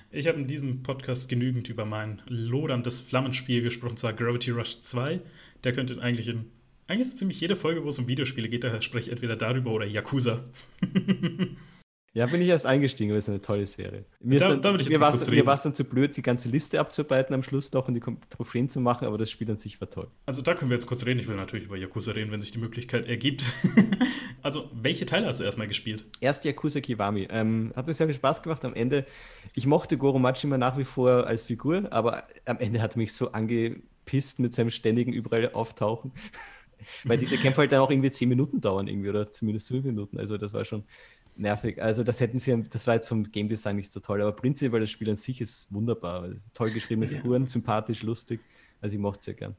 Ich 0.10 0.28
habe 0.28 0.40
in 0.40 0.48
diesem 0.48 0.82
Podcast 0.82 1.30
genügend 1.30 1.70
über 1.70 1.86
mein 1.86 2.22
loderndes 2.28 3.02
Flammenspiel 3.02 3.62
gesprochen, 3.62 3.98
zwar 3.98 4.14
Gravity 4.14 4.50
Rush 4.52 4.82
2. 4.82 5.20
Der 5.64 5.74
könnte 5.74 6.02
eigentlich 6.02 6.28
in 6.28 6.46
eigentlich 6.88 7.12
so 7.12 7.18
ziemlich 7.18 7.40
jede 7.40 7.56
Folge, 7.56 7.84
wo 7.84 7.90
es 7.90 8.00
um 8.00 8.08
Videospiele 8.08 8.50
geht, 8.50 8.64
da 8.64 8.82
spreche 8.82 9.08
ich 9.08 9.12
entweder 9.12 9.36
darüber 9.36 9.72
oder 9.72 9.86
Yakuza. 9.86 10.44
Ja, 12.16 12.28
bin 12.28 12.42
ich 12.42 12.48
erst 12.48 12.66
eingestiegen, 12.66 13.12
aber 13.12 13.18
es 13.18 13.26
ist 13.26 13.30
eine 13.30 13.42
tolle 13.42 13.68
Serie. 13.68 14.06
Mir, 14.22 14.40
da, 14.40 14.56
dann, 14.56 14.78
mir 14.78 15.02
war 15.02 15.14
es 15.54 15.64
dann 15.64 15.74
zu 15.74 15.84
blöd, 15.84 16.16
die 16.16 16.22
ganze 16.22 16.48
Liste 16.48 16.80
abzuarbeiten 16.80 17.36
am 17.36 17.44
Schluss 17.44 17.74
noch 17.74 17.90
und 17.90 17.94
die 17.94 18.02
Trophäen 18.30 18.70
zu 18.70 18.80
machen, 18.80 19.06
aber 19.06 19.18
das 19.18 19.30
Spiel 19.30 19.52
an 19.52 19.58
sich 19.58 19.82
war 19.82 19.90
toll. 19.90 20.08
Also 20.26 20.42
da 20.42 20.54
können 20.54 20.72
wir 20.72 20.78
jetzt 20.78 20.88
kurz 20.88 21.06
reden. 21.06 21.20
Ich 21.20 21.28
will 21.28 21.36
natürlich 21.36 21.66
über 21.66 21.76
Yakuza 21.76 22.14
reden, 22.14 22.32
wenn 22.32 22.40
sich 22.40 22.54
die 22.54 22.58
Möglichkeit 22.58 23.06
ergibt. 23.06 23.44
also, 24.42 24.70
welche 24.74 25.06
Teile 25.06 25.28
hast 25.28 25.42
du 25.42 25.44
erstmal 25.44 25.68
gespielt? 25.68 26.06
Erst 26.22 26.46
Yakuza 26.46 26.80
Kiwami. 26.80 27.28
Ähm, 27.30 27.74
hat 27.76 27.86
mir 27.86 27.94
sehr 27.94 28.08
viel 28.08 28.16
Spaß 28.16 28.42
gemacht. 28.42 28.64
Am 28.64 28.76
Ende, 28.76 29.06
ich 29.54 29.68
mochte 29.68 29.98
Goro 29.98 30.18
Majima 30.18 30.58
nach 30.58 30.78
wie 30.78 30.86
vor 30.86 31.28
als 31.28 31.44
Figur, 31.44 31.92
aber 31.92 32.24
am 32.46 32.60
Ende 32.60 32.82
hat 32.82 32.96
er 32.96 33.00
mich 33.00 33.12
so 33.12 33.34
angepisst 33.34 34.40
mit 34.40 34.56
seinem 34.56 34.70
ständigen 34.70 35.12
überall 35.12 35.52
auftauchen. 35.52 36.14
Weil 37.04 37.18
diese 37.18 37.38
Kämpfe 37.38 37.62
halt 37.62 37.72
dann 37.72 37.82
auch 37.82 37.90
irgendwie 37.90 38.12
zehn 38.12 38.30
Minuten 38.30 38.62
dauern, 38.62 38.88
irgendwie, 38.88 39.10
oder 39.10 39.32
zumindest 39.32 39.68
fünf 39.68 39.84
Minuten. 39.84 40.18
Also 40.20 40.38
das 40.38 40.54
war 40.54 40.64
schon 40.66 40.84
nervig. 41.38 41.82
Also 41.82 42.04
das 42.04 42.20
hätten 42.20 42.40
sie, 42.40 42.64
das 42.70 42.88
war 42.88 42.96
jetzt 42.96 43.08
vom 43.08 43.32
Game 43.32 43.50
Design 43.50 43.76
nicht 43.76 43.92
so 43.92 44.00
toll, 44.00 44.22
aber 44.22 44.32
prinzipiell 44.32 44.82
das 44.82 44.92
Spiel 44.92 45.10
an 45.10 45.16
sich 45.16 45.42
ist 45.42 45.68
wunderbar. 45.70 46.30
Toll 46.54 46.72
geschriebene 46.72 47.08
Figuren, 47.08 47.44
ja. 47.44 47.48
sympathisch, 47.48 48.04
lustig. 48.04 48.40
Also 48.82 48.96
ich 48.96 49.00
mochte 49.00 49.20
es 49.20 49.26
sehr 49.26 49.34
gern. 49.34 49.56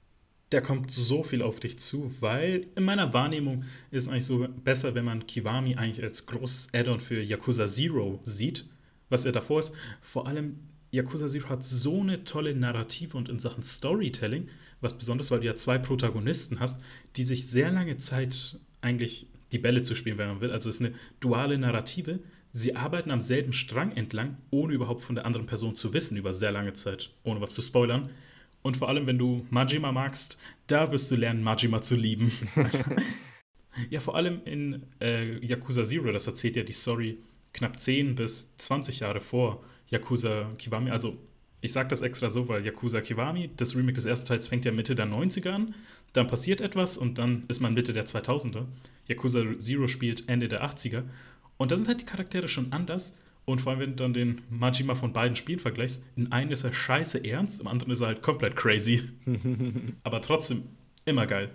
Da 0.50 0.60
kommt 0.60 0.92
so 0.92 1.24
viel 1.24 1.42
auf 1.42 1.58
dich 1.58 1.80
zu, 1.80 2.12
weil 2.20 2.68
in 2.76 2.84
meiner 2.84 3.12
Wahrnehmung 3.12 3.64
ist 3.90 4.04
es 4.04 4.08
eigentlich 4.08 4.26
so 4.26 4.46
besser, 4.64 4.94
wenn 4.94 5.04
man 5.04 5.26
Kiwami 5.26 5.74
eigentlich 5.74 6.04
als 6.04 6.26
großes 6.26 6.68
Add-on 6.72 7.00
für 7.00 7.20
Yakuza 7.20 7.66
Zero 7.66 8.20
sieht, 8.24 8.66
was 9.08 9.24
er 9.24 9.32
davor 9.32 9.58
ist. 9.58 9.72
Vor 10.00 10.28
allem 10.28 10.60
Yakuza 10.92 11.26
Zero 11.26 11.48
hat 11.48 11.64
so 11.64 12.00
eine 12.00 12.22
tolle 12.22 12.54
Narrative 12.54 13.16
und 13.16 13.28
in 13.28 13.40
Sachen 13.40 13.64
Storytelling, 13.64 14.48
was 14.80 14.96
besonders, 14.96 15.32
weil 15.32 15.40
du 15.40 15.46
ja 15.46 15.56
zwei 15.56 15.78
Protagonisten 15.78 16.60
hast, 16.60 16.80
die 17.16 17.24
sich 17.24 17.48
sehr 17.48 17.72
lange 17.72 17.98
Zeit 17.98 18.60
eigentlich 18.80 19.26
die 19.52 19.58
Bälle 19.58 19.82
zu 19.82 19.94
spielen, 19.94 20.18
wenn 20.18 20.28
man 20.28 20.40
will. 20.40 20.50
Also 20.50 20.68
es 20.68 20.76
ist 20.76 20.82
eine 20.82 20.94
duale 21.20 21.58
Narrative. 21.58 22.20
Sie 22.52 22.74
arbeiten 22.74 23.10
am 23.10 23.20
selben 23.20 23.52
Strang 23.52 23.92
entlang, 23.92 24.38
ohne 24.50 24.72
überhaupt 24.72 25.02
von 25.02 25.14
der 25.14 25.26
anderen 25.26 25.46
Person 25.46 25.74
zu 25.74 25.92
wissen, 25.92 26.16
über 26.16 26.32
sehr 26.32 26.52
lange 26.52 26.72
Zeit, 26.74 27.10
ohne 27.22 27.40
was 27.40 27.52
zu 27.52 27.62
spoilern. 27.62 28.10
Und 28.62 28.78
vor 28.78 28.88
allem, 28.88 29.06
wenn 29.06 29.18
du 29.18 29.46
Majima 29.50 29.92
magst, 29.92 30.38
da 30.66 30.90
wirst 30.90 31.10
du 31.10 31.16
lernen, 31.16 31.42
Majima 31.42 31.82
zu 31.82 31.94
lieben. 31.94 32.32
ja, 33.90 34.00
vor 34.00 34.16
allem 34.16 34.40
in 34.44 34.82
äh, 35.00 35.38
Yakuza 35.44 35.84
Zero, 35.84 36.10
das 36.10 36.26
erzählt 36.26 36.56
ja 36.56 36.64
die 36.64 36.72
Story 36.72 37.18
knapp 37.52 37.78
10 37.78 38.16
bis 38.16 38.50
20 38.58 39.00
Jahre 39.00 39.20
vor 39.20 39.62
Yakuza 39.88 40.50
Kiwami. 40.58 40.90
Also 40.90 41.16
ich 41.60 41.72
sage 41.72 41.88
das 41.88 42.00
extra 42.00 42.28
so, 42.28 42.48
weil 42.48 42.64
Yakuza 42.64 43.00
Kiwami, 43.00 43.50
das 43.56 43.74
Remake 43.74 43.94
des 43.94 44.04
ersten 44.04 44.26
Teils, 44.26 44.48
fängt 44.48 44.64
ja 44.64 44.72
Mitte 44.72 44.94
der 44.94 45.06
90er 45.06 45.50
an. 45.50 45.74
Dann 46.12 46.26
passiert 46.26 46.60
etwas 46.60 46.96
und 46.96 47.18
dann 47.18 47.44
ist 47.48 47.60
man 47.60 47.74
Mitte 47.74 47.92
der 47.92 48.06
2000er. 48.06 48.64
Yakuza 49.06 49.58
Zero 49.58 49.88
spielt 49.88 50.28
Ende 50.28 50.48
der 50.48 50.64
80er. 50.64 51.04
Und 51.56 51.72
da 51.72 51.76
sind 51.76 51.88
halt 51.88 52.00
die 52.00 52.06
Charaktere 52.06 52.48
schon 52.48 52.72
anders. 52.72 53.16
Und 53.44 53.60
vor 53.60 53.72
allem, 53.72 53.80
wenn 53.80 53.90
du 53.90 54.02
dann 54.02 54.12
den 54.12 54.42
Majima 54.50 54.94
von 54.96 55.12
beiden 55.12 55.36
Spielen 55.36 55.60
vergleichst, 55.60 56.02
in 56.16 56.32
einem 56.32 56.50
ist 56.50 56.64
er 56.64 56.72
scheiße 56.72 57.24
ernst, 57.24 57.60
im 57.60 57.68
anderen 57.68 57.92
ist 57.92 58.00
er 58.00 58.08
halt 58.08 58.22
komplett 58.22 58.56
crazy. 58.56 59.02
Aber 60.02 60.20
trotzdem 60.20 60.64
immer 61.04 61.26
geil. 61.26 61.50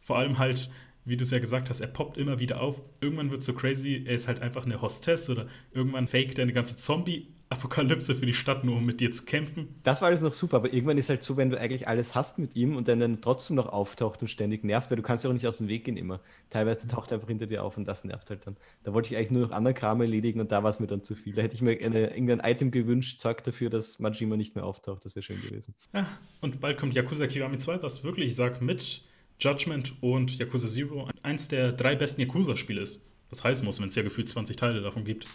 Vor 0.00 0.18
allem 0.18 0.38
halt, 0.38 0.70
wie 1.04 1.16
du 1.16 1.22
es 1.22 1.30
ja 1.30 1.38
gesagt 1.38 1.70
hast, 1.70 1.80
er 1.80 1.86
poppt 1.86 2.18
immer 2.18 2.40
wieder 2.40 2.60
auf. 2.60 2.82
Irgendwann 3.00 3.30
wird 3.30 3.44
so 3.44 3.52
crazy, 3.52 4.02
er 4.04 4.14
ist 4.14 4.26
halt 4.26 4.42
einfach 4.42 4.66
eine 4.66 4.82
Hostess 4.82 5.30
oder 5.30 5.46
irgendwann 5.72 6.08
faked 6.08 6.38
er 6.38 6.42
eine 6.42 6.52
ganze 6.52 6.76
Zombie 6.76 7.28
Apokalypse 7.50 8.14
für 8.14 8.26
die 8.26 8.32
Stadt, 8.32 8.62
nur 8.62 8.76
um 8.76 8.86
mit 8.86 9.00
dir 9.00 9.10
zu 9.10 9.24
kämpfen. 9.24 9.74
Das 9.82 10.00
war 10.00 10.08
alles 10.08 10.20
noch 10.20 10.34
super, 10.34 10.58
aber 10.58 10.72
irgendwann 10.72 10.98
ist 10.98 11.10
halt 11.10 11.24
so, 11.24 11.36
wenn 11.36 11.50
du 11.50 11.58
eigentlich 11.58 11.88
alles 11.88 12.14
hast 12.14 12.38
mit 12.38 12.54
ihm 12.54 12.76
und 12.76 12.86
dann, 12.86 13.00
dann 13.00 13.20
trotzdem 13.20 13.56
noch 13.56 13.66
auftaucht 13.66 14.22
und 14.22 14.28
ständig 14.28 14.62
nervt, 14.62 14.88
weil 14.88 14.96
du 14.96 15.02
kannst 15.02 15.24
ja 15.24 15.30
auch 15.30 15.34
nicht 15.34 15.46
aus 15.48 15.58
dem 15.58 15.66
Weg 15.66 15.84
gehen 15.84 15.96
immer. 15.96 16.20
Teilweise 16.48 16.86
taucht 16.86 17.10
er 17.10 17.16
einfach 17.16 17.26
hinter 17.26 17.46
dir 17.46 17.64
auf 17.64 17.76
und 17.76 17.86
das 17.86 18.04
nervt 18.04 18.30
halt 18.30 18.46
dann. 18.46 18.56
Da 18.84 18.94
wollte 18.94 19.10
ich 19.10 19.16
eigentlich 19.16 19.32
nur 19.32 19.42
noch 19.42 19.50
anderen 19.50 19.74
Kram 19.76 20.00
erledigen 20.00 20.40
und 20.40 20.52
da 20.52 20.62
war 20.62 20.70
es 20.70 20.78
mir 20.78 20.86
dann 20.86 21.02
zu 21.02 21.16
viel. 21.16 21.34
Da 21.34 21.42
hätte 21.42 21.56
ich 21.56 21.62
mir 21.62 21.72
eine, 21.72 22.10
irgendein 22.10 22.38
Item 22.48 22.70
gewünscht, 22.70 23.18
Zeug 23.18 23.42
dafür, 23.42 23.68
dass 23.68 23.98
Majima 23.98 24.36
nicht 24.36 24.54
mehr 24.54 24.64
auftaucht. 24.64 25.04
Das 25.04 25.16
wäre 25.16 25.24
schön 25.24 25.42
gewesen. 25.42 25.74
Ja, 25.92 26.06
und 26.40 26.60
bald 26.60 26.78
kommt 26.78 26.94
Yakuza 26.94 27.26
Kiwami 27.26 27.58
2, 27.58 27.82
was 27.82 28.04
wirklich, 28.04 28.28
ich 28.28 28.36
sag, 28.36 28.62
mit 28.62 29.02
Judgment 29.40 29.94
und 30.00 30.38
Yakuza 30.38 30.68
Zero 30.68 31.08
eins 31.22 31.48
der 31.48 31.72
drei 31.72 31.96
besten 31.96 32.20
Yakuza-Spiele 32.20 32.82
ist. 32.82 33.02
Das 33.30 33.44
heißen 33.44 33.64
muss, 33.64 33.80
wenn 33.80 33.88
es 33.88 33.94
ja 33.94 34.02
gefühlt 34.02 34.28
20 34.28 34.56
Teile 34.56 34.82
davon 34.82 35.04
gibt, 35.04 35.26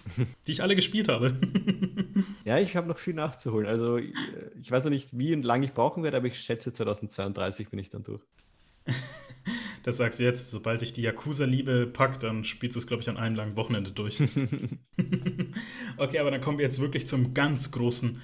die 0.47 0.51
ich 0.51 0.61
alle 0.61 0.75
gespielt 0.75 1.07
habe. 1.07 1.37
ja, 2.45 2.59
ich 2.59 2.75
habe 2.75 2.87
noch 2.87 2.99
viel 2.99 3.13
nachzuholen. 3.13 3.67
Also 3.67 3.97
ich 3.97 4.69
weiß 4.69 4.83
noch 4.83 4.91
nicht, 4.91 5.17
wie 5.17 5.33
und 5.33 5.43
lange 5.43 5.65
ich 5.65 5.73
brauchen 5.73 6.03
werde, 6.03 6.17
aber 6.17 6.27
ich 6.27 6.39
schätze 6.39 6.73
2032 6.73 7.69
bin 7.69 7.79
ich 7.79 7.89
dann 7.89 8.03
durch. 8.03 8.21
Das 9.83 9.97
sagst 9.97 10.19
du 10.19 10.23
jetzt, 10.23 10.49
sobald 10.49 10.81
ich 10.81 10.93
die 10.93 11.03
Yakuza-Liebe 11.03 11.85
pack, 11.85 12.19
dann 12.19 12.43
spielst 12.43 12.75
du 12.75 12.79
es, 12.79 12.87
glaube 12.87 13.03
ich, 13.03 13.09
an 13.09 13.17
einem 13.17 13.35
langen 13.35 13.55
Wochenende 13.55 13.91
durch. 13.91 14.19
okay, 15.97 16.17
aber 16.17 16.31
dann 16.31 16.41
kommen 16.41 16.57
wir 16.57 16.65
jetzt 16.65 16.79
wirklich 16.79 17.05
zum 17.05 17.35
ganz 17.35 17.69
großen, 17.69 18.19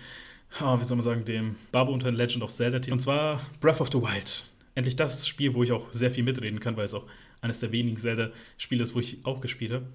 oh, 0.59 0.79
wie 0.79 0.83
soll 0.83 0.97
man 0.97 1.03
sagen, 1.03 1.23
dem 1.23 1.57
Babu 1.71 1.93
unter 1.93 2.09
Legend 2.09 2.41
of 2.41 2.49
Zelda. 2.49 2.81
Und 2.91 2.99
zwar 2.99 3.45
Breath 3.59 3.79
of 3.79 3.91
the 3.91 4.01
Wild. 4.01 4.51
Endlich 4.73 4.95
das 4.95 5.27
Spiel, 5.27 5.53
wo 5.53 5.61
ich 5.61 5.71
auch 5.71 5.93
sehr 5.93 6.09
viel 6.09 6.23
mitreden 6.23 6.59
kann, 6.59 6.77
weil 6.77 6.85
es 6.85 6.95
auch 6.95 7.05
eines 7.41 7.59
der 7.59 7.71
wenigen 7.71 7.97
Zelda-Spiele 7.97 8.83
ist, 8.83 8.95
wo 8.95 8.99
ich 8.99 9.25
auch 9.25 9.41
gespielt 9.41 9.71
habe. 9.71 9.87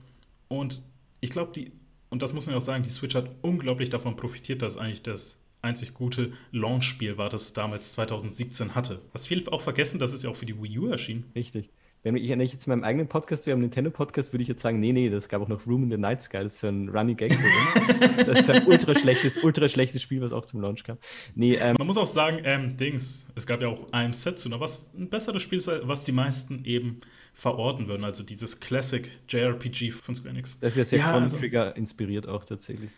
Und 0.49 0.82
ich 1.20 1.30
glaube, 1.30 1.53
die, 1.55 1.72
und 2.11 2.22
das 2.22 2.32
muss 2.32 2.47
man 2.47 2.55
auch 2.57 2.61
sagen, 2.61 2.82
die 2.82 2.90
Switch 2.90 3.14
hat 3.14 3.30
unglaublich 3.42 3.90
davon 3.90 4.16
profitiert, 4.16 4.62
dass 4.62 4.76
eigentlich 4.76 5.03
das 5.03 5.38
einzig 5.62 5.94
gute 5.94 6.32
Launch-Spiel 6.53 7.18
war, 7.18 7.28
das 7.28 7.42
es 7.42 7.53
damals 7.53 7.92
2017 7.92 8.74
hatte. 8.74 9.01
Was 9.12 9.26
viele 9.26 9.51
auch 9.53 9.62
vergessen, 9.62 9.99
das 9.99 10.12
ist 10.12 10.24
ja 10.24 10.30
auch 10.30 10.36
für 10.36 10.47
die 10.47 10.61
Wii 10.61 10.78
U 10.78 10.86
erschienen. 10.88 11.24
Richtig. 11.34 11.70
wenn 12.03 12.16
ich, 12.16 12.28
wenn 12.28 12.38
ich 12.40 12.53
jetzt 12.53 12.66
in 12.68 12.70
meinem 12.70 12.84
eigenen 12.84 13.09
Podcast 13.09 13.47
wäre, 13.47 13.55
am 13.55 13.61
Nintendo-Podcast, 13.62 14.32
würde 14.32 14.42
ich 14.42 14.49
jetzt 14.49 14.62
sagen, 14.62 14.78
nee, 14.78 14.92
nee, 14.92 15.11
das 15.11 15.28
gab 15.28 15.42
auch 15.42 15.49
noch 15.49 15.66
Room 15.66 15.82
in 15.82 15.90
the 15.90 15.97
Night 15.97 16.22
Sky, 16.22 16.38
das 16.44 16.55
ist 16.55 16.61
so 16.61 16.68
ein 16.68 16.88
Running 16.88 17.16
Gag. 17.16 17.36
das 18.26 18.40
ist 18.40 18.51
ein 18.51 18.66
ultra 18.66 18.94
schlechtes, 18.94 19.42
ultra 19.42 19.68
schlechtes 19.68 20.03
Spiel, 20.03 20.20
was 20.20 20.32
auch 20.32 20.44
zum 20.44 20.61
Launch 20.61 20.84
kam. 20.84 20.99
Nee, 21.34 21.55
ähm, 21.55 21.74
Man 21.78 21.86
muss 21.88 21.97
auch 21.97 22.07
sagen, 22.07 22.40
ähm, 22.44 22.76
Dings, 22.76 23.26
es 23.34 23.47
gab 23.47 23.61
ja 23.61 23.68
auch 23.68 23.92
ein 23.92 24.12
Setsuna, 24.12 24.61
was 24.61 24.88
ein 24.97 25.09
besseres 25.09 25.42
Spiel 25.42 25.59
ist, 25.59 25.68
was 25.82 26.05
die 26.05 26.12
meisten 26.12 26.64
eben 26.64 27.01
verorten 27.37 27.87
würden, 27.87 28.03
also 28.03 28.22
dieses 28.22 28.59
Classic 28.61 29.09
JRPG 29.28 29.91
von 29.91 30.14
Square 30.14 30.30
Enix. 30.30 30.59
Das 30.59 30.72
ist 30.72 30.78
ja 30.78 30.84
sehr 30.84 30.99
ja, 31.01 31.12
von 31.12 31.24
also, 31.24 31.37
Trigger 31.37 31.76
inspiriert 31.76 32.26
auch 32.26 32.45
tatsächlich. 32.45 32.91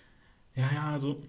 Ja, 0.55 0.70
ja, 0.72 0.93
also 0.93 1.20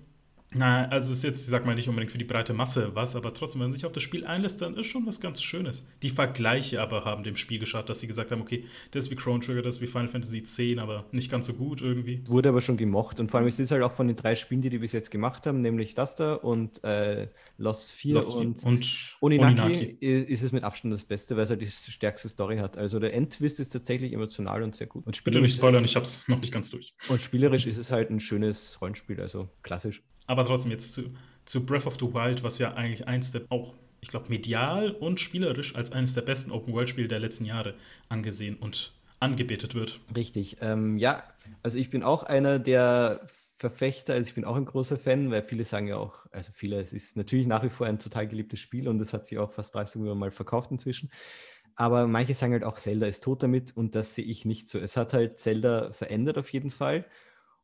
na, 0.52 0.88
also 0.88 1.12
es 1.12 1.18
ist 1.20 1.24
jetzt, 1.24 1.44
ich 1.44 1.50
sag 1.50 1.66
mal, 1.66 1.76
nicht 1.76 1.88
unbedingt 1.90 2.12
für 2.12 2.18
die 2.18 2.24
breite 2.24 2.54
Masse 2.54 2.96
was, 2.96 3.16
aber 3.16 3.34
trotzdem, 3.34 3.62
wenn 3.62 3.68
man 3.68 3.72
sich 3.72 3.86
auf 3.86 3.92
das 3.92 4.02
Spiel 4.02 4.26
einlässt, 4.26 4.62
dann 4.62 4.76
ist 4.76 4.88
schon 4.88 5.06
was 5.06 5.20
ganz 5.20 5.44
Schönes. 5.44 5.88
Die 6.02 6.10
Vergleiche 6.10 6.82
aber 6.82 7.06
haben 7.06 7.24
dem 7.24 7.36
Spiel 7.36 7.60
geschadet, 7.60 7.90
dass 7.90 8.00
sie 8.00 8.08
gesagt 8.08 8.32
haben, 8.32 8.42
okay, 8.42 8.66
das 8.92 9.06
ist 9.06 9.12
wie 9.12 9.16
Chrono 9.16 9.40
Trigger, 9.40 9.62
das 9.62 9.76
ist 9.76 9.82
wie 9.82 9.88
Final 9.88 10.08
Fantasy 10.08 10.40
X, 10.40 10.60
aber 10.80 11.06
nicht 11.12 11.30
ganz 11.30 11.46
so 11.46 11.54
gut 11.54 11.82
irgendwie. 11.82 12.24
Wurde 12.28 12.50
aber 12.50 12.62
schon 12.62 12.78
gemocht 12.78 13.20
und 13.20 13.30
vor 13.30 13.40
allem 13.40 13.48
ist 13.48 13.60
es 13.60 13.70
halt 13.70 13.84
auch 13.84 13.94
von 13.94 14.08
den 14.08 14.16
drei 14.16 14.36
Spielen, 14.36 14.62
die 14.62 14.70
die 14.70 14.80
bis 14.80 14.92
jetzt 14.92 15.12
gemacht 15.12 15.46
haben, 15.46 15.62
nämlich 15.62 15.94
das 15.94 16.16
da 16.16 16.34
und 16.34 16.84
äh, 16.84 17.28
Lost 17.60 17.92
4 17.92 18.16
Lost 18.16 18.36
und, 18.36 18.64
und 18.64 19.16
Oninaki, 19.20 19.62
Oninaki, 19.62 19.98
ist 20.00 20.42
es 20.42 20.52
mit 20.52 20.64
Abstand 20.64 20.94
das 20.94 21.04
Beste, 21.04 21.36
weil 21.36 21.44
es 21.44 21.50
halt 21.50 21.62
die 21.62 21.70
stärkste 21.70 22.30
Story 22.30 22.58
hat. 22.58 22.78
Also 22.78 23.00
der 23.00 23.14
Endtwist 23.14 23.60
ist 23.60 23.70
tatsächlich 23.70 24.14
emotional 24.14 24.64
und 24.64 24.76
sehr 24.76 24.88
gut. 24.88 25.06
Und 25.06 25.22
Bitte 25.24 25.42
nicht 25.42 25.56
spoilern, 25.56 25.84
ich 25.84 25.96
hab's 25.96 26.26
noch 26.28 26.40
nicht 26.40 26.54
ganz 26.54 26.70
durch. 26.70 26.94
Und 27.10 27.22
spielerisch 27.22 27.68
ist 27.68 27.78
es 27.78 27.92
halt 27.92 28.10
ein 28.10 28.22
schönes 28.22 28.82
Rollenspiel, 28.82 29.20
also 29.20 29.50
klassisch. 29.62 30.02
Aber 30.26 30.46
trotzdem 30.46 30.72
jetzt 30.72 30.94
zu, 30.94 31.14
zu 31.46 31.66
Breath 31.66 31.86
of 31.86 31.96
the 32.00 32.14
Wild, 32.14 32.44
was 32.44 32.60
ja 32.60 32.74
eigentlich 32.76 33.08
eins 33.08 33.32
der 33.32 33.42
auch, 33.50 33.74
ich 34.00 34.08
glaube, 34.08 34.30
medial 34.30 34.92
und 34.92 35.20
spielerisch 35.20 35.76
als 35.76 35.92
eines 35.92 36.14
der 36.14 36.22
besten 36.22 36.52
Open-World-Spiele 36.52 37.10
der 37.10 37.20
letzten 37.20 37.44
Jahre 37.44 37.74
angesehen 38.08 38.56
und 38.56 38.94
angebetet 39.20 39.76
wird. 39.76 40.00
Richtig. 40.16 40.58
Ähm, 40.62 40.98
ja, 40.98 41.24
also 41.62 41.78
ich 41.78 41.90
bin 41.90 42.04
auch 42.04 42.24
einer 42.24 42.58
der 42.58 43.28
Verfechter, 43.60 44.14
also 44.14 44.26
ich 44.28 44.36
bin 44.36 44.46
auch 44.46 44.56
ein 44.56 44.66
großer 44.66 44.98
Fan, 44.98 45.32
weil 45.32 45.44
viele 45.44 45.66
sagen 45.66 45.88
ja 45.88 45.98
auch, 45.98 46.26
also 46.32 46.52
viele, 46.54 46.80
es 46.80 46.94
ist 46.94 47.18
natürlich 47.18 47.46
nach 47.46 47.62
wie 47.62 47.70
vor 47.70 47.88
ein 47.88 48.00
total 48.00 48.26
geliebtes 48.26 48.62
Spiel 48.62 48.88
und 48.88 49.02
es 49.02 49.12
hat 49.12 49.26
sich 49.26 49.38
auch 49.38 49.52
fast 49.52 49.76
30 49.76 49.98
Millionen 49.98 50.20
Mal 50.20 50.32
verkauft 50.32 50.72
inzwischen. 50.72 51.12
Aber 51.76 52.08
manche 52.08 52.34
sagen 52.34 52.54
halt 52.54 52.64
auch, 52.64 52.78
Zelda 52.78 53.06
ist 53.08 53.22
tot 53.22 53.44
damit 53.44 53.76
und 53.76 53.96
das 53.96 54.16
sehe 54.16 54.24
ich 54.24 54.46
nicht 54.46 54.70
so. 54.70 54.80
Es 54.80 54.96
hat 54.96 55.14
halt 55.14 55.42
Zelda 55.42 55.92
verändert 55.92 56.38
auf 56.38 56.50
jeden 56.54 56.72
Fall 56.72 57.06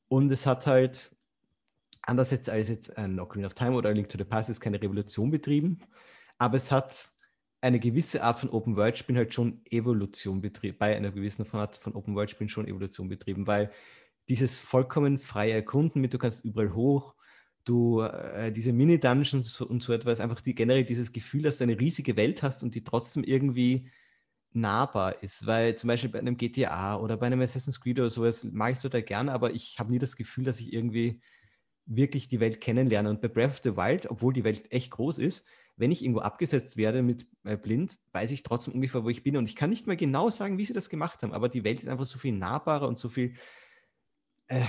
und 0.09 0.29
es 0.33 0.45
hat 0.45 0.67
halt 0.67 1.15
anders 2.01 2.29
jetzt 2.31 2.49
als 2.49 2.67
jetzt 2.67 2.97
ein 2.97 3.17
Ocarina 3.17 3.47
of 3.47 3.53
Time 3.53 3.75
oder 3.75 3.93
Link 3.93 4.09
to 4.09 4.17
the 4.17 4.25
Past 4.25 4.49
ist 4.49 4.59
keine 4.59 4.81
Revolution 4.81 5.31
betrieben, 5.31 5.79
aber 6.37 6.57
es 6.57 6.73
hat 6.73 7.09
eine 7.61 7.79
gewisse 7.79 8.21
Art 8.21 8.39
von 8.39 8.49
Open 8.49 8.75
World 8.75 8.97
Spielen 8.97 9.17
halt 9.17 9.33
schon 9.33 9.61
Evolution 9.71 10.41
betrieben, 10.41 10.77
bei 10.77 10.95
einer 10.95 11.11
gewissen 11.11 11.49
Art 11.53 11.77
von 11.77 11.95
Open 11.95 12.15
World 12.15 12.29
Spielen 12.29 12.49
schon 12.49 12.67
Evolution 12.67 13.07
betrieben, 13.07 13.47
weil 13.47 13.71
dieses 14.29 14.59
vollkommen 14.59 15.19
freie 15.19 15.53
Erkunden 15.53 16.01
mit, 16.01 16.13
du 16.13 16.17
kannst 16.17 16.45
überall 16.45 16.73
hoch, 16.73 17.15
du 17.63 18.01
äh, 18.01 18.51
diese 18.51 18.73
Mini-Dungeons 18.73 19.61
und 19.61 19.83
so 19.83 19.93
etwas, 19.93 20.19
einfach 20.19 20.41
die, 20.41 20.55
generell 20.55 20.85
dieses 20.85 21.11
Gefühl, 21.11 21.43
dass 21.43 21.57
du 21.57 21.63
eine 21.63 21.79
riesige 21.79 22.15
Welt 22.15 22.43
hast 22.43 22.63
und 22.63 22.75
die 22.75 22.83
trotzdem 22.83 23.23
irgendwie 23.23 23.89
nahbar 24.51 25.21
ist, 25.21 25.45
weil 25.45 25.75
zum 25.75 25.89
Beispiel 25.89 26.09
bei 26.09 26.19
einem 26.19 26.37
GTA 26.37 26.97
oder 26.97 27.17
bei 27.17 27.27
einem 27.27 27.41
Assassin's 27.41 27.79
Creed 27.79 27.99
oder 27.99 28.09
sowas 28.09 28.43
mag 28.43 28.73
ich 28.73 28.79
total 28.79 29.03
gerne, 29.03 29.31
aber 29.33 29.53
ich 29.53 29.77
habe 29.79 29.91
nie 29.91 29.99
das 29.99 30.15
Gefühl, 30.15 30.45
dass 30.45 30.59
ich 30.61 30.73
irgendwie 30.73 31.21
wirklich 31.85 32.29
die 32.29 32.39
Welt 32.39 32.61
kennenlernen. 32.61 33.11
Und 33.11 33.21
bei 33.21 33.27
Breath 33.27 33.51
of 33.51 33.59
the 33.63 33.77
Wild, 33.77 34.09
obwohl 34.09 34.33
die 34.33 34.43
Welt 34.43 34.71
echt 34.71 34.91
groß 34.91 35.17
ist, 35.19 35.45
wenn 35.77 35.91
ich 35.91 36.01
irgendwo 36.01 36.21
abgesetzt 36.21 36.77
werde 36.77 37.03
mit 37.03 37.27
äh, 37.43 37.57
blind, 37.57 37.99
weiß 38.13 38.31
ich 38.31 38.43
trotzdem 38.43 38.73
ungefähr, 38.73 39.03
wo 39.03 39.09
ich 39.09 39.23
bin. 39.23 39.37
Und 39.37 39.49
ich 39.49 39.55
kann 39.55 39.69
nicht 39.69 39.87
mal 39.87 39.97
genau 39.97 40.29
sagen, 40.29 40.57
wie 40.57 40.65
sie 40.65 40.73
das 40.73 40.89
gemacht 40.89 41.21
haben, 41.21 41.33
aber 41.33 41.49
die 41.49 41.63
Welt 41.63 41.81
ist 41.81 41.89
einfach 41.89 42.05
so 42.05 42.17
viel 42.17 42.33
nahbarer 42.33 42.87
und 42.87 42.97
so 42.97 43.09
viel, 43.09 43.35
äh, 44.47 44.65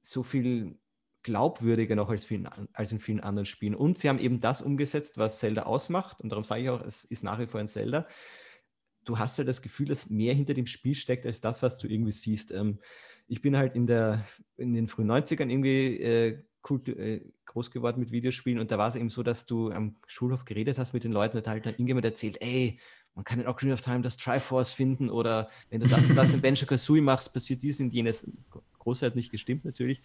so 0.00 0.22
viel 0.22 0.78
glaubwürdiger 1.22 1.94
noch 1.94 2.08
als, 2.08 2.24
vielen, 2.24 2.48
als 2.72 2.92
in 2.92 3.00
vielen 3.00 3.20
anderen 3.20 3.46
Spielen. 3.46 3.74
Und 3.74 3.98
sie 3.98 4.08
haben 4.08 4.18
eben 4.18 4.40
das 4.40 4.62
umgesetzt, 4.62 5.18
was 5.18 5.40
Zelda 5.40 5.64
ausmacht. 5.64 6.20
Und 6.20 6.30
darum 6.30 6.44
sage 6.44 6.62
ich 6.62 6.70
auch, 6.70 6.80
es 6.80 7.04
ist 7.04 7.24
nach 7.24 7.38
wie 7.38 7.46
vor 7.46 7.60
ein 7.60 7.68
Zelda. 7.68 8.06
Du 9.04 9.18
hast 9.18 9.38
ja 9.38 9.44
das 9.44 9.62
Gefühl, 9.62 9.86
dass 9.86 10.10
mehr 10.10 10.34
hinter 10.34 10.54
dem 10.54 10.66
Spiel 10.66 10.94
steckt, 10.94 11.26
als 11.26 11.40
das, 11.40 11.62
was 11.62 11.78
du 11.78 11.88
irgendwie 11.88 12.12
siehst. 12.12 12.52
Ähm, 12.52 12.78
ich 13.26 13.42
bin 13.42 13.56
halt 13.56 13.74
in, 13.74 13.86
der, 13.86 14.24
in 14.56 14.74
den 14.74 14.88
frühen 14.88 15.10
90ern 15.10 15.50
irgendwie 15.50 16.00
äh, 16.00 16.42
kult, 16.62 16.88
äh, 16.88 17.20
groß 17.46 17.70
geworden 17.70 18.00
mit 18.00 18.10
Videospielen 18.10 18.58
und 18.58 18.70
da 18.70 18.78
war 18.78 18.88
es 18.88 18.94
eben 18.94 19.08
so, 19.08 19.22
dass 19.22 19.46
du 19.46 19.70
am 19.70 19.96
Schulhof 20.06 20.44
geredet 20.44 20.78
hast 20.78 20.92
mit 20.92 21.04
den 21.04 21.12
Leuten 21.12 21.36
und 21.36 21.46
halt 21.46 21.64
dann 21.64 21.74
irgendjemand 21.74 22.04
erzählt, 22.04 22.36
ey, 22.40 22.78
man 23.14 23.24
kann 23.24 23.40
in 23.40 23.48
Ocarina 23.48 23.74
of 23.74 23.80
Time 23.80 24.02
das 24.02 24.16
Triforce 24.16 24.70
finden 24.70 25.10
oder 25.10 25.50
wenn 25.70 25.80
du 25.80 25.88
das 25.88 26.08
und 26.08 26.14
das 26.14 26.32
in 26.32 26.40
Benjo 26.42 26.66
Kazooie 26.66 27.00
machst, 27.00 27.32
passiert 27.32 27.62
dies 27.62 27.80
und 27.80 27.92
jenes. 27.92 28.30
Großteil 28.88 29.10
hat 29.10 29.16
nicht 29.16 29.30
gestimmt 29.30 29.66
natürlich. 29.66 30.00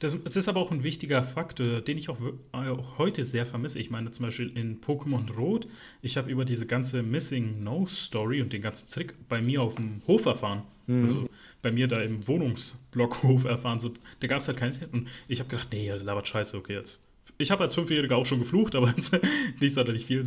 Das, 0.00 0.16
das, 0.24 0.34
ist 0.34 0.48
aber 0.48 0.60
auch 0.60 0.72
ein 0.72 0.82
wichtiger 0.82 1.22
Faktor, 1.22 1.80
den 1.80 1.96
ich 1.96 2.08
auch, 2.08 2.18
auch 2.50 2.98
heute 2.98 3.24
sehr 3.24 3.46
vermisse. 3.46 3.78
Ich 3.78 3.90
meine 3.90 4.10
zum 4.10 4.26
Beispiel 4.26 4.50
in 4.56 4.80
Pokémon 4.80 5.32
Rot, 5.32 5.68
ich 6.02 6.16
habe 6.16 6.28
über 6.28 6.44
diese 6.44 6.66
ganze 6.66 7.04
Missing 7.04 7.62
No 7.62 7.86
Story 7.86 8.42
und 8.42 8.52
den 8.52 8.62
ganzen 8.62 8.88
Trick 8.88 9.14
bei 9.28 9.40
mir 9.40 9.62
auf 9.62 9.76
dem 9.76 10.02
Hof 10.08 10.26
erfahren. 10.26 10.62
Mhm. 10.88 11.04
Also 11.04 11.28
bei 11.62 11.70
mir 11.70 11.86
da 11.86 12.02
im 12.02 12.26
Wohnungsblockhof 12.26 13.44
erfahren. 13.46 13.78
So, 13.78 13.94
da 14.18 14.26
gab 14.26 14.40
es 14.40 14.48
halt 14.48 14.58
keinen. 14.58 14.76
Und 14.90 15.08
ich 15.28 15.38
habe 15.38 15.48
gedacht, 15.48 15.68
nee, 15.70 15.88
labert 15.90 16.26
scheiße, 16.26 16.56
okay, 16.56 16.74
jetzt. 16.74 17.04
Ich 17.38 17.52
habe 17.52 17.62
als 17.62 17.74
Fünfjähriger 17.74 18.16
auch 18.16 18.26
schon 18.26 18.40
geflucht, 18.40 18.74
aber 18.74 18.92
nicht 19.60 19.74
sonderlich 19.74 20.06
viel. 20.06 20.24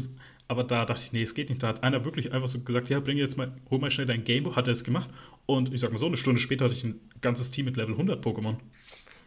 Aber 0.47 0.63
da 0.63 0.86
dachte 0.86 1.03
ich, 1.03 1.11
nee, 1.11 1.23
es 1.23 1.34
geht 1.34 1.49
nicht. 1.49 1.61
Da 1.61 1.67
hat 1.67 1.84
einer 1.84 2.05
wirklich 2.05 2.31
einfach 2.31 2.47
so 2.47 2.59
gesagt, 2.59 2.89
ja, 2.89 2.99
bring 2.99 3.17
jetzt 3.17 3.38
mal, 3.38 3.51
hol 3.69 3.79
mal 3.79 3.91
schnell 3.91 4.07
dein 4.07 4.23
Gamebook, 4.23 4.55
hat 4.55 4.67
er 4.67 4.73
es 4.73 4.84
gemacht. 4.84 5.09
Und 5.45 5.73
ich 5.73 5.81
sag 5.81 5.91
mal 5.91 5.97
so, 5.97 6.07
eine 6.07 6.17
Stunde 6.17 6.39
später 6.39 6.65
hatte 6.65 6.75
ich 6.75 6.83
ein 6.83 6.99
ganzes 7.21 7.51
Team 7.51 7.65
mit 7.65 7.75
Level 7.75 7.93
100 7.93 8.23
Pokémon. 8.23 8.55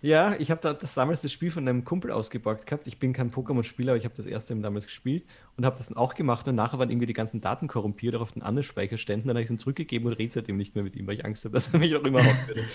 Ja, 0.02 0.36
ich 0.38 0.50
habe 0.50 0.60
da 0.60 0.74
das 0.74 0.94
damals 0.94 1.22
das 1.22 1.32
Spiel 1.32 1.50
von 1.50 1.66
einem 1.66 1.84
Kumpel 1.84 2.10
ausgebockt 2.10 2.66
gehabt. 2.66 2.86
Ich 2.86 2.98
bin 2.98 3.12
kein 3.12 3.32
Pokémon-Spieler, 3.32 3.92
aber 3.92 3.98
ich 3.98 4.04
habe 4.04 4.14
das 4.14 4.26
erste 4.26 4.54
damals 4.54 4.86
gespielt 4.86 5.24
und 5.56 5.64
habe 5.64 5.76
das 5.76 5.88
dann 5.88 5.96
auch 5.96 6.14
gemacht. 6.14 6.46
Und 6.48 6.54
nachher 6.54 6.78
waren 6.78 6.90
irgendwie 6.90 7.06
die 7.06 7.12
ganzen 7.12 7.40
Daten 7.40 7.66
korrumpiert 7.66 8.14
auch 8.14 8.20
auf 8.20 8.32
den 8.32 8.42
anderen 8.42 8.64
Speicherständen. 8.64 9.28
Dann 9.28 9.36
habe 9.36 9.44
ich 9.44 9.50
ihn 9.50 9.58
zurückgegeben 9.58 10.06
und 10.06 10.12
rede 10.14 10.32
seitdem 10.32 10.58
nicht 10.58 10.74
mehr 10.74 10.84
mit 10.84 10.96
ihm, 10.96 11.06
weil 11.06 11.14
ich 11.14 11.24
Angst 11.24 11.44
habe, 11.44 11.52
dass 11.54 11.72
er 11.72 11.80
mich 11.80 11.96
auch 11.96 12.04
immer 12.04 12.18
aufhört. 12.18 12.58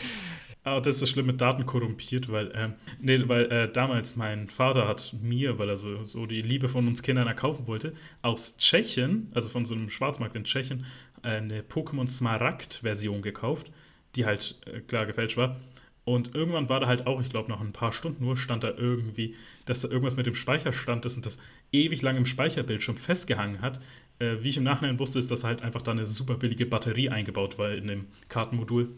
Aber 0.64 0.80
das 0.80 0.96
ist 0.96 1.02
das 1.02 1.10
Schlimme, 1.10 1.34
Daten 1.34 1.66
korrumpiert, 1.66 2.32
weil, 2.32 2.52
äh, 2.52 2.70
nee, 3.00 3.28
weil 3.28 3.52
äh, 3.52 3.72
damals 3.72 4.16
mein 4.16 4.48
Vater 4.48 4.88
hat 4.88 5.16
mir, 5.20 5.58
weil 5.58 5.70
er 5.70 5.76
so, 5.76 6.04
so 6.04 6.28
die 6.28 6.44
Liebe 6.44 6.70
von 6.70 6.88
uns 6.88 7.02
Kindern 7.02 7.28
erkaufen 7.28 7.66
wollte, 7.66 7.96
aus 8.22 8.58
Tschechien, 8.58 9.32
also 9.34 9.50
von 9.50 9.66
so 9.66 9.74
einem 9.74 9.90
Schwarzmarkt 9.90 10.36
in 10.36 10.44
Tschechien, 10.44 10.86
eine 11.24 11.62
Pokémon 11.62 12.08
Smaragd-Version 12.08 13.22
gekauft, 13.22 13.72
die 14.16 14.26
halt 14.26 14.60
äh, 14.66 14.82
klar 14.82 15.06
gefälscht 15.06 15.38
war. 15.38 15.60
Und 16.04 16.34
irgendwann 16.34 16.68
war 16.68 16.80
da 16.80 16.88
halt 16.88 17.06
auch, 17.06 17.22
ich 17.22 17.30
glaube, 17.30 17.50
nach 17.50 17.62
ein 17.62 17.74
paar 17.74 17.94
Stunden 17.94 18.24
nur, 18.24 18.36
stand 18.36 18.64
da 18.64 18.74
irgendwie, 18.76 19.36
dass 19.66 19.82
da 19.82 19.88
irgendwas 19.88 20.16
mit 20.16 20.26
dem 20.26 20.36
Speicherstand 20.36 21.06
ist 21.06 21.16
und 21.16 21.26
das 21.26 21.40
ewig 21.72 22.02
lang 22.02 22.18
im 22.18 22.26
Speicherbildschirm 22.26 22.98
festgehangen 22.98 23.62
hat. 23.62 23.80
Äh, 24.20 24.38
wie 24.42 24.50
ich 24.50 24.58
im 24.58 24.64
Nachhinein 24.64 25.00
wusste, 25.00 25.20
ist, 25.20 25.30
dass 25.30 25.44
halt 25.44 25.62
einfach 25.62 25.82
da 25.82 25.92
eine 25.92 26.08
super 26.08 26.36
billige 26.36 26.66
Batterie 26.66 27.10
eingebaut 27.10 27.58
war 27.58 27.72
in 27.72 27.88
dem 27.88 28.08
Kartenmodul. 28.30 28.90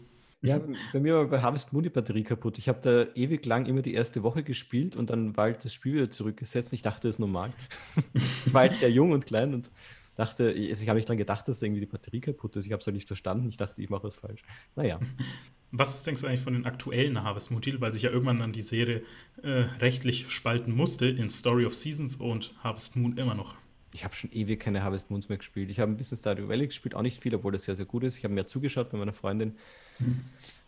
Ja, 0.44 0.60
bei 0.92 1.00
mir 1.00 1.14
war 1.14 1.26
bei 1.26 1.40
Harvest 1.40 1.72
Moon 1.72 1.82
die 1.82 1.88
Batterie 1.88 2.22
kaputt. 2.22 2.58
Ich 2.58 2.68
habe 2.68 2.78
da 2.82 3.06
ewig 3.14 3.46
lang 3.46 3.64
immer 3.64 3.80
die 3.80 3.94
erste 3.94 4.22
Woche 4.22 4.42
gespielt 4.42 4.94
und 4.94 5.08
dann 5.08 5.38
war 5.38 5.44
halt 5.44 5.64
das 5.64 5.72
Spiel 5.72 5.94
wieder 5.94 6.10
zurückgesetzt. 6.10 6.74
Ich 6.74 6.82
dachte, 6.82 7.08
das 7.08 7.16
ist 7.16 7.18
normal. 7.18 7.54
ich 8.44 8.52
war 8.52 8.64
jetzt 8.66 8.80
sehr 8.80 8.90
jung 8.90 9.12
und 9.12 9.24
klein 9.24 9.54
und 9.54 9.70
dachte, 10.14 10.48
also 10.48 10.82
ich 10.82 10.88
habe 10.88 10.96
nicht 10.96 11.08
dran 11.08 11.18
gedacht, 11.18 11.48
dass 11.48 11.62
irgendwie 11.62 11.80
die 11.80 11.86
Batterie 11.86 12.20
kaputt 12.20 12.56
ist. 12.56 12.66
Ich 12.66 12.72
habe 12.72 12.80
es 12.80 12.86
halt 12.86 12.94
nicht 12.94 13.06
verstanden. 13.08 13.48
Ich 13.48 13.56
dachte, 13.56 13.80
ich 13.80 13.90
mache 13.90 14.04
was 14.04 14.16
falsch. 14.16 14.42
Naja. 14.76 15.00
Was 15.76 16.04
denkst 16.04 16.20
du 16.20 16.28
eigentlich 16.28 16.42
von 16.42 16.52
den 16.52 16.66
aktuellen 16.66 17.20
Harvest 17.24 17.50
Moon 17.50 17.60
weil 17.80 17.92
sich 17.92 18.04
ja 18.04 18.10
irgendwann 18.10 18.38
dann 18.38 18.52
die 18.52 18.62
Serie 18.62 19.02
äh, 19.42 19.48
rechtlich 19.48 20.30
spalten 20.30 20.72
musste 20.72 21.06
in 21.06 21.30
Story 21.30 21.66
of 21.66 21.74
Seasons 21.74 22.14
und 22.14 22.54
Harvest 22.62 22.94
Moon 22.94 23.18
immer 23.18 23.34
noch? 23.34 23.56
Ich 23.92 24.04
habe 24.04 24.14
schon 24.14 24.30
ewig 24.30 24.60
keine 24.60 24.84
Harvest 24.84 25.10
Moons 25.10 25.28
mehr 25.28 25.38
gespielt. 25.38 25.70
Ich 25.70 25.80
habe 25.80 25.90
ein 25.90 25.96
bisschen 25.96 26.16
Stardew 26.16 26.48
Valley 26.48 26.66
gespielt, 26.66 26.94
auch 26.94 27.02
nicht 27.02 27.20
viel, 27.20 27.34
obwohl 27.34 27.50
das 27.50 27.64
sehr, 27.64 27.74
sehr 27.74 27.86
gut 27.86 28.04
ist. 28.04 28.16
Ich 28.16 28.22
habe 28.22 28.34
mir 28.34 28.46
zugeschaut 28.46 28.90
bei 28.90 28.98
meiner 28.98 29.12
Freundin. 29.12 29.56
Mhm. 29.98 30.20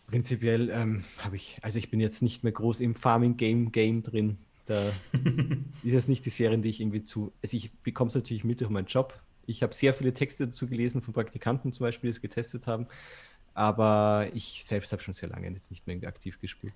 Prinzipiell 0.07 0.69
ähm, 0.71 1.05
habe 1.19 1.37
ich, 1.37 1.57
also 1.61 1.79
ich 1.79 1.89
bin 1.89 2.01
jetzt 2.01 2.21
nicht 2.21 2.43
mehr 2.43 2.53
groß 2.53 2.81
im 2.81 2.93
Farming-Game-Game 2.93 4.03
drin. 4.03 4.37
Da 4.65 4.91
ist 5.83 5.93
es 5.93 6.07
nicht 6.09 6.25
die 6.25 6.29
Serien, 6.29 6.61
die 6.61 6.69
ich 6.69 6.81
irgendwie 6.81 7.03
zu. 7.03 7.31
Also 7.41 7.55
ich 7.55 7.71
bekomme 7.79 8.09
es 8.09 8.15
natürlich 8.15 8.43
mit 8.43 8.59
durch 8.59 8.69
meinen 8.69 8.87
Job. 8.87 9.17
Ich 9.47 9.63
habe 9.63 9.73
sehr 9.73 9.93
viele 9.93 10.13
Texte 10.13 10.45
dazu 10.45 10.67
gelesen 10.67 11.01
von 11.01 11.13
Praktikanten 11.13 11.71
zum 11.71 11.85
Beispiel, 11.85 12.09
die 12.09 12.15
es 12.15 12.21
getestet 12.21 12.67
haben. 12.67 12.87
Aber 13.53 14.29
ich 14.35 14.63
selbst 14.65 14.91
habe 14.91 15.01
schon 15.01 15.15
sehr 15.15 15.29
lange 15.29 15.49
jetzt 15.49 15.71
nicht 15.71 15.87
mehr 15.87 15.97
aktiv 16.07 16.39
gespielt. 16.39 16.73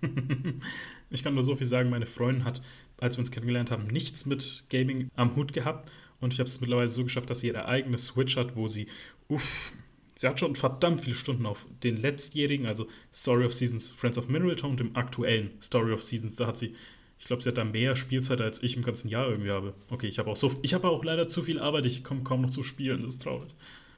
ich 1.10 1.22
kann 1.22 1.34
nur 1.34 1.44
so 1.44 1.54
viel 1.54 1.66
sagen, 1.66 1.90
meine 1.90 2.06
Freundin 2.06 2.44
hat, 2.44 2.60
als 2.98 3.16
wir 3.16 3.20
uns 3.20 3.30
kennengelernt 3.30 3.70
haben, 3.70 3.86
nichts 3.86 4.26
mit 4.26 4.64
Gaming 4.70 5.10
am 5.14 5.36
Hut 5.36 5.52
gehabt. 5.52 5.90
Und 6.20 6.32
ich 6.32 6.40
habe 6.40 6.48
es 6.48 6.60
mittlerweile 6.60 6.90
so 6.90 7.04
geschafft, 7.04 7.30
dass 7.30 7.40
sie 7.40 7.48
ihre 7.48 7.66
eigene 7.66 7.98
Switch 7.98 8.36
hat, 8.36 8.56
wo 8.56 8.66
sie, 8.66 8.88
uff, 9.28 9.72
sie 10.16 10.26
hat 10.26 10.40
schon 10.40 10.56
verdammt 10.56 11.02
viele 11.02 11.14
Stunden 11.14 11.46
auf 11.46 11.64
den 11.84 11.96
letztjährigen, 11.96 12.66
also 12.66 12.88
Story 13.12 13.44
of 13.44 13.54
Seasons, 13.54 13.90
Friends 13.90 14.18
of 14.18 14.28
Mineral 14.28 14.56
Town 14.56 14.72
und 14.72 14.80
dem 14.80 14.96
aktuellen 14.96 15.50
Story 15.62 15.92
of 15.92 16.02
Seasons. 16.02 16.34
Da 16.36 16.48
hat 16.48 16.58
sie, 16.58 16.74
ich 17.18 17.26
glaube, 17.26 17.42
sie 17.42 17.48
hat 17.48 17.58
da 17.58 17.64
mehr 17.64 17.96
Spielzeit, 17.96 18.40
als 18.40 18.62
ich 18.62 18.76
im 18.76 18.82
ganzen 18.82 19.08
Jahr 19.08 19.28
irgendwie 19.28 19.50
habe. 19.50 19.74
Okay, 19.90 20.06
ich 20.06 20.18
habe 20.18 20.30
auch 20.30 20.36
so, 20.36 20.54
ich 20.62 20.74
habe 20.74 20.88
auch 20.88 21.04
leider 21.04 21.28
zu 21.28 21.42
viel 21.42 21.58
Arbeit, 21.58 21.86
ich 21.86 22.04
komme 22.04 22.22
kaum 22.22 22.42
noch 22.42 22.50
zu 22.50 22.62
spielen, 22.62 23.02
das 23.02 23.14
ist 23.14 23.22
traurig. 23.22 23.54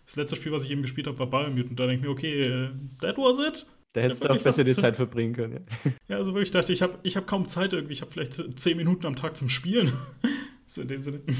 das 0.07 0.17
letzte 0.17 0.37
Spiel, 0.37 0.53
was 0.53 0.65
ich 0.65 0.71
eben 0.71 0.83
gespielt 0.83 1.07
habe, 1.07 1.19
war 1.19 1.31
Biomutant. 1.31 1.79
Da 1.79 1.87
denke 1.87 2.01
ich 2.01 2.03
mir, 2.03 2.11
okay, 2.11 2.47
äh, 2.47 2.71
that 3.01 3.19
was 3.19 3.39
it. 3.39 3.67
Da 3.93 4.03
hättest 4.03 4.23
du 4.23 4.29
auch 4.29 4.39
besser 4.39 4.63
die 4.63 4.75
Zeit 4.75 4.97
verbringen 4.97 5.35
können. 5.35 5.67
Ja, 5.85 5.93
ja 6.09 6.17
also 6.17 6.33
wirklich 6.33 6.53
dachte 6.53 6.73
ich, 6.73 6.81
habe 6.83 6.99
ich 7.03 7.17
hab 7.17 7.27
kaum 7.27 7.49
Zeit 7.49 7.73
irgendwie. 7.73 7.95
Ich 7.95 8.03
habe 8.03 8.11
vielleicht 8.11 8.59
zehn 8.59 8.77
Minuten 8.77 9.05
am 9.07 9.17
Tag 9.17 9.37
zum 9.37 9.49
Spielen. 9.49 9.93
so 10.67 10.83
in 10.83 10.89
dem 10.89 11.03
Sinne. 11.03 11.21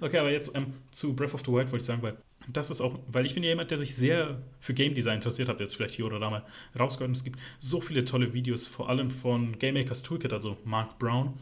Okay, 0.00 0.18
aber 0.18 0.30
jetzt 0.30 0.52
ähm, 0.54 0.74
zu 0.92 1.16
Breath 1.16 1.34
of 1.34 1.40
the 1.44 1.50
Wild 1.50 1.72
wollte 1.72 1.78
ich 1.78 1.86
sagen, 1.86 2.02
weil 2.02 2.16
das 2.52 2.70
ist 2.70 2.80
auch, 2.80 2.98
weil 3.08 3.26
ich 3.26 3.34
bin 3.34 3.42
ja 3.42 3.50
jemand, 3.50 3.70
der 3.70 3.78
sich 3.78 3.94
sehr 3.94 4.42
für 4.60 4.74
Game 4.74 4.94
Design 4.94 5.16
interessiert, 5.16 5.48
ihr 5.48 5.56
jetzt 5.58 5.76
vielleicht 5.76 5.94
hier 5.94 6.06
oder 6.06 6.18
da 6.18 6.30
mal 6.30 6.44
rausgehört. 6.78 7.08
Und 7.08 7.16
es 7.16 7.24
gibt 7.24 7.38
so 7.58 7.80
viele 7.80 8.04
tolle 8.04 8.32
Videos, 8.32 8.66
vor 8.66 8.88
allem 8.88 9.10
von 9.10 9.58
Game 9.58 9.74
Makers 9.74 10.02
Toolkit, 10.02 10.32
also 10.32 10.56
Mark 10.64 10.98
Brown, 10.98 11.34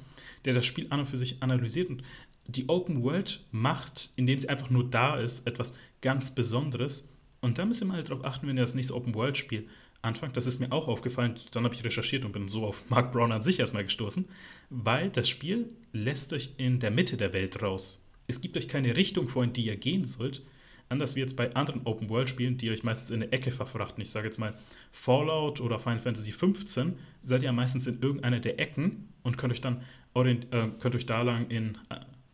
der 0.44 0.54
das 0.54 0.66
Spiel 0.66 0.86
an 0.90 1.00
und 1.00 1.06
für 1.06 1.18
sich 1.18 1.42
analysiert 1.42 1.88
und 1.88 2.02
die 2.46 2.68
Open 2.68 3.02
World 3.02 3.44
macht, 3.50 4.10
indem 4.16 4.38
sie 4.38 4.48
einfach 4.48 4.70
nur 4.70 4.88
da 4.88 5.18
ist, 5.18 5.46
etwas 5.46 5.74
ganz 6.00 6.34
Besonderes. 6.34 7.08
Und 7.40 7.58
da 7.58 7.64
müsst 7.64 7.82
ihr 7.82 7.86
mal 7.86 8.02
darauf 8.02 8.24
achten, 8.24 8.46
wenn 8.46 8.56
ihr 8.56 8.62
das 8.62 8.74
nächste 8.74 8.94
Open 8.94 9.14
World 9.14 9.36
Spiel 9.36 9.68
anfangt. 10.02 10.36
Das 10.36 10.46
ist 10.46 10.60
mir 10.60 10.72
auch 10.72 10.88
aufgefallen. 10.88 11.38
Dann 11.52 11.64
habe 11.64 11.74
ich 11.74 11.84
recherchiert 11.84 12.24
und 12.24 12.32
bin 12.32 12.48
so 12.48 12.64
auf 12.64 12.84
Mark 12.90 13.12
Brown 13.12 13.32
an 13.32 13.42
sich 13.42 13.58
erstmal 13.58 13.84
gestoßen, 13.84 14.26
weil 14.70 15.10
das 15.10 15.28
Spiel 15.28 15.68
lässt 15.92 16.32
euch 16.32 16.50
in 16.56 16.80
der 16.80 16.90
Mitte 16.90 17.16
der 17.16 17.32
Welt 17.32 17.62
raus. 17.62 18.02
Es 18.28 18.40
gibt 18.40 18.56
euch 18.56 18.68
keine 18.68 18.96
Richtung 18.96 19.28
vor, 19.28 19.44
in 19.44 19.52
die 19.52 19.66
ihr 19.66 19.76
gehen 19.76 20.04
sollt. 20.04 20.42
Anders 20.88 21.16
wie 21.16 21.20
jetzt 21.20 21.36
bei 21.36 21.54
anderen 21.54 21.82
Open-World-Spielen, 21.84 22.58
die 22.58 22.70
euch 22.70 22.84
meistens 22.84 23.10
in 23.10 23.22
eine 23.22 23.32
Ecke 23.32 23.50
verfrachten. 23.50 24.02
Ich 24.02 24.10
sage 24.10 24.26
jetzt 24.26 24.38
mal 24.38 24.54
Fallout 24.92 25.60
oder 25.60 25.80
Final 25.80 25.98
Fantasy 25.98 26.30
XV, 26.30 26.92
seid 27.22 27.42
ihr 27.42 27.52
meistens 27.52 27.86
in 27.86 28.00
irgendeiner 28.00 28.38
der 28.38 28.60
Ecken 28.60 29.08
und 29.22 29.36
könnt 29.36 29.52
euch 29.52 29.60
dann 29.60 29.82
äh, 30.14 30.68
könnt 30.78 30.94
euch 30.94 31.06
da 31.06 31.22
lang 31.22 31.48
in, 31.48 31.76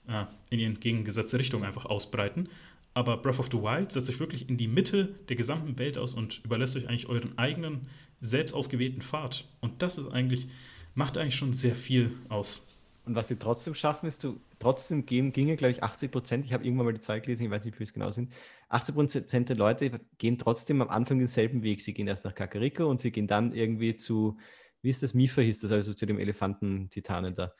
äh, 0.06 0.24
in 0.50 0.58
die 0.58 0.64
entgegengesetzte 0.64 1.38
Richtung 1.38 1.64
einfach 1.64 1.86
ausbreiten. 1.86 2.48
Aber 2.94 3.16
Breath 3.16 3.38
of 3.38 3.48
the 3.50 3.58
Wild 3.58 3.90
setzt 3.90 4.10
euch 4.10 4.20
wirklich 4.20 4.48
in 4.48 4.58
die 4.58 4.68
Mitte 4.68 5.14
der 5.28 5.36
gesamten 5.36 5.78
Welt 5.78 5.96
aus 5.96 6.12
und 6.12 6.44
überlässt 6.44 6.76
euch 6.76 6.88
eigentlich 6.88 7.08
euren 7.08 7.38
eigenen, 7.38 7.86
selbst 8.20 8.54
ausgewählten 8.54 9.00
Pfad. 9.00 9.46
Und 9.60 9.80
das 9.80 9.96
ist 9.96 10.08
eigentlich, 10.08 10.48
macht 10.94 11.16
eigentlich 11.16 11.36
schon 11.36 11.54
sehr 11.54 11.74
viel 11.74 12.12
aus. 12.28 12.66
Und 13.04 13.14
was 13.14 13.28
sie 13.28 13.38
trotzdem 13.38 13.74
schaffen, 13.74 14.06
ist, 14.06 14.22
du, 14.22 14.38
trotzdem 14.62 15.04
gehen, 15.04 15.32
ginge, 15.32 15.56
glaube 15.56 15.72
ich, 15.72 15.82
80 15.82 16.10
Prozent, 16.10 16.46
ich 16.46 16.52
habe 16.52 16.64
irgendwann 16.64 16.86
mal 16.86 16.94
die 16.94 17.00
Zahl 17.00 17.20
gelesen, 17.20 17.44
ich 17.44 17.50
weiß 17.50 17.64
nicht, 17.64 17.78
wie 17.78 17.84
es 17.84 17.92
genau 17.92 18.10
sind, 18.10 18.32
80 18.68 18.94
Prozent 18.94 19.48
der 19.48 19.56
Leute 19.56 20.00
gehen 20.18 20.38
trotzdem 20.38 20.80
am 20.80 20.88
Anfang 20.88 21.18
denselben 21.18 21.62
Weg. 21.62 21.82
Sie 21.82 21.92
gehen 21.92 22.08
erst 22.08 22.24
nach 22.24 22.34
Kakariko 22.34 22.86
und 22.86 23.00
sie 23.00 23.10
gehen 23.10 23.26
dann 23.26 23.52
irgendwie 23.52 23.96
zu, 23.96 24.38
wie 24.80 24.90
ist 24.90 25.02
das, 25.02 25.14
Mifa 25.14 25.42
hieß 25.42 25.60
das, 25.60 25.72
also 25.72 25.94
zu 25.94 26.06
dem 26.06 26.18
Elefanten-Titanen 26.18 27.34
da. 27.34 27.54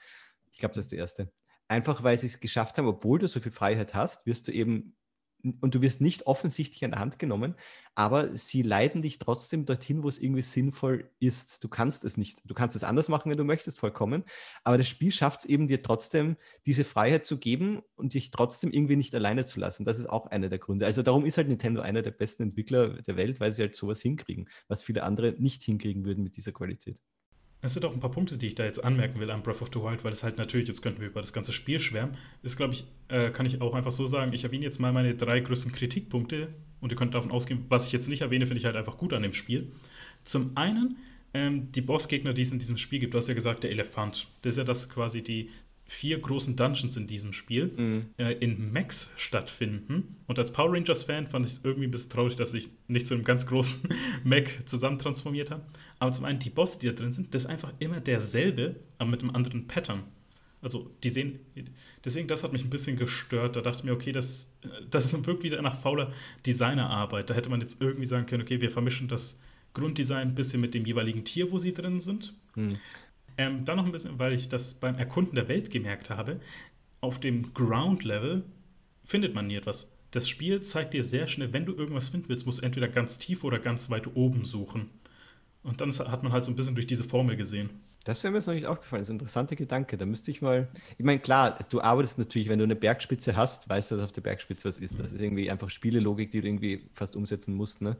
Ich 0.53 0.59
glaube, 0.59 0.74
das 0.74 0.84
ist 0.84 0.92
der 0.92 1.00
erste. 1.00 1.32
Einfach 1.68 2.03
weil 2.03 2.18
sie 2.18 2.26
es 2.26 2.40
geschafft 2.40 2.78
haben, 2.78 2.86
obwohl 2.86 3.18
du 3.18 3.28
so 3.28 3.40
viel 3.40 3.53
Freiheit 3.53 3.94
hast, 3.94 4.26
wirst 4.26 4.48
du 4.48 4.53
eben 4.53 4.94
und 5.61 5.74
du 5.74 5.80
wirst 5.80 6.01
nicht 6.01 6.26
offensichtlich 6.26 6.84
an 6.84 6.93
der 6.93 7.01
Hand 7.01 7.18
genommen, 7.18 7.55
aber 7.95 8.34
sie 8.36 8.62
leiten 8.62 9.03
dich 9.03 9.18
trotzdem 9.18 9.66
dorthin, 9.66 10.03
wo 10.03 10.09
es 10.09 10.18
irgendwie 10.18 10.43
sinnvoll 10.43 11.11
ist. 11.20 11.62
Du 11.62 11.68
kannst 11.68 12.05
es 12.05 12.16
nicht. 12.16 12.40
Du 12.45 12.55
kannst 12.55 12.76
es 12.76 12.84
anders 12.84 13.09
machen, 13.09 13.30
wenn 13.30 13.38
du 13.38 13.45
möchtest, 13.45 13.78
vollkommen. 13.78 14.24
Aber 14.64 14.78
das 14.78 14.88
Spiel 14.88 15.12
schafft 15.12 15.40
es 15.40 15.47
eben, 15.47 15.68
dir 15.68 15.82
trotzdem 15.82 16.36
diese 16.66 16.84
Freiheit 16.84 17.26
zu 17.26 17.38
geben 17.38 17.82
und 17.97 18.14
dich 18.14 18.30
trotzdem 18.30 18.70
irgendwie 18.72 18.97
nicht 18.97 19.14
alleine 19.14 19.45
zu 19.45 19.61
lassen. 19.61 19.84
Das 19.84 19.99
ist 19.99 20.09
auch 20.09 20.26
einer 20.26 20.49
der 20.49 20.59
Gründe. 20.59 20.86
Also 20.86 21.03
darum 21.03 21.26
ist 21.26 21.36
halt 21.36 21.49
Nintendo 21.49 21.82
einer 21.82 22.03
der 22.03 22.12
besten 22.12 22.45
Entwickler 22.45 23.03
der 23.03 23.16
Welt, 23.16 23.40
weil 23.40 23.53
sie 23.53 23.62
halt 23.62 23.74
sowas 23.74 24.01
hinkriegen, 24.01 24.49
was 24.68 24.82
viele 24.82 25.03
andere 25.03 25.32
nicht 25.38 25.62
hinkriegen 25.62 26.05
würden 26.05 26.24
mit 26.24 26.36
dieser 26.36 26.53
Qualität. 26.53 27.01
Es 27.64 27.74
sind 27.74 27.84
auch 27.84 27.92
ein 27.92 28.00
paar 28.00 28.10
Punkte, 28.10 28.36
die 28.36 28.48
ich 28.48 28.56
da 28.56 28.64
jetzt 28.64 28.82
anmerken 28.82 29.20
will 29.20 29.30
an 29.30 29.44
Breath 29.44 29.62
of 29.62 29.70
the 29.72 29.80
Wild, 29.80 30.02
weil 30.02 30.12
es 30.12 30.24
halt 30.24 30.36
natürlich, 30.36 30.66
jetzt 30.66 30.82
könnten 30.82 31.00
wir 31.00 31.08
über 31.08 31.20
das 31.20 31.32
ganze 31.32 31.52
Spiel 31.52 31.78
schwärmen, 31.78 32.16
ist, 32.42 32.56
glaube 32.56 32.74
ich, 32.74 32.84
äh, 33.06 33.30
kann 33.30 33.46
ich 33.46 33.60
auch 33.60 33.74
einfach 33.74 33.92
so 33.92 34.08
sagen, 34.08 34.32
ich 34.32 34.42
erwähne 34.42 34.64
jetzt 34.64 34.80
mal 34.80 34.92
meine 34.92 35.14
drei 35.14 35.38
größten 35.38 35.70
Kritikpunkte 35.70 36.48
und 36.80 36.90
ihr 36.90 36.96
könnt 36.96 37.14
davon 37.14 37.30
ausgehen, 37.30 37.64
was 37.68 37.86
ich 37.86 37.92
jetzt 37.92 38.08
nicht 38.08 38.20
erwähne, 38.20 38.46
finde 38.46 38.58
ich 38.58 38.64
halt 38.64 38.74
einfach 38.74 38.98
gut 38.98 39.12
an 39.12 39.22
dem 39.22 39.32
Spiel. 39.32 39.70
Zum 40.24 40.56
einen, 40.56 40.96
ähm, 41.34 41.70
die 41.70 41.82
Bossgegner, 41.82 42.34
die 42.34 42.42
es 42.42 42.50
in 42.50 42.58
diesem 42.58 42.78
Spiel 42.78 42.98
gibt, 42.98 43.14
du 43.14 43.18
hast 43.18 43.28
ja 43.28 43.34
gesagt, 43.34 43.62
der 43.62 43.70
Elefant. 43.70 44.26
Das 44.42 44.54
ist 44.54 44.58
ja 44.58 44.64
das 44.64 44.88
quasi 44.90 45.22
die 45.22 45.50
vier 45.93 46.18
großen 46.18 46.57
Dungeons 46.57 46.97
in 46.97 47.07
diesem 47.07 47.32
Spiel 47.34 47.66
mhm. 47.76 48.07
äh, 48.16 48.32
in 48.32 48.72
Max 48.72 49.11
stattfinden. 49.16 50.16
Und 50.26 50.38
als 50.38 50.51
Power 50.51 50.72
Rangers-Fan 50.72 51.26
fand 51.26 51.45
ich 51.45 51.53
es 51.53 51.64
irgendwie 51.64 51.86
ein 51.86 51.90
bisschen 51.90 52.11
traurig, 52.11 52.34
dass 52.34 52.53
sich 52.53 52.70
nicht 52.88 53.07
zu 53.07 53.14
einem 53.14 53.24
ganz 53.24 53.47
großen 53.47 53.78
Mac 54.24 54.62
zusammentransformiert 54.64 55.51
haben. 55.51 55.62
Aber 55.99 56.11
zum 56.12 56.24
einen, 56.24 56.38
die 56.38 56.51
Boss, 56.51 56.78
die 56.78 56.86
da 56.86 56.93
drin 56.95 57.12
sind, 57.12 57.34
das 57.34 57.45
ist 57.45 57.49
einfach 57.49 57.72
immer 57.78 58.01
derselbe, 58.01 58.76
aber 58.99 59.11
mit 59.11 59.20
einem 59.20 59.36
anderen 59.36 59.68
Pattern. 59.68 60.05
Also, 60.62 60.90
die 61.05 61.11
sehen. 61.11 61.40
Deswegen, 62.05 62.28
das 62.28 62.43
hat 62.43 62.53
mich 62.53 62.64
ein 62.64 62.70
bisschen 62.70 62.97
gestört. 62.97 63.57
Da 63.57 63.61
dachte 63.61 63.78
ich 63.78 63.84
mir, 63.84 63.93
okay, 63.93 64.12
das, 64.12 64.51
das 64.90 65.12
wirkt 65.12 65.43
wieder 65.43 65.61
nach 65.61 65.80
fauler 65.80 66.12
Designerarbeit. 66.47 67.28
Da 67.28 67.34
hätte 67.34 67.51
man 67.51 67.61
jetzt 67.61 67.82
irgendwie 67.82 68.07
sagen 68.07 68.26
können, 68.26 68.43
okay, 68.43 68.61
wir 68.61 68.70
vermischen 68.70 69.09
das 69.09 69.40
Grunddesign 69.74 70.28
ein 70.28 70.34
bisschen 70.34 70.61
mit 70.61 70.72
dem 70.72 70.86
jeweiligen 70.86 71.24
Tier, 71.24 71.51
wo 71.51 71.59
sie 71.59 71.74
drin 71.74 72.01
sind. 72.01 72.32
Hm. 72.55 72.78
Ähm, 73.39 73.64
dann 73.64 73.76
noch 73.76 73.87
ein 73.87 73.93
bisschen, 73.93 74.18
weil 74.18 74.33
ich 74.33 74.49
das 74.49 74.74
beim 74.74 74.97
Erkunden 74.97 75.35
der 75.35 75.49
Welt 75.49 75.70
gemerkt 75.70 76.11
habe, 76.11 76.41
auf 77.01 77.18
dem 77.18 77.53
Ground-Level 77.55 78.45
findet 79.05 79.35
man 79.35 79.47
nie 79.47 79.57
etwas. 79.57 79.91
Das 80.11 80.28
Spiel 80.28 80.62
zeigt 80.62 80.95
dir 80.95 81.03
sehr 81.03 81.26
schnell, 81.26 81.53
wenn 81.53 81.66
du 81.66 81.74
irgendwas 81.74 82.11
finden 82.11 82.28
willst, 82.28 82.47
musst 82.47 82.61
du 82.61 82.64
entweder 82.64 82.89
ganz 82.89 83.18
tief 83.18 83.45
oder 83.45 83.59
ganz 83.59 83.91
weit 83.91 84.14
oben 84.14 84.45
suchen. 84.45 84.91
Und 85.62 85.80
dann 85.80 85.91
hat 85.91 86.22
man 86.22 86.33
halt 86.33 86.45
so 86.45 86.53
ein 86.53 86.57
bisschen 86.57 86.74
durch 86.74 86.87
diese 86.87 87.05
Formel 87.05 87.37
gesehen. 87.37 87.70
Das 88.05 88.22
wäre 88.22 88.33
mir 88.33 88.39
jetzt 88.39 88.47
noch 88.47 88.55
nicht 88.55 88.66
aufgefallen. 88.66 89.01
Das 89.01 89.09
ist 89.09 89.12
ein 89.12 89.16
interessanter 89.16 89.57
Gedanke. 89.57 89.97
Da 89.97 90.07
müsste 90.07 90.30
ich 90.30 90.43
mal. 90.43 90.68
Ich 90.99 91.05
meine, 91.05 91.20
klar, 91.20 91.59
du 91.70 91.80
arbeitest 91.80 92.18
natürlich, 92.18 92.49
wenn 92.49 92.59
du 92.59 92.64
eine 92.64 92.74
Bergspitze 92.74 93.37
hast, 93.37 93.68
weißt 93.68 93.91
du, 93.93 93.97
dass 93.97 94.07
auf 94.07 94.12
der 94.12 94.22
Bergspitze 94.22 94.68
was 94.68 94.78
ist. 94.78 94.99
Das 94.99 95.12
ist 95.12 95.20
irgendwie 95.20 95.51
einfach 95.51 95.70
Spielelogik, 95.70 96.33
die 96.33 96.41
du 96.41 96.49
irgendwie 96.49 96.89
fast 96.95 97.14
umsetzen 97.14 97.55
musst. 97.55 97.80
Ne? 97.80 97.97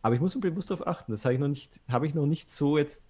Aber 0.00 0.14
ich 0.14 0.20
muss 0.20 0.38
bewusst 0.40 0.70
darauf 0.70 0.86
achten. 0.86 1.12
Das 1.12 1.24
habe 1.24 1.34
ich 1.34 1.40
noch 1.40 1.48
nicht, 1.48 1.80
habe 1.88 2.06
ich 2.06 2.14
noch 2.14 2.26
nicht 2.26 2.50
so 2.50 2.78
jetzt 2.78 3.06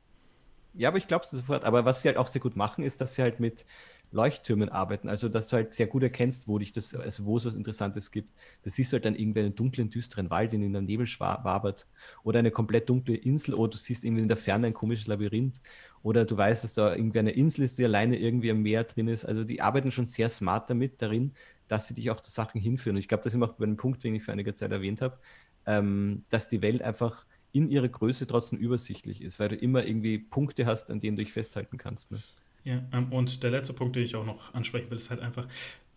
ja, 0.75 0.89
aber 0.89 0.99
ich 0.99 1.09
glaube 1.09 1.27
sofort. 1.27 1.64
Aber 1.64 1.85
was 1.85 2.03
sie 2.03 2.09
halt 2.09 2.16
auch 2.18 2.29
sehr 2.29 2.41
gut 2.41 2.57
machen, 2.57 2.85
ist, 2.85 3.01
dass 3.01 3.14
sie 3.14 3.23
halt 3.23 3.41
mit 3.41 3.64
Leuchttürmen 4.12 4.68
arbeiten. 4.68 5.09
Also, 5.09 5.29
dass 5.29 5.49
du 5.49 5.57
halt 5.57 5.75
sehr 5.75 5.87
gut 5.87 6.03
erkennst, 6.03 6.47
wo 6.47 6.59
dich 6.59 6.73
das, 6.73 6.95
also 6.95 7.25
wo 7.25 7.39
es 7.39 7.47
was 7.47 7.55
Interessantes 7.55 8.11
gibt. 8.11 8.31
Das 8.62 8.75
siehst 8.77 8.93
du 8.93 8.97
halt 8.97 9.05
dann 9.05 9.14
irgendwie 9.14 9.41
einen 9.41 9.55
dunklen, 9.55 9.91
düsteren 9.91 10.31
Wald, 10.31 10.53
in 10.53 10.61
dem 10.61 10.73
der 10.73 10.83
Nebel 10.83 11.07
wabert. 11.18 11.89
Oder 12.23 12.39
eine 12.41 12.51
komplett 12.51 12.89
dunkle 12.89 13.16
Insel. 13.16 13.55
Oder 13.55 13.70
du 13.73 13.79
siehst 13.79 14.05
irgendwie 14.05 14.23
in 14.23 14.29
der 14.29 14.37
Ferne 14.37 14.68
ein 14.68 14.75
komisches 14.75 15.07
Labyrinth. 15.07 15.61
Oder 16.03 16.25
du 16.25 16.37
weißt, 16.37 16.64
dass 16.64 16.75
da 16.75 16.95
irgendwie 16.95 17.20
eine 17.20 17.31
Insel 17.31 17.64
ist, 17.64 17.79
die 17.79 17.85
alleine 17.85 18.18
irgendwie 18.18 18.51
am 18.51 18.62
Meer 18.62 18.85
drin 18.85 19.09
ist. 19.09 19.25
Also, 19.25 19.45
die 19.45 19.61
arbeiten 19.62 19.91
schon 19.91 20.07
sehr 20.07 20.29
smart 20.29 20.68
damit 20.70 21.01
darin, 21.01 21.33
dass 21.68 21.89
sie 21.89 21.95
dich 21.95 22.11
auch 22.11 22.20
zu 22.20 22.31
Sachen 22.31 22.61
hinführen. 22.61 22.97
Und 22.97 23.01
ich 23.01 23.09
glaube, 23.09 23.25
das 23.25 23.35
ist 23.35 23.43
auch 23.43 23.55
bei 23.55 23.64
einem 23.64 23.77
Punkt, 23.79 24.05
den 24.05 24.14
ich 24.14 24.25
vor 24.25 24.33
einiger 24.33 24.55
Zeit 24.55 24.73
erwähnt 24.73 25.01
habe, 25.01 25.18
ähm, 25.66 26.25
dass 26.29 26.49
die 26.49 26.61
Welt 26.62 26.83
einfach 26.83 27.25
in 27.53 27.70
ihrer 27.70 27.88
Größe 27.88 28.26
trotzdem 28.26 28.59
übersichtlich 28.59 29.22
ist, 29.22 29.38
weil 29.38 29.50
du 29.50 29.57
immer 29.57 29.84
irgendwie 29.84 30.18
Punkte 30.18 30.66
hast, 30.66 30.90
an 30.90 31.00
denen 31.00 31.16
du 31.16 31.22
dich 31.22 31.32
festhalten 31.32 31.78
kannst. 31.78 32.11
Ne? 32.11 32.22
Ja, 32.64 32.82
ähm, 32.92 33.12
und 33.12 33.42
der 33.42 33.50
letzte 33.50 33.74
Punkt, 33.74 33.96
den 33.96 34.05
ich 34.05 34.16
auch 34.16 34.24
noch 34.24 34.55
ansprechen 34.55 34.90
will, 34.90 34.96
ist 34.96 35.11
halt 35.11 35.20
einfach 35.20 35.46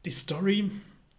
die 0.04 0.12
Story. 0.12 0.70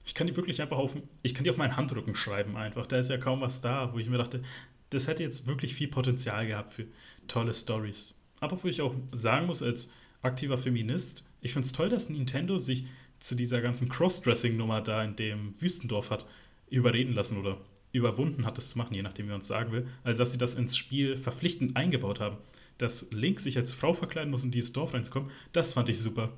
Ich 0.05 0.14
kann 0.14 0.26
die 0.26 0.37
wirklich 0.37 0.61
einfach 0.61 0.76
auf, 0.76 0.95
ich 1.22 1.34
kann 1.34 1.45
die 1.45 1.51
auf 1.51 1.57
meinen 1.57 1.76
Handrücken 1.76 2.14
schreiben 2.14 2.57
einfach. 2.57 2.87
Da 2.87 2.99
ist 2.99 3.11
ja 3.11 3.18
kaum 3.18 3.41
was 3.41 3.61
da, 3.61 3.93
wo 3.93 3.99
ich 3.99 4.09
mir 4.09 4.18
dachte, 4.18 4.43
das 4.91 5.07
hätte 5.09 5.22
jetzt 5.22 5.47
wirklich 5.47 5.74
viel 5.74 5.89
Potenzial 5.89 6.47
gehabt 6.47 6.74
für 6.74 6.87
tolle 7.26 7.55
Stories. 7.55 8.14
Aber 8.41 8.62
wo 8.62 8.68
ich 8.68 8.82
auch 8.82 8.95
sagen 9.12 9.47
muss, 9.47 9.62
als 9.62 9.91
aktiver 10.22 10.59
Feminist, 10.59 11.24
ich 11.41 11.53
finde 11.53 11.66
es 11.66 11.72
toll, 11.72 11.89
dass 11.89 12.09
Nintendo 12.09 12.59
sich 12.59 12.87
zu 13.20 13.34
dieser 13.34 13.61
ganzen 13.61 13.89
Crossdressing-Nummer 13.89 14.82
da 14.82 15.03
in 15.03 15.16
dem 15.16 15.55
Wüstendorf 15.59 16.11
hat 16.11 16.26
überreden 16.68 17.14
lassen 17.14 17.39
oder 17.39 17.59
überwunden 17.97 18.47
hat, 18.47 18.59
das 18.59 18.70
zu 18.70 18.78
machen, 18.78 18.94
je 18.94 19.03
nachdem, 19.03 19.26
wie 19.26 19.30
man 19.30 19.40
es 19.40 19.47
sagen 19.47 19.72
will. 19.72 19.88
Also, 20.05 20.18
dass 20.18 20.32
sie 20.32 20.38
das 20.38 20.55
ins 20.55 20.76
Spiel 20.76 21.16
verpflichtend 21.16 21.76
eingebaut 21.76 22.20
haben. 22.20 22.38
Dass 22.78 23.11
Link 23.11 23.40
sich 23.40 23.57
als 23.57 23.72
Frau 23.72 23.94
verkleiden 23.94 24.30
muss, 24.30 24.44
um 24.44 24.51
dieses 24.51 24.72
Dorf 24.72 24.94
reinzukommen, 24.94 25.30
das 25.53 25.72
fand 25.72 25.88
ich 25.88 26.01
super. 26.01 26.32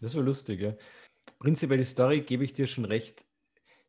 Das 0.00 0.14
war 0.14 0.22
lustig, 0.22 0.60
ja. 0.60 0.74
Prinzipiell 1.38 1.78
die 1.78 1.84
Story 1.84 2.20
gebe 2.20 2.44
ich 2.44 2.52
dir 2.52 2.66
schon 2.66 2.84
recht. 2.84 3.24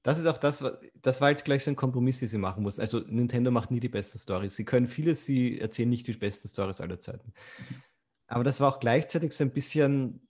Das 0.04 0.18
ist 0.18 0.26
auch 0.28 0.38
das, 0.38 0.64
das 1.02 1.20
war 1.20 1.30
jetzt 1.30 1.44
gleich 1.44 1.64
so 1.64 1.72
ein 1.72 1.76
Kompromiss, 1.76 2.20
den 2.20 2.30
sie 2.30 2.38
machen 2.38 2.64
mussten. 2.64 2.82
Also 2.82 3.00
Nintendo 3.00 3.52
macht 3.52 3.70
nie 3.70 3.82
die 3.82 3.90
besten 3.90 4.18
Stories. 4.18 4.56
Sie 4.56 4.64
können 4.64 4.88
vieles, 4.88 5.26
sie 5.26 5.60
erzählen 5.60 5.90
nicht 5.90 6.08
die 6.08 6.14
besten 6.14 6.48
Stories 6.48 6.80
aller 6.80 7.00
Zeiten. 7.00 7.34
Aber 8.28 8.44
das 8.44 8.62
war 8.62 8.74
auch 8.74 8.80
gleichzeitig 8.80 9.34
so 9.34 9.44
ein 9.44 9.52
bisschen 9.52 10.29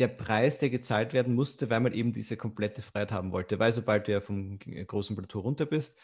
der 0.00 0.08
Preis, 0.08 0.58
der 0.58 0.70
gezahlt 0.70 1.12
werden 1.12 1.34
musste, 1.34 1.70
weil 1.70 1.80
man 1.80 1.92
eben 1.92 2.12
diese 2.12 2.36
komplette 2.36 2.82
Freiheit 2.82 3.12
haben 3.12 3.32
wollte. 3.32 3.58
Weil 3.58 3.72
sobald 3.72 4.08
du 4.08 4.12
ja 4.12 4.20
vom 4.20 4.58
großen 4.58 5.14
Plateau 5.14 5.40
runter 5.40 5.66
bist, 5.66 5.96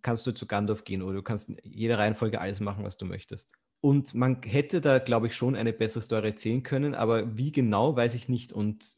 kannst 0.00 0.26
du 0.26 0.32
zu 0.32 0.46
Gandalf 0.46 0.84
gehen 0.84 1.02
oder 1.02 1.14
du 1.14 1.22
kannst 1.22 1.50
in 1.50 1.58
jeder 1.62 1.98
Reihenfolge 1.98 2.40
alles 2.40 2.60
machen, 2.60 2.84
was 2.84 2.96
du 2.96 3.04
möchtest. 3.04 3.50
Und 3.80 4.14
man 4.14 4.42
hätte 4.42 4.80
da, 4.80 4.98
glaube 4.98 5.26
ich, 5.26 5.34
schon 5.34 5.54
eine 5.54 5.72
bessere 5.72 6.02
Story 6.02 6.28
erzählen 6.28 6.62
können, 6.62 6.94
aber 6.94 7.36
wie 7.36 7.52
genau, 7.52 7.94
weiß 7.94 8.14
ich 8.14 8.28
nicht. 8.28 8.52
Und 8.52 8.96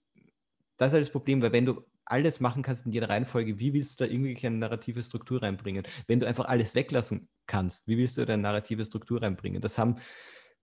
das 0.76 0.88
ist 0.88 0.94
halt 0.94 1.02
das 1.02 1.12
Problem, 1.12 1.42
weil 1.42 1.52
wenn 1.52 1.66
du 1.66 1.82
alles 2.04 2.38
machen 2.38 2.62
kannst 2.62 2.86
in 2.86 2.92
jeder 2.92 3.08
Reihenfolge, 3.08 3.58
wie 3.58 3.72
willst 3.72 3.98
du 3.98 4.04
da 4.04 4.10
irgendwie 4.10 4.46
eine 4.46 4.58
narrative 4.58 5.02
Struktur 5.02 5.42
reinbringen? 5.42 5.86
Wenn 6.06 6.20
du 6.20 6.26
einfach 6.26 6.44
alles 6.46 6.74
weglassen 6.74 7.28
kannst, 7.46 7.88
wie 7.88 7.96
willst 7.96 8.18
du 8.18 8.24
da 8.24 8.34
eine 8.34 8.42
narrative 8.42 8.84
Struktur 8.84 9.22
reinbringen? 9.22 9.62
Das 9.62 9.78
haben 9.78 9.96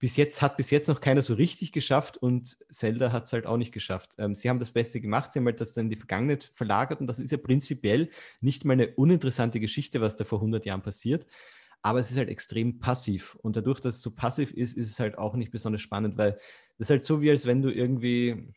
bis 0.02 0.18
jetzt 0.18 0.42
hat 0.42 0.58
bis 0.58 0.72
jetzt 0.72 0.88
noch 0.88 1.00
keiner 1.00 1.22
so 1.22 1.36
richtig 1.36 1.72
geschafft 1.72 2.18
und 2.18 2.58
Zelda 2.72 3.12
hat 3.12 3.26
es 3.26 3.34
halt 3.34 3.46
auch 3.46 3.58
nicht 3.58 3.72
geschafft. 3.72 4.16
Ähm, 4.18 4.34
sie 4.34 4.50
haben 4.50 4.58
das 4.58 4.72
Beste 4.72 5.00
gemacht, 5.00 5.32
sie 5.32 5.40
haben 5.40 5.46
halt 5.46 5.62
das 5.62 5.74
dann 5.74 5.86
in 5.86 5.90
die 5.92 5.96
Vergangenheit 5.96 6.52
verlagert 6.56 7.02
und 7.02 7.08
das 7.08 7.20
ist 7.20 7.32
ja 7.32 7.38
prinzipiell 7.38 8.10
nicht 8.42 8.66
mal 8.66 8.74
eine 8.74 8.88
uninteressante 8.96 9.60
Geschichte, 9.60 10.02
was 10.02 10.16
da 10.16 10.26
vor 10.26 10.40
100 10.40 10.66
Jahren 10.66 10.82
passiert, 10.82 11.28
aber 11.84 12.00
es 12.00 12.10
ist 12.10 12.18
halt 12.18 12.30
extrem 12.30 12.80
passiv 12.80 13.36
und 13.44 13.56
dadurch, 13.56 13.80
dass 13.80 13.98
es 13.98 14.02
so 14.02 14.10
passiv 14.10 14.52
ist, 14.52 14.76
ist 14.76 14.90
es 14.90 15.00
halt 15.00 15.20
auch 15.20 15.36
nicht 15.36 15.52
besonders 15.52 15.82
spannend, 15.82 16.18
weil 16.18 16.32
das 16.80 16.88
ist 16.88 16.90
halt 16.90 17.06
so 17.06 17.22
wie 17.22 17.30
als 17.30 17.46
wenn 17.46 17.62
du 17.62 17.70
irgendwie, 17.72 18.52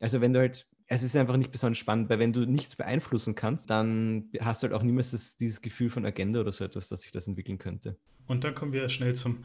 also 0.00 0.22
wenn 0.22 0.32
du 0.32 0.40
halt 0.40 0.66
es 0.86 1.02
ist 1.02 1.16
einfach 1.16 1.36
nicht 1.36 1.50
besonders 1.50 1.78
spannend, 1.78 2.10
weil 2.10 2.18
wenn 2.18 2.32
du 2.32 2.44
nichts 2.44 2.76
beeinflussen 2.76 3.34
kannst, 3.34 3.70
dann 3.70 4.28
hast 4.40 4.62
du 4.62 4.66
halt 4.66 4.74
auch 4.74 4.82
niemals 4.82 5.12
das, 5.12 5.36
dieses 5.38 5.62
Gefühl 5.62 5.88
von 5.88 6.04
Agenda 6.04 6.40
oder 6.40 6.52
so 6.52 6.62
etwas, 6.62 6.88
dass 6.88 7.02
sich 7.02 7.10
das 7.10 7.26
entwickeln 7.26 7.56
könnte. 7.56 7.96
Und 8.26 8.44
dann 8.44 8.54
kommen 8.54 8.72
wir 8.72 8.88
schnell 8.90 9.14
zum 9.14 9.44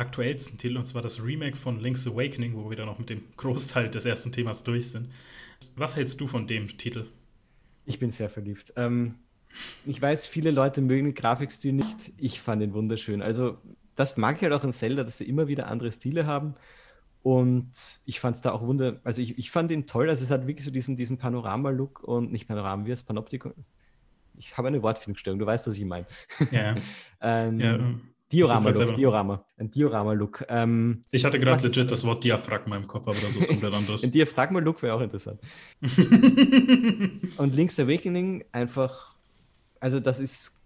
aktuellsten 0.00 0.58
Titel, 0.58 0.76
und 0.76 0.86
zwar 0.86 1.02
das 1.02 1.22
Remake 1.22 1.56
von 1.56 1.78
Link's 1.78 2.06
Awakening, 2.06 2.56
wo 2.56 2.68
wir 2.68 2.76
dann 2.76 2.86
noch 2.86 2.98
mit 2.98 3.10
dem 3.10 3.22
Großteil 3.36 3.90
des 3.90 4.04
ersten 4.04 4.32
Themas 4.32 4.64
durch 4.64 4.90
sind. 4.90 5.10
Was 5.76 5.94
hältst 5.94 6.20
du 6.20 6.26
von 6.26 6.46
dem 6.46 6.78
Titel? 6.78 7.06
Ich 7.84 7.98
bin 7.98 8.10
sehr 8.10 8.30
verliebt. 8.30 8.72
Ähm, 8.76 9.16
ich 9.84 10.00
weiß, 10.00 10.26
viele 10.26 10.50
Leute 10.50 10.80
mögen 10.80 11.06
den 11.06 11.14
Grafikstil 11.14 11.72
nicht. 11.72 12.12
Ich 12.16 12.40
fand 12.40 12.62
ihn 12.62 12.72
wunderschön. 12.72 13.20
Also, 13.20 13.58
das 13.94 14.16
mag 14.16 14.36
ich 14.36 14.42
halt 14.42 14.52
auch 14.54 14.64
in 14.64 14.72
Zelda, 14.72 15.04
dass 15.04 15.18
sie 15.18 15.28
immer 15.28 15.48
wieder 15.48 15.66
andere 15.66 15.92
Stile 15.92 16.26
haben. 16.26 16.54
Und 17.22 17.70
ich 18.06 18.18
fand 18.18 18.36
es 18.36 18.42
da 18.42 18.52
auch 18.52 18.62
wunder, 18.62 19.00
also 19.04 19.20
ich, 19.20 19.38
ich 19.38 19.50
fand 19.50 19.70
ihn 19.70 19.86
toll, 19.86 20.08
also 20.08 20.24
es 20.24 20.30
hat 20.30 20.46
wirklich 20.46 20.64
so 20.64 20.70
diesen, 20.70 20.96
diesen 20.96 21.18
Panorama-Look 21.18 22.02
und 22.02 22.32
nicht 22.32 22.48
Panorama, 22.48 22.86
wie 22.86 22.92
es 22.92 23.02
Panoptikon. 23.02 23.52
Ich 24.38 24.56
habe 24.56 24.68
eine 24.68 24.82
Wortfindungsstörung, 24.82 25.38
du 25.38 25.44
weißt, 25.44 25.66
was 25.66 25.76
ich 25.76 25.84
meine. 25.84 26.06
Ja. 26.50 26.74
ähm, 27.20 27.60
ja. 27.60 27.78
Diorama-Look, 28.32 28.94
Diorama, 28.94 29.44
ein 29.58 29.70
Diorama-Look. 29.70 30.44
Ähm, 30.48 31.04
ich 31.10 31.24
hatte 31.24 31.40
gerade 31.40 31.62
legit 31.66 31.90
das, 31.90 32.00
das 32.00 32.04
Wort 32.04 32.22
Diaphragma 32.22 32.76
im 32.76 32.86
Kopf, 32.86 33.08
aber 33.08 33.16
das 33.16 33.34
ist 33.34 33.48
komplett 33.48 33.74
anderes. 33.74 34.04
ein 34.04 34.12
Diaphragma-Look 34.12 34.82
wäre 34.82 34.94
auch 34.94 35.00
interessant. 35.00 35.40
und 35.80 37.54
Link's 37.54 37.80
Awakening 37.80 38.44
einfach, 38.52 39.14
also 39.80 39.98
das 39.98 40.20
ist 40.20 40.60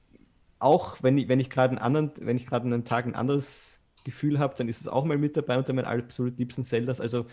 auch, 0.59 1.03
wenn 1.03 1.17
ich, 1.17 1.29
wenn 1.29 1.41
ich 1.41 1.49
gerade 1.49 1.71
einen 1.71 1.79
anderen, 1.79 2.13
wenn 2.17 2.37
ich 2.37 2.47
gerade 2.47 2.67
einen 2.67 2.85
Tag 2.85 3.07
ein 3.07 3.15
anderes 3.15 3.81
Gefühl 4.05 4.39
habe, 4.39 4.55
dann 4.57 4.69
ist 4.69 4.81
es 4.81 4.89
auch 4.89 5.05
mal 5.05 5.17
mit 5.17 5.37
dabei 5.37 5.57
unter 5.57 5.73
meinen 5.73 5.87
absolut 5.87 6.39
liebsten 6.39 6.65
Zeldas. 6.65 7.01
Also 7.01 7.27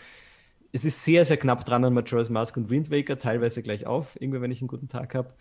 es 0.72 0.86
ist 0.86 1.04
sehr, 1.04 1.24
sehr 1.26 1.36
knapp 1.36 1.64
dran 1.66 1.84
an 1.84 1.92
Majora's 1.92 2.30
Mask 2.30 2.56
und 2.56 2.70
Wind 2.70 2.90
Waker, 2.90 3.18
teilweise 3.18 3.62
gleich 3.62 3.86
auf, 3.86 4.16
irgendwie, 4.18 4.40
wenn 4.40 4.50
ich 4.50 4.62
einen 4.62 4.68
guten 4.68 4.88
Tag 4.88 5.14
habe. 5.14 5.34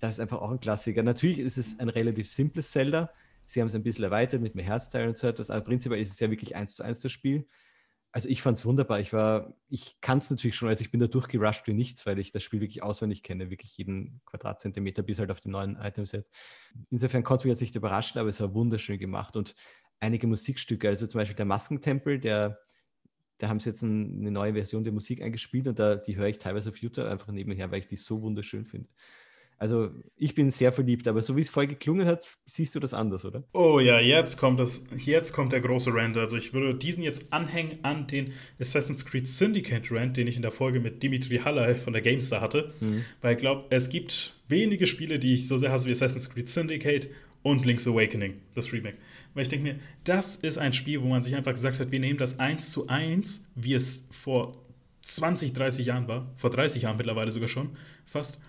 Das 0.00 0.14
ist 0.14 0.20
einfach 0.20 0.42
auch 0.42 0.50
ein 0.50 0.60
Klassiker. 0.60 1.02
Natürlich 1.02 1.38
ist 1.38 1.56
es 1.56 1.80
ein 1.80 1.88
relativ 1.88 2.28
simples 2.28 2.70
Zelda. 2.72 3.10
Sie 3.52 3.60
haben 3.60 3.68
es 3.68 3.74
ein 3.74 3.82
bisschen 3.82 4.04
erweitert 4.04 4.40
mit 4.40 4.54
mehr 4.54 4.64
Herzteilen 4.64 5.10
und 5.10 5.18
so 5.18 5.26
etwas, 5.26 5.50
aber 5.50 5.62
prinzipiell 5.62 6.00
ist 6.00 6.10
es 6.10 6.20
ja 6.20 6.30
wirklich 6.30 6.56
eins 6.56 6.76
zu 6.76 6.82
eins 6.82 7.00
das 7.00 7.12
Spiel. 7.12 7.46
Also 8.14 8.28
ich 8.28 8.42
fand 8.42 8.58
es 8.58 8.66
wunderbar. 8.66 9.00
Ich 9.00 9.12
war, 9.12 9.54
ich 9.68 9.98
kann 10.02 10.18
es 10.18 10.30
natürlich 10.30 10.54
schon, 10.56 10.68
also 10.68 10.82
ich 10.82 10.90
bin 10.90 11.00
da 11.00 11.06
durchgerusht 11.06 11.66
wie 11.66 11.72
nichts, 11.72 12.04
weil 12.04 12.18
ich 12.18 12.30
das 12.30 12.42
Spiel 12.42 12.60
wirklich 12.60 12.82
auswendig 12.82 13.22
kenne, 13.22 13.48
wirklich 13.48 13.76
jeden 13.78 14.20
Quadratzentimeter 14.26 15.02
bis 15.02 15.18
halt 15.18 15.30
auf 15.30 15.40
die 15.40 15.48
neuen 15.48 15.76
Items 15.76 16.12
jetzt. 16.12 16.32
Insofern 16.90 17.22
konnte 17.22 17.46
mich 17.46 17.52
jetzt 17.52 17.62
nicht 17.62 17.74
überraschen, 17.74 18.18
aber 18.18 18.28
es 18.28 18.40
war 18.40 18.54
wunderschön 18.54 18.98
gemacht 18.98 19.36
und 19.36 19.54
einige 19.98 20.26
Musikstücke, 20.26 20.88
also 20.88 21.06
zum 21.06 21.20
Beispiel 21.20 21.36
der 21.36 21.46
Maskentempel, 21.46 22.18
der, 22.18 22.58
da 23.38 23.48
haben 23.48 23.60
sie 23.60 23.70
jetzt 23.70 23.82
ein, 23.82 24.20
eine 24.20 24.30
neue 24.30 24.52
Version 24.52 24.84
der 24.84 24.92
Musik 24.92 25.22
eingespielt 25.22 25.68
und 25.68 25.78
da, 25.78 25.96
die 25.96 26.16
höre 26.16 26.28
ich 26.28 26.38
teilweise 26.38 26.68
auf 26.68 26.76
YouTube 26.78 27.06
einfach 27.06 27.28
nebenher, 27.28 27.70
weil 27.70 27.80
ich 27.80 27.86
die 27.86 27.96
so 27.96 28.20
wunderschön 28.20 28.66
finde. 28.66 28.88
Also 29.62 29.90
ich 30.16 30.34
bin 30.34 30.50
sehr 30.50 30.72
verliebt, 30.72 31.06
aber 31.06 31.22
so 31.22 31.36
wie 31.36 31.40
es 31.40 31.48
vorher 31.48 31.68
geklungen 31.68 32.04
hat, 32.04 32.26
siehst 32.46 32.74
du 32.74 32.80
das 32.80 32.94
anders, 32.94 33.24
oder? 33.24 33.44
Oh 33.52 33.78
ja, 33.78 34.00
jetzt 34.00 34.36
kommt 34.36 34.58
das, 34.58 34.84
jetzt 34.96 35.32
kommt 35.32 35.52
der 35.52 35.60
große 35.60 35.94
Rant. 35.94 36.16
Also 36.16 36.36
ich 36.36 36.52
würde 36.52 36.74
diesen 36.74 37.04
jetzt 37.04 37.32
anhängen 37.32 37.78
an 37.84 38.08
den 38.08 38.32
Assassin's 38.58 39.06
Creed 39.06 39.28
Syndicate 39.28 39.92
Rant, 39.92 40.16
den 40.16 40.26
ich 40.26 40.34
in 40.34 40.42
der 40.42 40.50
Folge 40.50 40.80
mit 40.80 41.00
Dimitri 41.04 41.36
Haller 41.36 41.76
von 41.76 41.92
der 41.92 42.02
GameStar 42.02 42.40
hatte. 42.40 42.74
Mhm. 42.80 43.04
Weil 43.20 43.36
ich 43.36 43.38
glaube, 43.38 43.66
es 43.70 43.88
gibt 43.88 44.34
wenige 44.48 44.88
Spiele, 44.88 45.20
die 45.20 45.34
ich 45.34 45.46
so 45.46 45.58
sehr 45.58 45.70
hasse 45.70 45.86
wie 45.86 45.92
Assassin's 45.92 46.28
Creed 46.28 46.48
Syndicate 46.48 47.10
und 47.44 47.64
Link's 47.64 47.86
Awakening, 47.86 48.40
das 48.56 48.72
Remake. 48.72 48.96
Weil 49.34 49.44
ich 49.44 49.48
denke 49.48 49.62
mir, 49.62 49.78
das 50.02 50.34
ist 50.34 50.58
ein 50.58 50.72
Spiel, 50.72 51.02
wo 51.02 51.06
man 51.06 51.22
sich 51.22 51.36
einfach 51.36 51.52
gesagt 51.52 51.78
hat, 51.78 51.92
wir 51.92 52.00
nehmen 52.00 52.18
das 52.18 52.40
eins 52.40 52.72
zu 52.72 52.88
eins, 52.88 53.46
wie 53.54 53.74
es 53.74 54.08
vor 54.10 54.60
20, 55.02 55.52
30 55.52 55.86
Jahren 55.86 56.08
war, 56.08 56.26
vor 56.36 56.50
30 56.50 56.82
Jahren 56.82 56.96
mittlerweile 56.96 57.30
sogar 57.30 57.48
schon, 57.48 57.76
fast, 58.04 58.40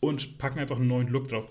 und 0.00 0.38
packen 0.38 0.58
einfach 0.58 0.76
einen 0.76 0.88
neuen 0.88 1.08
Look 1.08 1.28
drauf. 1.28 1.46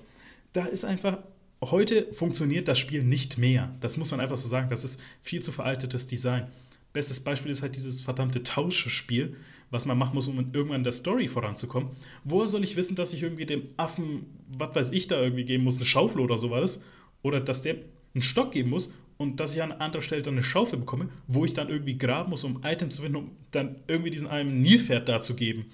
Da 0.53 0.65
ist 0.65 0.85
einfach, 0.85 1.19
heute 1.61 2.13
funktioniert 2.13 2.67
das 2.67 2.79
Spiel 2.79 3.03
nicht 3.03 3.37
mehr. 3.37 3.75
Das 3.79 3.97
muss 3.97 4.11
man 4.11 4.19
einfach 4.19 4.37
so 4.37 4.47
sagen. 4.47 4.69
Das 4.69 4.83
ist 4.83 4.99
viel 5.21 5.41
zu 5.41 5.51
veraltetes 5.51 6.07
Design. 6.07 6.47
Bestes 6.93 7.19
Beispiel 7.19 7.51
ist 7.51 7.61
halt 7.61 7.75
dieses 7.75 8.01
verdammte 8.01 8.43
Tauschspiel, 8.43 9.35
was 9.69 9.85
man 9.85 9.97
machen 9.97 10.15
muss, 10.15 10.27
um 10.27 10.37
irgendwann 10.53 10.77
in 10.77 10.83
der 10.83 10.93
Story 10.93 11.27
voranzukommen. 11.27 11.89
Woher 12.23 12.47
soll 12.47 12.63
ich 12.63 12.75
wissen, 12.75 12.95
dass 12.95 13.13
ich 13.13 13.23
irgendwie 13.23 13.45
dem 13.45 13.63
Affen, 13.75 14.25
was 14.47 14.73
weiß 14.73 14.91
ich, 14.91 15.07
da 15.07 15.21
irgendwie 15.21 15.43
geben 15.43 15.63
muss, 15.63 15.75
eine 15.75 15.85
Schaufel 15.85 16.21
oder 16.21 16.37
sowas? 16.37 16.81
Oder 17.21 17.41
dass 17.41 17.61
der 17.61 17.75
einen 18.13 18.21
Stock 18.21 18.51
geben 18.51 18.69
muss 18.69 18.93
und 19.17 19.39
dass 19.39 19.53
ich 19.53 19.61
an 19.61 19.73
anderer 19.73 20.01
Stelle 20.01 20.21
dann 20.21 20.35
eine 20.35 20.43
Schaufel 20.43 20.79
bekomme, 20.79 21.09
wo 21.27 21.43
ich 21.43 21.53
dann 21.53 21.69
irgendwie 21.69 21.97
graben 21.97 22.29
muss, 22.29 22.43
um 22.43 22.63
Items 22.63 22.95
zu 22.95 23.01
finden, 23.01 23.17
um 23.17 23.31
dann 23.51 23.75
irgendwie 23.87 24.11
diesen 24.11 24.27
einen 24.27 24.61
Nilpferd 24.61 25.09
da 25.09 25.21
zu 25.21 25.35
geben. 25.35 25.65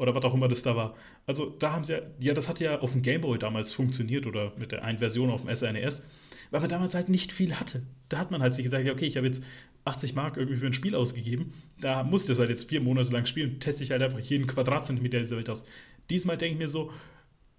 Oder 0.00 0.14
was 0.14 0.24
auch 0.24 0.32
immer 0.32 0.48
das 0.48 0.62
da 0.62 0.74
war. 0.76 0.96
Also 1.26 1.50
da 1.58 1.72
haben 1.72 1.84
sie 1.84 1.92
ja, 1.92 2.00
ja, 2.20 2.32
das 2.32 2.48
hat 2.48 2.58
ja 2.58 2.80
auf 2.80 2.92
dem 2.92 3.02
Gameboy 3.02 3.38
damals 3.38 3.70
funktioniert 3.70 4.26
oder 4.26 4.54
mit 4.56 4.72
der 4.72 4.82
einen 4.82 4.96
Version 4.96 5.28
auf 5.28 5.42
dem 5.42 5.54
SNES, 5.54 6.06
weil 6.50 6.60
man 6.62 6.70
damals 6.70 6.94
halt 6.94 7.10
nicht 7.10 7.32
viel 7.32 7.56
hatte. 7.56 7.82
Da 8.08 8.16
hat 8.16 8.30
man 8.30 8.40
halt 8.40 8.54
sich 8.54 8.64
gesagt, 8.64 8.88
okay, 8.88 9.04
ich 9.04 9.18
habe 9.18 9.26
jetzt 9.26 9.44
80 9.84 10.14
Mark 10.14 10.38
irgendwie 10.38 10.56
für 10.56 10.66
ein 10.66 10.72
Spiel 10.72 10.94
ausgegeben, 10.94 11.52
da 11.82 12.02
muss 12.02 12.22
ich 12.22 12.28
das 12.28 12.38
halt 12.38 12.48
jetzt 12.48 12.70
vier 12.70 12.80
Monate 12.80 13.12
lang 13.12 13.26
spielen, 13.26 13.60
teste 13.60 13.84
ich 13.84 13.90
halt 13.90 14.00
einfach 14.00 14.20
jeden 14.20 14.46
Quadratzentimeter 14.46 15.18
dieser 15.18 15.36
Welt 15.36 15.50
aus. 15.50 15.66
Diesmal 16.08 16.38
denke 16.38 16.54
ich 16.54 16.58
mir 16.58 16.68
so, 16.68 16.90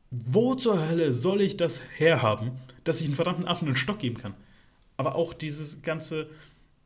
wo 0.10 0.56
zur 0.56 0.89
Hölle 0.89 1.14
soll 1.14 1.42
ich 1.42 1.58
das 1.58 1.80
herhaben, 1.96 2.54
dass 2.86 3.02
ich 3.02 3.06
einen 3.06 3.16
verdammten 3.16 3.48
Affen 3.48 3.68
einen 3.68 3.78
Stock 3.78 4.00
geben 4.00 4.18
kann? 4.18 4.34
Aber 4.98 5.14
auch 5.14 5.36
dieses 5.36 5.84
ganze, 5.84 6.28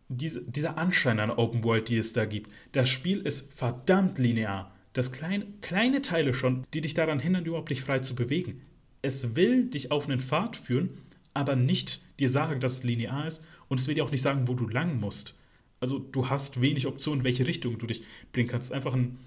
diese, 0.10 0.41
dieser 0.41 0.78
Anschein 0.78 1.22
an 1.22 1.32
Open 1.32 1.64
World, 1.64 1.88
die 1.88 1.97
es 1.97 2.12
da 2.12 2.26
gibt. 2.26 2.51
Das 2.74 2.89
Spiel 2.89 3.22
ist 3.22 3.49
verdammt 3.53 4.20
linear. 4.20 4.74
Das 4.95 5.11
kleine, 5.11 5.45
kleine 5.59 6.01
Teile 6.01 6.33
schon, 6.33 6.65
die 6.73 6.79
dich 6.79 6.93
daran 6.93 7.19
hindern, 7.19 7.43
überhaupt 7.43 7.69
dich 7.69 7.81
frei 7.81 7.99
zu 7.99 8.15
bewegen. 8.15 8.61
Es 9.01 9.35
will 9.35 9.65
dich 9.65 9.91
auf 9.91 10.07
einen 10.07 10.21
Pfad 10.21 10.55
führen, 10.55 10.89
aber 11.33 11.57
nicht 11.57 12.01
dir 12.17 12.29
sagen, 12.29 12.61
dass 12.61 12.75
es 12.75 12.83
linear 12.83 13.27
ist 13.27 13.43
und 13.67 13.81
es 13.81 13.89
will 13.89 13.95
dir 13.95 14.05
auch 14.05 14.11
nicht 14.11 14.21
sagen, 14.21 14.47
wo 14.47 14.53
du 14.53 14.69
lang 14.69 14.97
musst. 15.01 15.37
Also 15.81 15.99
du 15.99 16.29
hast 16.29 16.61
wenig 16.61 16.87
Optionen, 16.87 17.19
in 17.19 17.25
welche 17.25 17.45
Richtung 17.45 17.77
du 17.77 17.87
dich 17.87 18.05
bringen 18.31 18.47
kannst. 18.47 18.67
Es 18.67 18.71
ist 18.71 18.75
einfach 18.75 18.93
ein, 18.93 19.17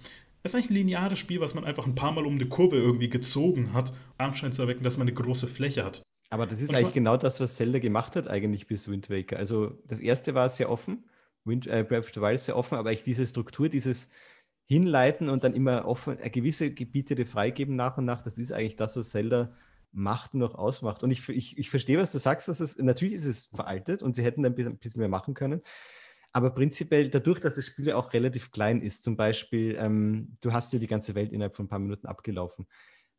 es 0.43 0.53
ist 0.53 0.55
eigentlich 0.55 0.71
ein 0.71 0.87
lineares 0.87 1.19
Spiel, 1.19 1.43
was 1.43 1.53
man 1.53 1.67
einfach 1.67 1.87
ein 1.87 1.95
paar 1.95 2.13
Mal 2.13 2.25
um 2.25 2.37
eine 2.37 2.47
Kurve 2.47 2.77
irgendwie 2.77 3.11
gezogen 3.11 3.75
hat, 3.75 3.93
Anschein 4.17 4.53
zu 4.53 4.63
erwecken, 4.63 4.85
dass 4.85 4.97
man 4.97 5.07
eine 5.07 5.15
große 5.15 5.49
Fläche 5.49 5.85
hat. 5.85 6.01
Aber 6.31 6.47
das 6.47 6.63
ist 6.63 6.71
und 6.71 6.77
eigentlich 6.77 6.95
genau 6.95 7.19
das, 7.19 7.41
was 7.41 7.57
Zelda 7.57 7.79
gemacht 7.79 8.17
hat, 8.17 8.27
eigentlich 8.27 8.69
bis 8.69 8.89
Wind 8.89 9.11
Waker. 9.11 9.37
Also 9.37 9.79
das 9.87 9.99
erste 9.99 10.35
war 10.35 10.49
sehr 10.49 10.71
offen, 10.71 11.05
Wind, 11.45 11.67
äh, 11.67 11.85
Breath 11.87 12.05
of 12.05 12.15
the 12.15 12.23
Wild 12.23 12.41
sehr 12.41 12.57
offen, 12.57 12.77
aber 12.77 12.89
eigentlich 12.89 13.03
diese 13.03 13.27
Struktur, 13.27 13.69
dieses 13.69 14.11
Hinleiten 14.69 15.31
und 15.31 15.45
dann 15.45 15.55
immer 15.55 15.87
offen, 15.87 16.19
äh, 16.21 16.29
gewisse 16.29 16.73
Gebiete 16.73 17.25
freigeben 17.25 17.75
nach 17.75 17.97
und 17.97 18.05
nach, 18.05 18.21
das 18.21 18.39
ist 18.39 18.53
eigentlich 18.53 18.77
das, 18.77 18.97
was 18.97 19.11
Zelda 19.11 19.53
macht 19.93 20.35
und 20.35 20.43
auch 20.43 20.55
ausmacht. 20.55 21.03
Und 21.03 21.11
ich, 21.11 21.27
ich, 21.31 21.57
ich 21.57 21.71
verstehe, 21.71 21.99
was 21.99 22.13
du 22.13 22.19
sagst, 22.19 22.49
dass 22.49 22.61
es, 22.61 22.77
natürlich 22.77 23.15
ist 23.15 23.25
es 23.25 23.47
veraltet 23.47 24.03
und 24.03 24.15
sie 24.15 24.23
hätten 24.23 24.43
bisschen, 24.55 24.75
ein 24.75 24.79
bisschen 24.79 25.01
mehr 25.01 25.09
machen 25.09 25.33
können. 25.33 25.63
Aber 26.33 26.51
prinzipiell, 26.51 27.09
dadurch, 27.09 27.41
dass 27.41 27.55
das 27.55 27.65
Spiel 27.65 27.91
auch 27.93 28.13
relativ 28.13 28.51
klein 28.51 28.83
ist, 28.83 29.03
zum 29.03 29.17
Beispiel, 29.17 29.75
ähm, 29.81 30.37
du 30.43 30.53
hast 30.53 30.71
ja 30.75 30.79
die 30.79 30.87
ganze 30.87 31.15
Welt 31.15 31.33
innerhalb 31.33 31.57
von 31.57 31.65
ein 31.65 31.69
paar 31.71 31.79
Minuten 31.79 32.07
abgelaufen, 32.07 32.67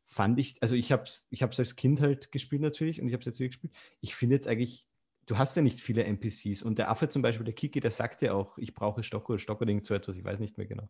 fand 0.06 0.38
ich, 0.38 0.56
also 0.62 0.76
ich 0.76 0.92
habe 0.92 1.02
es 1.02 1.26
ich 1.30 1.42
als 1.42 1.74
Kind 1.74 2.00
halt 2.00 2.30
gespielt 2.30 2.62
natürlich 2.62 3.00
und 3.02 3.08
ich 3.08 3.12
habe 3.12 3.20
es 3.22 3.26
jetzt 3.26 3.40
wieder 3.40 3.48
gespielt. 3.48 3.72
Ich 4.00 4.14
finde 4.14 4.36
jetzt 4.36 4.46
eigentlich, 4.46 4.86
du 5.26 5.38
hast 5.38 5.56
ja 5.56 5.62
nicht 5.62 5.80
viele 5.80 6.04
NPCs 6.04 6.62
und 6.62 6.78
der 6.78 6.90
Affe 6.90 7.08
zum 7.08 7.22
Beispiel, 7.22 7.44
der 7.44 7.54
Kiki, 7.54 7.80
der 7.80 7.90
sagt 7.90 8.22
ja 8.22 8.34
auch, 8.34 8.56
ich 8.58 8.72
brauche 8.72 9.02
Stock 9.02 9.28
oder 9.28 9.40
Stock 9.40 9.60
oder 9.60 9.70
irgend 9.70 9.86
so 9.86 9.94
etwas, 9.94 10.16
ich 10.16 10.24
weiß 10.24 10.38
nicht 10.38 10.56
mehr 10.56 10.66
genau. 10.68 10.88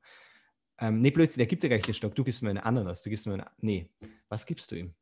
Ähm, 0.81 1.03
nee, 1.03 1.11
Blödsinn, 1.11 1.41
der 1.41 1.47
gibt 1.47 1.63
ja 1.63 1.69
gar 1.69 1.77
nicht 1.77 1.87
den 1.87 1.95
Stock, 1.95 2.15
du 2.15 2.25
gibst 2.25 2.43
mir 2.43 2.51
eine 2.51 2.65
Ananas, 2.65 3.03
du 3.03 3.11
gibst 3.11 3.27
mir 3.27 3.35
eine, 3.35 3.47
nee, 3.61 3.91
was 4.29 4.47
gibst 4.47 4.71
du 4.71 4.77
ihm? 4.77 4.95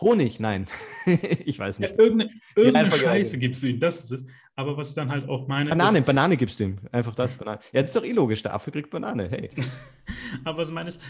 Honig, 0.00 0.40
nein. 0.40 0.66
ich 1.44 1.58
weiß 1.58 1.78
nicht. 1.78 1.90
Ja, 1.90 1.98
irgendeine, 1.98 2.30
irgendeine 2.56 2.90
Scheiße 2.90 3.38
gibst 3.38 3.62
du 3.62 3.68
ihm, 3.68 3.78
das 3.78 4.04
ist 4.04 4.12
es. 4.12 4.26
Aber 4.56 4.76
was 4.76 4.90
ich 4.90 4.94
dann 4.96 5.08
halt 5.08 5.28
auch 5.28 5.46
meine. 5.46 5.70
Banane, 5.70 6.00
ist, 6.00 6.04
Banane 6.04 6.36
gibst 6.36 6.58
du 6.58 6.64
ihm. 6.64 6.78
Einfach 6.90 7.14
das, 7.14 7.34
Banane. 7.34 7.60
Ja, 7.72 7.80
das 7.80 7.90
ist 7.90 7.96
doch 7.96 8.04
illogisch. 8.04 8.42
Der 8.42 8.52
Affe 8.52 8.72
kriegt 8.72 8.90
Banane, 8.90 9.28
hey. 9.30 9.50
Aber 10.44 10.58
was 10.58 10.68
ich 10.68 10.74
meine 10.74 10.88
ist, 10.88 11.00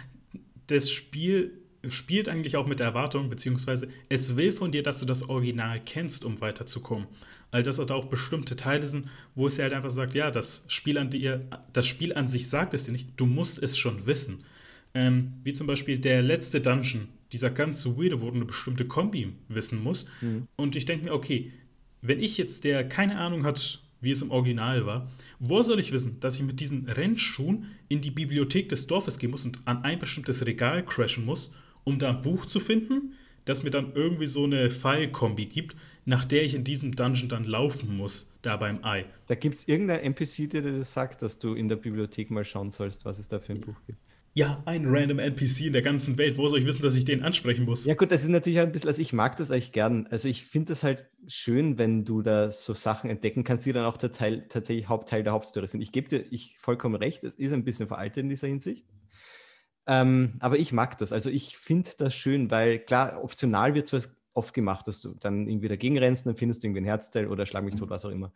das 0.66 0.91
Spiel 0.91 1.62
spielt 1.89 2.29
eigentlich 2.29 2.57
auch 2.57 2.66
mit 2.66 2.79
der 2.79 2.87
Erwartung, 2.87 3.29
beziehungsweise 3.29 3.89
es 4.09 4.37
will 4.37 4.53
von 4.53 4.70
dir, 4.70 4.83
dass 4.83 5.01
du 5.01 5.07
das 5.07 5.29
Original 5.29 5.81
kennst, 5.81 6.25
um 6.25 6.41
weiterzukommen. 6.41 7.09
All 7.53 7.62
das 7.62 7.78
hat 7.78 7.92
auch 7.92 8.07
bestimmte 8.07 8.57
Teile 8.57 8.88
sind, 8.88 9.09
wo 9.36 9.46
es 9.46 9.57
ja 9.57 9.62
halt 9.64 9.74
einfach 9.74 9.90
sagt, 9.90 10.14
ja, 10.14 10.32
das 10.32 10.64
Spiel 10.66 10.98
an 10.98 11.11
dir, 11.11 11.46
das 11.72 11.86
Spiel 11.86 12.14
an 12.14 12.26
sich 12.26 12.48
sagt 12.48 12.74
es 12.74 12.84
dir 12.84 12.92
nicht, 12.92 13.09
du 13.16 13.26
musst 13.26 13.62
es 13.62 13.78
schon 13.78 14.07
wissen. 14.07 14.44
Ähm, 14.94 15.34
wie 15.44 15.53
zum 15.53 15.66
Beispiel 15.66 15.98
der 15.98 16.22
letzte 16.22 16.61
Dungeon, 16.61 17.09
dieser 17.30 17.50
ganz 17.50 17.86
weirde, 17.86 18.20
wo 18.20 18.30
du 18.30 18.36
eine 18.36 18.44
bestimmte 18.44 18.86
Kombi 18.86 19.32
wissen 19.48 19.82
musst. 19.82 20.09
Mhm. 20.20 20.48
Und 20.57 20.74
ich 20.74 20.84
denke 20.86 21.05
mir, 21.05 21.12
okay, 21.14 21.53
wenn 22.00 22.20
ich 22.20 22.36
jetzt, 22.36 22.64
der 22.64 22.88
keine 22.88 23.18
Ahnung 23.18 23.44
hat, 23.44 23.82
wie 24.03 24.11
es 24.11 24.20
im 24.20 24.30
Original 24.30 24.84
war. 24.84 25.11
Wo 25.38 25.62
soll 25.62 25.80
ich 25.80 25.92
wissen, 25.92 26.18
dass 26.20 26.34
ich 26.34 26.42
mit 26.42 26.61
diesen 26.61 26.88
Rennschuhen 26.88 27.68
in 27.88 28.03
die 28.03 28.11
Bibliothek 28.11 28.68
des 28.68 28.86
Dorfes 28.86 29.18
gehen 29.18 29.30
muss 29.30 29.44
und 29.44 29.61
an 29.64 29.84
ein 29.84 29.98
bestimmtes 29.98 30.44
Regal 30.44 30.84
crashen 30.84 31.24
muss, 31.24 31.55
um 31.84 31.98
da 31.98 32.11
ein 32.11 32.22
Buch 32.22 32.44
zu 32.44 32.61
finden, 32.61 33.14
das 33.44 33.62
mir 33.62 33.70
dann 33.70 33.92
irgendwie 33.94 34.26
so 34.26 34.44
eine 34.44 34.70
Pfeilkombi 34.70 35.46
gibt, 35.46 35.76
nach 36.05 36.24
der 36.24 36.44
ich 36.44 36.55
in 36.55 36.64
diesem 36.64 36.96
Dungeon 36.96 37.28
dann 37.28 37.44
laufen 37.44 37.96
muss, 37.96 38.30
da 38.42 38.57
beim 38.57 38.84
Ei. 38.84 39.05
Da 39.28 39.34
gibt 39.34 39.57
es 39.57 39.68
irgendein 39.68 40.00
NPC, 40.00 40.50
der 40.50 40.62
dir 40.62 40.78
das 40.78 40.92
sagt, 40.92 41.22
dass 41.22 41.38
du 41.38 41.55
in 41.55 41.68
der 41.68 41.76
Bibliothek 41.76 42.30
mal 42.30 42.44
schauen 42.44 42.70
sollst, 42.70 43.05
was 43.05 43.18
es 43.18 43.28
da 43.28 43.38
für 43.38 43.53
ein 43.53 43.61
Buch 43.61 43.76
gibt. 43.86 43.98
Ja, 44.34 44.62
ein 44.64 44.86
random 44.86 45.18
NPC 45.18 45.66
in 45.66 45.74
der 45.74 45.82
ganzen 45.82 46.16
Welt. 46.16 46.38
Wo 46.38 46.48
soll 46.48 46.61
ich 46.61 46.66
wissen, 46.66 46.82
dass 46.82 46.94
ich 46.94 47.05
den 47.05 47.22
ansprechen 47.22 47.66
muss? 47.66 47.84
Ja, 47.84 47.94
gut, 47.94 48.11
das 48.11 48.22
ist 48.22 48.30
natürlich 48.30 48.61
ein 48.61 48.72
bisschen, 48.72 48.88
also 48.88 49.03
ich 49.03 49.12
mag 49.12 49.36
das 49.36 49.50
eigentlich 49.50 49.72
gern. 49.72 50.07
Also 50.11 50.26
ich 50.26 50.46
finde 50.46 50.70
das 50.70 50.82
halt 50.82 51.07
schön, 51.28 51.76
wenn 51.76 52.07
du 52.07 52.22
da 52.22 52.50
so 52.50 52.72
Sachen 52.72 53.11
entdecken 53.11 53.44
kannst, 53.44 53.66
die 53.66 53.74
dann 53.74 53.84
auch 53.84 53.98
der 53.98 54.11
Teil, 54.11 54.46
tatsächlich 54.48 54.88
Hauptteil 54.88 55.22
der 55.22 55.34
Hauptstory 55.34 55.66
sind. 55.66 55.82
Ich 55.82 55.92
gebe 55.92 56.09
dir 56.09 56.24
ich 56.30 56.57
vollkommen 56.59 56.94
recht, 56.94 57.22
es 57.24 57.34
ist 57.34 57.53
ein 57.53 57.64
bisschen 57.64 57.88
veraltet 57.88 58.22
in 58.22 58.30
dieser 58.30 58.48
Hinsicht. 58.48 58.86
Ähm, 59.86 60.36
aber 60.40 60.59
ich 60.59 60.72
mag 60.72 60.96
das. 60.96 61.12
Also 61.12 61.28
ich 61.28 61.59
finde 61.59 61.90
das 61.98 62.14
schön, 62.14 62.50
weil 62.50 62.78
klar, 62.78 63.22
optional 63.22 63.74
wird 63.74 63.86
sowas 63.86 64.16
oft 64.35 64.55
gemacht, 64.55 64.89
dass 64.89 65.01
du 65.01 65.14
dann 65.14 65.47
irgendwie 65.49 65.68
dagegen 65.68 65.99
rennst, 65.99 66.26
dann 66.26 66.37
findest 66.37 66.62
du 66.62 66.66
irgendwie 66.66 66.83
ein 66.83 66.87
Herzteil 66.87 67.28
oder 67.28 67.47
schlag 67.47 67.64
mich 67.64 67.76
tot, 67.76 67.91
was 67.91 68.05
auch 68.05 68.11
immer. 68.11 68.33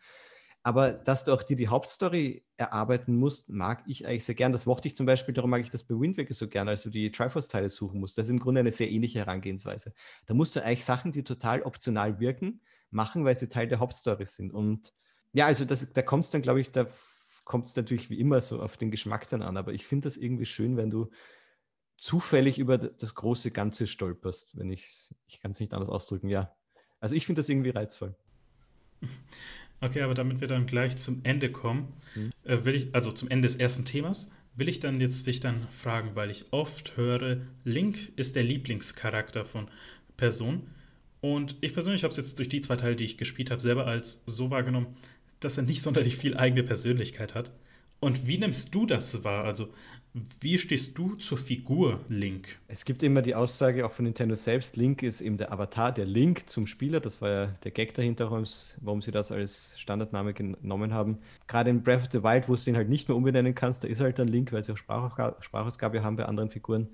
Aber 0.66 0.90
dass 0.90 1.22
du 1.22 1.32
auch 1.32 1.44
dir 1.44 1.54
die 1.54 1.68
Hauptstory 1.68 2.44
erarbeiten 2.56 3.16
musst, 3.16 3.48
mag 3.48 3.84
ich 3.86 4.04
eigentlich 4.04 4.24
sehr 4.24 4.34
gern. 4.34 4.50
Das 4.50 4.66
mochte 4.66 4.88
ich 4.88 4.96
zum 4.96 5.06
Beispiel, 5.06 5.32
darum 5.32 5.50
mag 5.50 5.60
ich 5.60 5.70
das 5.70 5.84
bei 5.84 5.94
Wind 5.94 6.18
Waker 6.18 6.34
so 6.34 6.48
gern, 6.48 6.68
als 6.68 6.82
du 6.82 6.90
die 6.90 7.12
Triforce-Teile 7.12 7.70
suchen 7.70 8.00
musst. 8.00 8.18
Das 8.18 8.26
ist 8.26 8.30
im 8.32 8.40
Grunde 8.40 8.58
eine 8.60 8.72
sehr 8.72 8.90
ähnliche 8.90 9.20
Herangehensweise. 9.20 9.92
Da 10.26 10.34
musst 10.34 10.56
du 10.56 10.64
eigentlich 10.64 10.84
Sachen, 10.84 11.12
die 11.12 11.22
total 11.22 11.62
optional 11.62 12.18
wirken, 12.18 12.62
machen, 12.90 13.24
weil 13.24 13.36
sie 13.36 13.48
Teil 13.48 13.68
der 13.68 13.78
Hauptstory 13.78 14.26
sind. 14.26 14.52
Und 14.52 14.92
ja, 15.32 15.46
also 15.46 15.64
das, 15.64 15.92
da 15.92 16.02
kommt 16.02 16.24
es 16.24 16.32
dann, 16.32 16.42
glaube 16.42 16.60
ich, 16.60 16.72
da 16.72 16.88
kommt 17.44 17.66
es 17.66 17.76
natürlich 17.76 18.10
wie 18.10 18.18
immer 18.18 18.40
so 18.40 18.60
auf 18.60 18.76
den 18.76 18.90
Geschmack 18.90 19.28
dann 19.28 19.42
an. 19.42 19.56
Aber 19.56 19.72
ich 19.72 19.86
finde 19.86 20.08
das 20.08 20.16
irgendwie 20.16 20.46
schön, 20.46 20.76
wenn 20.76 20.90
du 20.90 21.10
zufällig 21.96 22.58
über 22.58 22.78
das 22.78 23.14
große 23.14 23.50
Ganze 23.50 23.86
stolperst, 23.86 24.58
wenn 24.58 24.70
ich, 24.70 25.10
ich 25.28 25.40
kann 25.40 25.52
es 25.52 25.60
nicht 25.60 25.74
anders 25.74 25.88
ausdrücken, 25.88 26.28
ja. 26.28 26.54
Also 27.00 27.14
ich 27.14 27.26
finde 27.26 27.40
das 27.40 27.48
irgendwie 27.48 27.70
reizvoll. 27.70 28.14
Okay, 29.80 30.00
aber 30.02 30.14
damit 30.14 30.40
wir 30.40 30.48
dann 30.48 30.66
gleich 30.66 30.96
zum 30.96 31.20
Ende 31.22 31.50
kommen, 31.52 31.92
mhm. 32.14 32.32
äh, 32.44 32.64
will 32.64 32.74
ich, 32.74 32.94
also 32.94 33.12
zum 33.12 33.28
Ende 33.28 33.46
des 33.46 33.56
ersten 33.56 33.84
Themas, 33.84 34.30
will 34.54 34.68
ich 34.68 34.80
dann 34.80 35.00
jetzt 35.00 35.26
dich 35.26 35.40
dann 35.40 35.68
fragen, 35.68 36.12
weil 36.14 36.30
ich 36.30 36.46
oft 36.50 36.96
höre, 36.96 37.42
Link 37.64 38.12
ist 38.16 38.36
der 38.36 38.42
Lieblingscharakter 38.42 39.44
von 39.44 39.68
Person. 40.16 40.68
Und 41.20 41.56
ich 41.60 41.74
persönlich 41.74 42.04
habe 42.04 42.10
es 42.12 42.16
jetzt 42.16 42.38
durch 42.38 42.48
die 42.48 42.62
zwei 42.62 42.76
Teile, 42.76 42.96
die 42.96 43.04
ich 43.04 43.18
gespielt 43.18 43.50
habe, 43.50 43.60
selber 43.60 43.86
als 43.86 44.22
so 44.26 44.50
wahrgenommen, 44.50 44.96
dass 45.40 45.58
er 45.58 45.64
nicht 45.64 45.82
sonderlich 45.82 46.16
viel 46.16 46.36
eigene 46.36 46.62
Persönlichkeit 46.62 47.34
hat. 47.34 47.52
Und 48.00 48.26
wie 48.26 48.38
nimmst 48.38 48.74
du 48.74 48.86
das 48.86 49.24
wahr? 49.24 49.44
Also, 49.44 49.72
wie 50.40 50.58
stehst 50.58 50.96
du 50.96 51.14
zur 51.16 51.36
Figur 51.36 52.00
Link? 52.08 52.58
Es 52.68 52.86
gibt 52.86 53.02
immer 53.02 53.20
die 53.20 53.34
Aussage 53.34 53.84
auch 53.84 53.92
von 53.92 54.06
Nintendo 54.06 54.34
selbst, 54.34 54.76
Link 54.76 55.02
ist 55.02 55.20
eben 55.20 55.36
der 55.36 55.52
Avatar, 55.52 55.92
der 55.92 56.06
Link 56.06 56.48
zum 56.48 56.66
Spieler. 56.66 57.00
Das 57.00 57.20
war 57.20 57.28
ja 57.28 57.46
der 57.64 57.70
Gag 57.70 57.92
dahinter, 57.92 58.30
warum 58.30 59.02
sie 59.02 59.10
das 59.10 59.30
als 59.30 59.78
Standardname 59.78 60.32
genommen 60.32 60.94
haben. 60.94 61.18
Gerade 61.48 61.68
in 61.68 61.82
Breath 61.82 62.02
of 62.02 62.08
the 62.12 62.22
Wild, 62.22 62.48
wo 62.48 62.54
du 62.54 62.70
ihn 62.70 62.76
halt 62.76 62.88
nicht 62.88 63.08
mehr 63.08 63.16
umbenennen 63.16 63.54
kannst, 63.54 63.84
da 63.84 63.88
ist 63.88 64.00
halt 64.00 64.18
dann 64.18 64.28
Link, 64.28 64.52
weil 64.52 64.64
sie 64.64 64.72
auch 64.72 64.78
Sprachausgabe 65.40 66.02
haben 66.02 66.16
bei 66.16 66.24
anderen 66.24 66.50
Figuren. 66.50 66.88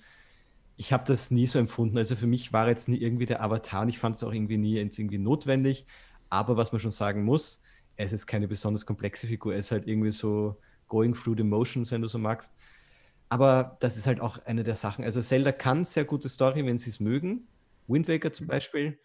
Ich 0.77 0.93
habe 0.93 1.05
das 1.07 1.31
nie 1.31 1.47
so 1.47 1.61
empfunden. 1.61 1.99
Also 1.99 2.17
für 2.17 2.27
mich 2.27 2.53
war 2.53 2.69
jetzt 2.69 2.89
nie 2.89 2.97
irgendwie 2.97 3.27
der 3.27 3.43
Avatar 3.43 3.87
ich 3.87 4.01
fand 4.01 4.17
es 4.17 4.25
auch 4.25 4.33
irgendwie 4.33 4.59
nie 4.59 4.79
irgendwie 4.79 5.19
notwendig. 5.19 5.87
Aber 6.29 6.57
was 6.57 6.73
man 6.73 6.81
schon 6.81 6.91
sagen 6.91 7.25
muss, 7.25 7.61
es 7.95 8.13
ist 8.13 8.27
keine 8.27 8.49
besonders 8.49 8.85
komplexe 8.85 9.29
Figur. 9.29 9.53
Er 9.53 9.61
ist 9.61 9.71
halt 9.71 9.87
irgendwie 9.87 10.11
so 10.11 10.57
going 10.89 11.15
through 11.15 11.37
the 11.37 11.45
motions, 11.45 11.93
wenn 11.93 12.03
du 12.03 12.09
so 12.09 12.19
magst 12.19 12.57
aber 13.33 13.79
das 13.81 13.97
ist 13.97 14.07
halt 14.07 14.21
auch 14.21 14.45
eine 14.45 14.63
der 14.63 14.75
Sachen. 14.75 15.07
Also 15.07 15.23
Zelda 15.23 15.53
kann 15.53 15.85
sehr 15.85 16.05
gute 16.05 16.29
Story, 16.29 16.67
wenn 16.67 16.77
sie 16.77 16.91
es 16.91 17.01
mögen. 17.01 17.49
Wind 17.87 18.07
Waker 18.07 18.31
zum 18.31 18.47
Beispiel. 18.47 18.99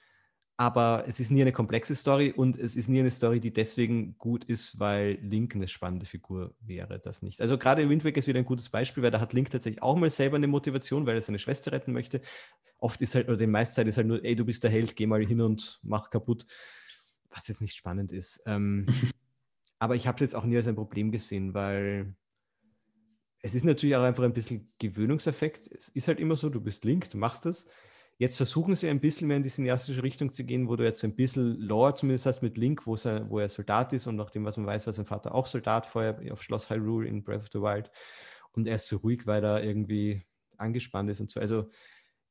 Aber 0.57 1.05
es 1.07 1.21
ist 1.21 1.31
nie 1.31 1.41
eine 1.41 1.53
komplexe 1.53 1.95
Story 1.95 2.33
und 2.35 2.59
es 2.59 2.75
ist 2.75 2.89
nie 2.89 2.99
eine 2.99 3.09
Story, 3.09 3.39
die 3.39 3.53
deswegen 3.53 4.17
gut 4.17 4.43
ist, 4.43 4.81
weil 4.81 5.13
Link 5.21 5.55
eine 5.55 5.69
spannende 5.69 6.05
Figur 6.05 6.53
wäre. 6.59 6.99
Das 6.99 7.21
nicht. 7.21 7.39
Also 7.39 7.57
gerade 7.57 7.87
Wind 7.87 8.03
Waker 8.03 8.17
ist 8.17 8.27
wieder 8.27 8.39
ein 8.39 8.43
gutes 8.43 8.67
Beispiel, 8.67 9.01
weil 9.01 9.11
da 9.11 9.21
hat 9.21 9.31
Link 9.31 9.49
tatsächlich 9.49 9.81
auch 9.81 9.95
mal 9.95 10.09
selber 10.09 10.35
eine 10.35 10.47
Motivation, 10.47 11.05
weil 11.05 11.15
er 11.15 11.21
seine 11.21 11.39
Schwester 11.39 11.71
retten 11.71 11.93
möchte. 11.93 12.19
Oft 12.79 13.01
ist 13.01 13.15
halt, 13.15 13.29
oder 13.29 13.37
die 13.37 13.47
meiste 13.47 13.75
Zeit 13.75 13.87
ist 13.87 13.95
halt 13.95 14.07
nur, 14.07 14.25
ey, 14.25 14.35
du 14.35 14.43
bist 14.43 14.61
der 14.61 14.71
Held, 14.71 14.97
geh 14.97 15.07
mal 15.07 15.25
hin 15.25 15.39
und 15.39 15.79
mach 15.83 16.09
kaputt. 16.09 16.45
Was 17.29 17.47
jetzt 17.47 17.61
nicht 17.61 17.77
spannend 17.77 18.11
ist. 18.11 18.43
Ähm, 18.45 18.87
aber 19.79 19.95
ich 19.95 20.05
habe 20.05 20.15
es 20.15 20.19
jetzt 20.21 20.35
auch 20.35 20.43
nie 20.43 20.57
als 20.57 20.67
ein 20.67 20.75
Problem 20.75 21.13
gesehen, 21.13 21.53
weil 21.53 22.13
es 23.47 23.55
ist 23.55 23.63
natürlich 23.63 23.95
auch 23.95 24.03
einfach 24.03 24.23
ein 24.23 24.33
bisschen 24.33 24.67
Gewöhnungseffekt. 24.79 25.71
Es 25.71 25.89
ist 25.89 26.07
halt 26.07 26.19
immer 26.19 26.35
so, 26.35 26.49
du 26.49 26.59
bist 26.59 26.83
Link, 26.83 27.09
du 27.09 27.17
machst 27.17 27.45
das. 27.45 27.65
Jetzt 28.17 28.35
versuchen 28.35 28.75
sie 28.75 28.89
ein 28.89 28.99
bisschen 28.99 29.27
mehr 29.27 29.37
in 29.37 29.43
die 29.43 29.49
cineastische 29.49 30.03
Richtung 30.03 30.33
zu 30.33 30.43
gehen, 30.43 30.67
wo 30.67 30.75
du 30.75 30.83
jetzt 30.83 31.03
ein 31.03 31.15
bisschen 31.15 31.59
Lore 31.61 31.93
zumindest 31.93 32.25
hast 32.25 32.41
mit 32.41 32.57
Link, 32.57 32.85
wo, 32.85 32.95
er, 32.95 33.29
wo 33.29 33.39
er 33.39 33.47
Soldat 33.47 33.93
ist 33.93 34.05
und 34.05 34.17
nach 34.17 34.31
dem, 34.31 34.43
was 34.43 34.57
man 34.57 34.65
weiß, 34.65 34.85
war 34.85 34.93
sein 34.93 35.05
Vater 35.05 35.33
auch 35.33 35.45
Soldat 35.45 35.85
vorher 35.85 36.19
auf 36.33 36.43
Schloss 36.43 36.69
Hyrule 36.69 37.07
in 37.07 37.23
Breath 37.23 37.41
of 37.41 37.49
the 37.53 37.61
Wild. 37.61 37.89
Und 38.51 38.67
er 38.67 38.75
ist 38.75 38.87
so 38.87 38.97
ruhig, 38.97 39.27
weil 39.27 39.43
er 39.43 39.63
irgendwie 39.63 40.23
angespannt 40.57 41.09
ist 41.09 41.21
und 41.21 41.29
so. 41.29 41.39
Also 41.39 41.69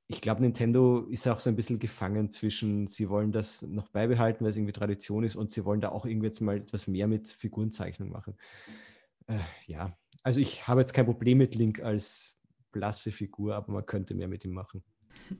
ich 0.09 0.21
glaube, 0.21 0.43
Nintendo 0.43 1.07
ist 1.09 1.27
auch 1.29 1.41
so 1.41 1.49
ein 1.49 1.57
bisschen 1.57 1.79
gefangen 1.79 2.31
zwischen, 2.31 2.89
sie 2.89 3.09
wollen 3.09 3.33
das 3.33 3.63
noch 3.63 3.89
beibehalten, 3.89 4.45
weil 4.45 4.51
es 4.51 4.57
irgendwie 4.57 4.73
Tradition 4.73 5.25
ist 5.25 5.37
und 5.37 5.51
sie 5.51 5.65
wollen 5.65 5.81
da 5.81 5.89
auch 5.89 6.05
irgendwie 6.05 6.27
jetzt 6.27 6.41
mal 6.41 6.59
etwas 6.59 6.87
mehr 6.87 7.07
mit 7.07 7.29
Figurenzeichnung 7.29 8.11
machen. 8.11 8.37
Äh, 9.29 9.39
ja, 9.67 9.97
also 10.27 10.41
ich 10.41 10.67
habe 10.67 10.81
jetzt 10.81 10.93
kein 10.93 11.05
Problem 11.05 11.39
mit 11.39 11.55
Link 11.55 11.81
als 11.81 12.35
blasse 12.73 13.13
Figur, 13.13 13.55
aber 13.55 13.73
man 13.73 13.87
könnte 13.87 14.13
mehr 14.13 14.27
mit 14.27 14.45
ihm 14.45 14.53
machen. 14.53 14.83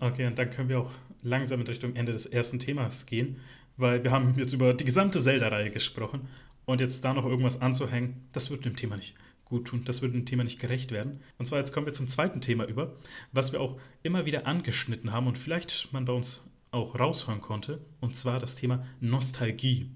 Okay, 0.00 0.26
und 0.26 0.36
dann 0.36 0.50
können 0.50 0.68
wir 0.68 0.80
auch 0.80 0.90
langsam 1.22 1.60
in 1.60 1.68
Richtung 1.68 1.94
Ende 1.94 2.10
des 2.10 2.26
ersten 2.26 2.58
Themas 2.58 3.06
gehen, 3.06 3.38
weil 3.76 4.02
wir 4.02 4.10
haben 4.10 4.34
jetzt 4.36 4.52
über 4.52 4.74
die 4.74 4.84
gesamte 4.84 5.20
Zelda-Reihe 5.20 5.70
gesprochen 5.70 6.28
und 6.64 6.80
jetzt 6.80 7.04
da 7.04 7.14
noch 7.14 7.24
irgendwas 7.24 7.60
anzuhängen, 7.60 8.28
das 8.32 8.50
würde 8.50 8.64
dem 8.64 8.76
Thema 8.76 8.96
nicht 8.96 9.14
gut 9.44 9.68
tun, 9.68 9.84
das 9.84 10.02
würde 10.02 10.14
dem 10.14 10.26
Thema 10.26 10.42
nicht 10.42 10.58
gerecht 10.58 10.90
werden. 10.90 11.20
Und 11.38 11.46
zwar 11.46 11.60
jetzt 11.60 11.72
kommen 11.72 11.86
wir 11.86 11.92
zum 11.92 12.08
zweiten 12.08 12.40
Thema 12.40 12.64
über, 12.64 12.96
was 13.30 13.52
wir 13.52 13.60
auch 13.60 13.80
immer 14.02 14.26
wieder 14.26 14.48
angeschnitten 14.48 15.12
haben 15.12 15.28
und 15.28 15.38
vielleicht 15.38 15.92
man 15.92 16.06
bei 16.06 16.12
uns 16.12 16.44
auch 16.72 16.98
raushören 16.98 17.40
konnte, 17.40 17.86
und 18.00 18.16
zwar 18.16 18.40
das 18.40 18.56
Thema 18.56 18.84
Nostalgie. 19.00 19.92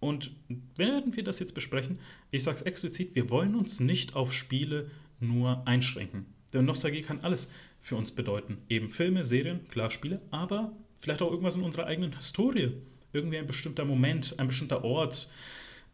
Und 0.00 0.32
werden 0.76 1.14
wir 1.14 1.22
das 1.22 1.38
jetzt 1.38 1.54
besprechen? 1.54 1.98
Ich 2.30 2.42
sage 2.42 2.56
es 2.56 2.62
explizit, 2.62 3.14
wir 3.14 3.28
wollen 3.28 3.54
uns 3.54 3.80
nicht 3.80 4.16
auf 4.16 4.32
Spiele 4.32 4.90
nur 5.20 5.66
einschränken. 5.66 6.24
Denn 6.52 6.64
Nostalgie 6.64 7.02
kann 7.02 7.20
alles 7.20 7.50
für 7.82 7.96
uns 7.96 8.10
bedeuten. 8.10 8.58
Eben 8.68 8.88
Filme, 8.88 9.24
Serien, 9.24 9.68
klar 9.68 9.90
Spiele, 9.90 10.20
aber 10.30 10.72
vielleicht 11.00 11.20
auch 11.20 11.30
irgendwas 11.30 11.54
in 11.54 11.62
unserer 11.62 11.86
eigenen 11.86 12.16
Historie. 12.16 12.72
Irgendwie 13.12 13.38
ein 13.38 13.46
bestimmter 13.46 13.84
Moment, 13.84 14.38
ein 14.38 14.46
bestimmter 14.46 14.84
Ort, 14.84 15.30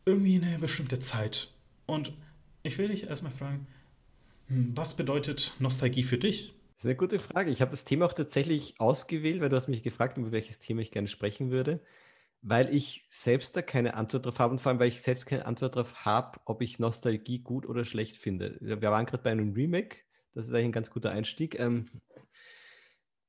irgendwie 0.04 0.36
eine 0.36 0.58
bestimmte 0.58 1.00
Zeit. 1.00 1.52
Und 1.86 2.12
ich 2.62 2.78
will 2.78 2.88
dich 2.88 3.04
erstmal 3.04 3.32
fragen, 3.32 3.66
hm, 4.48 4.72
was 4.76 4.96
bedeutet 4.96 5.52
Nostalgie 5.58 6.04
für 6.04 6.18
dich? 6.18 6.52
Das 6.74 6.84
ist 6.84 6.90
eine 6.90 6.96
gute 6.96 7.18
Frage. 7.18 7.50
Ich 7.50 7.60
habe 7.60 7.70
das 7.72 7.84
Thema 7.84 8.06
auch 8.06 8.12
tatsächlich 8.12 8.74
ausgewählt, 8.78 9.40
weil 9.40 9.48
du 9.48 9.56
hast 9.56 9.66
mich 9.66 9.82
gefragt, 9.82 10.18
über 10.18 10.30
welches 10.30 10.60
Thema 10.60 10.82
ich 10.82 10.92
gerne 10.92 11.08
sprechen 11.08 11.50
würde 11.50 11.80
weil 12.48 12.72
ich 12.72 13.04
selbst 13.10 13.56
da 13.56 13.62
keine 13.62 13.94
Antwort 13.94 14.24
drauf 14.24 14.38
habe 14.38 14.52
und 14.52 14.60
vor 14.60 14.70
allem, 14.70 14.78
weil 14.78 14.86
ich 14.86 15.02
selbst 15.02 15.26
keine 15.26 15.46
Antwort 15.46 15.74
darauf 15.74 16.04
habe, 16.04 16.38
ob 16.44 16.62
ich 16.62 16.78
Nostalgie 16.78 17.40
gut 17.40 17.66
oder 17.66 17.84
schlecht 17.84 18.18
finde. 18.18 18.56
Wir 18.60 18.80
waren 18.80 19.04
gerade 19.04 19.24
bei 19.24 19.32
einem 19.32 19.52
Remake, 19.52 19.96
das 20.32 20.46
ist 20.46 20.54
eigentlich 20.54 20.66
ein 20.66 20.72
ganz 20.72 20.90
guter 20.90 21.10
Einstieg. 21.10 21.58
Ähm, 21.58 21.86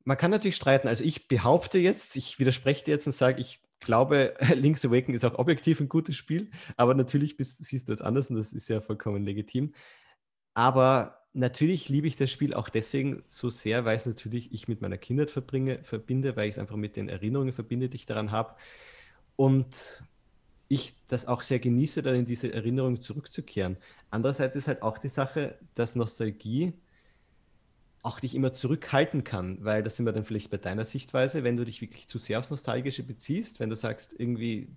man 0.04 0.18
kann 0.18 0.30
natürlich 0.30 0.56
streiten. 0.56 0.88
Also 0.88 1.04
ich 1.04 1.28
behaupte 1.28 1.80
jetzt, 1.80 2.16
ich 2.16 2.38
widerspreche 2.38 2.86
dir 2.86 2.92
jetzt 2.92 3.08
und 3.08 3.14
sage, 3.14 3.42
ich 3.42 3.60
glaube, 3.80 4.36
Link's 4.54 4.86
Awakening 4.86 5.16
ist 5.16 5.26
auch 5.26 5.40
objektiv 5.40 5.80
ein 5.80 5.90
gutes 5.90 6.16
Spiel, 6.16 6.52
aber 6.76 6.94
natürlich 6.94 7.38
bist, 7.38 7.66
siehst 7.66 7.90
du 7.90 7.94
es 7.94 8.04
anders 8.04 8.30
und 8.30 8.36
das 8.36 8.54
ist 8.54 8.68
ja 8.68 8.82
vollkommen 8.82 9.24
legitim. 9.24 9.74
Aber 10.54 11.24
natürlich 11.34 11.90
liebe 11.90 12.06
ich 12.06 12.18
das 12.18 12.32
Spiel 12.32 12.54
auch 12.54 12.70
deswegen 12.70 13.24
so 13.28 13.50
sehr, 13.50 13.84
weil 13.84 13.96
es 13.96 14.06
natürlich 14.06 14.54
ich 14.54 14.68
mit 14.68 14.82
meiner 14.82 15.00
Kindheit 15.00 15.32
verbringe, 15.32 15.84
verbinde, 15.84 16.36
weil 16.36 16.50
ich 16.50 16.56
es 16.56 16.60
einfach 16.60 16.76
mit 16.76 16.96
den 16.98 17.10
Erinnerungen 17.10 17.54
verbinde, 17.54 17.90
die 17.90 17.96
ich 17.96 18.06
daran 18.06 18.32
habe. 18.32 18.56
Und 19.38 20.04
ich 20.68 20.96
das 21.08 21.26
auch 21.26 21.42
sehr 21.42 21.60
genieße, 21.60 22.02
dann 22.02 22.16
in 22.16 22.26
diese 22.26 22.52
Erinnerung 22.52 23.00
zurückzukehren. 23.00 23.78
Andererseits 24.10 24.56
ist 24.56 24.68
halt 24.68 24.82
auch 24.82 24.98
die 24.98 25.08
Sache, 25.08 25.58
dass 25.76 25.96
Nostalgie 25.96 26.74
auch 28.02 28.20
dich 28.20 28.36
immer 28.36 28.54
zurückhalten 28.54 29.24
kann, 29.24 29.64
weil 29.64 29.84
das 29.84 29.96
sind 29.96 30.06
wir 30.06 30.14
dann 30.14 30.26
vielleicht 30.26 30.50
bei 30.50 30.58
deiner 30.58 30.86
Sichtweise, 30.86 31.44
wenn 31.44 31.58
du 31.58 31.66
dich 31.66 31.82
wirklich 31.82 32.08
zu 32.08 32.20
sehr 32.20 32.40
aufs 32.40 32.50
Nostalgische 32.50 33.04
beziehst, 33.04 33.60
wenn 33.60 33.70
du 33.70 33.76
sagst, 33.76 34.16
irgendwie, 34.18 34.70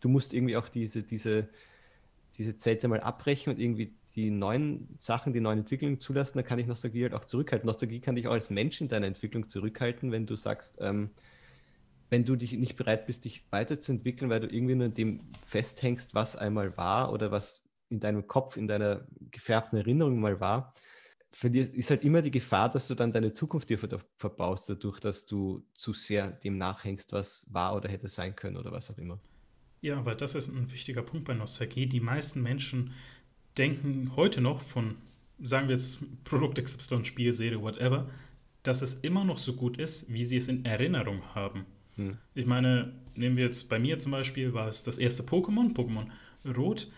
du 0.00 0.08
musst 0.08 0.34
irgendwie 0.34 0.56
auch 0.56 0.68
diese, 0.68 1.02
diese, 1.02 1.48
diese 2.36 2.56
Zelte 2.56 2.88
mal 2.88 3.00
abbrechen 3.00 3.52
und 3.52 3.60
irgendwie 3.60 3.94
die 4.14 4.30
neuen 4.30 4.88
Sachen, 4.98 5.32
die 5.32 5.40
neuen 5.40 5.60
Entwicklungen 5.60 6.00
zulassen, 6.00 6.38
dann 6.38 6.46
kann 6.46 6.58
ich 6.58 6.66
Nostalgie 6.66 7.02
halt 7.02 7.14
auch 7.14 7.24
zurückhalten. 7.24 7.66
Nostalgie 7.66 8.00
kann 8.00 8.14
dich 8.14 8.28
auch 8.28 8.32
als 8.32 8.50
Mensch 8.50 8.80
in 8.80 8.88
deiner 8.88 9.06
Entwicklung 9.06 9.48
zurückhalten, 9.48 10.12
wenn 10.12 10.26
du 10.26 10.36
sagst, 10.36 10.78
ähm, 10.80 11.10
wenn 12.10 12.24
du 12.24 12.36
dich 12.36 12.52
nicht 12.52 12.76
bereit 12.76 13.06
bist, 13.06 13.24
dich 13.24 13.44
weiterzuentwickeln, 13.50 14.30
weil 14.30 14.40
du 14.40 14.48
irgendwie 14.48 14.74
nur 14.74 14.86
in 14.86 14.94
dem 14.94 15.20
festhängst, 15.46 16.14
was 16.14 16.36
einmal 16.36 16.76
war 16.76 17.12
oder 17.12 17.30
was 17.30 17.64
in 17.88 18.00
deinem 18.00 18.26
Kopf, 18.26 18.56
in 18.56 18.68
deiner 18.68 19.06
gefärbten 19.30 19.78
Erinnerung 19.78 20.20
mal 20.20 20.40
war, 20.40 20.74
ist 21.42 21.90
halt 21.90 22.04
immer 22.04 22.22
die 22.22 22.30
Gefahr, 22.30 22.70
dass 22.70 22.86
du 22.86 22.94
dann 22.94 23.12
deine 23.12 23.32
Zukunft 23.32 23.68
dir 23.68 23.78
verbaust, 24.16 24.68
dadurch, 24.68 25.00
dass 25.00 25.26
du 25.26 25.66
zu 25.74 25.92
sehr 25.92 26.30
dem 26.30 26.58
nachhängst, 26.58 27.12
was 27.12 27.48
war 27.52 27.74
oder 27.74 27.88
hätte 27.88 28.08
sein 28.08 28.36
können 28.36 28.56
oder 28.56 28.70
was 28.70 28.90
auch 28.90 28.98
immer. 28.98 29.18
Ja, 29.80 29.98
aber 29.98 30.14
das 30.14 30.34
ist 30.34 30.48
ein 30.48 30.70
wichtiger 30.72 31.02
Punkt 31.02 31.26
bei 31.26 31.34
Nostalgie. 31.34 31.86
Die 31.86 32.00
meisten 32.00 32.40
Menschen 32.40 32.92
denken 33.58 34.12
heute 34.14 34.40
noch 34.40 34.60
von, 34.60 34.96
sagen 35.42 35.68
wir 35.68 35.74
jetzt 35.74 35.98
Produkt 36.24 36.62
XY, 36.62 37.04
Spiel, 37.04 37.32
Serie, 37.32 37.60
whatever, 37.60 38.08
dass 38.62 38.80
es 38.80 38.94
immer 38.94 39.24
noch 39.24 39.38
so 39.38 39.54
gut 39.54 39.76
ist, 39.76 40.10
wie 40.12 40.24
sie 40.24 40.36
es 40.36 40.48
in 40.48 40.64
Erinnerung 40.64 41.34
haben. 41.34 41.66
Hm. 41.96 42.18
Ich 42.34 42.46
meine, 42.46 42.92
nehmen 43.14 43.36
wir 43.36 43.44
jetzt 43.44 43.68
bei 43.68 43.78
mir 43.78 43.98
zum 43.98 44.12
Beispiel, 44.12 44.54
war 44.54 44.68
es 44.68 44.82
das 44.82 44.98
erste 44.98 45.22
Pokémon, 45.22 45.74
Pokémon 45.74 46.06
Rot. 46.56 46.90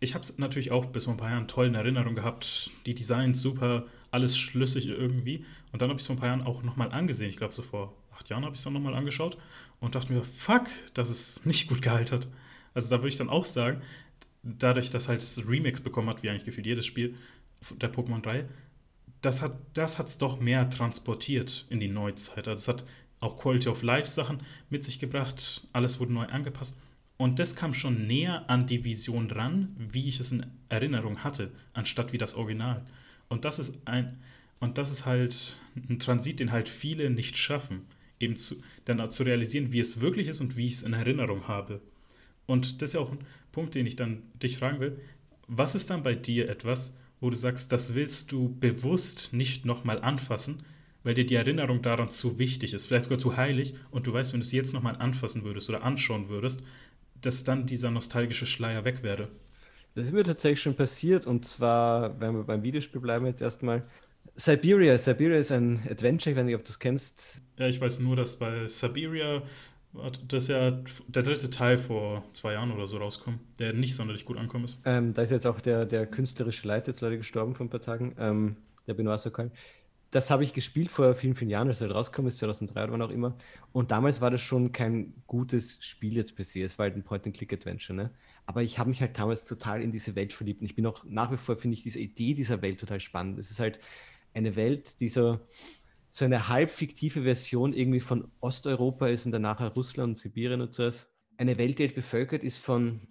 Ich 0.00 0.14
habe 0.14 0.22
es 0.22 0.38
natürlich 0.38 0.70
auch 0.70 0.86
bis 0.86 1.04
vor 1.04 1.14
ein 1.14 1.16
paar 1.16 1.30
Jahren 1.30 1.48
toll 1.48 1.66
in 1.66 1.74
Erinnerung 1.74 2.14
gehabt. 2.14 2.70
Die 2.86 2.94
Designs 2.94 3.42
super, 3.42 3.86
alles 4.10 4.38
schlüssig 4.38 4.86
irgendwie. 4.86 5.44
Und 5.72 5.82
dann 5.82 5.90
habe 5.90 5.98
ich 5.98 6.02
es 6.02 6.06
vor 6.06 6.16
ein 6.16 6.20
paar 6.20 6.28
Jahren 6.28 6.42
auch 6.42 6.62
nochmal 6.62 6.92
angesehen. 6.92 7.28
Ich 7.28 7.36
glaube, 7.36 7.54
so 7.54 7.62
vor 7.62 7.94
acht 8.12 8.28
Jahren 8.28 8.44
habe 8.44 8.54
ich 8.54 8.60
es 8.60 8.64
dann 8.64 8.72
nochmal 8.72 8.94
angeschaut 8.94 9.38
und 9.80 9.94
dachte 9.94 10.12
mir, 10.12 10.22
fuck, 10.22 10.68
dass 10.94 11.08
es 11.08 11.44
nicht 11.44 11.68
gut 11.68 11.82
gehalten 11.82 12.26
Also 12.74 12.90
da 12.90 12.98
würde 12.98 13.08
ich 13.08 13.16
dann 13.16 13.28
auch 13.28 13.44
sagen, 13.44 13.82
dadurch, 14.42 14.90
dass 14.90 15.08
halt 15.08 15.20
das 15.20 15.46
Remix 15.46 15.80
bekommen 15.80 16.08
hat, 16.08 16.22
wie 16.22 16.30
eigentlich 16.30 16.44
gefühlt 16.44 16.66
jedes 16.66 16.86
Spiel 16.86 17.16
der 17.70 17.92
Pokémon 17.92 18.22
3, 18.22 18.48
das 19.20 19.42
hat 19.42 20.06
es 20.06 20.18
doch 20.18 20.38
mehr 20.38 20.70
transportiert 20.70 21.66
in 21.70 21.80
die 21.80 21.88
Neuzeit. 21.88 22.46
Also 22.46 22.60
es 22.60 22.68
hat 22.68 22.88
auch 23.20 23.38
Quality 23.38 23.68
of 23.68 23.82
Life 23.82 24.08
Sachen 24.08 24.40
mit 24.70 24.84
sich 24.84 24.98
gebracht. 24.98 25.66
Alles 25.72 26.00
wurde 26.00 26.12
neu 26.12 26.26
angepasst. 26.26 26.78
Und 27.16 27.40
das 27.40 27.56
kam 27.56 27.74
schon 27.74 28.06
näher 28.06 28.48
an 28.48 28.66
die 28.66 28.84
Vision 28.84 29.30
ran, 29.30 29.74
wie 29.76 30.08
ich 30.08 30.20
es 30.20 30.30
in 30.30 30.46
Erinnerung 30.68 31.24
hatte, 31.24 31.50
anstatt 31.72 32.12
wie 32.12 32.18
das 32.18 32.34
Original. 32.34 32.86
Und 33.28 33.44
das 33.44 33.58
ist 33.58 33.74
ein, 33.86 34.18
und 34.60 34.78
das 34.78 34.92
ist 34.92 35.04
halt 35.04 35.58
ein 35.76 35.98
Transit, 35.98 36.38
den 36.38 36.52
halt 36.52 36.68
viele 36.68 37.10
nicht 37.10 37.36
schaffen, 37.36 37.86
eben 38.20 38.36
zu, 38.36 38.62
dann 38.84 39.10
zu 39.10 39.24
realisieren, 39.24 39.72
wie 39.72 39.80
es 39.80 40.00
wirklich 40.00 40.28
ist 40.28 40.40
und 40.40 40.56
wie 40.56 40.66
ich 40.66 40.74
es 40.74 40.82
in 40.84 40.92
Erinnerung 40.92 41.48
habe. 41.48 41.80
Und 42.46 42.80
das 42.80 42.90
ist 42.90 42.94
ja 42.94 43.00
auch 43.00 43.12
ein 43.12 43.18
Punkt, 43.50 43.74
den 43.74 43.86
ich 43.86 43.96
dann 43.96 44.22
dich 44.40 44.56
fragen 44.56 44.78
will. 44.78 45.00
Was 45.48 45.74
ist 45.74 45.90
dann 45.90 46.04
bei 46.04 46.14
dir 46.14 46.48
etwas, 46.48 46.96
wo 47.20 47.30
du 47.30 47.36
sagst, 47.36 47.72
das 47.72 47.94
willst 47.94 48.30
du 48.30 48.56
bewusst 48.60 49.32
nicht 49.32 49.64
nochmal 49.64 50.00
anfassen, 50.00 50.62
weil 51.02 51.14
dir 51.14 51.26
die 51.26 51.34
Erinnerung 51.34 51.82
daran 51.82 52.10
zu 52.10 52.38
wichtig 52.38 52.74
ist, 52.74 52.86
vielleicht 52.86 53.04
sogar 53.04 53.18
zu 53.18 53.36
heilig 53.36 53.74
und 53.90 54.06
du 54.06 54.12
weißt, 54.12 54.32
wenn 54.32 54.40
du 54.40 54.44
es 54.44 54.52
jetzt 54.52 54.72
nochmal 54.72 54.96
anfassen 54.96 55.44
würdest 55.44 55.68
oder 55.68 55.82
anschauen 55.82 56.28
würdest, 56.28 56.62
dass 57.20 57.44
dann 57.44 57.66
dieser 57.66 57.90
nostalgische 57.90 58.46
Schleier 58.46 58.84
weg 58.84 59.02
wäre. 59.02 59.28
Das 59.94 60.06
ist 60.06 60.12
mir 60.12 60.24
tatsächlich 60.24 60.62
schon 60.62 60.76
passiert 60.76 61.26
und 61.26 61.44
zwar, 61.44 62.20
wenn 62.20 62.34
wir 62.34 62.44
beim 62.44 62.62
Videospiel 62.62 63.00
bleiben 63.00 63.26
jetzt 63.26 63.42
erstmal, 63.42 63.84
Siberia. 64.36 64.96
Siberia 64.98 65.38
ist 65.38 65.50
ein 65.50 65.82
Adventure, 65.90 66.30
ich 66.30 66.36
weiß 66.36 66.44
nicht, 66.44 66.54
ob 66.54 66.64
du 66.64 66.70
es 66.70 66.78
kennst. 66.78 67.42
Ja, 67.58 67.66
ich 67.66 67.80
weiß 67.80 67.98
nur, 67.98 68.14
dass 68.14 68.38
bei 68.38 68.68
Siberia 68.68 69.42
das 70.28 70.44
ist 70.44 70.48
ja 70.48 70.78
der 71.08 71.22
dritte 71.22 71.50
Teil 71.50 71.78
vor 71.78 72.22
zwei 72.34 72.52
Jahren 72.52 72.72
oder 72.72 72.86
so 72.86 72.98
rauskommt, 72.98 73.40
der 73.58 73.72
nicht 73.72 73.94
sonderlich 73.94 74.24
gut 74.24 74.36
ankommen 74.36 74.64
ist. 74.64 74.80
Ähm, 74.84 75.14
da 75.14 75.22
ist 75.22 75.30
jetzt 75.30 75.46
auch 75.46 75.60
der, 75.60 75.86
der 75.86 76.06
künstlerische 76.06 76.68
Leiter 76.68 76.88
jetzt 76.88 77.00
leider 77.00 77.16
gestorben 77.16 77.54
vor 77.54 77.66
ein 77.66 77.70
paar 77.70 77.80
Tagen, 77.80 78.14
ähm, 78.18 78.56
der 78.86 78.94
Benoit 78.94 79.18
Sokal 79.18 79.50
das 80.10 80.30
habe 80.30 80.42
ich 80.42 80.54
gespielt 80.54 80.90
vor 80.90 81.14
vielen, 81.14 81.34
vielen 81.34 81.50
Jahren, 81.50 81.68
als 81.68 81.80
er 81.82 81.90
rausgekommen 81.90 82.30
ist, 82.30 82.38
2003 82.38 82.84
oder 82.84 82.92
wann 82.92 83.02
auch 83.02 83.10
immer. 83.10 83.36
Und 83.72 83.90
damals 83.90 84.20
war 84.20 84.30
das 84.30 84.40
schon 84.40 84.72
kein 84.72 85.12
gutes 85.26 85.78
Spiel 85.84 86.16
jetzt 86.16 86.34
per 86.34 86.44
se. 86.44 86.62
Es 86.62 86.78
war 86.78 86.84
halt 86.84 86.96
ein 86.96 87.04
Point-and-Click-Adventure, 87.04 87.94
ne? 87.94 88.10
Aber 88.46 88.62
ich 88.62 88.78
habe 88.78 88.88
mich 88.88 89.02
halt 89.02 89.18
damals 89.18 89.44
total 89.44 89.82
in 89.82 89.92
diese 89.92 90.14
Welt 90.14 90.32
verliebt. 90.32 90.62
Und 90.62 90.66
ich 90.66 90.74
bin 90.74 90.86
auch 90.86 91.04
nach 91.04 91.30
wie 91.30 91.36
vor, 91.36 91.56
finde 91.56 91.74
ich, 91.74 91.82
diese 91.82 92.00
Idee 92.00 92.32
dieser 92.32 92.62
Welt 92.62 92.80
total 92.80 93.00
spannend. 93.00 93.38
Es 93.38 93.50
ist 93.50 93.60
halt 93.60 93.78
eine 94.32 94.56
Welt, 94.56 95.00
die 95.00 95.10
so, 95.10 95.40
so 96.10 96.24
eine 96.24 96.48
halb 96.48 96.70
fiktive 96.70 97.22
Version 97.22 97.74
irgendwie 97.74 98.00
von 98.00 98.30
Osteuropa 98.40 99.08
ist 99.08 99.26
und 99.26 99.32
danach 99.32 99.60
Russland 99.76 100.10
und 100.10 100.16
Sibirien 100.16 100.62
und 100.62 100.72
so 100.72 100.84
was. 100.84 101.10
Eine 101.36 101.58
Welt, 101.58 101.78
die 101.78 101.84
halt 101.84 101.94
bevölkert 101.94 102.42
ist 102.42 102.58
von 102.58 103.08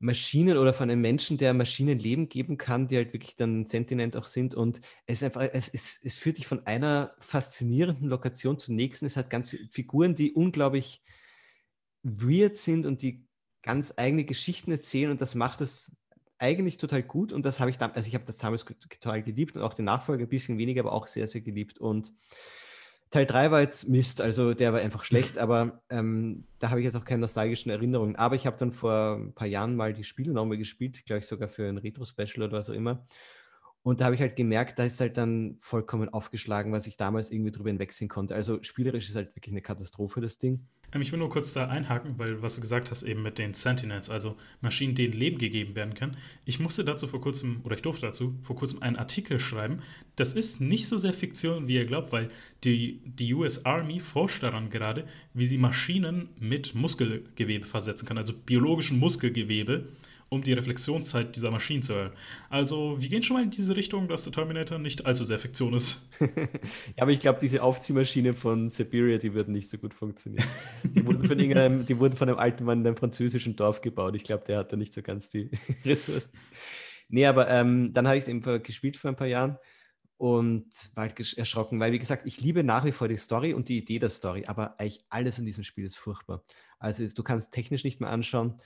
Maschinen 0.00 0.56
oder 0.56 0.72
von 0.72 0.90
einem 0.90 1.00
Menschen, 1.00 1.38
der 1.38 1.54
Maschinen 1.54 1.98
Leben 1.98 2.28
geben 2.28 2.56
kann, 2.56 2.86
die 2.86 2.96
halt 2.96 3.12
wirklich 3.12 3.34
dann 3.34 3.66
sentient 3.66 4.16
auch 4.16 4.26
sind. 4.26 4.54
Und 4.54 4.80
es, 5.06 5.22
einfach, 5.22 5.42
es, 5.52 5.68
es, 5.68 6.00
es 6.04 6.16
führt 6.16 6.38
dich 6.38 6.46
von 6.46 6.66
einer 6.66 7.14
faszinierenden 7.18 8.08
Lokation 8.08 8.58
zur 8.58 8.74
nächsten. 8.74 9.06
Es 9.06 9.16
hat 9.16 9.30
ganze 9.30 9.58
Figuren, 9.70 10.14
die 10.14 10.32
unglaublich 10.32 11.02
weird 12.02 12.56
sind 12.56 12.86
und 12.86 13.02
die 13.02 13.26
ganz 13.62 13.94
eigene 13.96 14.24
Geschichten 14.24 14.70
erzählen. 14.70 15.10
Und 15.10 15.20
das 15.20 15.34
macht 15.34 15.60
es 15.60 15.96
eigentlich 16.38 16.76
total 16.76 17.02
gut. 17.02 17.32
Und 17.32 17.44
das 17.44 17.58
habe 17.58 17.70
ich 17.70 17.78
damals, 17.78 17.96
also 17.96 18.08
ich 18.08 18.14
habe 18.14 18.24
das 18.24 18.38
damals 18.38 18.64
total 18.64 19.22
geliebt 19.22 19.56
und 19.56 19.62
auch 19.62 19.74
den 19.74 19.86
Nachfolger 19.86 20.24
ein 20.24 20.28
bisschen 20.28 20.58
weniger, 20.58 20.82
aber 20.82 20.92
auch 20.92 21.08
sehr, 21.08 21.26
sehr 21.26 21.40
geliebt. 21.40 21.78
Und 21.78 22.12
Teil 23.10 23.26
3 23.26 23.50
war 23.50 23.60
jetzt 23.60 23.88
Mist, 23.88 24.20
also 24.20 24.52
der 24.52 24.72
war 24.72 24.80
einfach 24.80 25.04
schlecht, 25.04 25.38
aber 25.38 25.80
ähm, 25.88 26.46
da 26.58 26.70
habe 26.70 26.80
ich 26.80 26.84
jetzt 26.84 26.96
auch 26.96 27.04
keine 27.04 27.22
nostalgischen 27.22 27.70
Erinnerungen. 27.70 28.16
Aber 28.16 28.34
ich 28.34 28.46
habe 28.46 28.58
dann 28.58 28.72
vor 28.72 29.16
ein 29.16 29.32
paar 29.34 29.46
Jahren 29.48 29.76
mal 29.76 29.94
die 29.94 30.04
Spiele 30.04 30.32
nochmal 30.32 30.58
gespielt, 30.58 31.04
glaube 31.06 31.20
ich 31.20 31.26
sogar 31.26 31.48
für 31.48 31.66
ein 31.68 31.78
Retro-Special 31.78 32.46
oder 32.46 32.58
was 32.58 32.68
auch 32.68 32.74
immer. 32.74 33.06
Und 33.88 34.02
da 34.02 34.04
habe 34.04 34.14
ich 34.14 34.20
halt 34.20 34.36
gemerkt, 34.36 34.78
da 34.78 34.84
ist 34.84 35.00
halt 35.00 35.16
dann 35.16 35.56
vollkommen 35.60 36.10
aufgeschlagen, 36.10 36.72
was 36.72 36.86
ich 36.86 36.98
damals 36.98 37.30
irgendwie 37.30 37.52
drüber 37.52 37.70
hinwegsehen 37.70 38.10
konnte. 38.10 38.34
Also 38.34 38.62
spielerisch 38.62 39.08
ist 39.08 39.16
halt 39.16 39.34
wirklich 39.34 39.54
eine 39.54 39.62
Katastrophe, 39.62 40.20
das 40.20 40.36
Ding. 40.36 40.60
Ähm, 40.92 41.00
ich 41.00 41.10
will 41.10 41.18
nur 41.18 41.30
kurz 41.30 41.54
da 41.54 41.68
einhaken, 41.68 42.18
weil 42.18 42.42
was 42.42 42.54
du 42.54 42.60
gesagt 42.60 42.90
hast 42.90 43.02
eben 43.02 43.22
mit 43.22 43.38
den 43.38 43.54
Sentinels, 43.54 44.10
also 44.10 44.36
Maschinen, 44.60 44.94
denen 44.94 45.14
Leben 45.14 45.38
gegeben 45.38 45.74
werden 45.74 45.94
kann. 45.94 46.18
Ich 46.44 46.60
musste 46.60 46.84
dazu 46.84 47.06
vor 47.06 47.22
kurzem, 47.22 47.62
oder 47.64 47.76
ich 47.76 47.82
durfte 47.82 48.04
dazu 48.04 48.38
vor 48.42 48.56
kurzem 48.56 48.82
einen 48.82 48.96
Artikel 48.96 49.40
schreiben. 49.40 49.80
Das 50.16 50.34
ist 50.34 50.60
nicht 50.60 50.86
so 50.86 50.98
sehr 50.98 51.14
Fiktion, 51.14 51.66
wie 51.66 51.76
ihr 51.76 51.86
glaubt, 51.86 52.12
weil 52.12 52.30
die, 52.64 53.00
die 53.06 53.32
US 53.32 53.64
Army 53.64 54.00
forscht 54.00 54.42
daran 54.42 54.68
gerade, 54.68 55.06
wie 55.32 55.46
sie 55.46 55.56
Maschinen 55.56 56.28
mit 56.38 56.74
Muskelgewebe 56.74 57.64
versetzen 57.66 58.04
kann, 58.04 58.18
also 58.18 58.34
biologischen 58.34 58.98
Muskelgewebe 58.98 59.88
um 60.30 60.42
die 60.42 60.52
Reflexionszeit 60.52 61.34
dieser 61.36 61.50
Maschinen 61.50 61.82
zu 61.82 61.94
erhöhen. 61.94 62.12
Also 62.50 63.00
wir 63.00 63.08
gehen 63.08 63.22
schon 63.22 63.36
mal 63.36 63.42
in 63.42 63.50
diese 63.50 63.74
Richtung, 63.76 64.08
dass 64.08 64.24
der 64.24 64.32
Terminator 64.32 64.78
nicht 64.78 65.06
allzu 65.06 65.24
sehr 65.24 65.38
Fiktion 65.38 65.72
ist. 65.74 66.02
ja, 66.20 66.26
aber 66.98 67.12
ich 67.12 67.20
glaube, 67.20 67.38
diese 67.40 67.62
Aufziehmaschine 67.62 68.34
von 68.34 68.70
Siberia, 68.70 69.18
die 69.18 69.32
wird 69.32 69.48
nicht 69.48 69.70
so 69.70 69.78
gut 69.78 69.94
funktionieren. 69.94 70.46
Die 70.84 71.04
wurden 71.04 71.24
von, 71.24 71.38
irgendeinem, 71.38 71.86
die 71.86 71.98
wurden 71.98 72.16
von 72.16 72.28
einem 72.28 72.38
alten 72.38 72.64
Mann 72.64 72.80
in 72.80 72.86
einem 72.86 72.96
französischen 72.96 73.56
Dorf 73.56 73.80
gebaut. 73.80 74.14
Ich 74.16 74.24
glaube, 74.24 74.44
der 74.46 74.58
hat 74.58 74.72
da 74.72 74.76
nicht 74.76 74.92
so 74.92 75.02
ganz 75.02 75.30
die 75.30 75.50
Ressourcen. 75.84 76.32
Nee, 77.08 77.24
aber 77.24 77.48
ähm, 77.48 77.92
dann 77.94 78.06
habe 78.06 78.18
ich 78.18 78.24
es 78.24 78.28
eben 78.28 78.42
gespielt 78.62 78.98
vor 78.98 79.10
ein 79.10 79.16
paar 79.16 79.26
Jahren 79.26 79.56
und 80.18 80.66
war 80.94 81.04
halt 81.04 81.38
erschrocken, 81.38 81.80
weil, 81.80 81.92
wie 81.92 81.98
gesagt, 81.98 82.26
ich 82.26 82.40
liebe 82.40 82.64
nach 82.64 82.84
wie 82.84 82.92
vor 82.92 83.08
die 83.08 83.16
Story 83.16 83.54
und 83.54 83.68
die 83.68 83.78
Idee 83.78 83.98
der 83.98 84.10
Story, 84.10 84.44
aber 84.46 84.78
eigentlich 84.78 85.00
alles 85.08 85.38
in 85.38 85.46
diesem 85.46 85.64
Spiel 85.64 85.86
ist 85.86 85.96
furchtbar. 85.96 86.42
Also 86.78 87.06
du 87.06 87.22
kannst 87.22 87.54
technisch 87.54 87.84
nicht 87.84 88.00
mehr 88.00 88.10
anschauen 88.10 88.60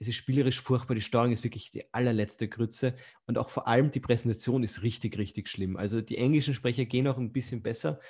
es 0.00 0.08
ist 0.08 0.16
spielerisch 0.16 0.62
furchtbar, 0.62 0.94
die 0.94 1.02
Steuerung 1.02 1.30
ist 1.30 1.44
wirklich 1.44 1.70
die 1.70 1.92
allerletzte 1.92 2.48
Grütze 2.48 2.96
und 3.26 3.36
auch 3.36 3.50
vor 3.50 3.68
allem 3.68 3.90
die 3.90 4.00
Präsentation 4.00 4.62
ist 4.62 4.82
richtig, 4.82 5.18
richtig 5.18 5.46
schlimm. 5.48 5.76
Also 5.76 6.00
die 6.00 6.16
englischen 6.16 6.54
Sprecher 6.54 6.86
gehen 6.86 7.06
auch 7.06 7.18
ein 7.18 7.32
bisschen 7.32 7.62
besser, 7.62 8.00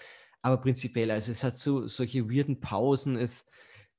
aber 0.41 0.59
prinzipiell, 0.59 1.11
also 1.11 1.33
es 1.33 1.43
hat 1.43 1.57
so 1.57 1.89
solche 1.89 2.31
weirden 2.31 2.61
Pausen, 2.61 3.17
es 3.17 3.45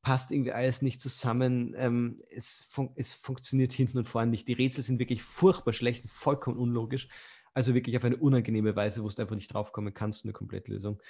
passt 0.02 0.32
irgendwie 0.32 0.54
alles 0.54 0.82
nicht 0.82 1.02
zusammen, 1.02 1.76
ähm, 1.78 2.24
es, 2.30 2.66
fun 2.70 2.92
es 2.96 3.14
funktioniert 3.14 3.74
hinten 3.74 3.98
und 4.00 4.08
vorne 4.08 4.32
nicht. 4.32 4.48
Die 4.48 4.54
Rätsel 4.54 4.84
sind 4.84 4.98
wirklich 4.98 5.22
furchtbar 5.22 5.74
schlecht, 5.74 6.10
vollkommen 6.10 6.58
unlogisch, 6.58 7.10
also 7.54 7.74
wirklich 7.74 7.98
auf 7.98 8.06
eine 8.06 8.16
unangenehme 8.16 8.76
Weise, 8.78 9.04
wo 9.04 9.10
du 9.10 9.22
einfach 9.22 9.36
nicht 9.36 9.54
draufkommen 9.54 9.94
kannst, 9.94 10.24
eine 10.24 10.34
Komplettlösung. 10.34 11.02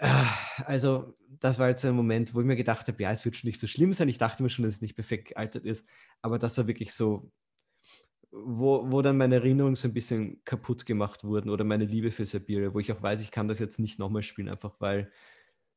Ah, 0.00 0.36
also, 0.64 1.14
das 1.40 1.58
war 1.58 1.68
jetzt 1.68 1.84
ein 1.84 1.94
Moment, 1.94 2.34
wo 2.34 2.40
ich 2.40 2.46
mir 2.46 2.56
gedacht 2.56 2.88
habe, 2.88 3.02
ja, 3.02 3.12
es 3.12 3.24
wird 3.24 3.36
schon 3.36 3.48
nicht 3.48 3.60
so 3.60 3.66
schlimm 3.66 3.92
sein. 3.92 4.08
Ich 4.08 4.18
dachte 4.18 4.42
mir 4.42 4.48
schon, 4.48 4.64
dass 4.64 4.74
es 4.76 4.80
nicht 4.82 4.94
perfekt 4.96 5.28
gealtert 5.28 5.64
ist, 5.64 5.88
aber 6.22 6.38
das 6.38 6.56
war 6.58 6.66
wirklich 6.66 6.92
so, 6.92 7.30
wo, 8.30 8.90
wo 8.90 9.02
dann 9.02 9.16
meine 9.16 9.36
Erinnerungen 9.36 9.76
so 9.76 9.88
ein 9.88 9.94
bisschen 9.94 10.42
kaputt 10.44 10.86
gemacht 10.86 11.24
wurden 11.24 11.50
oder 11.50 11.64
meine 11.64 11.84
Liebe 11.84 12.10
für 12.10 12.26
Siberia, 12.26 12.74
wo 12.74 12.80
ich 12.80 12.92
auch 12.92 13.02
weiß, 13.02 13.20
ich 13.20 13.30
kann 13.30 13.48
das 13.48 13.58
jetzt 13.60 13.78
nicht 13.78 13.98
nochmal 13.98 14.22
spielen, 14.22 14.48
einfach 14.48 14.76
weil 14.80 15.12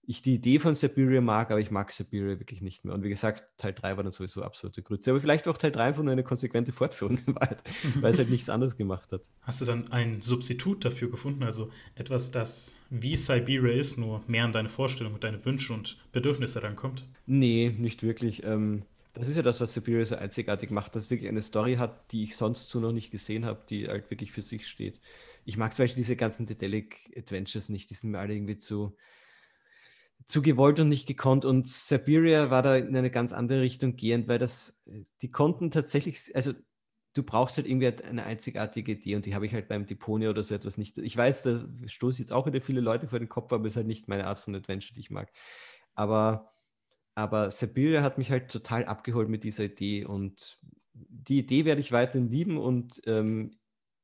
ich 0.09 0.21
die 0.21 0.35
Idee 0.35 0.57
von 0.57 0.73
Siberia 0.73 1.19
mag, 1.19 1.51
aber 1.51 1.59
ich 1.59 1.69
mag 1.69 1.91
Siberia 1.91 2.39
wirklich 2.39 2.61
nicht 2.61 2.85
mehr. 2.85 2.95
Und 2.95 3.03
wie 3.03 3.09
gesagt, 3.09 3.43
Teil 3.57 3.73
3 3.73 3.97
war 3.97 4.03
dann 4.03 4.13
sowieso 4.13 4.41
absolute 4.41 4.81
Grütze. 4.81 5.11
Aber 5.11 5.19
vielleicht 5.19 5.49
auch 5.49 5.57
Teil 5.57 5.73
3 5.73 5.83
einfach 5.83 6.01
nur 6.01 6.13
eine 6.13 6.23
konsequente 6.23 6.71
Fortführung, 6.71 7.19
weil 7.25 8.11
es 8.11 8.17
halt 8.17 8.29
nichts 8.29 8.49
anderes 8.49 8.77
gemacht 8.77 9.11
hat. 9.11 9.21
Hast 9.41 9.59
du 9.59 9.65
dann 9.65 9.91
ein 9.91 10.21
Substitut 10.21 10.85
dafür 10.85 11.11
gefunden? 11.11 11.43
Also 11.43 11.69
etwas, 11.95 12.31
das 12.31 12.73
wie 12.89 13.17
Siberia 13.17 13.77
ist, 13.77 13.97
nur 13.97 14.23
mehr 14.27 14.45
an 14.45 14.53
deine 14.53 14.69
Vorstellungen, 14.69 15.19
deine 15.19 15.43
Wünsche 15.43 15.73
und 15.73 15.97
Bedürfnisse 16.13 16.63
rankommt? 16.63 17.05
Nee, 17.25 17.75
nicht 17.77 18.01
wirklich. 18.01 18.45
Ähm, 18.45 18.83
das 19.13 19.27
ist 19.27 19.35
ja 19.35 19.41
das, 19.41 19.59
was 19.59 19.73
Siberia 19.73 20.05
so 20.05 20.15
einzigartig 20.15 20.71
macht, 20.71 20.95
dass 20.95 21.03
es 21.03 21.09
wirklich 21.09 21.29
eine 21.29 21.41
Story 21.41 21.75
hat, 21.75 22.13
die 22.13 22.23
ich 22.23 22.37
sonst 22.37 22.69
so 22.69 22.79
noch 22.79 22.93
nicht 22.93 23.11
gesehen 23.11 23.43
habe, 23.43 23.59
die 23.69 23.89
halt 23.89 24.09
wirklich 24.09 24.31
für 24.31 24.41
sich 24.41 24.67
steht. 24.67 25.01
Ich 25.43 25.57
mag 25.57 25.73
zum 25.73 25.83
Beispiel 25.83 26.01
diese 26.01 26.15
ganzen 26.15 26.45
Dedelic 26.45 27.11
Adventures 27.17 27.67
nicht, 27.67 27.89
die 27.89 27.93
sind 27.93 28.11
mir 28.11 28.19
alle 28.19 28.33
irgendwie 28.33 28.57
zu 28.57 28.95
zu 30.25 30.41
gewollt 30.41 30.79
und 30.79 30.89
nicht 30.89 31.07
gekonnt. 31.07 31.45
Und 31.45 31.67
Siberia 31.67 32.49
war 32.49 32.61
da 32.61 32.75
in 32.75 32.95
eine 32.95 33.11
ganz 33.11 33.33
andere 33.33 33.61
Richtung 33.61 33.95
gehend, 33.95 34.27
weil 34.27 34.39
das, 34.39 34.83
die 35.21 35.31
konnten 35.31 35.71
tatsächlich, 35.71 36.35
also 36.35 36.53
du 37.13 37.23
brauchst 37.23 37.57
halt 37.57 37.67
irgendwie 37.67 37.87
eine 38.03 38.25
einzigartige 38.25 38.93
Idee 38.93 39.15
und 39.15 39.25
die 39.25 39.35
habe 39.35 39.45
ich 39.45 39.53
halt 39.53 39.67
beim 39.67 39.85
Deponia 39.85 40.29
oder 40.29 40.43
so 40.43 40.53
etwas 40.53 40.77
nicht. 40.77 40.97
Ich 40.97 41.17
weiß, 41.17 41.43
da 41.43 41.65
stoße 41.87 42.21
jetzt 42.21 42.31
auch 42.31 42.45
wieder 42.45 42.61
viele 42.61 42.81
Leute 42.81 43.07
vor 43.07 43.19
den 43.19 43.29
Kopf, 43.29 43.51
aber 43.53 43.65
es 43.65 43.73
ist 43.73 43.77
halt 43.77 43.87
nicht 43.87 44.07
meine 44.07 44.27
Art 44.27 44.39
von 44.39 44.55
Adventure, 44.55 44.93
die 44.93 44.99
ich 44.99 45.09
mag. 45.09 45.31
Aber, 45.95 46.53
aber 47.15 47.49
Siberia 47.49 48.03
hat 48.03 48.17
mich 48.17 48.29
halt 48.29 48.51
total 48.51 48.85
abgeholt 48.85 49.29
mit 49.29 49.43
dieser 49.43 49.65
Idee 49.65 50.05
und 50.05 50.59
die 50.93 51.39
Idee 51.39 51.65
werde 51.65 51.81
ich 51.81 51.91
weiterhin 51.91 52.29
lieben 52.29 52.57
und 52.57 53.01
ähm, 53.05 53.57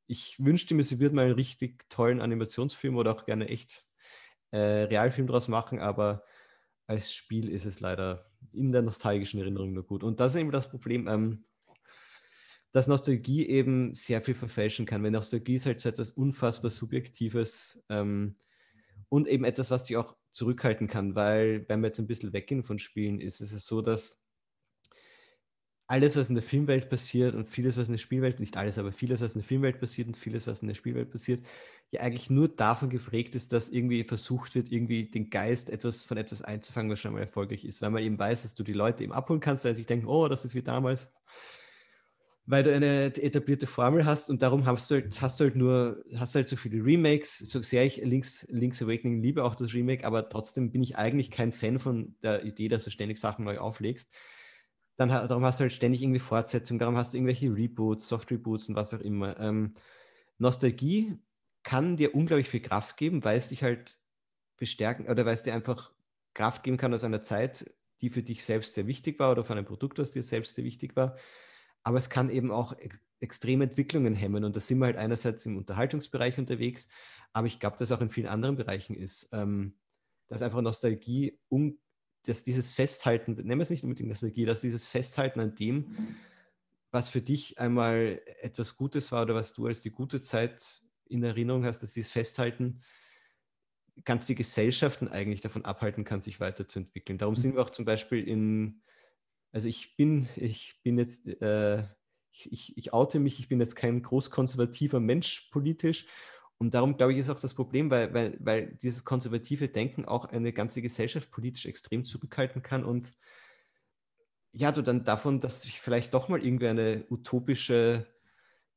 ich 0.06 0.36
wünschte 0.38 0.74
mir, 0.74 0.84
sie 0.84 0.98
wird 0.98 1.12
mal 1.12 1.26
einen 1.26 1.34
richtig 1.34 1.88
tollen 1.88 2.20
Animationsfilm 2.20 2.96
oder 2.96 3.12
auch 3.12 3.24
gerne 3.24 3.48
echt 3.48 3.84
äh, 4.54 4.84
Realfilm 4.84 5.26
draus 5.26 5.48
machen, 5.48 5.80
aber 5.80 6.22
als 6.86 7.12
Spiel 7.12 7.48
ist 7.48 7.64
es 7.64 7.80
leider 7.80 8.30
in 8.52 8.70
der 8.70 8.82
nostalgischen 8.82 9.40
Erinnerung 9.40 9.72
nur 9.72 9.84
gut. 9.84 10.04
Und 10.04 10.20
das 10.20 10.34
ist 10.34 10.40
eben 10.40 10.52
das 10.52 10.70
Problem, 10.70 11.08
ähm, 11.08 11.44
dass 12.70 12.86
Nostalgie 12.86 13.46
eben 13.46 13.94
sehr 13.94 14.22
viel 14.22 14.34
verfälschen 14.34 14.86
kann. 14.86 15.02
Weil 15.02 15.10
Nostalgie 15.10 15.54
ist 15.54 15.66
halt 15.66 15.80
so 15.80 15.88
etwas 15.88 16.10
unfassbar 16.10 16.70
Subjektives 16.70 17.82
ähm, 17.88 18.36
und 19.08 19.26
eben 19.26 19.44
etwas, 19.44 19.70
was 19.70 19.84
dich 19.84 19.96
auch 19.96 20.14
zurückhalten 20.30 20.88
kann, 20.88 21.14
weil 21.14 21.68
wenn 21.68 21.80
wir 21.80 21.88
jetzt 21.88 21.98
ein 21.98 22.06
bisschen 22.06 22.32
weggehen 22.32 22.62
von 22.62 22.78
Spielen, 22.78 23.20
ist 23.20 23.40
es 23.40 23.50
so, 23.64 23.82
dass 23.82 24.23
alles, 25.86 26.16
was 26.16 26.28
in 26.28 26.34
der 26.34 26.42
Filmwelt 26.42 26.88
passiert 26.88 27.34
und 27.34 27.48
vieles, 27.48 27.76
was 27.76 27.88
in 27.88 27.92
der 27.92 27.98
Spielwelt, 27.98 28.40
nicht 28.40 28.56
alles, 28.56 28.78
aber 28.78 28.92
vieles, 28.92 29.20
was 29.20 29.34
in 29.34 29.40
der 29.40 29.48
Filmwelt 29.48 29.80
passiert 29.80 30.08
und 30.08 30.16
vieles, 30.16 30.46
was 30.46 30.62
in 30.62 30.68
der 30.68 30.74
Spielwelt 30.74 31.10
passiert, 31.10 31.44
ja 31.90 32.00
eigentlich 32.00 32.30
nur 32.30 32.48
davon 32.48 32.88
geprägt 32.88 33.34
ist, 33.34 33.52
dass 33.52 33.68
irgendwie 33.68 34.04
versucht 34.04 34.54
wird, 34.54 34.72
irgendwie 34.72 35.10
den 35.10 35.28
Geist 35.28 35.68
etwas 35.68 36.04
von 36.04 36.16
etwas 36.16 36.42
einzufangen, 36.42 36.90
was 36.90 37.00
schon 37.00 37.12
mal 37.12 37.20
erfolgreich 37.20 37.64
ist, 37.64 37.82
weil 37.82 37.90
man 37.90 38.02
eben 38.02 38.18
weiß, 38.18 38.42
dass 38.42 38.54
du 38.54 38.62
die 38.62 38.72
Leute 38.72 39.04
eben 39.04 39.12
abholen 39.12 39.40
kannst, 39.40 39.64
weil 39.64 39.74
sie 39.74 39.84
denken, 39.84 40.06
oh, 40.06 40.26
das 40.26 40.44
ist 40.44 40.54
wie 40.54 40.62
damals, 40.62 41.12
weil 42.46 42.62
du 42.62 42.74
eine 42.74 43.06
etablierte 43.16 43.66
Formel 43.66 44.06
hast 44.06 44.30
und 44.30 44.40
darum 44.40 44.64
hast 44.64 44.90
du 44.90 44.96
halt, 44.96 45.20
hast 45.20 45.38
du 45.38 45.44
halt 45.44 45.56
nur, 45.56 46.02
hast 46.16 46.34
halt 46.34 46.48
so 46.48 46.56
viele 46.56 46.82
Remakes, 46.82 47.38
so 47.38 47.60
sehr 47.60 47.84
ich 47.84 47.98
Links, 47.98 48.46
Link's 48.50 48.82
Awakening 48.82 49.22
liebe 49.22 49.44
auch 49.44 49.54
das 49.54 49.74
Remake, 49.74 50.06
aber 50.06 50.30
trotzdem 50.30 50.72
bin 50.72 50.82
ich 50.82 50.96
eigentlich 50.96 51.30
kein 51.30 51.52
Fan 51.52 51.78
von 51.78 52.16
der 52.22 52.44
Idee, 52.44 52.68
dass 52.68 52.84
du 52.84 52.90
ständig 52.90 53.18
Sachen 53.18 53.44
neu 53.44 53.58
auflegst 53.58 54.10
dann 54.96 55.08
darum 55.08 55.44
hast 55.44 55.58
du 55.58 55.62
halt 55.62 55.72
ständig 55.72 56.02
irgendwie 56.02 56.20
Fortsetzungen, 56.20 56.78
darum 56.78 56.96
hast 56.96 57.12
du 57.12 57.18
irgendwelche 57.18 57.54
Reboots, 57.54 58.08
Soft-Reboots 58.08 58.68
und 58.68 58.76
was 58.76 58.94
auch 58.94 59.00
immer. 59.00 59.38
Ähm, 59.40 59.74
Nostalgie 60.38 61.18
kann 61.62 61.96
dir 61.96 62.14
unglaublich 62.14 62.48
viel 62.48 62.60
Kraft 62.60 62.96
geben, 62.96 63.24
weil 63.24 63.38
es 63.38 63.48
dich 63.48 63.62
halt 63.62 63.98
bestärken 64.56 65.08
oder 65.08 65.26
weil 65.26 65.34
es 65.34 65.42
dir 65.42 65.54
einfach 65.54 65.92
Kraft 66.34 66.62
geben 66.62 66.76
kann 66.76 66.94
aus 66.94 67.04
einer 67.04 67.22
Zeit, 67.22 67.74
die 68.00 68.10
für 68.10 68.22
dich 68.22 68.44
selbst 68.44 68.74
sehr 68.74 68.86
wichtig 68.86 69.18
war 69.18 69.32
oder 69.32 69.44
von 69.44 69.56
einem 69.56 69.66
Produkt, 69.66 69.98
das 69.98 70.12
dir 70.12 70.22
selbst 70.22 70.54
sehr 70.54 70.64
wichtig 70.64 70.94
war. 70.96 71.16
Aber 71.82 71.98
es 71.98 72.10
kann 72.10 72.30
eben 72.30 72.50
auch 72.50 72.76
ex 72.78 72.98
extreme 73.20 73.64
Entwicklungen 73.64 74.14
hemmen. 74.14 74.44
Und 74.44 74.54
da 74.54 74.60
sind 74.60 74.80
wir 74.80 74.84
halt 74.84 74.98
einerseits 74.98 75.46
im 75.46 75.56
Unterhaltungsbereich 75.56 76.36
unterwegs, 76.36 76.88
aber 77.32 77.46
ich 77.46 77.58
glaube, 77.58 77.78
dass 77.78 77.90
auch 77.90 78.02
in 78.02 78.10
vielen 78.10 78.26
anderen 78.26 78.56
Bereichen 78.56 78.94
ist, 78.94 79.30
ähm, 79.32 79.78
dass 80.28 80.42
einfach 80.42 80.60
Nostalgie 80.60 81.38
un 81.48 81.78
dass 82.26 82.44
dieses 82.44 82.72
Festhalten, 82.72 83.34
nennen 83.34 83.58
wir 83.58 83.62
es 83.62 83.70
nicht 83.70 83.84
unbedingt 83.84 84.08
Nostalgie, 84.08 84.44
dass 84.44 84.60
dieses 84.60 84.86
Festhalten 84.86 85.40
an 85.40 85.54
dem, 85.54 85.96
was 86.90 87.10
für 87.10 87.20
dich 87.20 87.58
einmal 87.58 88.20
etwas 88.40 88.76
Gutes 88.76 89.12
war 89.12 89.22
oder 89.22 89.34
was 89.34 89.52
du 89.52 89.66
als 89.66 89.82
die 89.82 89.90
gute 89.90 90.20
Zeit 90.20 90.82
in 91.06 91.22
Erinnerung 91.22 91.64
hast, 91.64 91.82
dass 91.82 91.92
dieses 91.92 92.12
Festhalten 92.12 92.82
ganz 94.04 94.26
die 94.26 94.34
Gesellschaften 94.34 95.08
eigentlich 95.08 95.40
davon 95.40 95.64
abhalten 95.64 96.04
kann, 96.04 96.22
sich 96.22 96.40
weiterzuentwickeln. 96.40 97.18
Darum 97.18 97.36
sind 97.36 97.54
wir 97.54 97.62
auch 97.62 97.70
zum 97.70 97.84
Beispiel 97.84 98.26
in, 98.26 98.82
also 99.52 99.68
ich 99.68 99.96
bin, 99.96 100.28
ich 100.36 100.80
bin 100.82 100.98
jetzt, 100.98 101.28
äh, 101.28 101.84
ich, 102.30 102.76
ich 102.76 102.92
oute 102.92 103.20
mich, 103.20 103.38
ich 103.38 103.48
bin 103.48 103.60
jetzt 103.60 103.76
kein 103.76 104.02
großkonservativer 104.02 104.98
Mensch 104.98 105.48
politisch 105.52 106.06
und 106.64 106.74
darum, 106.74 106.96
glaube 106.96 107.12
ich, 107.12 107.18
ist 107.18 107.30
auch 107.30 107.40
das 107.40 107.54
Problem, 107.54 107.90
weil, 107.90 108.14
weil, 108.14 108.36
weil 108.40 108.78
dieses 108.82 109.04
konservative 109.04 109.68
Denken 109.68 110.06
auch 110.06 110.24
eine 110.24 110.52
ganze 110.52 110.80
Gesellschaft 110.82 111.30
politisch 111.30 111.66
extrem 111.66 112.04
zurückhalten 112.04 112.62
kann 112.62 112.84
und 112.84 113.10
ja, 114.52 114.72
du 114.72 114.82
dann 114.82 115.04
davon, 115.04 115.40
dass 115.40 115.62
sich 115.62 115.80
vielleicht 115.80 116.14
doch 116.14 116.28
mal 116.28 116.42
irgendwie 116.44 116.68
eine 116.68 117.04
utopische 117.10 118.06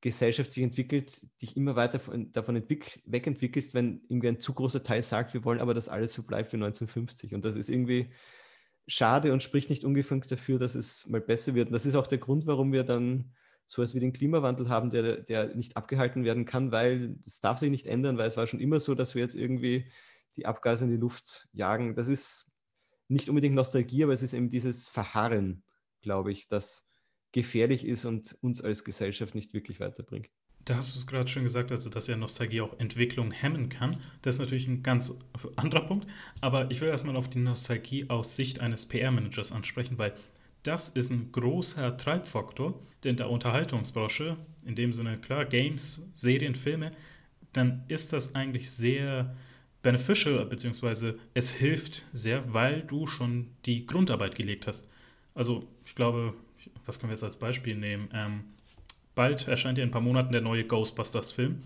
Gesellschaft 0.02 0.52
sich 0.52 0.64
entwickelt, 0.64 1.22
dich 1.42 1.56
immer 1.56 1.76
weiter 1.76 2.00
von, 2.00 2.32
davon 2.32 2.62
wegentwickelst, 3.06 3.74
wenn 3.74 4.02
irgendwie 4.10 4.28
ein 4.28 4.40
zu 4.40 4.54
großer 4.54 4.84
Teil 4.84 5.02
sagt, 5.02 5.34
wir 5.34 5.46
wollen 5.46 5.60
aber, 5.60 5.74
dass 5.74 5.90
alles 5.90 6.14
so 6.14 6.24
bleibt 6.24 6.52
wie 6.52 6.58
1950. 6.58 7.36
Und 7.36 7.46
das 7.46 7.56
ist 7.56 7.70
irgendwie 7.70 8.12
schade 8.88 9.32
und 9.34 9.44
spricht 9.44 9.70
nicht 9.70 9.86
ungefunkt 9.86 10.32
dafür, 10.32 10.60
dass 10.60 10.76
es 10.76 11.08
mal 11.08 11.22
besser 11.22 11.56
wird. 11.56 11.68
Und 11.68 11.74
das 11.74 11.86
ist 11.86 11.96
auch 11.96 12.08
der 12.08 12.20
Grund, 12.20 12.48
warum 12.48 12.74
wir 12.74 12.84
dann 12.84 13.34
so 13.68 13.82
etwas 13.82 13.96
wie 13.96 14.00
den 14.00 14.14
Klimawandel 14.14 14.70
haben, 14.70 14.90
der, 14.90 15.18
der 15.18 15.56
nicht 15.56 15.78
abgehalten 15.78 16.24
werden 16.24 16.46
kann, 16.46 16.72
weil 16.72 17.18
es 17.26 17.42
darf 17.42 17.60
sich 17.60 17.70
nicht 17.70 17.86
ändern, 17.86 18.18
weil 18.18 18.28
es 18.28 18.38
war 18.38 18.48
schon 18.48 18.62
immer 18.62 18.80
so, 18.80 18.96
dass 18.96 19.14
wir 19.14 19.22
jetzt 19.22 19.36
irgendwie 19.36 19.86
die 20.38 20.46
Abgase 20.46 20.86
in 20.86 20.92
die 20.92 20.98
Luft 20.98 21.50
jagen. 21.52 21.94
Das 21.94 22.08
ist 22.08 22.50
nicht 23.10 23.30
unbedingt 23.30 23.56
Nostalgie, 23.56 24.04
aber 24.04 24.14
es 24.14 24.24
ist 24.24 24.34
eben 24.34 24.50
dieses 24.50 24.88
Verharren, 24.88 25.64
glaube 26.02 26.32
ich, 26.32 26.48
das 26.48 26.90
gefährlich 27.34 27.86
ist 27.86 28.06
und 28.06 28.38
uns 28.42 28.62
als 28.62 28.84
Gesellschaft 28.84 29.36
nicht 29.36 29.54
wirklich 29.54 29.80
weiterbringt. 29.80 30.30
Da 30.64 30.76
hast 30.76 30.96
du 30.96 31.00
es 31.00 31.08
gerade 31.08 31.30
schon 31.30 31.44
gesagt, 31.44 31.72
also 31.72 31.90
dass 31.90 32.08
ja 32.08 32.18
Nostalgie 32.18 32.60
auch 32.62 32.78
Entwicklung 32.78 33.32
hemmen 33.32 33.70
kann. 33.70 33.98
Das 34.22 34.36
ist 34.36 34.40
natürlich 34.40 34.68
ein 34.68 34.84
ganz 34.84 35.14
anderer 35.56 35.88
Punkt. 35.88 36.08
Aber 36.42 36.70
ich 36.72 36.82
will 36.82 36.90
erstmal 36.90 37.16
auf 37.16 37.30
die 37.30 37.40
Nostalgie 37.40 38.10
aus 38.10 38.36
Sicht 38.36 38.60
eines 38.60 38.86
PR-Managers 38.86 39.54
ansprechen, 39.54 39.98
weil 39.98 40.14
das 40.68 40.90
ist 40.90 41.12
ein 41.12 41.32
großer 41.32 41.96
Treibfaktor 41.98 42.80
in 43.04 43.16
der 43.16 43.30
Unterhaltungsbranche, 43.30 44.36
in 44.66 44.76
dem 44.76 44.92
Sinne, 44.92 45.18
klar, 45.18 45.46
Games, 45.46 46.06
Serien, 46.14 46.56
Filme, 46.56 46.92
dann 47.54 47.84
ist 47.88 48.12
das 48.12 48.36
eigentlich 48.36 48.70
sehr 48.70 49.34
beneficial, 49.82 50.46
beziehungsweise 50.46 51.18
es 51.34 51.52
hilft 51.52 52.04
sehr, 52.12 52.54
weil 52.54 52.82
du 52.82 53.08
schon 53.08 53.48
die 53.66 53.86
Grundarbeit 53.86 54.36
gelegt 54.36 54.68
hast. 54.68 54.86
Also, 55.34 55.64
ich 55.86 55.96
glaube, 55.96 56.34
was 56.86 57.00
können 57.00 57.12
wir 57.12 57.16
jetzt 57.16 57.24
als 57.24 57.38
Beispiel 57.38 57.76
nehmen? 57.76 58.10
Ähm, 58.14 58.44
bald 59.16 59.48
erscheint 59.48 59.78
ja 59.78 59.84
in 59.86 59.90
ein 59.90 59.94
paar 59.94 60.02
Monaten 60.02 60.34
der 60.34 60.42
neue 60.42 60.66
Ghostbusters-Film, 60.66 61.64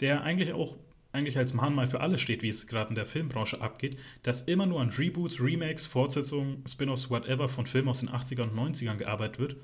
der 0.00 0.22
eigentlich 0.22 0.54
auch 0.54 0.76
eigentlich 1.12 1.38
als 1.38 1.54
Mahnmal 1.54 1.88
für 1.88 2.00
alles 2.00 2.20
steht, 2.20 2.42
wie 2.42 2.48
es 2.48 2.66
gerade 2.66 2.90
in 2.90 2.94
der 2.94 3.06
Filmbranche 3.06 3.60
abgeht, 3.60 3.98
dass 4.22 4.42
immer 4.42 4.66
nur 4.66 4.80
an 4.80 4.90
Reboots, 4.90 5.40
Remakes, 5.40 5.86
Fortsetzungen, 5.86 6.62
Spin-offs, 6.68 7.10
whatever 7.10 7.48
von 7.48 7.66
Filmen 7.66 7.88
aus 7.88 8.00
den 8.00 8.10
80ern 8.10 8.50
und 8.50 8.74
90ern 8.74 8.96
gearbeitet 8.96 9.38
wird. 9.38 9.56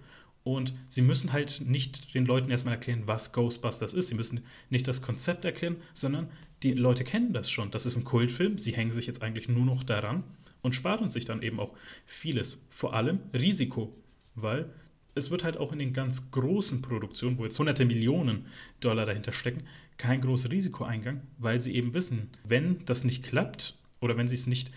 Und 0.43 0.75
sie 0.89 1.03
müssen 1.03 1.33
halt 1.33 1.63
nicht 1.65 2.15
den 2.15 2.27
Leuten 2.27 2.51
erstmal 2.51 2.75
erklären, 2.75 3.07
was 3.07 3.33
Ghostbusters 3.33 3.95
ist. 3.95 4.09
Sie 4.09 4.15
müssen 4.15 4.45
nicht 4.69 4.87
das 4.87 5.01
Konzept 5.01 5.45
erklären, 5.45 5.77
sondern 5.95 6.29
die 6.63 6.73
Leute 6.73 7.05
kennen 7.05 7.33
das 7.33 7.51
schon. 7.51 7.71
Das 7.71 7.87
ist 7.87 7.97
ein 7.97 8.05
Kultfilm. 8.05 8.59
Sie 8.59 8.77
hängen 8.77 8.93
sich 8.93 9.07
jetzt 9.07 9.23
eigentlich 9.23 9.49
nur 9.49 9.65
noch 9.65 9.85
daran 9.85 10.23
und 10.61 10.75
sparen 10.75 11.11
sich 11.11 11.25
dann 11.25 11.43
eben 11.43 11.61
auch 11.61 11.75
vieles. 12.07 12.67
Vor 12.71 12.95
allem 12.95 13.21
Risiko, 13.33 13.95
weil 14.35 14.71
es 15.15 15.31
wird 15.31 15.45
halt 15.45 15.57
auch 15.57 15.73
in 15.73 15.79
den 15.79 15.93
ganz 15.93 16.31
großen 16.31 16.83
Produktionen, 16.83 17.39
wo 17.39 17.45
jetzt 17.45 17.59
hunderte 17.59 17.85
Millionen 17.85 18.47
Dollar 18.81 19.07
dahinter 19.07 19.33
stecken, 19.33 19.65
kein 19.99 20.21
großes 20.21 20.51
Risiko 20.51 20.85
eingegangen, 20.85 21.23
weil 21.39 21.63
sie 21.63 21.75
eben 21.75 21.95
wissen, 21.95 22.31
wenn 22.45 22.85
das 22.85 23.05
nicht 23.05 23.23
klappt 23.23 23.77
oder 24.01 24.17
wenn 24.17 24.29
sie 24.29 24.35
es 24.35 24.47
nicht, 24.47 24.71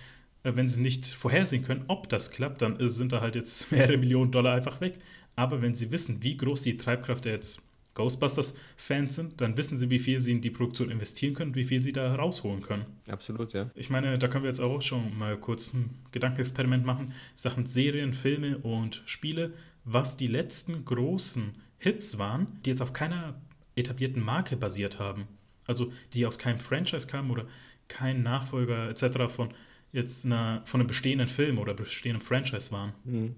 äh, 0.43 0.55
wenn 0.55 0.68
sie 0.68 0.82
nicht 0.82 1.07
vorhersehen 1.07 1.63
können, 1.63 1.86
ob 1.88 2.09
das 2.09 2.32
klappt, 2.32 2.61
dann 2.61 2.78
sind 2.88 3.11
da 3.11 3.22
halt 3.22 3.36
jetzt 3.36 3.72
mehrere 3.72 3.97
Millionen 3.97 4.32
Dollar 4.32 4.55
einfach 4.55 4.82
weg. 4.82 4.99
Aber 5.36 5.62
wenn 5.62 5.75
sie 5.75 5.91
wissen, 5.91 6.24
wie 6.24 6.37
groß 6.37 6.63
die 6.63 6.78
Treibkraft 6.78 7.25
der 7.25 7.33
jetzt 7.33 7.62
Ghostbusters-Fans 7.97 9.16
sind, 9.16 9.41
dann 9.41 9.58
wissen 9.58 9.78
sie, 9.78 9.89
wie 9.89 9.97
viel 10.00 10.21
sie 10.21 10.32
in 10.32 10.41
die 10.41 10.51
Produktion 10.51 10.91
investieren 10.91 11.33
können, 11.33 11.55
wie 11.55 11.63
viel 11.63 11.82
sie 11.82 11.91
da 11.91 12.13
rausholen 12.13 12.62
können. 12.62 12.86
Absolut, 13.08 13.54
ja. 13.54 13.71
Ich 13.74 13.89
meine, 13.89 14.20
da 14.20 14.28
können 14.28 14.43
wir 14.43 14.50
jetzt 14.50 14.59
auch 14.59 14.82
schon 14.82 15.17
mal 15.17 15.36
kurz 15.37 15.74
ein 15.74 15.89
Gedankenexperiment 16.12 16.86
machen. 16.86 17.13
Sachen 17.33 17.66
Serien, 17.66 18.13
Filme 18.13 18.59
und 18.59 19.01
Spiele, 19.05 19.54
was 19.83 20.16
die 20.16 20.28
letzten 20.28 20.86
großen 20.86 21.55
Hits 21.79 22.20
waren, 22.20 22.47
die 22.63 22.70
jetzt 22.70 22.82
auf 22.82 22.93
keiner 22.93 23.36
etablierten 23.78 24.21
Marke 24.21 24.58
basiert 24.58 24.99
haben. 24.99 25.28
Also 25.66 25.91
die 26.13 26.25
aus 26.25 26.39
keinem 26.39 26.59
Franchise 26.59 27.08
kamen 27.08 27.32
oder 27.32 27.45
kein 27.87 28.24
Nachfolger 28.24 28.89
etc. 28.89 29.33
von 29.33 29.54
jetzt 29.91 30.25
einer, 30.25 30.62
von 30.66 30.82
einem 30.82 30.87
bestehenden 30.87 31.28
Film 31.28 31.58
oder 31.58 31.74
bestehenden 31.74 32.21
Franchise 32.21 32.71
waren. 32.71 32.93
Mhm. 33.04 33.36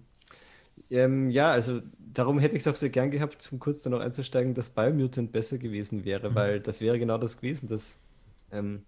Ähm, 0.90 1.30
ja, 1.30 1.52
also 1.52 1.82
darum 1.98 2.40
hätte 2.40 2.56
ich 2.56 2.62
es 2.62 2.68
auch 2.68 2.76
sehr 2.76 2.90
gern 2.90 3.12
gehabt, 3.12 3.50
um 3.52 3.60
kurz 3.60 3.84
dann 3.84 3.92
noch 3.92 4.00
einzusteigen, 4.00 4.54
dass 4.54 4.70
Biomutant 4.70 5.32
besser 5.32 5.58
gewesen 5.58 6.06
wäre, 6.06 6.32
mhm. 6.32 6.36
weil 6.36 6.60
das 6.60 6.82
wäre 6.82 6.98
genau 7.00 7.18
das 7.18 7.38
gewesen. 7.38 7.68
Das, 7.68 8.00
ähm, 8.52 8.84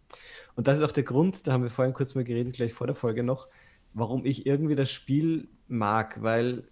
und 0.55 0.67
das 0.67 0.77
ist 0.77 0.83
auch 0.83 0.91
der 0.91 1.03
Grund, 1.03 1.45
da 1.45 1.53
haben 1.53 1.63
wir 1.63 1.69
vorhin 1.69 1.93
kurz 1.93 2.15
mal 2.15 2.23
geredet, 2.23 2.53
gleich 2.53 2.73
vor 2.73 2.87
der 2.87 2.95
Folge 2.95 3.23
noch, 3.23 3.47
warum 3.93 4.25
ich 4.25 4.45
irgendwie 4.45 4.75
das 4.75 4.91
Spiel 4.91 5.47
mag, 5.67 6.21
weil 6.21 6.63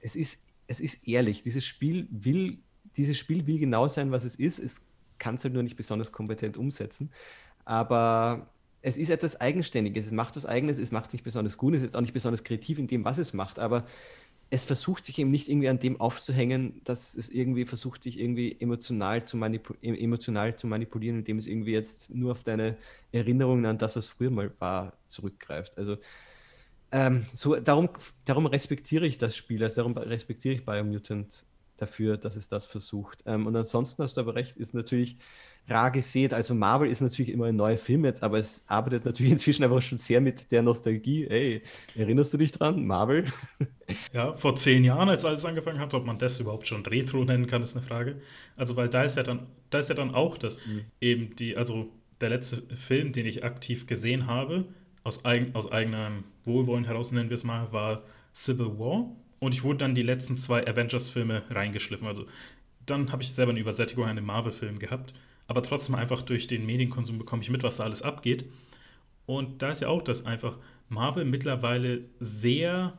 es 0.00 0.14
ist, 0.14 0.46
es 0.68 0.80
ist 0.80 1.06
ehrlich, 1.06 1.42
dieses 1.42 1.64
Spiel 1.64 2.06
will 2.10 2.58
dieses 2.96 3.18
Spiel 3.18 3.46
will 3.46 3.58
genau 3.58 3.88
sein, 3.88 4.10
was 4.10 4.24
es 4.24 4.36
ist. 4.36 4.58
Es 4.58 4.86
kann 5.18 5.36
es 5.36 5.44
halt 5.44 5.54
nur 5.54 5.62
nicht 5.62 5.76
besonders 5.76 6.12
kompetent 6.12 6.56
umsetzen. 6.56 7.10
Aber 7.64 8.48
es 8.82 8.96
ist 8.96 9.10
etwas 9.10 9.40
Eigenständiges, 9.40 10.06
es 10.06 10.12
macht 10.12 10.36
was 10.36 10.46
Eigenes, 10.46 10.78
es 10.78 10.92
macht 10.92 11.12
nicht 11.12 11.24
besonders 11.24 11.56
gut, 11.58 11.74
es 11.74 11.82
ist 11.82 11.96
auch 11.96 12.00
nicht 12.00 12.12
besonders 12.12 12.44
kreativ 12.44 12.78
in 12.78 12.86
dem, 12.86 13.04
was 13.04 13.18
es 13.18 13.34
macht, 13.34 13.58
aber 13.58 13.84
es 14.48 14.62
versucht 14.62 15.04
sich 15.04 15.18
eben 15.18 15.30
nicht 15.32 15.48
irgendwie 15.48 15.68
an 15.68 15.80
dem 15.80 16.00
aufzuhängen, 16.00 16.80
dass 16.84 17.16
es 17.16 17.30
irgendwie 17.30 17.64
versucht, 17.64 18.04
dich 18.04 18.20
irgendwie 18.20 18.56
emotional 18.60 19.24
zu, 19.26 19.36
manipu 19.36 19.74
emotional 19.82 20.54
zu 20.54 20.68
manipulieren, 20.68 21.18
indem 21.18 21.38
es 21.38 21.48
irgendwie 21.48 21.72
jetzt 21.72 22.14
nur 22.14 22.30
auf 22.32 22.44
deine 22.44 22.76
Erinnerungen 23.10 23.66
an 23.66 23.78
das, 23.78 23.96
was 23.96 24.06
früher 24.06 24.30
mal 24.30 24.52
war, 24.60 24.92
zurückgreift. 25.08 25.78
Also 25.78 25.96
ähm, 26.92 27.26
so, 27.32 27.56
darum, 27.56 27.88
darum 28.24 28.46
respektiere 28.46 29.06
ich 29.06 29.18
das 29.18 29.36
Spiel, 29.36 29.64
also 29.64 29.76
darum 29.76 29.96
respektiere 29.96 30.54
ich 30.54 30.64
Biomutant 30.64 31.44
dafür, 31.76 32.16
dass 32.16 32.36
es 32.36 32.48
das 32.48 32.66
versucht. 32.66 33.22
Ähm, 33.26 33.46
und 33.46 33.56
ansonsten 33.56 34.02
hast 34.02 34.16
du 34.16 34.20
aber 34.20 34.34
recht, 34.34 34.56
ist 34.56 34.74
natürlich 34.74 35.18
rar 35.68 35.90
gesät. 35.90 36.32
Also 36.32 36.54
Marvel 36.54 36.90
ist 36.90 37.00
natürlich 37.00 37.30
immer 37.30 37.46
ein 37.46 37.56
neuer 37.56 37.78
Film 37.78 38.04
jetzt, 38.04 38.22
aber 38.22 38.38
es 38.38 38.64
arbeitet 38.66 39.04
natürlich 39.04 39.32
inzwischen 39.38 39.64
einfach 39.64 39.82
schon 39.82 39.98
sehr 39.98 40.20
mit 40.20 40.50
der 40.52 40.62
Nostalgie. 40.62 41.26
Ey, 41.26 41.62
erinnerst 41.94 42.32
du 42.32 42.38
dich 42.38 42.52
dran? 42.52 42.86
Marvel? 42.86 43.24
Ja, 44.12 44.34
vor 44.34 44.56
zehn 44.56 44.82
Jahren, 44.82 45.08
als 45.08 45.24
alles 45.24 45.44
angefangen 45.44 45.78
hat, 45.78 45.94
ob 45.94 46.04
man 46.04 46.18
das 46.18 46.40
überhaupt 46.40 46.66
schon 46.66 46.84
Retro 46.84 47.22
nennen 47.24 47.46
kann, 47.46 47.62
ist 47.62 47.76
eine 47.76 47.86
Frage. 47.86 48.20
Also, 48.56 48.74
weil 48.74 48.88
da 48.88 49.04
ist 49.04 49.16
ja 49.16 49.22
dann, 49.22 49.46
da 49.70 49.78
ist 49.78 49.88
ja 49.88 49.94
dann 49.94 50.12
auch 50.12 50.38
das, 50.38 50.58
mhm. 50.66 50.80
eben 51.00 51.36
die, 51.36 51.56
also 51.56 51.88
der 52.20 52.30
letzte 52.30 52.62
Film, 52.74 53.12
den 53.12 53.26
ich 53.26 53.44
aktiv 53.44 53.86
gesehen 53.86 54.26
habe, 54.26 54.64
aus, 55.04 55.24
eigen, 55.24 55.54
aus 55.54 55.70
eigenem 55.70 56.24
Wohlwollen 56.44 56.84
heraus 56.84 57.12
nennen 57.12 57.30
wir 57.30 57.36
es 57.36 57.44
mal, 57.44 57.72
war 57.72 58.02
Civil 58.34 58.76
War. 58.78 59.08
Und 59.46 59.54
ich 59.54 59.64
wurde 59.64 59.78
dann 59.78 59.94
die 59.94 60.02
letzten 60.02 60.36
zwei 60.36 60.66
Avengers-Filme 60.66 61.44
reingeschliffen. 61.50 62.06
Also 62.06 62.26
dann 62.84 63.12
habe 63.12 63.22
ich 63.22 63.32
selber 63.32 63.52
eine 63.52 63.60
Übersättigung 63.60 64.04
an 64.04 64.16
den 64.16 64.26
Marvel-Film 64.26 64.78
gehabt 64.78 65.14
aber 65.48 65.62
trotzdem 65.62 65.94
einfach 65.94 66.22
durch 66.22 66.46
den 66.46 66.66
Medienkonsum 66.66 67.18
bekomme 67.18 67.42
ich 67.42 67.50
mit, 67.50 67.62
was 67.62 67.76
da 67.76 67.84
alles 67.84 68.02
abgeht. 68.02 68.46
Und 69.26 69.62
da 69.62 69.70
ist 69.70 69.82
ja 69.82 69.88
auch 69.88 70.02
das 70.02 70.26
einfach 70.26 70.58
Marvel 70.88 71.24
mittlerweile 71.24 72.02
sehr, 72.20 72.94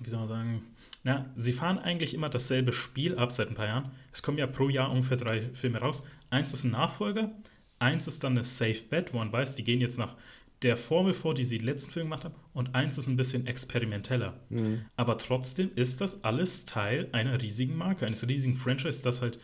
wie 0.00 0.10
soll 0.10 0.20
man 0.20 0.28
sagen, 0.28 0.62
na, 1.04 1.30
sie 1.34 1.52
fahren 1.52 1.78
eigentlich 1.78 2.14
immer 2.14 2.28
dasselbe 2.28 2.72
Spiel 2.72 3.18
ab 3.18 3.32
seit 3.32 3.48
ein 3.48 3.54
paar 3.54 3.66
Jahren. 3.66 3.90
Es 4.12 4.22
kommen 4.22 4.38
ja 4.38 4.46
pro 4.46 4.68
Jahr 4.68 4.90
ungefähr 4.90 5.16
drei 5.16 5.50
Filme 5.54 5.78
raus. 5.78 6.04
Eins 6.30 6.52
ist 6.52 6.64
ein 6.64 6.70
Nachfolger, 6.70 7.32
eins 7.80 8.06
ist 8.06 8.22
dann 8.22 8.32
eine 8.32 8.44
Safe 8.44 8.82
Bet, 8.88 9.12
wo 9.12 9.18
man 9.18 9.32
weiß, 9.32 9.56
die 9.56 9.64
gehen 9.64 9.80
jetzt 9.80 9.98
nach 9.98 10.14
der 10.62 10.76
Formel 10.76 11.12
vor, 11.12 11.34
die 11.34 11.44
sie 11.44 11.58
letzten 11.58 11.92
Film 11.92 12.06
gemacht 12.06 12.24
haben, 12.24 12.34
und 12.54 12.74
eins 12.74 12.98
ist 12.98 13.08
ein 13.08 13.16
bisschen 13.16 13.46
experimenteller. 13.46 14.34
Mhm. 14.50 14.84
Aber 14.96 15.18
trotzdem 15.18 15.70
ist 15.74 16.00
das 16.00 16.22
alles 16.24 16.64
Teil 16.64 17.08
einer 17.12 17.40
riesigen 17.40 17.76
Marke, 17.76 18.06
eines 18.06 18.26
riesigen 18.26 18.56
Franchise, 18.56 19.02
das 19.02 19.20
halt 19.20 19.38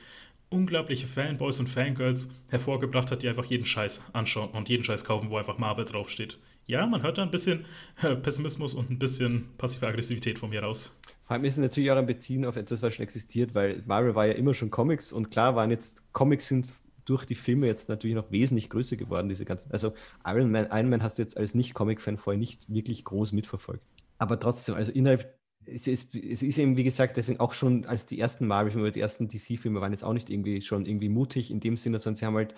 unglaubliche 0.51 1.07
Fanboys 1.07 1.61
und 1.61 1.69
Fangirls 1.69 2.29
hervorgebracht 2.49 3.11
hat, 3.11 3.23
die 3.23 3.29
einfach 3.29 3.45
jeden 3.45 3.67
Scheiß 3.67 4.01
anschauen 4.13 4.51
und 4.51 4.69
jeden 4.69 4.85
Scheiß 4.85 5.05
kaufen, 5.05 5.31
wo 5.31 5.37
einfach 5.37 5.59
Marvel 5.59 5.85
draufsteht. 5.85 6.39
Ja, 6.67 6.87
man 6.87 7.03
hört 7.03 7.19
da 7.19 7.23
ein 7.23 7.31
bisschen 7.31 7.65
äh, 8.03 8.15
Pessimismus 8.15 8.75
und 8.75 8.91
ein 8.91 8.99
bisschen 8.99 9.49
passive 9.59 9.87
Aggressivität 9.87 10.39
von 10.39 10.51
mir 10.51 10.63
raus. 10.63 10.95
Vor 11.27 11.35
allem 11.35 11.45
ist 11.45 11.55
es 11.55 11.61
natürlich 11.61 11.91
auch 11.91 11.97
ein 11.97 12.07
Beziehen 12.07 12.47
auf 12.47 12.57
etwas, 12.57 12.81
was 12.83 12.95
schon 12.95 13.03
existiert, 13.03 13.55
weil 13.55 13.83
Marvel 13.87 14.15
war 14.15 14.27
ja 14.27 14.33
immer 14.33 14.55
schon 14.55 14.71
Comics 14.71 15.13
und 15.13 15.31
klar 15.31 15.55
waren 15.55 15.71
jetzt 15.71 16.03
Comics 16.15 16.49
sind 16.49 16.67
durch 17.09 17.25
die 17.25 17.35
Filme 17.35 17.67
jetzt 17.67 17.89
natürlich 17.89 18.17
noch 18.17 18.31
wesentlich 18.31 18.69
größer 18.71 18.97
geworden, 18.97 19.29
diese 19.29 19.45
ganzen. 19.45 19.73
Also 19.73 19.95
Iron 20.27 20.51
Man, 20.51 20.67
Iron 20.71 20.91
Man 20.91 21.03
hast 21.03 21.19
du 21.19 21.23
jetzt 21.23 21.37
als 21.37 21.55
Nicht-Comic-Fan 21.55 22.19
vorher 22.19 22.39
nicht 22.39 22.73
wirklich 22.73 23.05
groß 23.05 23.33
mitverfolgt. 23.33 23.83
Aber 24.19 24.39
trotzdem, 24.39 24.75
also 24.75 24.93
innerhalb 24.93 25.39
es 25.71 25.87
ist, 25.87 26.15
es 26.15 26.43
ist 26.43 26.59
eben, 26.59 26.77
wie 26.77 26.85
gesagt, 26.85 27.17
deswegen 27.17 27.41
auch 27.41 27.53
schon 27.53 27.85
als 27.85 28.07
die 28.07 28.19
ersten 28.19 28.47
Marvel-Filme, 28.47 28.91
die 28.91 29.01
ersten 29.01 29.29
DC-Filme 29.29 29.81
waren 29.81 29.93
jetzt 29.93 30.05
auch 30.05 30.13
nicht 30.13 30.31
irgendwie 30.31 30.63
schon 30.63 30.87
irgendwie 30.87 31.09
mutig 31.09 31.51
in 31.51 31.61
dem 31.61 31.77
Sinne, 31.77 31.99
sondern 31.99 32.17
sie 32.17 32.27
haben 32.27 32.37
halt, 32.37 32.55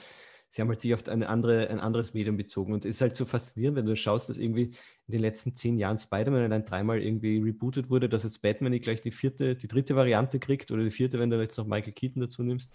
sie 0.50 0.62
haben 0.62 0.68
halt 0.68 0.80
sich 0.80 0.94
auf 0.94 1.06
eine 1.08 1.28
andere, 1.28 1.68
ein 1.68 1.80
anderes 1.80 2.14
Medium 2.14 2.36
bezogen. 2.36 2.72
Und 2.72 2.84
es 2.84 2.96
ist 2.96 3.00
halt 3.00 3.16
so 3.16 3.24
faszinierend, 3.24 3.76
wenn 3.76 3.86
du 3.86 3.96
schaust, 3.96 4.28
dass 4.28 4.38
irgendwie 4.38 4.74
in 5.06 5.12
den 5.12 5.20
letzten 5.20 5.56
zehn 5.56 5.76
Jahren 5.78 5.98
Spider-Man 5.98 6.44
allein 6.44 6.64
dreimal 6.64 7.02
irgendwie 7.02 7.38
rebootet 7.38 7.90
wurde, 7.90 8.08
dass 8.08 8.22
jetzt 8.22 8.42
Batman 8.42 8.72
nicht 8.72 8.84
gleich 8.84 9.00
die 9.00 9.12
vierte, 9.12 9.56
die 9.56 9.68
dritte 9.68 9.96
Variante 9.96 10.38
kriegt 10.38 10.70
oder 10.70 10.84
die 10.84 10.90
vierte, 10.90 11.18
wenn 11.18 11.30
du 11.30 11.40
jetzt 11.40 11.58
noch 11.58 11.66
Michael 11.66 11.92
Keaton 11.92 12.22
dazu 12.22 12.42
nimmst. 12.42 12.72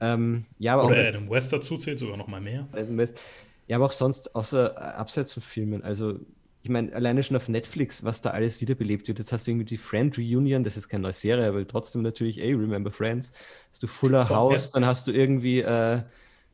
Ähm, 0.00 0.46
ja, 0.58 0.74
aber 0.74 0.86
oder 0.86 1.02
auch, 1.02 1.06
Adam 1.08 1.30
West 1.30 1.52
dazu 1.52 1.78
zählt, 1.78 1.98
sogar 1.98 2.16
noch 2.16 2.26
mal 2.28 2.40
mehr. 2.40 2.66
Adam 2.72 2.96
West. 2.96 3.20
Ja, 3.68 3.76
aber 3.76 3.86
auch 3.86 3.92
sonst, 3.92 4.34
außer 4.34 4.74
äh, 4.74 4.78
abseits 4.78 5.32
von 5.32 5.42
Filmen, 5.42 5.82
also 5.82 6.18
ich 6.62 6.70
meine, 6.70 6.92
alleine 6.92 7.22
schon 7.22 7.36
auf 7.36 7.48
Netflix, 7.48 8.04
was 8.04 8.20
da 8.20 8.30
alles 8.30 8.60
wiederbelebt 8.60 9.08
wird. 9.08 9.18
Jetzt 9.18 9.32
hast 9.32 9.46
du 9.46 9.50
irgendwie 9.50 9.64
die 9.64 9.78
Friend 9.78 10.16
Reunion, 10.18 10.62
das 10.62 10.76
ist 10.76 10.88
keine 10.88 11.04
neue 11.04 11.12
Serie, 11.14 11.48
aber 11.48 11.66
trotzdem 11.66 12.02
natürlich, 12.02 12.38
ey, 12.40 12.52
Remember 12.52 12.90
Friends. 12.90 13.32
Hast 13.70 13.82
du 13.82 13.86
Fuller 13.86 14.28
House, 14.28 14.66
ja. 14.66 14.70
dann 14.74 14.84
hast 14.84 15.06
du 15.06 15.12
irgendwie 15.12 15.60
äh, 15.60 16.02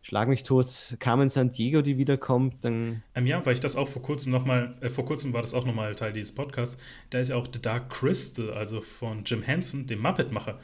Schlag 0.06 0.28
mich 0.28 0.44
tot, 0.44 0.96
Carmen 1.00 1.28
San 1.28 1.50
Diego, 1.50 1.82
die 1.82 1.98
wiederkommt, 1.98 2.64
dann. 2.64 3.02
Ähm, 3.16 3.26
ja, 3.26 3.44
weil 3.44 3.54
ich 3.54 3.60
das 3.60 3.74
auch 3.74 3.88
vor 3.88 4.02
kurzem 4.02 4.30
nochmal, 4.30 4.76
äh, 4.80 4.88
vor 4.88 5.04
kurzem 5.04 5.32
war 5.32 5.40
das 5.40 5.52
auch 5.52 5.64
nochmal 5.64 5.96
Teil 5.96 6.12
dieses 6.12 6.32
Podcasts. 6.32 6.78
Da 7.10 7.18
ist 7.18 7.30
ja 7.30 7.34
auch 7.34 7.48
The 7.52 7.60
Dark 7.60 7.90
Crystal, 7.90 8.52
also 8.52 8.82
von 8.82 9.24
Jim 9.24 9.42
Henson, 9.42 9.88
dem 9.88 10.00
Muppet-Macher. 10.00 10.60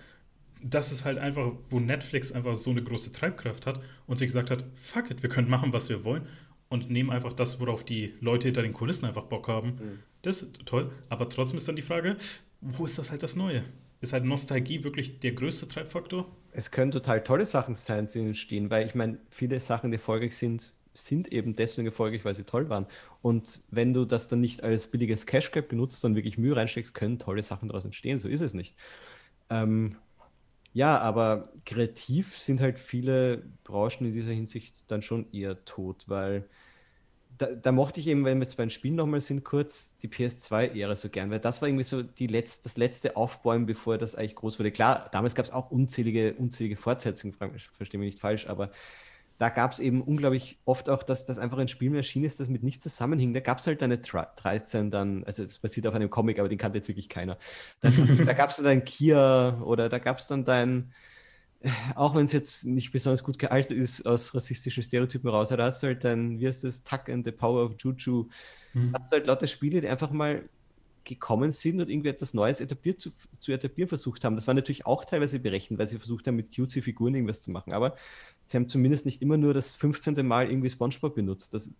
Das 0.62 0.92
ist 0.92 1.04
halt 1.04 1.18
einfach, 1.18 1.52
wo 1.70 1.80
Netflix 1.80 2.32
einfach 2.32 2.56
so 2.56 2.70
eine 2.70 2.82
große 2.82 3.12
Treibkraft 3.12 3.66
hat 3.66 3.80
und 4.06 4.16
sich 4.16 4.28
gesagt 4.28 4.50
hat, 4.50 4.64
fuck 4.76 5.10
it, 5.10 5.22
wir 5.22 5.30
können 5.30 5.50
machen, 5.50 5.72
was 5.72 5.88
wir 5.88 6.04
wollen 6.04 6.26
und 6.72 6.90
nehmen 6.90 7.10
einfach 7.10 7.34
das, 7.34 7.60
worauf 7.60 7.84
die 7.84 8.14
Leute 8.20 8.48
hinter 8.48 8.62
den 8.62 8.72
Kulissen 8.72 9.04
einfach 9.04 9.24
Bock 9.24 9.46
haben. 9.48 9.68
Mhm. 9.68 9.98
Das 10.22 10.40
ist 10.40 10.64
toll. 10.64 10.90
Aber 11.10 11.28
trotzdem 11.28 11.58
ist 11.58 11.68
dann 11.68 11.76
die 11.76 11.82
Frage, 11.82 12.16
wo 12.62 12.86
ist 12.86 12.98
das 12.98 13.10
halt 13.10 13.22
das 13.22 13.36
Neue? 13.36 13.64
Ist 14.00 14.12
halt 14.12 14.24
Nostalgie 14.24 14.82
wirklich 14.82 15.20
der 15.20 15.32
größte 15.32 15.68
Treibfaktor? 15.68 16.34
Es 16.52 16.70
können 16.70 16.90
total 16.90 17.22
tolle 17.22 17.44
Sachen 17.44 17.74
sein, 17.74 18.08
die 18.12 18.20
entstehen, 18.20 18.70
weil 18.70 18.86
ich 18.86 18.94
meine, 18.94 19.18
viele 19.30 19.60
Sachen, 19.60 19.90
die 19.90 19.96
erfolgreich 19.96 20.36
sind, 20.36 20.72
sind 20.94 21.30
eben 21.30 21.56
deswegen 21.56 21.86
erfolgreich, 21.86 22.24
weil 22.24 22.34
sie 22.34 22.44
toll 22.44 22.68
waren. 22.68 22.86
Und 23.20 23.60
wenn 23.70 23.92
du 23.92 24.04
das 24.04 24.28
dann 24.28 24.40
nicht 24.40 24.62
als 24.62 24.86
billiges 24.86 25.26
Cash 25.26 25.50
Grab 25.50 25.68
benutzt, 25.68 26.00
sondern 26.00 26.16
wirklich 26.16 26.38
Mühe 26.38 26.56
reinsteckst, 26.56 26.94
können 26.94 27.18
tolle 27.18 27.42
Sachen 27.42 27.68
daraus 27.68 27.84
entstehen. 27.84 28.18
So 28.18 28.28
ist 28.28 28.40
es 28.40 28.54
nicht. 28.54 28.76
Ähm, 29.50 29.96
ja, 30.72 30.98
aber 30.98 31.50
kreativ 31.66 32.38
sind 32.38 32.60
halt 32.60 32.78
viele 32.78 33.42
Branchen 33.64 34.06
in 34.06 34.12
dieser 34.12 34.32
Hinsicht 34.32 34.90
dann 34.90 35.02
schon 35.02 35.30
eher 35.32 35.64
tot, 35.64 36.04
weil 36.08 36.48
da, 37.38 37.46
da, 37.46 37.72
mochte 37.72 38.00
ich 38.00 38.06
eben, 38.06 38.24
wenn 38.24 38.38
wir 38.38 38.44
jetzt 38.44 38.56
beim 38.56 38.70
Spiel 38.70 38.92
nochmal 38.92 39.20
sind, 39.20 39.44
kurz 39.44 39.96
die 39.98 40.08
PS2-Ära 40.08 40.96
so 40.96 41.08
gern, 41.08 41.30
weil 41.30 41.40
das 41.40 41.60
war 41.60 41.68
irgendwie 41.68 41.84
so 41.84 42.02
die 42.02 42.26
Letz-, 42.26 42.62
das 42.62 42.76
letzte 42.76 43.16
Aufbäumen, 43.16 43.66
bevor 43.66 43.98
das 43.98 44.14
eigentlich 44.14 44.36
groß 44.36 44.58
wurde. 44.58 44.70
Klar, 44.70 45.08
damals 45.12 45.34
gab 45.34 45.46
es 45.46 45.50
auch 45.50 45.70
unzählige, 45.70 46.34
unzählige 46.34 46.76
Fortsetzungen, 46.76 47.34
verstehe 47.34 47.98
mich 47.98 48.12
nicht 48.12 48.20
falsch, 48.20 48.46
aber 48.48 48.70
da 49.38 49.48
gab 49.48 49.72
es 49.72 49.78
eben 49.78 50.02
unglaublich 50.02 50.58
oft 50.64 50.88
auch, 50.88 51.02
dass 51.02 51.26
das 51.26 51.38
einfach 51.38 51.58
ein 51.58 51.68
Spiel 51.68 51.90
mehr 51.90 52.00
erschienen 52.00 52.24
ist, 52.24 52.40
das 52.40 52.48
mit 52.48 52.62
nichts 52.62 52.82
zusammenhing. 52.82 53.34
Da 53.34 53.40
gab 53.40 53.58
es 53.58 53.66
halt 53.66 53.82
eine 53.82 53.98
13 53.98 54.90
dann, 54.90 55.24
also 55.24 55.44
es 55.44 55.58
basiert 55.58 55.86
auf 55.86 55.94
einem 55.94 56.10
Comic, 56.10 56.38
aber 56.38 56.48
den 56.48 56.58
kannte 56.58 56.78
jetzt 56.78 56.88
wirklich 56.88 57.08
keiner. 57.08 57.38
Dann, 57.80 58.24
da 58.26 58.32
gab 58.32 58.50
es 58.50 58.56
dann 58.56 58.66
ein 58.66 58.84
Kia 58.84 59.60
oder 59.62 59.88
da 59.88 59.98
gab 59.98 60.18
es 60.18 60.26
dann 60.26 60.44
dein 60.44 60.92
auch 61.94 62.14
wenn 62.14 62.24
es 62.24 62.32
jetzt 62.32 62.64
nicht 62.64 62.92
besonders 62.92 63.22
gut 63.22 63.38
gealtert 63.38 63.76
ist 63.76 64.06
aus 64.06 64.34
rassistischen 64.34 64.82
Stereotypen 64.82 65.30
raus, 65.30 65.48
da 65.48 65.58
hast 65.58 65.82
du 65.82 65.88
halt 65.88 66.04
dann, 66.04 66.38
wie 66.38 66.46
heißt 66.46 66.64
das, 66.64 66.82
Tuck 66.82 67.08
and 67.08 67.24
the 67.24 67.32
Power 67.32 67.64
of 67.64 67.74
Juju, 67.78 68.28
mhm. 68.74 68.92
hast 68.98 69.12
du 69.12 69.16
halt 69.16 69.26
lauter 69.26 69.46
Spiele, 69.46 69.80
die 69.80 69.88
einfach 69.88 70.10
mal 70.10 70.42
gekommen 71.04 71.52
sind 71.52 71.80
und 71.80 71.88
irgendwie 71.88 72.08
etwas 72.08 72.34
Neues 72.34 72.60
etabliert 72.60 73.00
zu, 73.00 73.10
zu 73.40 73.52
etablieren 73.52 73.88
versucht 73.88 74.24
haben. 74.24 74.36
Das 74.36 74.46
war 74.46 74.54
natürlich 74.54 74.86
auch 74.86 75.04
teilweise 75.04 75.38
berechnet, 75.38 75.78
weil 75.78 75.88
sie 75.88 75.98
versucht 75.98 76.26
haben, 76.26 76.36
mit 76.36 76.54
cutesy 76.54 76.82
Figuren 76.82 77.14
irgendwas 77.14 77.42
zu 77.42 77.50
machen, 77.50 77.72
aber 77.72 77.96
sie 78.46 78.56
haben 78.56 78.68
zumindest 78.68 79.06
nicht 79.06 79.22
immer 79.22 79.36
nur 79.36 79.54
das 79.54 79.76
15. 79.76 80.26
Mal 80.26 80.50
irgendwie 80.50 80.70
Spongebob 80.70 81.14
benutzt. 81.14 81.54
Das 81.54 81.70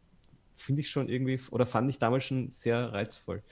finde 0.56 0.80
ich 0.80 0.90
schon 0.90 1.08
irgendwie, 1.08 1.40
oder 1.50 1.66
fand 1.66 1.90
ich 1.90 1.98
damals 1.98 2.24
schon 2.24 2.50
sehr 2.50 2.92
reizvoll. 2.92 3.42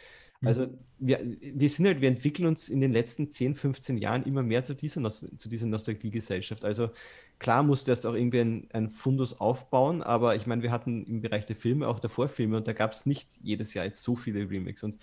Also 0.43 0.67
mhm. 0.67 0.79
wir, 0.99 1.19
wir 1.41 1.69
sind 1.69 1.87
halt, 1.87 2.01
wir 2.01 2.09
entwickeln 2.09 2.47
uns 2.47 2.69
in 2.69 2.81
den 2.81 2.93
letzten 2.93 3.31
10, 3.31 3.55
15 3.55 3.99
Jahren 3.99 4.25
immer 4.25 4.43
mehr 4.43 4.65
zu 4.65 4.75
dieser, 4.75 5.09
zu 5.11 5.49
dieser 5.49 5.67
Nostalgiegesellschaft. 5.67 6.65
Also 6.65 6.91
klar 7.39 7.63
musste 7.63 7.91
erst 7.91 8.07
auch 8.07 8.15
irgendwie 8.15 8.41
ein, 8.41 8.69
ein 8.73 8.91
Fundus 8.91 9.39
aufbauen, 9.39 10.03
aber 10.03 10.37
ich 10.37 10.47
meine, 10.47 10.63
wir 10.63 10.71
hatten 10.71 11.05
im 11.05 11.21
Bereich 11.21 11.45
der 11.45 11.57
Filme 11.57 11.89
auch 11.89 12.01
davor 12.01 12.29
Filme 12.29 12.57
und 12.57 12.67
da 12.67 12.73
gab 12.73 12.93
es 12.93 13.05
nicht 13.05 13.29
jedes 13.43 13.75
Jahr 13.75 13.85
jetzt 13.85 14.03
so 14.03 14.17
viele 14.17 14.49
Remakes. 14.49 14.83
Und, 14.83 14.97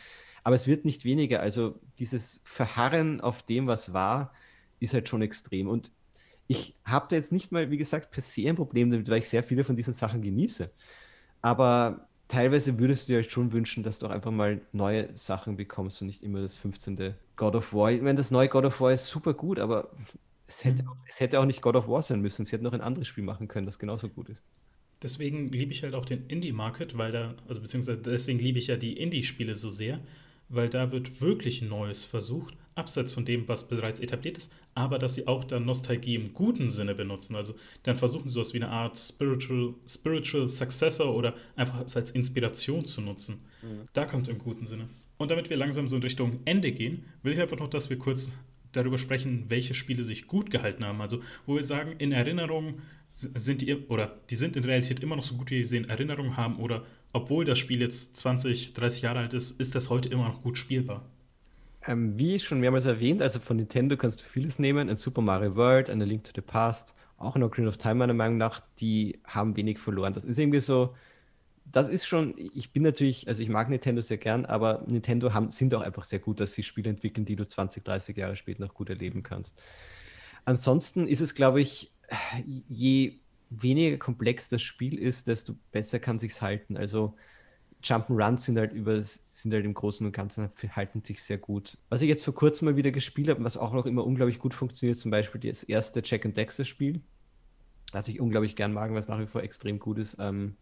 aber 0.47 0.55
es 0.55 0.65
wird 0.65 0.85
nicht 0.85 1.03
weniger. 1.03 1.41
Also 1.41 1.77
dieses 1.99 2.39
Verharren 2.45 3.19
auf 3.19 3.43
dem, 3.43 3.67
was 3.67 3.91
war, 3.91 4.31
ist 4.79 4.93
halt 4.93 5.09
schon 5.09 5.21
extrem. 5.21 5.67
Und 5.67 5.91
ich 6.47 6.73
habe 6.85 7.07
da 7.09 7.17
jetzt 7.17 7.33
nicht 7.33 7.51
mal, 7.51 7.69
wie 7.69 7.75
gesagt, 7.75 8.11
per 8.11 8.23
se 8.23 8.47
ein 8.47 8.55
Problem 8.55 8.89
damit, 8.89 9.09
weil 9.09 9.17
ich 9.17 9.27
sehr 9.27 9.43
viele 9.43 9.65
von 9.65 9.75
diesen 9.75 9.91
Sachen 9.91 10.21
genieße. 10.21 10.71
Aber 11.41 12.07
teilweise 12.29 12.79
würdest 12.79 13.03
du 13.03 13.11
dir 13.11 13.15
halt 13.17 13.29
schon 13.29 13.51
wünschen, 13.51 13.83
dass 13.83 13.99
du 13.99 14.05
auch 14.05 14.11
einfach 14.11 14.31
mal 14.31 14.61
neue 14.71 15.09
Sachen 15.17 15.57
bekommst 15.57 16.01
und 16.01 16.07
nicht 16.07 16.23
immer 16.23 16.39
das 16.39 16.55
15. 16.55 17.15
God 17.35 17.55
of 17.55 17.73
War. 17.73 17.91
Ich 17.91 18.01
meine, 18.01 18.15
das 18.15 18.31
neue 18.31 18.47
God 18.47 18.63
of 18.63 18.79
War 18.79 18.93
ist 18.93 19.07
super 19.07 19.33
gut, 19.33 19.59
aber 19.59 19.91
es 20.47 20.63
hätte, 20.63 20.83
mhm. 20.83 20.87
auch, 20.91 20.97
es 21.09 21.19
hätte 21.19 21.41
auch 21.41 21.45
nicht 21.45 21.61
God 21.61 21.75
of 21.75 21.89
War 21.89 22.01
sein 22.01 22.21
müssen. 22.21 22.45
Sie 22.45 22.53
hätten 22.53 22.63
noch 22.63 22.71
ein 22.71 22.79
anderes 22.79 23.09
Spiel 23.09 23.25
machen 23.25 23.49
können, 23.49 23.65
das 23.65 23.79
genauso 23.79 24.07
gut 24.07 24.29
ist. 24.29 24.41
Deswegen 25.01 25.51
liebe 25.51 25.73
ich 25.73 25.83
halt 25.83 25.93
auch 25.93 26.05
den 26.05 26.25
Indie-Market, 26.27 26.97
weil 26.97 27.11
da, 27.11 27.35
also 27.49 27.59
beziehungsweise 27.59 27.97
deswegen 27.97 28.39
liebe 28.39 28.59
ich 28.59 28.67
ja 28.67 28.77
die 28.77 28.97
Indie-Spiele 28.97 29.53
so 29.53 29.69
sehr, 29.69 29.99
weil 30.49 30.69
da 30.69 30.91
wird 30.91 31.21
wirklich 31.21 31.61
Neues 31.61 32.03
versucht, 32.03 32.55
abseits 32.75 33.13
von 33.13 33.25
dem, 33.25 33.47
was 33.47 33.67
bereits 33.67 33.99
etabliert 33.99 34.37
ist, 34.37 34.53
aber 34.75 34.99
dass 34.99 35.15
sie 35.15 35.27
auch 35.27 35.43
dann 35.43 35.65
Nostalgie 35.65 36.15
im 36.15 36.33
guten 36.33 36.69
Sinne 36.69 36.93
benutzen. 36.95 37.35
Also 37.35 37.55
dann 37.83 37.97
versuchen 37.97 38.29
sie 38.29 38.35
sowas 38.35 38.53
wie 38.53 38.61
eine 38.61 38.69
Art 38.69 38.97
Spiritual, 38.97 39.73
Spiritual 39.87 40.47
Successor 40.47 41.13
oder 41.13 41.33
einfach 41.55 41.81
es 41.81 41.95
als 41.95 42.11
Inspiration 42.11 42.85
zu 42.85 43.01
nutzen. 43.01 43.41
Mhm. 43.61 43.87
Da 43.93 44.05
kommt 44.05 44.27
es 44.27 44.29
im 44.29 44.37
guten 44.37 44.65
Sinne. 44.67 44.87
Und 45.17 45.31
damit 45.31 45.49
wir 45.49 45.57
langsam 45.57 45.87
so 45.87 45.95
in 45.95 46.03
Richtung 46.03 46.39
Ende 46.45 46.71
gehen, 46.71 47.05
will 47.23 47.33
ich 47.33 47.41
einfach 47.41 47.57
noch, 47.57 47.69
dass 47.69 47.89
wir 47.89 47.97
kurz 47.97 48.37
darüber 48.71 48.97
sprechen, 48.97 49.45
welche 49.47 49.73
Spiele 49.73 50.03
sich 50.03 50.27
gut 50.27 50.51
gehalten 50.51 50.85
haben. 50.85 51.01
Also, 51.01 51.21
wo 51.45 51.55
wir 51.55 51.63
sagen, 51.63 51.95
in 51.97 52.11
Erinnerung 52.11 52.81
sind 53.11 53.61
die, 53.61 53.73
oder 53.73 54.19
die 54.29 54.35
sind 54.35 54.55
in 54.55 54.63
Realität 54.63 54.99
immer 54.99 55.15
noch 55.15 55.23
so 55.23 55.35
gut, 55.35 55.49
wie 55.49 55.65
sie 55.65 55.77
in 55.77 55.89
Erinnerung 55.89 56.37
haben, 56.37 56.57
oder 56.57 56.85
obwohl 57.13 57.45
das 57.45 57.57
Spiel 57.57 57.81
jetzt 57.81 58.17
20, 58.17 58.73
30 58.73 59.01
Jahre 59.01 59.19
alt 59.19 59.33
ist, 59.33 59.59
ist 59.59 59.75
das 59.75 59.89
heute 59.89 60.09
immer 60.09 60.27
noch 60.27 60.41
gut 60.41 60.57
spielbar. 60.57 61.05
Ähm, 61.85 62.17
wie 62.19 62.39
schon 62.39 62.59
mehrmals 62.59 62.85
erwähnt, 62.85 63.21
also 63.21 63.39
von 63.39 63.57
Nintendo 63.57 63.95
kannst 63.95 64.21
du 64.21 64.25
vieles 64.25 64.59
nehmen. 64.59 64.89
Ein 64.89 64.97
Super 64.97 65.21
Mario 65.21 65.55
World, 65.55 65.89
eine 65.89 66.05
Link 66.05 66.25
to 66.25 66.31
the 66.35 66.41
Past, 66.41 66.95
auch 67.17 67.35
ein 67.35 67.43
Ocarina 67.43 67.69
of 67.69 67.77
Time 67.77 67.95
meiner 67.95 68.13
Meinung 68.13 68.37
nach, 68.37 68.61
die 68.79 69.19
haben 69.25 69.55
wenig 69.55 69.79
verloren. 69.79 70.13
Das 70.13 70.25
ist 70.25 70.37
irgendwie 70.37 70.59
so, 70.59 70.93
das 71.65 71.87
ist 71.87 72.05
schon, 72.05 72.35
ich 72.37 72.71
bin 72.71 72.83
natürlich, 72.83 73.27
also 73.27 73.41
ich 73.41 73.49
mag 73.49 73.69
Nintendo 73.69 74.01
sehr 74.01 74.17
gern, 74.17 74.45
aber 74.45 74.83
Nintendo 74.87 75.33
haben, 75.33 75.51
sind 75.51 75.73
auch 75.73 75.81
einfach 75.81 76.03
sehr 76.03 76.19
gut, 76.19 76.39
dass 76.39 76.53
sie 76.53 76.63
Spiele 76.63 76.89
entwickeln, 76.89 77.25
die 77.25 77.35
du 77.35 77.47
20, 77.47 77.83
30 77.83 78.17
Jahre 78.17 78.35
später 78.35 78.63
noch 78.63 78.73
gut 78.73 78.89
erleben 78.89 79.23
kannst. 79.23 79.61
Ansonsten 80.45 81.07
ist 81.07 81.21
es, 81.21 81.35
glaube 81.35 81.61
ich, 81.61 81.91
je 82.69 83.19
weniger 83.49 83.97
komplex 83.97 84.49
das 84.49 84.61
Spiel 84.61 84.97
ist, 84.97 85.27
desto 85.27 85.55
besser 85.71 85.99
kann 85.99 86.19
sich 86.19 86.41
halten. 86.41 86.77
Also 86.77 87.15
Jump'n'Runs 87.83 88.39
sind 88.39 88.57
halt 88.57 88.73
über, 88.73 89.01
sind 89.03 89.53
halt 89.53 89.65
im 89.65 89.73
Großen 89.73 90.05
und 90.05 90.11
Ganzen 90.11 90.49
halten 90.71 91.03
sich 91.03 91.23
sehr 91.23 91.37
gut. 91.37 91.77
Was 91.89 92.01
ich 92.01 92.09
jetzt 92.09 92.25
vor 92.25 92.33
kurzem 92.33 92.65
mal 92.67 92.75
wieder 92.75 92.91
gespielt 92.91 93.29
habe, 93.29 93.43
was 93.43 93.57
auch 93.57 93.73
noch 93.73 93.85
immer 93.85 94.05
unglaublich 94.05 94.39
gut 94.39 94.53
funktioniert, 94.53 94.99
zum 94.99 95.11
Beispiel 95.11 95.41
das 95.41 95.63
erste 95.63 96.01
Jack 96.03 96.25
and 96.25 96.35
Dexter 96.35 96.65
Spiel, 96.65 97.01
das 97.91 98.07
ich 98.07 98.19
unglaublich 98.19 98.55
gern 98.55 98.73
mag, 98.73 98.93
was 98.93 99.07
nach 99.07 99.19
wie 99.19 99.27
vor 99.27 99.43
extrem 99.43 99.79
gut 99.79 99.99
ist. 99.99 100.17
Ähm, 100.19 100.57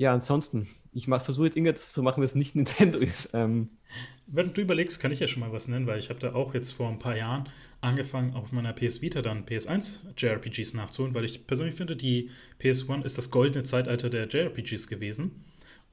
ja, 0.00 0.14
ansonsten, 0.14 0.66
ich 0.94 1.04
versuche 1.04 1.44
jetzt 1.44 1.56
irgendwas 1.56 1.92
zu 1.92 2.02
machen, 2.02 2.22
was 2.22 2.34
nicht 2.34 2.54
Nintendo 2.56 2.98
ist. 2.98 3.34
Ähm, 3.34 3.68
Wenn 4.26 4.54
du 4.54 4.62
überlegst, 4.62 4.98
kann 4.98 5.12
ich 5.12 5.20
ja 5.20 5.28
schon 5.28 5.40
mal 5.40 5.52
was 5.52 5.68
nennen, 5.68 5.86
weil 5.86 5.98
ich 5.98 6.08
habe 6.08 6.18
da 6.18 6.32
auch 6.32 6.54
jetzt 6.54 6.70
vor 6.70 6.88
ein 6.88 6.98
paar 6.98 7.18
Jahren 7.18 7.50
angefangen, 7.82 8.32
auf 8.32 8.50
meiner 8.50 8.72
PS 8.72 9.02
Vita 9.02 9.20
dann 9.20 9.44
PS1 9.44 9.96
JRPGs 10.16 10.72
nachzuholen, 10.72 11.14
weil 11.14 11.26
ich 11.26 11.46
persönlich 11.46 11.74
finde, 11.74 11.96
die 11.96 12.30
PS1 12.62 13.04
ist 13.04 13.18
das 13.18 13.30
goldene 13.30 13.64
Zeitalter 13.64 14.08
der 14.08 14.26
JRPGs 14.26 14.86
gewesen. 14.86 15.44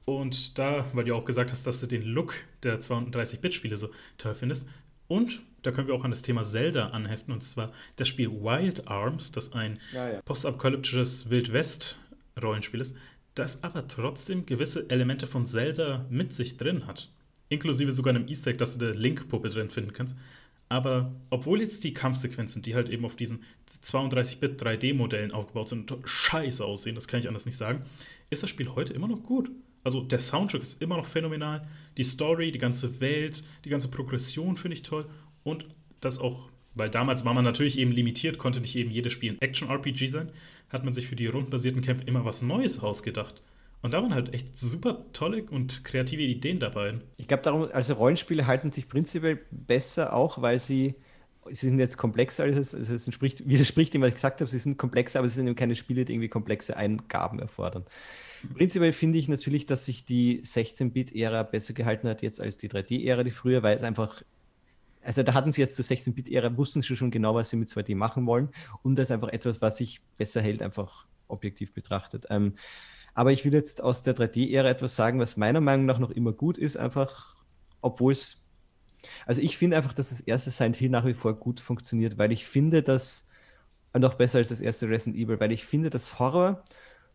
Und 0.06 0.56
da, 0.56 0.86
weil 0.94 1.04
du 1.04 1.14
auch 1.14 1.26
gesagt 1.26 1.50
hast, 1.50 1.66
dass 1.66 1.80
du 1.80 1.86
den 1.86 2.02
Look 2.02 2.32
der 2.62 2.80
32-Bit-Spiele 2.80 3.76
so 3.76 3.90
toll 4.16 4.34
findest. 4.34 4.66
Und 5.06 5.42
da 5.60 5.70
können 5.70 5.86
wir 5.86 5.94
auch 5.94 6.04
an 6.04 6.12
das 6.12 6.22
Thema 6.22 6.44
Zelda 6.44 6.88
anheften, 6.88 7.34
und 7.34 7.44
zwar 7.44 7.72
das 7.96 8.08
Spiel 8.08 8.30
Wild 8.30 8.88
Arms, 8.88 9.32
das 9.32 9.52
ein 9.52 9.80
ja, 9.92 10.12
ja. 10.12 10.22
postapokalyptisches 10.22 11.28
Wild-West-Rollenspiel 11.28 12.80
ist 12.80 12.96
das 13.38 13.62
aber 13.62 13.86
trotzdem 13.86 14.46
gewisse 14.46 14.88
Elemente 14.90 15.26
von 15.26 15.46
Zelda 15.46 16.06
mit 16.10 16.32
sich 16.32 16.56
drin 16.56 16.86
hat. 16.86 17.10
Inklusive 17.48 17.92
sogar 17.92 18.14
einem 18.14 18.28
Easter 18.28 18.50
Egg, 18.50 18.58
dass 18.58 18.76
du 18.76 18.84
eine 18.84 18.94
Link-Puppe 18.94 19.48
drin 19.50 19.70
finden 19.70 19.92
kannst. 19.92 20.16
Aber 20.68 21.12
obwohl 21.30 21.60
jetzt 21.60 21.84
die 21.84 21.94
Kampfsequenzen, 21.94 22.62
die 22.62 22.74
halt 22.74 22.90
eben 22.90 23.04
auf 23.04 23.16
diesen 23.16 23.44
32-Bit 23.82 24.60
3D-Modellen 24.60 25.32
aufgebaut 25.32 25.68
sind, 25.68 25.94
scheiße 26.04 26.64
aussehen, 26.64 26.94
das 26.94 27.08
kann 27.08 27.20
ich 27.20 27.28
anders 27.28 27.46
nicht 27.46 27.56
sagen, 27.56 27.82
ist 28.28 28.42
das 28.42 28.50
Spiel 28.50 28.68
heute 28.74 28.92
immer 28.92 29.08
noch 29.08 29.22
gut. 29.22 29.50
Also 29.84 30.02
der 30.02 30.20
Soundtrack 30.20 30.62
ist 30.62 30.82
immer 30.82 30.96
noch 30.96 31.06
phänomenal, 31.06 31.66
die 31.96 32.04
Story, 32.04 32.50
die 32.50 32.58
ganze 32.58 33.00
Welt, 33.00 33.44
die 33.64 33.70
ganze 33.70 33.88
Progression 33.88 34.56
finde 34.56 34.76
ich 34.76 34.82
toll 34.82 35.06
und 35.44 35.64
das 36.00 36.18
auch, 36.18 36.50
weil 36.74 36.90
damals 36.90 37.24
war 37.24 37.32
man 37.32 37.44
natürlich 37.44 37.78
eben 37.78 37.92
limitiert, 37.92 38.36
konnte 38.36 38.60
nicht 38.60 38.76
eben 38.76 38.90
jedes 38.90 39.12
Spiel 39.12 39.32
ein 39.32 39.40
Action-RPG 39.40 40.08
sein, 40.08 40.30
hat 40.70 40.84
man 40.84 40.94
sich 40.94 41.08
für 41.08 41.16
die 41.16 41.26
rundenbasierten 41.26 41.82
Kämpfe 41.82 42.04
immer 42.06 42.24
was 42.24 42.42
Neues 42.42 42.80
ausgedacht. 42.80 43.42
Und 43.80 43.94
da 43.94 44.02
waren 44.02 44.14
halt 44.14 44.34
echt 44.34 44.58
super 44.58 45.04
tolle 45.12 45.44
und 45.44 45.84
kreative 45.84 46.22
Ideen 46.22 46.58
dabei. 46.58 46.94
Ich 47.16 47.28
glaube 47.28 47.44
darum, 47.44 47.68
also 47.72 47.94
Rollenspiele 47.94 48.46
halten 48.46 48.72
sich 48.72 48.88
prinzipiell 48.88 49.38
besser 49.50 50.14
auch, 50.14 50.42
weil 50.42 50.58
sie, 50.58 50.96
sie 51.50 51.68
sind 51.68 51.78
jetzt 51.78 51.96
komplexer, 51.96 52.42
als 52.42 52.56
es, 52.56 52.74
also 52.74 52.94
es 52.94 53.06
entspricht, 53.06 53.48
widerspricht 53.48 53.94
dem, 53.94 54.02
was 54.02 54.08
ich 54.08 54.14
gesagt 54.16 54.40
habe, 54.40 54.50
sie 54.50 54.58
sind 54.58 54.78
komplexer, 54.78 55.20
aber 55.20 55.28
sie 55.28 55.36
sind 55.36 55.46
eben 55.46 55.56
keine 55.56 55.76
Spiele, 55.76 56.04
die 56.04 56.12
irgendwie 56.12 56.28
komplexe 56.28 56.76
Eingaben 56.76 57.38
erfordern. 57.38 57.84
Prinzipiell 58.56 58.92
finde 58.92 59.18
ich 59.18 59.28
natürlich, 59.28 59.66
dass 59.66 59.84
sich 59.84 60.04
die 60.04 60.42
16-Bit-Ära 60.42 61.44
besser 61.44 61.72
gehalten 61.72 62.08
hat 62.08 62.22
jetzt 62.22 62.40
als 62.40 62.56
die 62.56 62.68
3D-Ära, 62.68 63.22
die 63.22 63.30
früher, 63.30 63.62
weil 63.62 63.76
es 63.76 63.82
einfach 63.82 64.22
also 65.02 65.22
da 65.22 65.34
hatten 65.34 65.52
sie 65.52 65.60
jetzt 65.60 65.76
zur 65.76 65.84
16-Bit-Ära, 65.84 66.56
wussten 66.56 66.82
sie 66.82 66.96
schon 66.96 67.10
genau, 67.10 67.34
was 67.34 67.50
sie 67.50 67.56
mit 67.56 67.68
2D 67.68 67.96
machen 67.96 68.26
wollen. 68.26 68.50
Und 68.82 68.96
das 68.96 69.08
ist 69.08 69.12
einfach 69.12 69.28
etwas, 69.28 69.62
was 69.62 69.76
sich 69.76 70.00
besser 70.16 70.40
hält, 70.40 70.62
einfach 70.62 71.06
objektiv 71.28 71.72
betrachtet. 71.72 72.26
Ähm, 72.30 72.54
aber 73.14 73.32
ich 73.32 73.44
will 73.44 73.52
jetzt 73.52 73.82
aus 73.82 74.02
der 74.02 74.14
3D-Ära 74.14 74.68
etwas 74.68 74.96
sagen, 74.96 75.18
was 75.18 75.36
meiner 75.36 75.60
Meinung 75.60 75.86
nach 75.86 75.98
noch 75.98 76.10
immer 76.10 76.32
gut 76.32 76.58
ist, 76.58 76.76
einfach, 76.76 77.36
obwohl 77.80 78.12
es. 78.12 78.44
Also 79.26 79.40
ich 79.40 79.56
finde 79.56 79.76
einfach, 79.76 79.92
dass 79.92 80.10
das 80.10 80.20
erste 80.20 80.50
Silent 80.50 80.76
Hill 80.76 80.90
nach 80.90 81.04
wie 81.06 81.14
vor 81.14 81.34
gut 81.34 81.60
funktioniert, 81.60 82.18
weil 82.18 82.32
ich 82.32 82.46
finde, 82.46 82.82
dass 82.82 83.28
noch 83.96 84.14
besser 84.14 84.38
als 84.38 84.48
das 84.48 84.60
erste 84.60 84.88
Resident 84.88 85.16
Evil, 85.16 85.40
weil 85.40 85.52
ich 85.52 85.64
finde, 85.64 85.90
dass 85.90 86.18
Horror 86.18 86.64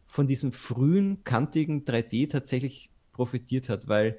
von 0.08 0.28
diesem 0.28 0.52
frühen, 0.52 1.24
kantigen 1.24 1.86
3D 1.86 2.30
tatsächlich 2.30 2.92
profitiert 3.12 3.70
hat, 3.70 3.88
weil 3.88 4.18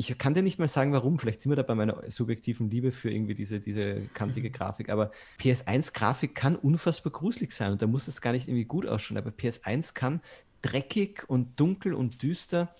ich 0.00 0.16
kann 0.16 0.32
dir 0.32 0.42
nicht 0.42 0.60
mal 0.60 0.68
sagen, 0.68 0.92
warum. 0.92 1.18
Vielleicht 1.18 1.42
sind 1.42 1.50
wir 1.50 1.56
da 1.56 1.64
bei 1.64 1.74
meiner 1.74 2.08
subjektiven 2.08 2.70
Liebe 2.70 2.92
für 2.92 3.10
irgendwie 3.10 3.34
diese, 3.34 3.58
diese 3.58 4.02
kantige 4.14 4.48
mhm. 4.48 4.52
Grafik. 4.52 4.90
Aber 4.90 5.10
PS1-Grafik 5.40 6.36
kann 6.36 6.54
unfassbar 6.54 7.12
gruselig 7.12 7.50
sein 7.52 7.72
und 7.72 7.82
da 7.82 7.88
muss 7.88 8.06
es 8.06 8.20
gar 8.20 8.32
nicht 8.32 8.46
irgendwie 8.46 8.64
gut 8.64 8.86
ausschauen. 8.86 9.18
Aber 9.18 9.30
PS1 9.30 9.94
kann 9.94 10.20
dreckig 10.62 11.28
und 11.28 11.58
dunkel 11.58 11.94
und 11.94 12.22
düster 12.22 12.72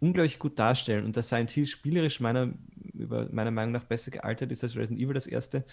unglaublich 0.00 0.38
gut 0.38 0.58
darstellen. 0.58 1.04
Und 1.04 1.14
da 1.14 1.22
Silent 1.22 1.50
Hill 1.50 1.66
spielerisch 1.66 2.20
meiner, 2.20 2.54
meiner 2.94 3.50
Meinung 3.50 3.72
nach 3.72 3.84
besser 3.84 4.10
gealtert 4.10 4.50
ist 4.50 4.64
als 4.64 4.74
Resident 4.74 4.98
Evil 4.98 5.12
das 5.12 5.26
erste, 5.26 5.66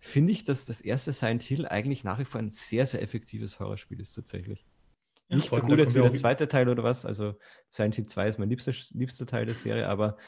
finde 0.00 0.32
ich, 0.32 0.42
dass 0.42 0.66
das 0.66 0.80
erste 0.80 1.12
Silent 1.12 1.44
Hill 1.44 1.66
eigentlich 1.66 2.02
nach 2.02 2.18
wie 2.18 2.24
vor 2.24 2.40
ein 2.40 2.50
sehr, 2.50 2.86
sehr 2.86 3.00
effektives 3.00 3.60
Horrorspiel 3.60 4.00
ist 4.00 4.14
tatsächlich. 4.14 4.66
Ja, 5.32 5.38
nicht 5.38 5.50
so 5.50 5.60
gut 5.60 5.78
jetzt 5.78 5.94
wie 5.94 6.00
der 6.00 6.12
zweite 6.12 6.46
Teil 6.46 6.68
oder 6.68 6.82
was. 6.82 7.06
Also 7.06 7.34
Silent 7.70 7.94
Hill 7.96 8.06
2 8.06 8.28
ist 8.28 8.38
mein 8.38 8.50
liebster, 8.50 8.72
liebster 8.92 9.26
Teil 9.26 9.46
der 9.46 9.54
Serie, 9.54 9.88
aber 9.88 10.18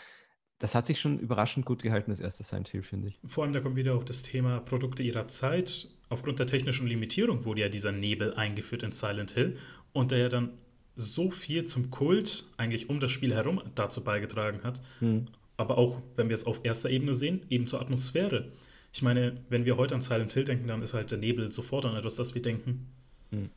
das 0.59 0.74
hat 0.74 0.86
sich 0.86 0.98
schon 0.98 1.18
überraschend 1.18 1.66
gut 1.66 1.82
gehalten, 1.82 2.10
das 2.10 2.20
erste 2.20 2.43
Silent 2.43 2.68
Hill, 2.68 2.82
finde 2.82 3.09
ich. 3.09 3.20
Vor 3.26 3.44
allem, 3.44 3.52
da 3.52 3.60
kommt 3.60 3.76
wieder 3.76 3.94
auf 3.94 4.05
das 4.05 4.22
Thema 4.22 4.60
Produkte 4.60 5.02
ihrer 5.02 5.28
Zeit. 5.28 5.89
Aufgrund 6.09 6.39
der 6.39 6.47
technischen 6.47 6.86
Limitierung 6.86 7.44
wurde 7.44 7.60
ja 7.60 7.68
dieser 7.68 7.93
Nebel 7.93 8.32
eingeführt 8.35 8.82
in 8.82 8.93
Silent 8.93 9.32
Hill 9.32 9.59
und 9.93 10.10
der 10.10 10.18
ja 10.18 10.28
dann 10.31 10.55
so 10.97 11.31
viel 11.31 11.66
zum 11.66 11.90
Kult 11.90 12.47
eigentlich 12.56 12.89
um 12.89 12.98
das 12.98 13.10
Spiel 13.10 13.35
herum 13.35 13.60
dazu 13.74 14.02
beigetragen 14.02 14.62
hat. 14.62 14.81
Hm. 15.01 15.26
Aber 15.56 15.76
auch, 15.76 16.01
wenn 16.16 16.28
wir 16.28 16.35
es 16.35 16.47
auf 16.47 16.60
erster 16.62 16.89
Ebene 16.89 17.14
sehen, 17.14 17.44
eben 17.51 17.66
zur 17.66 17.81
Atmosphäre. 17.81 18.52
Ich 18.93 19.02
meine, 19.02 19.36
wenn 19.51 19.66
wir 19.66 19.76
heute 19.76 19.94
an 19.94 20.01
Silent 20.01 20.32
Hill 20.32 20.44
denken, 20.44 20.68
dann 20.68 20.81
ist 20.81 20.94
halt 20.94 21.10
der 21.10 21.18
Nebel 21.18 21.52
sofort 21.52 21.85
an 21.85 21.97
etwas, 21.97 22.14
das 22.14 22.35
wir 22.35 22.43
denken. 22.43 22.86
Hm. 23.31 23.51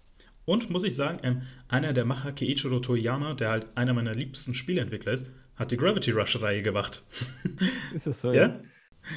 Und 0.47 0.69
muss 0.69 0.83
ich 0.83 0.95
sagen, 0.95 1.19
ähm, 1.23 1.41
einer 1.67 1.91
der 1.91 2.05
Macher, 2.05 2.31
Keiichiro 2.31 2.79
Toyama, 2.79 3.33
der 3.33 3.49
halt 3.49 3.67
einer 3.75 3.93
meiner 3.93 4.15
liebsten 4.15 4.53
Spieleentwickler 4.53 5.11
ist, 5.11 5.27
hat 5.57 5.71
die 5.71 5.77
Gravity 5.77 6.11
Rush-Reihe 6.11 6.61
gemacht. 6.61 7.03
Ist 7.93 8.07
das 8.07 8.21
so? 8.21 8.31
ja? 8.31 8.47
ja? 8.47 8.59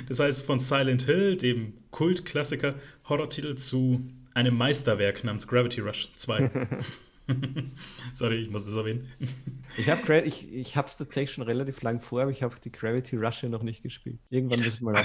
Das 0.08 0.18
heißt, 0.18 0.44
von 0.44 0.58
Silent 0.58 1.02
Hill, 1.02 1.36
dem 1.36 1.74
Kultklassiker, 1.92 2.74
Horrortitel, 3.08 3.54
zu 3.54 4.10
einem 4.34 4.56
Meisterwerk 4.56 5.22
namens 5.22 5.46
Gravity 5.46 5.82
Rush 5.82 6.08
2. 6.16 6.50
Sorry, 8.12 8.42
ich 8.42 8.50
muss 8.50 8.64
das 8.64 8.74
erwähnen. 8.74 9.08
Ich 9.76 9.88
habe 9.88 10.18
ich, 10.22 10.52
ich 10.52 10.76
es 10.76 10.96
tatsächlich 10.96 11.30
schon 11.30 11.44
relativ 11.44 11.80
lang 11.82 12.00
vor, 12.00 12.22
aber 12.22 12.32
ich 12.32 12.42
habe 12.42 12.56
die 12.64 12.72
Gravity 12.72 13.16
Rush 13.16 13.44
noch 13.44 13.62
nicht 13.62 13.84
gespielt. 13.84 14.18
Irgendwann 14.30 14.58
müssen 14.58 14.84
wir 14.84 14.94
mal 14.94 15.04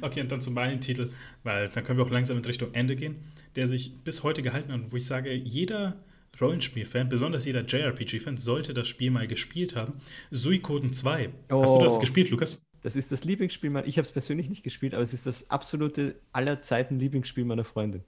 Okay, 0.00 0.22
und 0.22 0.32
dann 0.32 0.40
zu 0.40 0.50
meinem 0.50 0.80
Titel, 0.80 1.10
weil 1.42 1.68
dann 1.68 1.84
können 1.84 1.98
wir 1.98 2.06
auch 2.06 2.10
langsam 2.10 2.38
in 2.38 2.44
Richtung 2.44 2.72
Ende 2.72 2.96
gehen, 2.96 3.16
der 3.56 3.66
sich 3.66 3.98
bis 4.04 4.22
heute 4.22 4.42
gehalten 4.42 4.72
hat, 4.72 4.80
wo 4.90 4.96
ich 4.96 5.06
sage, 5.06 5.32
jeder 5.32 5.96
Rollenspiel-Fan, 6.40 7.08
besonders 7.08 7.44
jeder 7.44 7.64
JRPG-Fan, 7.64 8.36
sollte 8.36 8.74
das 8.74 8.88
Spiel 8.88 9.10
mal 9.10 9.26
gespielt 9.26 9.74
haben. 9.74 9.94
Suikoden 10.30 10.92
2. 10.92 11.30
Oh, 11.50 11.62
Hast 11.62 11.74
du 11.74 11.82
das 11.82 11.96
oh. 11.96 12.00
gespielt, 12.00 12.30
Lukas? 12.30 12.66
Das 12.82 12.94
ist 12.94 13.10
das 13.10 13.24
Lieblingsspiel 13.24 13.70
meiner. 13.70 13.86
Ich 13.86 13.98
habe 13.98 14.06
es 14.06 14.12
persönlich 14.12 14.48
nicht 14.48 14.62
gespielt, 14.62 14.94
aber 14.94 15.02
es 15.02 15.14
ist 15.14 15.26
das 15.26 15.50
absolute 15.50 16.16
aller 16.32 16.62
Zeiten 16.62 16.98
Lieblingsspiel 16.98 17.44
meiner 17.44 17.64
Freundin. 17.64 18.04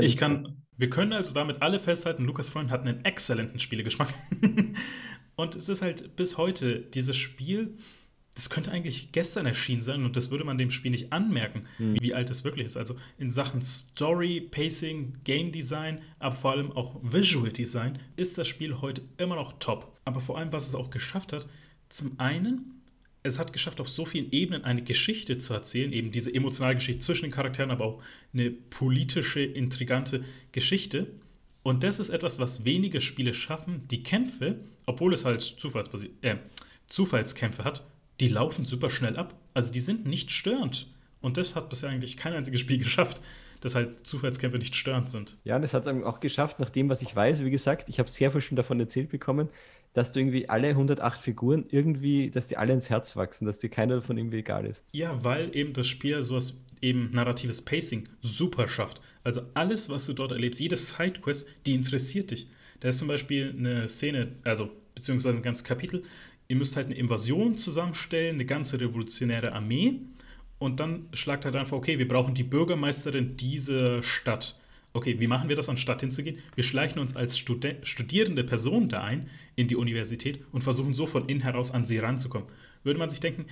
ich 0.00 0.16
kann, 0.16 0.62
wir 0.76 0.88
können 0.88 1.12
also 1.12 1.34
damit 1.34 1.60
alle 1.62 1.80
festhalten, 1.80 2.24
Lukas 2.24 2.48
Freund 2.48 2.70
hat 2.70 2.82
einen 2.82 3.04
exzellenten 3.04 3.60
Spielegeschmack. 3.60 4.14
Und 5.36 5.56
es 5.56 5.68
ist 5.68 5.82
halt 5.82 6.14
bis 6.16 6.38
heute 6.38 6.80
dieses 6.80 7.16
Spiel, 7.16 7.76
das 8.34 8.50
könnte 8.50 8.70
eigentlich 8.72 9.12
gestern 9.12 9.46
erschienen 9.46 9.82
sein 9.82 10.04
und 10.04 10.16
das 10.16 10.30
würde 10.30 10.44
man 10.44 10.58
dem 10.58 10.70
Spiel 10.70 10.90
nicht 10.90 11.12
anmerken, 11.12 11.66
mhm. 11.78 12.00
wie 12.00 12.14
alt 12.14 12.30
es 12.30 12.42
wirklich 12.42 12.66
ist. 12.66 12.76
Also 12.76 12.96
in 13.18 13.30
Sachen 13.30 13.62
Story, 13.62 14.40
Pacing, 14.40 15.14
Game 15.24 15.52
Design, 15.52 16.02
aber 16.18 16.34
vor 16.34 16.52
allem 16.52 16.72
auch 16.72 17.00
Visual 17.02 17.50
Design 17.50 17.98
ist 18.16 18.36
das 18.36 18.48
Spiel 18.48 18.80
heute 18.80 19.02
immer 19.18 19.36
noch 19.36 19.58
top. 19.60 19.96
Aber 20.04 20.20
vor 20.20 20.38
allem, 20.38 20.52
was 20.52 20.68
es 20.68 20.74
auch 20.74 20.90
geschafft 20.90 21.32
hat, 21.32 21.46
zum 21.88 22.18
einen 22.18 22.74
es 23.26 23.38
hat 23.38 23.54
geschafft, 23.54 23.80
auf 23.80 23.88
so 23.88 24.04
vielen 24.04 24.30
Ebenen 24.32 24.64
eine 24.64 24.82
Geschichte 24.82 25.38
zu 25.38 25.54
erzählen, 25.54 25.94
eben 25.94 26.12
diese 26.12 26.32
emotionale 26.32 26.74
Geschichte 26.74 27.00
zwischen 27.00 27.22
den 27.22 27.30
Charakteren, 27.32 27.70
aber 27.70 27.84
auch 27.86 28.02
eine 28.34 28.50
politische, 28.50 29.40
intrigante 29.40 30.24
Geschichte. 30.52 31.06
Und 31.62 31.82
das 31.82 32.00
ist 32.00 32.10
etwas, 32.10 32.38
was 32.38 32.66
wenige 32.66 33.00
Spiele 33.00 33.32
schaffen. 33.32 33.88
Die 33.90 34.02
Kämpfe, 34.02 34.60
obwohl 34.84 35.14
es 35.14 35.24
halt 35.24 35.56
äh, 36.20 36.36
Zufallskämpfe 36.86 37.64
hat, 37.64 37.86
die 38.20 38.28
laufen 38.28 38.64
super 38.64 38.90
schnell 38.90 39.16
ab. 39.16 39.34
Also 39.54 39.72
die 39.72 39.80
sind 39.80 40.06
nicht 40.06 40.30
störend. 40.30 40.88
Und 41.20 41.36
das 41.36 41.54
hat 41.54 41.70
bisher 41.70 41.90
eigentlich 41.90 42.16
kein 42.16 42.32
einziges 42.32 42.60
Spiel 42.60 42.78
geschafft, 42.84 43.20
dass 43.60 43.74
halt 43.74 44.06
Zufallskämpfe 44.06 44.58
nicht 44.58 44.76
störend 44.76 45.10
sind. 45.10 45.36
Ja, 45.44 45.56
und 45.56 45.62
das 45.62 45.72
hat 45.72 45.86
es 45.86 46.04
auch 46.04 46.20
geschafft, 46.20 46.60
nach 46.60 46.70
dem, 46.70 46.88
was 46.90 47.00
ich 47.02 47.16
weiß. 47.16 47.44
Wie 47.44 47.50
gesagt, 47.50 47.88
ich 47.88 47.98
habe 47.98 48.10
sehr 48.10 48.30
viel 48.30 48.42
schon 48.42 48.56
davon 48.56 48.78
erzählt 48.78 49.08
bekommen, 49.08 49.48
dass 49.94 50.12
du 50.12 50.20
irgendwie 50.20 50.48
alle 50.48 50.68
108 50.68 51.20
Figuren 51.20 51.64
irgendwie, 51.70 52.30
dass 52.30 52.48
die 52.48 52.56
alle 52.56 52.74
ins 52.74 52.90
Herz 52.90 53.16
wachsen, 53.16 53.46
dass 53.46 53.60
dir 53.60 53.70
keiner 53.70 53.96
davon 53.96 54.18
irgendwie 54.18 54.38
egal 54.38 54.66
ist. 54.66 54.84
Ja, 54.92 55.24
weil 55.24 55.56
eben 55.56 55.72
das 55.72 55.86
Spiel 55.86 56.22
sowas 56.22 56.54
eben 56.82 57.10
narratives 57.12 57.62
Pacing 57.62 58.08
super 58.20 58.68
schafft. 58.68 59.00
Also 59.22 59.42
alles, 59.54 59.88
was 59.88 60.04
du 60.04 60.12
dort 60.12 60.32
erlebst, 60.32 60.60
jede 60.60 60.76
Sidequest, 60.76 61.46
die 61.64 61.74
interessiert 61.74 62.32
dich. 62.32 62.48
Da 62.80 62.90
ist 62.90 62.98
zum 62.98 63.08
Beispiel 63.08 63.54
eine 63.56 63.88
Szene, 63.88 64.32
also 64.42 64.68
beziehungsweise 64.94 65.38
ein 65.38 65.42
ganzes 65.42 65.64
Kapitel. 65.64 66.02
Ihr 66.48 66.56
müsst 66.56 66.76
halt 66.76 66.86
eine 66.86 66.96
Invasion 66.96 67.56
zusammenstellen, 67.56 68.34
eine 68.34 68.44
ganze 68.44 68.80
revolutionäre 68.80 69.52
Armee. 69.52 70.00
Und 70.58 70.80
dann 70.80 71.06
schlagt 71.12 71.44
halt 71.44 71.56
einfach, 71.56 71.76
okay, 71.76 71.98
wir 71.98 72.08
brauchen 72.08 72.34
die 72.34 72.42
Bürgermeisterin 72.42 73.36
dieser 73.36 74.02
Stadt 74.02 74.56
okay, 74.94 75.18
wie 75.18 75.26
machen 75.26 75.48
wir 75.48 75.56
das, 75.56 75.68
anstatt 75.68 76.00
hinzugehen? 76.00 76.38
Wir 76.54 76.64
schleichen 76.64 77.00
uns 77.00 77.14
als 77.14 77.36
Studi 77.36 77.76
studierende 77.82 78.44
Person 78.44 78.88
da 78.88 79.02
ein 79.02 79.28
in 79.56 79.68
die 79.68 79.76
Universität 79.76 80.42
und 80.52 80.62
versuchen 80.62 80.94
so 80.94 81.06
von 81.06 81.28
innen 81.28 81.42
heraus 81.42 81.72
an 81.72 81.84
sie 81.84 81.98
ranzukommen. 81.98 82.48
Würde 82.84 82.98
man 82.98 83.10
sich 83.10 83.20
denken, 83.20 83.46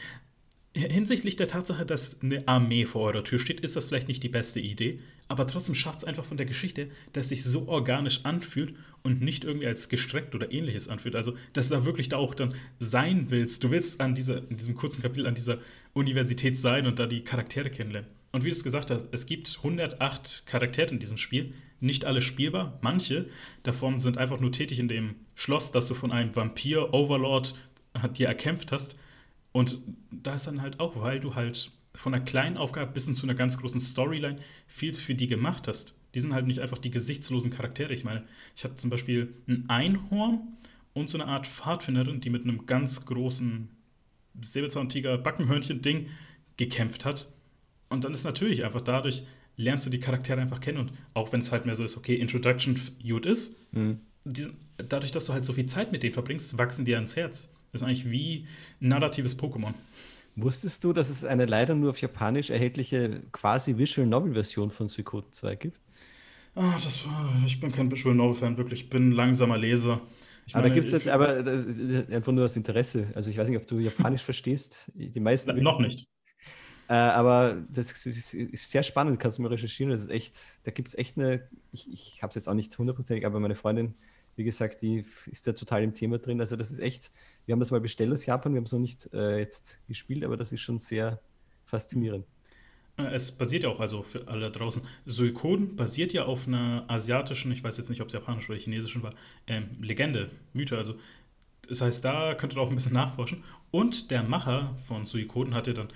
hinsichtlich 0.74 1.36
der 1.36 1.48
Tatsache, 1.48 1.84
dass 1.84 2.20
eine 2.22 2.46
Armee 2.48 2.86
vor 2.86 3.02
eurer 3.02 3.24
Tür 3.24 3.38
steht, 3.38 3.60
ist 3.60 3.76
das 3.76 3.88
vielleicht 3.88 4.08
nicht 4.08 4.22
die 4.22 4.28
beste 4.28 4.60
Idee, 4.60 5.00
aber 5.28 5.46
trotzdem 5.46 5.74
schafft 5.74 6.00
es 6.00 6.04
einfach 6.04 6.24
von 6.24 6.36
der 6.36 6.46
Geschichte, 6.46 6.88
dass 7.12 7.28
sich 7.28 7.44
so 7.44 7.68
organisch 7.68 8.20
anfühlt 8.24 8.74
und 9.02 9.20
nicht 9.20 9.44
irgendwie 9.44 9.66
als 9.66 9.88
gestreckt 9.88 10.34
oder 10.34 10.52
ähnliches 10.52 10.88
anfühlt. 10.88 11.16
Also, 11.16 11.36
dass 11.52 11.68
du 11.68 11.74
da 11.74 11.84
wirklich 11.84 12.08
da 12.08 12.16
auch 12.16 12.34
dann 12.34 12.54
sein 12.78 13.26
willst. 13.30 13.64
Du 13.64 13.70
willst 13.70 14.00
an 14.00 14.14
dieser, 14.14 14.48
in 14.50 14.56
diesem 14.56 14.74
kurzen 14.74 15.02
Kapitel 15.02 15.26
an 15.26 15.34
dieser 15.34 15.58
Universität 15.92 16.58
sein 16.58 16.86
und 16.86 16.98
da 16.98 17.06
die 17.06 17.22
Charaktere 17.24 17.70
kennenlernen. 17.70 18.10
Und 18.32 18.44
wie 18.44 18.48
du 18.48 18.54
es 18.54 18.64
gesagt 18.64 18.90
hast, 18.90 19.06
es 19.12 19.26
gibt 19.26 19.58
108 19.58 20.44
Charaktere 20.46 20.90
in 20.90 20.98
diesem 20.98 21.18
Spiel, 21.18 21.52
nicht 21.80 22.04
alle 22.04 22.22
spielbar. 22.22 22.78
Manche 22.80 23.26
davon 23.62 23.98
sind 23.98 24.16
einfach 24.16 24.40
nur 24.40 24.52
tätig 24.52 24.78
in 24.78 24.88
dem 24.88 25.16
Schloss, 25.34 25.70
das 25.70 25.88
du 25.88 25.94
von 25.94 26.12
einem 26.12 26.34
Vampir-Overlord 26.34 27.54
dir 28.16 28.28
erkämpft 28.28 28.72
hast. 28.72 28.96
Und 29.52 29.78
da 30.10 30.34
ist 30.34 30.46
dann 30.46 30.62
halt 30.62 30.80
auch, 30.80 31.00
weil 31.00 31.20
du 31.20 31.34
halt 31.34 31.70
von 31.94 32.14
einer 32.14 32.24
kleinen 32.24 32.56
Aufgabe 32.56 32.92
bis 32.92 33.04
hin 33.04 33.14
zu 33.14 33.26
einer 33.26 33.34
ganz 33.34 33.58
großen 33.58 33.80
Storyline 33.80 34.38
viel 34.66 34.94
für 34.94 35.14
die 35.14 35.26
gemacht 35.26 35.68
hast. 35.68 35.94
Die 36.14 36.20
sind 36.20 36.32
halt 36.34 36.46
nicht 36.46 36.60
einfach 36.60 36.78
die 36.78 36.90
gesichtslosen 36.90 37.50
Charaktere. 37.50 37.92
Ich 37.92 38.04
meine, 38.04 38.24
ich 38.56 38.64
habe 38.64 38.76
zum 38.76 38.90
Beispiel 38.90 39.34
ein 39.46 39.64
Einhorn 39.68 40.40
und 40.94 41.08
so 41.08 41.18
eine 41.18 41.30
Art 41.30 41.46
Pfadfinderin, 41.46 42.20
die 42.20 42.30
mit 42.30 42.44
einem 42.44 42.66
ganz 42.66 43.04
großen 43.04 43.68
Säbelzahntiger-Backenhörnchen-Ding 44.40 46.08
gekämpft 46.56 47.04
hat. 47.04 47.30
Und 47.88 48.04
dann 48.04 48.12
ist 48.12 48.24
natürlich 48.24 48.64
einfach 48.64 48.80
dadurch, 48.80 49.24
lernst 49.56 49.86
du 49.86 49.90
die 49.90 50.00
Charaktere 50.00 50.40
einfach 50.40 50.60
kennen. 50.60 50.78
Und 50.78 50.92
auch 51.14 51.32
wenn 51.32 51.40
es 51.40 51.52
halt 51.52 51.66
mehr 51.66 51.76
so 51.76 51.84
ist, 51.84 51.96
okay, 51.96 52.14
Introduction 52.14 52.80
gut 53.02 53.26
ist, 53.26 53.56
mhm. 53.72 54.00
diesen, 54.24 54.56
dadurch, 54.76 55.12
dass 55.12 55.26
du 55.26 55.32
halt 55.32 55.44
so 55.44 55.52
viel 55.52 55.66
Zeit 55.66 55.92
mit 55.92 56.02
denen 56.02 56.14
verbringst, 56.14 56.56
wachsen 56.58 56.84
dir 56.84 56.96
ans 56.96 57.16
Herz. 57.16 57.50
Das 57.72 57.80
ist 57.80 57.88
eigentlich 57.88 58.10
wie 58.10 58.46
ein 58.80 58.88
narratives 58.88 59.38
Pokémon. 59.38 59.72
Wusstest 60.36 60.84
du, 60.84 60.92
dass 60.92 61.08
es 61.10 61.24
eine 61.24 61.46
leider 61.46 61.74
nur 61.74 61.90
auf 61.90 62.00
Japanisch 62.00 62.50
erhältliche 62.50 63.22
quasi 63.32 63.76
Visual 63.76 64.06
Novel 64.06 64.34
Version 64.34 64.70
von 64.70 64.88
Suikoden 64.88 65.32
2 65.32 65.54
gibt? 65.56 65.80
Ah, 66.54 66.74
das, 66.82 67.00
ich 67.46 67.60
bin 67.60 67.72
kein 67.72 67.90
Visual 67.90 68.14
Novel 68.14 68.36
Fan, 68.36 68.56
wirklich. 68.58 68.84
Ich 68.84 68.90
bin 68.90 69.08
ein 69.08 69.12
langsamer 69.12 69.56
Leser. 69.56 70.00
Ich 70.46 70.54
aber 70.54 70.68
da 70.68 70.74
gibt 70.74 70.86
es 70.86 70.92
jetzt 70.92 71.08
aber 71.08 71.28
einfach 71.38 72.32
nur 72.32 72.44
das 72.44 72.56
Interesse. 72.56 73.06
Also 73.14 73.30
ich 73.30 73.38
weiß 73.38 73.48
nicht, 73.48 73.58
ob 73.58 73.66
du 73.66 73.78
Japanisch 73.78 74.22
verstehst. 74.24 74.90
Die 74.94 75.20
meisten. 75.20 75.54
Na, 75.54 75.62
noch 75.62 75.80
nicht. 75.80 76.08
Äh, 76.88 76.94
aber 76.94 77.62
das 77.70 78.04
ist, 78.04 78.70
sehr 78.70 78.82
spannend, 78.82 79.18
kannst 79.18 79.38
du 79.38 79.42
mal 79.42 79.48
recherchieren. 79.48 79.92
Das 79.92 80.02
ist 80.02 80.10
echt, 80.10 80.38
da 80.64 80.72
gibt 80.72 80.88
es 80.88 80.94
echt 80.94 81.16
eine, 81.16 81.48
ich, 81.72 81.90
ich 81.90 82.22
habe 82.22 82.30
es 82.30 82.34
jetzt 82.34 82.48
auch 82.48 82.54
nicht 82.54 82.76
hundertprozentig, 82.76 83.24
aber 83.24 83.40
meine 83.40 83.54
Freundin, 83.54 83.94
wie 84.36 84.44
gesagt, 84.44 84.82
die 84.82 85.04
ist 85.26 85.46
ja 85.46 85.52
total 85.52 85.82
im 85.82 85.94
Thema 85.94 86.18
drin. 86.18 86.40
Also 86.40 86.56
das 86.56 86.70
ist 86.70 86.78
echt, 86.78 87.10
wir 87.46 87.52
haben 87.52 87.60
das 87.60 87.70
mal 87.70 87.80
bestellt 87.80 88.12
aus 88.12 88.26
Japan, 88.26 88.52
wir 88.52 88.58
haben 88.58 88.66
es 88.66 88.72
noch 88.72 88.78
nicht 88.78 89.12
äh, 89.12 89.38
jetzt 89.38 89.78
gespielt, 89.88 90.24
aber 90.24 90.36
das 90.36 90.52
ist 90.52 90.60
schon 90.60 90.78
sehr 90.78 91.20
faszinierend. 91.64 92.26
Äh, 92.96 93.14
es 93.14 93.32
basiert 93.32 93.64
ja 93.64 93.70
auch, 93.70 93.80
also 93.80 94.02
für 94.02 94.28
alle 94.28 94.50
draußen, 94.50 94.82
Suikoden 95.06 95.76
basiert 95.76 96.12
ja 96.12 96.24
auf 96.24 96.46
einer 96.46 96.84
asiatischen, 96.88 97.52
ich 97.52 97.62
weiß 97.62 97.76
jetzt 97.78 97.90
nicht, 97.90 98.00
ob 98.00 98.08
es 98.08 98.14
japanisch 98.14 98.48
oder 98.48 98.58
chinesischen 98.58 99.02
war, 99.02 99.14
ähm, 99.46 99.68
Legende, 99.80 100.30
Mythe. 100.52 100.76
Also 100.76 100.94
das 101.68 101.80
heißt, 101.80 102.04
da 102.04 102.34
könnt 102.34 102.54
ihr 102.54 102.60
auch 102.60 102.68
ein 102.68 102.74
bisschen 102.74 102.92
nachforschen. 102.92 103.44
Und 103.70 104.10
der 104.10 104.22
Macher 104.22 104.76
von 104.86 105.04
Suikoden 105.04 105.54
hatte 105.54 105.74
dann 105.74 105.88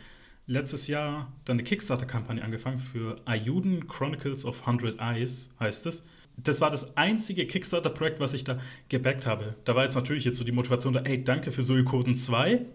letztes 0.46 0.86
Jahr 0.86 1.32
dann 1.44 1.56
eine 1.56 1.64
Kickstarter-Kampagne 1.64 2.42
angefangen 2.42 2.78
für 2.78 3.20
Ayuden 3.26 3.88
Chronicles 3.88 4.44
of 4.44 4.64
Hundred 4.66 4.98
Eyes, 5.00 5.54
heißt 5.58 5.86
es. 5.86 6.06
Das 6.36 6.60
war 6.60 6.70
das 6.70 6.96
einzige 6.96 7.46
Kickstarter-Projekt, 7.46 8.20
was 8.20 8.34
ich 8.34 8.44
da 8.44 8.58
gebackt 8.88 9.26
habe. 9.26 9.54
Da 9.64 9.74
war 9.74 9.84
jetzt 9.84 9.94
natürlich 9.94 10.24
jetzt 10.24 10.36
so 10.36 10.44
die 10.44 10.52
Motivation 10.52 10.92
da, 10.92 11.00
ey, 11.00 11.22
danke 11.22 11.50
für 11.50 11.62
Suikoden 11.62 12.16
2. 12.16 12.66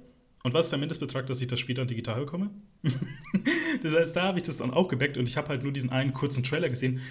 Und 0.44 0.54
was 0.54 0.68
ist 0.68 0.72
der 0.72 0.80
Mindestbetrag, 0.80 1.28
dass 1.28 1.40
ich 1.42 1.48
das 1.48 1.60
Spiel 1.60 1.76
dann 1.76 1.88
digital 1.88 2.22
bekomme? 2.22 2.50
das 3.84 3.94
heißt, 3.94 4.16
da 4.16 4.24
habe 4.24 4.40
ich 4.40 4.44
das 4.44 4.58
dann 4.58 4.72
auch 4.72 4.88
gebackt 4.88 5.18
und 5.18 5.30
ich 5.30 5.38
habe 5.38 5.50
halt 5.50 5.64
nur 5.64 5.72
diesen 5.72 5.92
einen 5.92 6.14
kurzen 6.14 6.44
Trailer 6.44 6.70
gesehen 6.70 7.02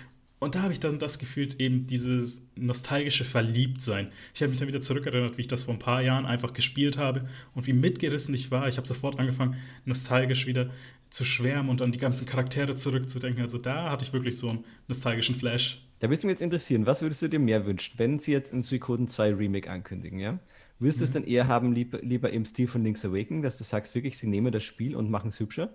und 0.40 0.54
da 0.54 0.62
habe 0.62 0.72
ich 0.72 0.80
dann 0.80 0.98
das 0.98 1.18
gefühlt, 1.18 1.60
eben 1.60 1.86
dieses 1.86 2.42
nostalgische 2.56 3.26
Verliebtsein. 3.26 4.10
Ich 4.34 4.40
habe 4.40 4.48
mich 4.48 4.58
dann 4.58 4.68
wieder 4.68 4.80
zurückerinnert, 4.80 5.36
wie 5.36 5.42
ich 5.42 5.48
das 5.48 5.64
vor 5.64 5.74
ein 5.74 5.78
paar 5.78 6.00
Jahren 6.00 6.24
einfach 6.24 6.54
gespielt 6.54 6.96
habe 6.96 7.28
und 7.54 7.66
wie 7.66 7.74
mitgerissen 7.74 8.34
ich 8.34 8.50
war. 8.50 8.66
Ich 8.66 8.78
habe 8.78 8.88
sofort 8.88 9.18
angefangen, 9.18 9.58
nostalgisch 9.84 10.46
wieder 10.46 10.70
zu 11.10 11.26
schwärmen 11.26 11.68
und 11.68 11.82
an 11.82 11.92
die 11.92 11.98
ganzen 11.98 12.26
Charaktere 12.26 12.74
zurückzudenken. 12.74 13.42
Also 13.42 13.58
da 13.58 13.90
hatte 13.90 14.06
ich 14.06 14.14
wirklich 14.14 14.38
so 14.38 14.48
einen 14.48 14.64
nostalgischen 14.88 15.34
Flash. 15.34 15.82
Da 16.00 16.08
würde 16.08 16.26
mich 16.26 16.32
jetzt 16.32 16.42
interessieren, 16.42 16.86
was 16.86 17.02
würdest 17.02 17.22
du 17.22 17.28
dir 17.28 17.38
mehr 17.38 17.66
wünschen, 17.66 17.98
wenn 17.98 18.18
sie 18.18 18.32
jetzt 18.32 18.52
ein 18.52 18.62
Suikoden 18.62 19.06
2 19.06 19.34
Remake 19.34 19.70
ankündigen, 19.70 20.18
ja? 20.18 20.38
Würdest 20.78 20.98
mhm. 20.98 21.00
du 21.00 21.04
es 21.04 21.12
dann 21.12 21.24
eher 21.24 21.46
haben, 21.46 21.72
lieber, 21.72 21.98
lieber 22.00 22.30
im 22.30 22.46
Stil 22.46 22.66
von 22.66 22.82
Link's 22.82 23.04
Awakening, 23.04 23.42
dass 23.42 23.58
du 23.58 23.64
sagst, 23.64 23.94
wirklich, 23.94 24.16
sie 24.18 24.26
nehmen 24.26 24.50
das 24.50 24.64
Spiel 24.64 24.96
und 24.96 25.10
machen 25.10 25.28
es 25.28 25.38
hübscher? 25.38 25.74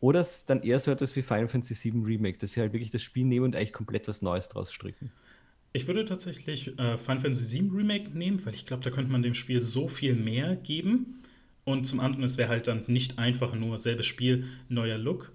Oder 0.00 0.20
es 0.20 0.38
ist 0.38 0.50
dann 0.50 0.62
eher 0.62 0.80
so 0.80 0.90
etwas 0.90 1.14
wie 1.14 1.22
Final 1.22 1.48
Fantasy 1.48 1.92
VII 1.92 2.02
Remake, 2.04 2.38
dass 2.38 2.52
sie 2.52 2.60
halt 2.60 2.72
wirklich 2.72 2.90
das 2.90 3.02
Spiel 3.02 3.24
nehmen 3.24 3.44
und 3.44 3.56
eigentlich 3.56 3.72
komplett 3.72 4.08
was 4.08 4.22
Neues 4.22 4.48
draus 4.48 4.72
stricken. 4.72 5.10
Ich 5.72 5.86
würde 5.86 6.06
tatsächlich 6.06 6.68
äh, 6.78 6.96
Final 6.96 7.20
Fantasy 7.20 7.60
VII 7.60 7.70
Remake 7.70 8.16
nehmen, 8.16 8.44
weil 8.46 8.54
ich 8.54 8.64
glaube, 8.64 8.82
da 8.82 8.90
könnte 8.90 9.12
man 9.12 9.22
dem 9.22 9.34
Spiel 9.34 9.60
so 9.60 9.88
viel 9.88 10.14
mehr 10.14 10.56
geben. 10.56 11.22
Und 11.64 11.84
zum 11.84 12.00
anderen, 12.00 12.24
es 12.24 12.38
wäre 12.38 12.48
halt 12.48 12.66
dann 12.66 12.84
nicht 12.86 13.18
einfach 13.18 13.54
nur 13.54 13.76
selbes 13.76 14.06
Spiel, 14.06 14.44
neuer 14.68 14.96
Look. 14.96 15.32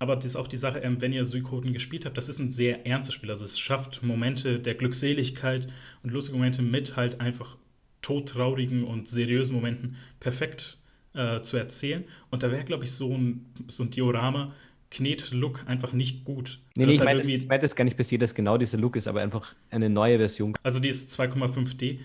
Aber 0.00 0.16
das 0.16 0.24
ist 0.24 0.36
auch 0.36 0.48
die 0.48 0.56
Sache, 0.56 0.78
ähm, 0.78 1.00
wenn 1.02 1.12
ihr 1.12 1.26
Suikoden 1.26 1.74
gespielt 1.74 2.06
habt, 2.06 2.16
das 2.16 2.30
ist 2.30 2.38
ein 2.38 2.50
sehr 2.50 2.86
ernstes 2.86 3.14
Spiel. 3.14 3.30
Also 3.30 3.44
es 3.44 3.58
schafft 3.58 4.02
Momente 4.02 4.58
der 4.58 4.74
Glückseligkeit 4.74 5.68
und 6.02 6.10
lustige 6.10 6.38
Momente 6.38 6.62
mit 6.62 6.96
halt 6.96 7.20
einfach 7.20 7.58
todtraurigen 8.00 8.82
und 8.82 9.08
seriösen 9.08 9.54
Momenten 9.54 9.96
perfekt 10.18 10.78
äh, 11.12 11.42
zu 11.42 11.58
erzählen. 11.58 12.04
Und 12.30 12.42
da 12.42 12.50
wäre, 12.50 12.64
glaube 12.64 12.84
ich, 12.84 12.92
so 12.92 13.12
ein, 13.12 13.44
so 13.68 13.82
ein 13.82 13.90
Diorama, 13.90 14.54
Knet-Look 14.90 15.64
einfach 15.66 15.92
nicht 15.92 16.24
gut. 16.24 16.60
Nee, 16.76 16.86
nee 16.86 16.92
ich 16.92 17.00
halt 17.00 17.22
meine 17.26 17.44
mein 17.46 17.60
das 17.60 17.76
gar 17.76 17.84
nicht 17.84 17.98
passiert, 17.98 18.22
dass 18.22 18.34
genau 18.34 18.56
dieser 18.56 18.78
Look 18.78 18.96
ist, 18.96 19.06
aber 19.06 19.20
einfach 19.20 19.54
eine 19.68 19.90
neue 19.90 20.16
Version. 20.16 20.54
Also 20.62 20.80
die 20.80 20.88
ist 20.88 21.12
2,5D. 21.12 21.98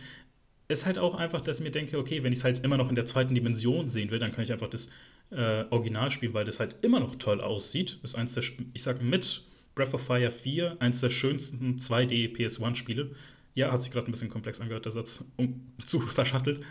Ist 0.68 0.86
halt 0.86 0.98
auch 0.98 1.16
einfach, 1.16 1.40
dass 1.40 1.60
ich 1.60 1.64
mir 1.64 1.72
denke, 1.72 1.98
okay, 1.98 2.24
wenn 2.24 2.34
ich 2.34 2.40
es 2.40 2.44
halt 2.44 2.64
immer 2.66 2.76
noch 2.76 2.90
in 2.90 2.96
der 2.96 3.06
zweiten 3.06 3.34
Dimension 3.34 3.90
sehen 3.90 4.12
will, 4.12 4.20
dann 4.20 4.34
kann 4.34 4.44
ich 4.44 4.52
einfach 4.52 4.70
das 4.70 4.90
äh, 5.32 5.66
Original 5.70 6.12
spielen, 6.12 6.34
weil 6.34 6.46
das 6.46 6.60
halt 6.60 6.76
immer 6.82 7.00
noch 7.00 7.16
toll 7.16 7.42
aussieht. 7.42 8.00
Ist 8.04 8.16
eins 8.16 8.34
der, 8.34 8.44
ich 8.74 8.84
sag 8.84 9.02
mit 9.02 9.44
Breath 9.76 9.94
of 9.94 10.02
Fire 10.02 10.32
4, 10.32 10.78
eins 10.80 11.02
der 11.02 11.10
schönsten 11.10 11.78
2D 11.78 12.36
PS1-Spiele. 12.36 13.12
Ja, 13.54 13.72
hat 13.72 13.82
sich 13.82 13.92
gerade 13.92 14.08
ein 14.08 14.12
bisschen 14.12 14.30
komplex 14.30 14.60
angehört, 14.60 14.86
der 14.86 14.92
Satz, 14.92 15.24
um, 15.38 15.62
zu 15.86 16.00
verschattelt 16.00 16.62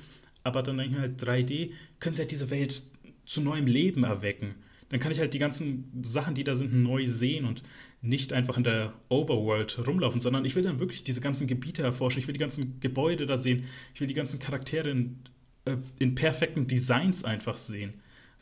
aber 0.45 0.63
dann 0.63 0.77
denke 0.77 0.93
ich 0.93 0.97
mir 0.97 1.03
halt, 1.03 1.23
3D 1.23 1.73
können 1.99 2.15
sie 2.15 2.21
halt 2.21 2.31
diese 2.31 2.51
Welt 2.51 2.83
zu 3.25 3.41
neuem 3.41 3.67
Leben 3.67 4.05
erwecken. 4.05 4.55
Dann 4.91 5.01
kann 5.01 5.11
ich 5.11 5.19
halt 5.19 5.35
die 5.35 5.39
ganzen 5.39 5.91
Sachen, 6.05 6.35
die 6.35 6.45
da 6.45 6.55
sind, 6.55 6.75
neu 6.75 7.07
sehen 7.07 7.47
und 7.47 7.63
nicht 8.03 8.35
einfach 8.35 8.59
in 8.59 8.65
der 8.65 8.93
Overworld 9.09 9.85
rumlaufen, 9.85 10.21
sondern 10.21 10.45
ich 10.45 10.55
will 10.55 10.63
dann 10.63 10.79
wirklich 10.79 11.03
diese 11.03 11.23
ganzen 11.23 11.47
Gebiete 11.47 11.83
erforschen, 11.83 12.21
ich 12.21 12.27
will 12.27 12.35
die 12.35 12.41
ganzen 12.41 12.79
Gebäude 12.81 13.27
da 13.27 13.39
sehen, 13.39 13.65
ich 13.95 14.01
will 14.01 14.07
die 14.07 14.15
ganzen 14.15 14.39
Charaktere 14.39 14.91
in, 14.91 15.19
äh, 15.65 15.79
in 15.99 16.15
perfekten 16.15 16.67
Designs 16.67 17.25
einfach 17.25 17.57
sehen. 17.57 17.95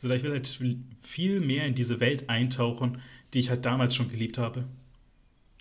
Also 0.03 0.15
ich 0.15 0.23
will 0.23 0.31
halt 0.31 0.59
viel 1.01 1.39
mehr 1.39 1.65
in 1.65 1.75
diese 1.75 1.99
Welt 1.99 2.29
eintauchen, 2.29 3.01
die 3.33 3.39
ich 3.39 3.49
halt 3.49 3.65
damals 3.65 3.95
schon 3.95 4.09
geliebt 4.09 4.37
habe. 4.37 4.65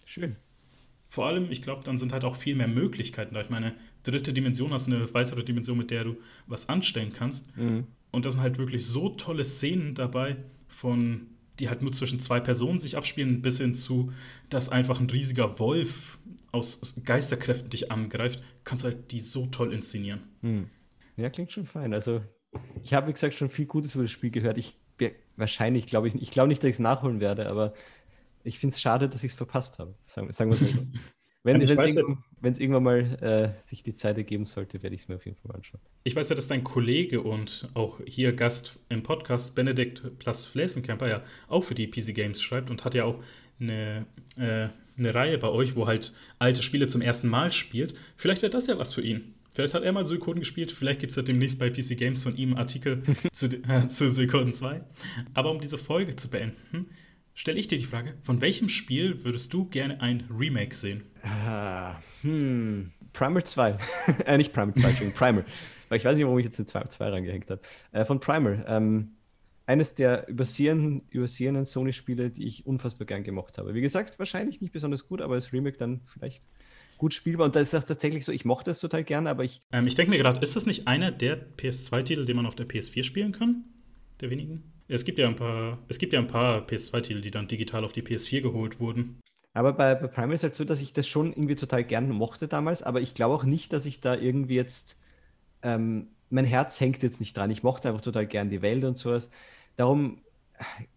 Schön. 0.05 0.37
Vor 1.09 1.27
allem, 1.27 1.51
ich 1.51 1.63
glaube, 1.63 1.85
dann 1.85 1.99
sind 1.99 2.13
halt 2.13 2.25
auch 2.25 2.37
viel 2.37 2.57
mehr 2.57 2.69
Möglichkeiten 2.69 3.35
da. 3.35 3.41
Ich 3.41 3.51
meine, 3.51 3.75
dritte 4.03 4.33
Dimension 4.33 4.73
hast 4.73 4.87
eine 4.87 5.13
weitere 5.15 5.45
Dimension, 5.45 5.79
mit 5.79 5.91
der 5.91 6.05
du 6.05 6.17
was 6.47 6.69
anstellen 6.69 7.13
kannst. 7.13 7.57
Mhm. 7.57 7.87
Und 8.11 8.27
da 8.27 8.31
sind 8.31 8.41
halt 8.41 8.59
wirklich 8.59 8.87
so 8.87 9.11
tolle 9.11 9.45
Szenen 9.45 9.95
dabei, 9.95 10.37
von, 10.69 11.29
die 11.61 11.69
halt 11.69 11.83
nur 11.83 11.93
zwischen 11.93 12.19
zwei 12.19 12.41
Personen 12.41 12.81
sich 12.81 12.97
abspielen, 12.97 13.43
bis 13.43 13.59
hin 13.59 13.75
zu, 13.75 14.13
dass 14.51 14.69
einfach 14.69 15.01
ein 15.01 15.09
riesiger 15.09 15.59
Wolf 15.59 16.19
aus 16.51 17.01
Geisterkräften 17.05 17.71
dich 17.71 17.93
angreift, 17.93 18.43
kannst 18.65 18.85
du 18.85 18.89
halt 18.89 19.13
die 19.13 19.21
so 19.21 19.47
toll 19.47 19.73
inszenieren. 19.73 20.21
Hm. 20.41 20.69
Ja, 21.17 21.31
klingt 21.31 21.53
schon 21.53 21.67
fein. 21.67 21.95
Also, 21.95 22.23
ich 22.83 22.95
habe, 22.95 23.09
wie 23.09 23.13
gesagt, 23.13 23.35
schon 23.35 23.51
viel 23.51 23.67
Gutes 23.67 23.95
über 23.95 24.05
das 24.05 24.11
Spiel 24.11 24.31
gehört. 24.31 24.59
Ich 24.59 24.79
wahrscheinlich, 25.37 25.87
glaube 25.87 26.09
ich, 26.09 26.15
ich 26.15 26.31
glaube 26.31 26.49
nicht, 26.49 26.63
dass 26.63 26.69
ich 26.69 26.77
es 26.77 26.81
nachholen 26.81 27.21
werde, 27.21 27.49
aber 27.49 27.75
ich 28.45 28.59
finde 28.59 28.75
es 28.75 28.81
schade, 28.81 29.09
dass 29.09 29.25
ich 29.25 29.33
es 29.33 29.37
verpasst 29.37 29.79
habe. 29.79 29.95
Sagen, 30.07 30.33
sagen 30.33 30.51
wir 30.51 30.57
es 30.57 30.61
mal 30.61 30.69
so. 30.71 30.87
Wenn 31.45 31.61
es 31.61 31.71
irgendwann, 31.71 32.55
irgendwann, 32.55 32.83
mal 32.85 32.99
äh, 33.21 33.69
sich 33.69 33.83
die 33.83 33.97
Zeit 33.97 34.17
ergeben 34.17 34.45
sollte, 34.45 34.81
werde 34.85 34.95
ich 34.95 35.03
es 35.03 35.09
mir 35.09 35.17
auf 35.17 35.25
jeden 35.25 35.37
Fall 35.39 35.51
anschauen. 35.57 35.81
Ich 36.05 36.15
weiß 36.15 36.29
ja, 36.29 36.37
dass 36.37 36.47
dein 36.47 36.63
Kollege 36.63 37.21
und 37.21 37.69
auch 37.75 37.99
hier 38.07 38.33
Gast 38.33 38.79
im 38.89 39.03
Podcast, 39.03 39.57
Benedikt 39.57 40.21
Plus 40.21 40.47
Flesenkemper, 40.47 41.09
ja 41.09 41.25
auch 41.49 41.65
für 41.65 41.75
die 41.75 41.89
PC 41.89 42.15
Games 42.15 42.41
schreibt 42.41 42.71
und 42.71 42.85
hat 42.85 42.95
ja 42.95 43.05
auch 43.05 43.21
eine, 43.59 44.07
äh, 44.37 44.69
eine 44.97 45.15
Reihe 45.17 45.37
bei 45.39 45.49
euch, 45.49 45.75
wo 45.75 45.89
halt 45.89 46.13
alte 46.39 46.63
Spiele 46.63 46.87
zum 46.87 47.01
ersten 47.01 47.27
Mal 47.27 47.51
spielt. 47.51 47.95
Vielleicht 48.17 48.43
wäre 48.43 48.53
das 48.53 48.69
ja 48.69 48.79
was 48.79 48.95
für 48.95 49.03
ihn. 49.03 49.35
Vielleicht 49.53 49.75
hat 49.75 49.83
er 49.83 49.93
mal 49.93 50.07
Suikoden 50.07 50.41
gespielt, 50.41 50.73
vielleicht 50.73 51.01
gibt 51.01 51.11
es 51.11 51.17
ja 51.17 51.23
demnächst 51.23 51.59
bei 51.59 51.69
PC 51.69 51.97
Games 51.97 52.23
von 52.23 52.37
ihm 52.37 52.57
Artikel 52.57 53.03
zu, 53.33 53.47
äh, 53.47 53.89
zu 53.89 54.11
Suikoden 54.11 54.53
2. 54.53 54.81
Aber 55.35 55.51
um 55.51 55.61
diese 55.61 55.77
Folge 55.77 56.17
zu 56.17 56.29
beenden, 56.29 56.87
stelle 57.35 57.61
ich 57.61 57.69
dir 57.69 57.79
die 57.79 57.85
Frage, 57.85 58.15
von 58.23 58.41
welchem 58.41 58.69
Spiel 58.69 59.25
würdest 59.25 59.53
du 59.53 59.67
gerne 59.67 60.01
ein 60.01 60.25
Remake 60.31 60.75
sehen? 60.75 61.05
Ah, 61.23 61.97
hm, 62.23 62.93
Primer 63.13 63.45
2. 63.45 63.77
äh, 64.27 64.39
nicht 64.39 64.55
Primer 64.55 64.75
2, 64.75 64.89
Entschuldigung, 64.89 65.19
Primer. 65.19 65.45
Weil 65.89 65.99
ich 65.99 66.05
weiß 66.07 66.17
nicht, 66.17 66.25
warum 66.25 66.39
ich 66.39 66.47
jetzt 66.47 66.59
den 66.59 66.67
2, 66.67 66.85
2 66.85 67.09
reingehängt 67.11 67.51
habe. 67.51 67.61
Äh, 67.93 68.07
von 68.07 68.21
Primer. 68.21 68.67
Ähm, 68.67 69.17
eines 69.67 69.95
der 69.95 70.29
übersehenden, 70.29 71.03
übersehenden 71.11 71.65
Sony-Spiele, 71.65 72.31
die 72.31 72.47
ich 72.47 72.67
unfassbar 72.67 73.07
gern 73.07 73.23
gemacht 73.23 73.59
habe. 73.59 73.75
Wie 73.75 73.81
gesagt, 73.81 74.19
wahrscheinlich 74.19 74.61
nicht 74.61 74.73
besonders 74.73 75.07
gut, 75.07 75.21
aber 75.21 75.35
als 75.35 75.53
Remake 75.53 75.79
dann 75.79 76.01
vielleicht 76.07 76.43
gut 76.99 77.15
spielbar. 77.15 77.47
Und 77.47 77.57
das 77.57 77.73
ist 77.73 77.75
auch 77.75 77.85
tatsächlich 77.85 78.25
so, 78.25 78.33
ich 78.33 78.45
mochte 78.45 78.71
es 78.71 78.81
total 78.81 79.05
gerne, 79.05 79.31
aber 79.31 79.45
ich. 79.45 79.63
Ähm, 79.73 79.87
ich 79.87 79.95
denke 79.95 80.11
mir 80.11 80.19
gerade, 80.19 80.41
ist 80.41 80.57
das 80.57 80.67
nicht 80.67 80.89
einer 80.89 81.11
der 81.11 81.41
PS2-Titel, 81.57 82.25
den 82.25 82.37
man 82.37 82.47
auf 82.47 82.55
der 82.55 82.69
PS4 82.69 83.03
spielen 83.03 83.33
kann? 83.33 83.65
Der 84.21 84.31
wenigen? 84.31 84.73
Es 84.89 85.05
gibt 85.05 85.19
ja 85.19 85.27
ein 85.27 85.37
paar, 85.37 85.79
es 85.89 85.99
gibt 85.99 86.13
ja 86.13 86.19
ein 86.19 86.27
paar 86.27 86.67
PS2-Titel, 86.67 87.21
die 87.21 87.31
dann 87.31 87.49
digital 87.49 87.85
auf 87.85 87.93
die 87.93 88.03
PS4 88.03 88.43
geholt 88.43 88.79
wurden. 88.81 89.21
Aber 89.55 89.73
bei, 89.73 89.95
bei 89.95 90.07
Primal 90.07 90.35
ist 90.35 90.43
halt 90.43 90.55
so, 90.55 90.65
dass 90.65 90.81
ich 90.81 90.93
das 90.93 91.07
schon 91.07 91.33
irgendwie 91.33 91.57
total 91.57 91.85
gern 91.85 92.11
mochte 92.11 92.49
damals, 92.49 92.83
aber 92.83 93.01
ich 93.01 93.15
glaube 93.15 93.35
auch 93.35 93.45
nicht, 93.45 93.73
dass 93.73 93.85
ich 93.85 94.01
da 94.01 94.15
irgendwie 94.15 94.55
jetzt, 94.55 94.99
ähm, 95.63 96.09
mein 96.31 96.47
Herz 96.47 96.81
hängt 96.81 97.03
jetzt 97.03 97.21
nicht 97.21 97.37
dran. 97.37 97.51
Ich 97.51 97.63
mochte 97.63 97.89
einfach 97.89 98.01
total 98.01 98.27
gern 98.27 98.49
die 98.49 98.63
Welt 98.63 98.85
und 98.85 98.97
sowas. 98.97 99.31
Darum, 99.77 100.23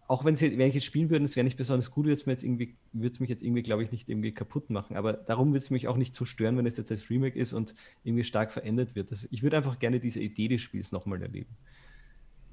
auch 0.06 0.24
wenn, 0.24 0.36
sie, 0.36 0.56
wenn 0.58 0.68
ich 0.68 0.74
jetzt 0.74 0.84
spielen 0.84 1.10
würde, 1.10 1.24
es 1.24 1.36
wäre 1.36 1.44
nicht 1.44 1.56
besonders 1.56 1.90
gut, 1.90 2.06
würde 2.06 2.14
es 2.14 2.26
mich 2.26 3.28
jetzt 3.28 3.42
irgendwie, 3.42 3.62
glaube 3.62 3.82
ich, 3.82 3.92
nicht 3.92 4.08
irgendwie 4.08 4.32
kaputt 4.32 4.70
machen. 4.70 4.96
Aber 4.96 5.12
darum 5.12 5.48
würde 5.48 5.64
es 5.64 5.70
mich 5.70 5.88
auch 5.88 5.96
nicht 5.96 6.14
so 6.14 6.24
stören, 6.24 6.56
wenn 6.56 6.66
es 6.66 6.76
jetzt 6.76 6.90
als 6.90 7.10
Remake 7.10 7.38
ist 7.38 7.52
und 7.52 7.74
irgendwie 8.04 8.24
stark 8.24 8.52
verändert 8.52 8.94
wird. 8.94 9.10
Das, 9.10 9.26
ich 9.30 9.42
würde 9.42 9.56
einfach 9.56 9.78
gerne 9.78 10.00
diese 10.00 10.20
Idee 10.20 10.48
des 10.48 10.62
Spiels 10.62 10.92
nochmal 10.92 11.22
erleben. 11.22 11.50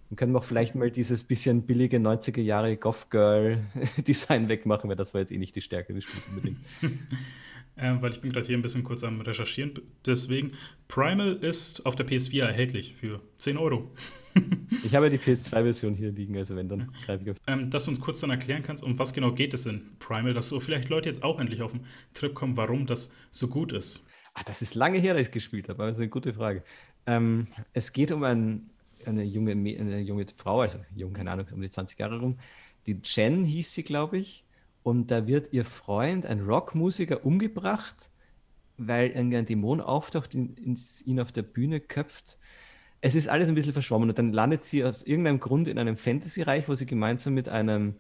Dann 0.10 0.18
können 0.18 0.34
wir 0.34 0.40
auch 0.40 0.44
vielleicht 0.44 0.76
mal 0.76 0.91
dieses 0.91 1.23
bisschen 1.23 1.64
billige 1.64 1.98
90er 1.98 2.41
Jahre 2.41 2.77
Goth 2.77 3.10
Girl 3.10 3.60
Design 4.07 4.49
wegmachen, 4.49 4.90
weil 4.90 4.95
das 4.95 5.14
war 5.14 5.22
jetzt 5.22 5.31
eh 5.31 5.38
nicht 5.38 5.56
die 5.56 5.61
Stärke 5.61 5.94
des 5.94 6.03
Spiels 6.03 6.26
unbedingt. 6.27 6.60
äh, 7.76 7.95
weil 7.99 8.11
ich 8.11 8.22
bin 8.22 8.31
gerade 8.31 8.45
hier 8.45 8.57
ein 8.57 8.61
bisschen 8.61 8.84
kurz 8.84 9.03
am 9.03 9.22
Recherchieren. 9.22 9.80
Deswegen, 10.06 10.52
Primal 10.88 11.35
ist 11.38 11.85
auf 11.85 11.95
der 11.95 12.07
PS4 12.07 12.44
erhältlich 12.44 12.94
für 12.94 13.22
10 13.40 13.57
Euro. 13.57 13.91
ich 14.84 14.96
habe 14.96 15.08
ja 15.08 15.10
die 15.10 15.18
PS2-Version 15.18 15.96
hier 15.96 16.12
liegen, 16.12 16.38
also 16.38 16.56
wenn, 16.56 16.70
dann 16.70 16.92
greife 17.06 17.24
ich 17.24 17.32
auf. 17.32 17.38
Ähm, 17.48 17.70
dass 17.70 17.86
du 17.86 17.92
uns 17.92 18.00
kurz 18.00 18.20
dann 18.20 18.30
erklären 18.30 18.64
kannst, 18.64 18.84
um 18.84 18.98
was 19.00 19.14
genau 19.14 19.32
geht 19.32 19.54
es 19.54 19.66
in 19.66 19.98
Primal, 20.00 20.34
dass 20.34 20.50
so 20.50 20.60
vielleicht 20.60 20.90
Leute 20.90 21.10
jetzt 21.10 21.24
auch 21.24 21.40
endlich 21.40 21.62
auf 21.62 21.72
den 21.72 21.86
Trip 22.14 22.34
kommen, 22.34 22.58
warum 22.58 22.86
das 22.86 23.12
so 23.32 23.48
gut 23.48 23.72
ist. 23.74 24.06
Ah, 24.34 24.42
das 24.46 24.62
ist 24.62 24.76
lange 24.76 24.98
her, 24.98 25.14
dass 25.14 25.24
ich 25.24 25.32
gespielt 25.32 25.70
habe, 25.70 25.84
aber 25.84 25.88
das 25.88 25.98
ist 25.98 26.02
eine 26.02 26.10
gute 26.10 26.34
Frage. 26.34 26.64
Ähm, 27.06 27.48
es 27.74 27.94
geht 27.94 28.12
um 28.12 28.24
ein 28.24 28.70
eine 29.08 29.24
junge, 29.24 29.52
eine 29.52 30.00
junge 30.00 30.26
Frau, 30.36 30.62
also 30.62 30.80
jung, 30.96 31.14
keine 31.14 31.32
Ahnung, 31.32 31.48
um 31.52 31.62
die 31.62 31.70
20 31.70 32.00
Jahre 32.00 32.20
rum. 32.20 32.40
Die 32.86 33.00
Jen 33.04 33.46
hieß 33.46 33.74
sie, 33.74 33.84
glaube 33.84 34.18
ich. 34.18 34.44
Und 34.84 35.12
da 35.12 35.28
wird 35.28 35.54
ihr 35.54 35.64
Freund, 35.64 36.26
ein 36.26 36.42
Rockmusiker, 36.42 37.26
umgebracht, 37.26 38.10
weil 38.78 39.14
ein 39.16 39.46
Dämon 39.46 39.80
auftaucht, 39.80 40.34
ihn, 40.34 40.78
ihn 41.06 41.20
auf 41.20 41.32
der 41.32 41.44
Bühne 41.44 41.80
köpft. 41.80 42.38
Es 43.06 43.16
ist 43.16 43.28
alles 43.28 43.50
ein 43.50 43.56
bisschen 43.56 43.74
verschwommen 43.74 44.08
und 44.08 44.18
dann 44.18 44.32
landet 44.32 44.64
sie 44.64 44.82
aus 44.86 45.04
irgendeinem 45.04 45.42
Grund 45.42 45.68
in 45.68 45.78
einem 45.78 45.98
Fantasy-Reich, 45.98 46.70
wo 46.70 46.76
sie 46.76 46.86
gemeinsam 46.86 47.34
mit 47.34 47.50
einem, 47.50 47.96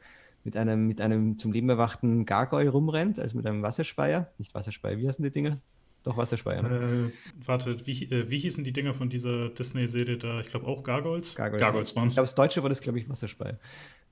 mit 0.45 0.55
einem, 0.55 0.87
mit 0.87 1.01
einem 1.01 1.37
zum 1.37 1.51
Leben 1.51 1.67
erwachten 1.67 2.25
Gargoyle 2.25 2.69
rumrennt, 2.69 3.19
also 3.19 3.35
mit 3.35 3.45
einem 3.45 3.63
Wasserspeier. 3.63 4.31
Nicht 4.37 4.55
Wasserspeier, 4.55 4.97
wie 4.97 5.05
heißen 5.05 5.21
die 5.21 5.29
Dinger? 5.29 5.59
Doch, 6.03 6.15
Wasserspeier. 6.15 6.61
Ne? 6.61 7.11
Äh, 7.11 7.45
warte, 7.45 7.85
wie, 7.85 8.05
äh, 8.05 8.29
wie 8.29 8.37
hießen 8.37 8.63
die 8.63 8.71
Dinger 8.71 8.93
von 8.93 9.09
dieser 9.09 9.49
Disney-Serie 9.49 10.17
da? 10.17 10.39
Ich 10.39 10.47
glaube 10.47 10.67
auch 10.67 10.83
Gargoyles. 10.83 11.35
Gargoyles, 11.35 11.61
Gargoyles 11.61 11.95
waren 11.97 12.07
es. 12.07 12.13
Ich 12.13 12.15
glaube, 12.15 12.27
das 12.27 12.35
Deutsche 12.35 12.63
war 12.63 12.69
das, 12.69 12.79
glaube 12.79 12.99
ich, 12.99 13.09
Wasserspeier. 13.09 13.59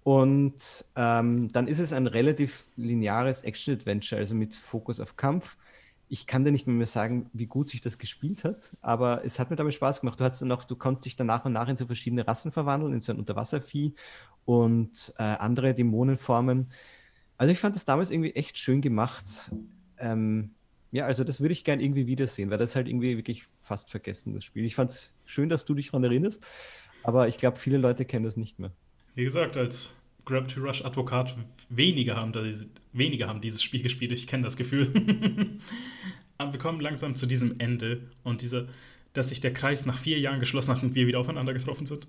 Und 0.04 0.56
ähm, 0.98 1.50
dann 1.54 1.70
ist 1.70 1.80
es 1.80 1.94
ein 1.94 2.08
relativ 2.08 2.66
lineares 2.76 3.46
Action-Adventure, 3.46 4.20
also 4.20 4.36
mit 4.36 4.56
Fokus 4.56 5.00
auf 5.00 5.16
Kampf. 5.16 5.56
Ich 6.14 6.28
kann 6.28 6.44
dir 6.44 6.52
nicht 6.52 6.68
mehr 6.68 6.88
sagen, 6.88 7.30
wie 7.32 7.46
gut 7.46 7.70
sich 7.70 7.80
das 7.80 7.98
gespielt 7.98 8.44
hat, 8.44 8.76
aber 8.82 9.24
es 9.24 9.40
hat 9.40 9.50
mir 9.50 9.56
dabei 9.56 9.72
Spaß 9.72 10.02
gemacht. 10.02 10.20
Du 10.20 10.26
hast 10.26 10.42
dann 10.42 10.52
auch, 10.52 10.66
du 10.66 10.76
konntest 10.76 11.06
dich 11.06 11.16
dann 11.16 11.28
nach 11.28 11.46
und 11.46 11.54
nach 11.54 11.70
in 11.70 11.78
so 11.78 11.86
verschiedene 11.86 12.28
Rassen 12.28 12.52
verwandeln, 12.52 12.92
in 12.92 13.00
so 13.00 13.14
ein 13.14 13.18
Unterwasservieh 13.18 13.94
und 14.44 15.14
äh, 15.18 15.24
andere 15.24 15.74
Dämonenformen. 15.74 16.70
Also 17.38 17.54
ich 17.54 17.60
fand 17.60 17.78
das 17.78 17.86
damals 17.86 18.12
irgendwie 18.12 18.32
echt 18.36 18.58
schön 18.58 18.82
gemacht. 18.82 19.24
Ähm, 20.00 20.52
ja, 20.92 21.06
also 21.06 21.24
das 21.24 21.40
würde 21.40 21.54
ich 21.54 21.64
gerne 21.64 21.82
irgendwie 21.82 22.08
wiedersehen, 22.08 22.50
weil 22.50 22.58
das 22.58 22.76
halt 22.76 22.90
irgendwie 22.90 23.16
wirklich 23.16 23.48
fast 23.64 23.90
vergessen, 23.90 24.34
das 24.34 24.44
Spiel. 24.44 24.66
Ich 24.66 24.76
fand 24.76 24.92
es 24.92 25.14
schön, 25.24 25.48
dass 25.48 25.64
du 25.64 25.74
dich 25.76 25.92
daran 25.92 26.04
erinnerst, 26.04 26.46
aber 27.04 27.30
ich 27.30 27.38
glaube, 27.38 27.58
viele 27.58 27.78
Leute 27.78 28.04
kennen 28.04 28.26
das 28.26 28.36
nicht 28.36 28.60
mehr. 28.60 28.72
Wie 29.16 29.24
gesagt, 29.24 29.56
als 29.56 29.94
Gravity 30.26 30.60
Rush 30.60 30.86
Advokat 30.86 31.36
weniger 31.70 32.16
haben, 32.16 32.34
weniger 32.94 33.28
haben 33.28 33.42
dieses 33.42 33.64
Spiel 33.64 33.82
gespielt. 33.82 34.12
Ich 34.12 34.28
kenne 34.28 34.44
das 34.44 34.58
Gefühl. 34.58 34.92
wir 36.52 36.60
kommen 36.60 36.80
langsam 36.82 37.16
zu 37.16 37.26
diesem 37.26 37.60
Ende 37.60 38.02
und 38.24 38.42
dieser, 38.42 38.68
dass 39.14 39.30
sich 39.30 39.42
der 39.42 39.54
Kreis 39.54 39.86
nach 39.86 39.98
vier 39.98 40.20
Jahren 40.20 40.40
geschlossen 40.40 40.76
hat 40.76 40.84
und 40.84 40.96
wir 40.96 41.08
wieder 41.08 41.20
aufeinander 41.20 41.54
getroffen 41.54 41.86
sind 41.86 42.08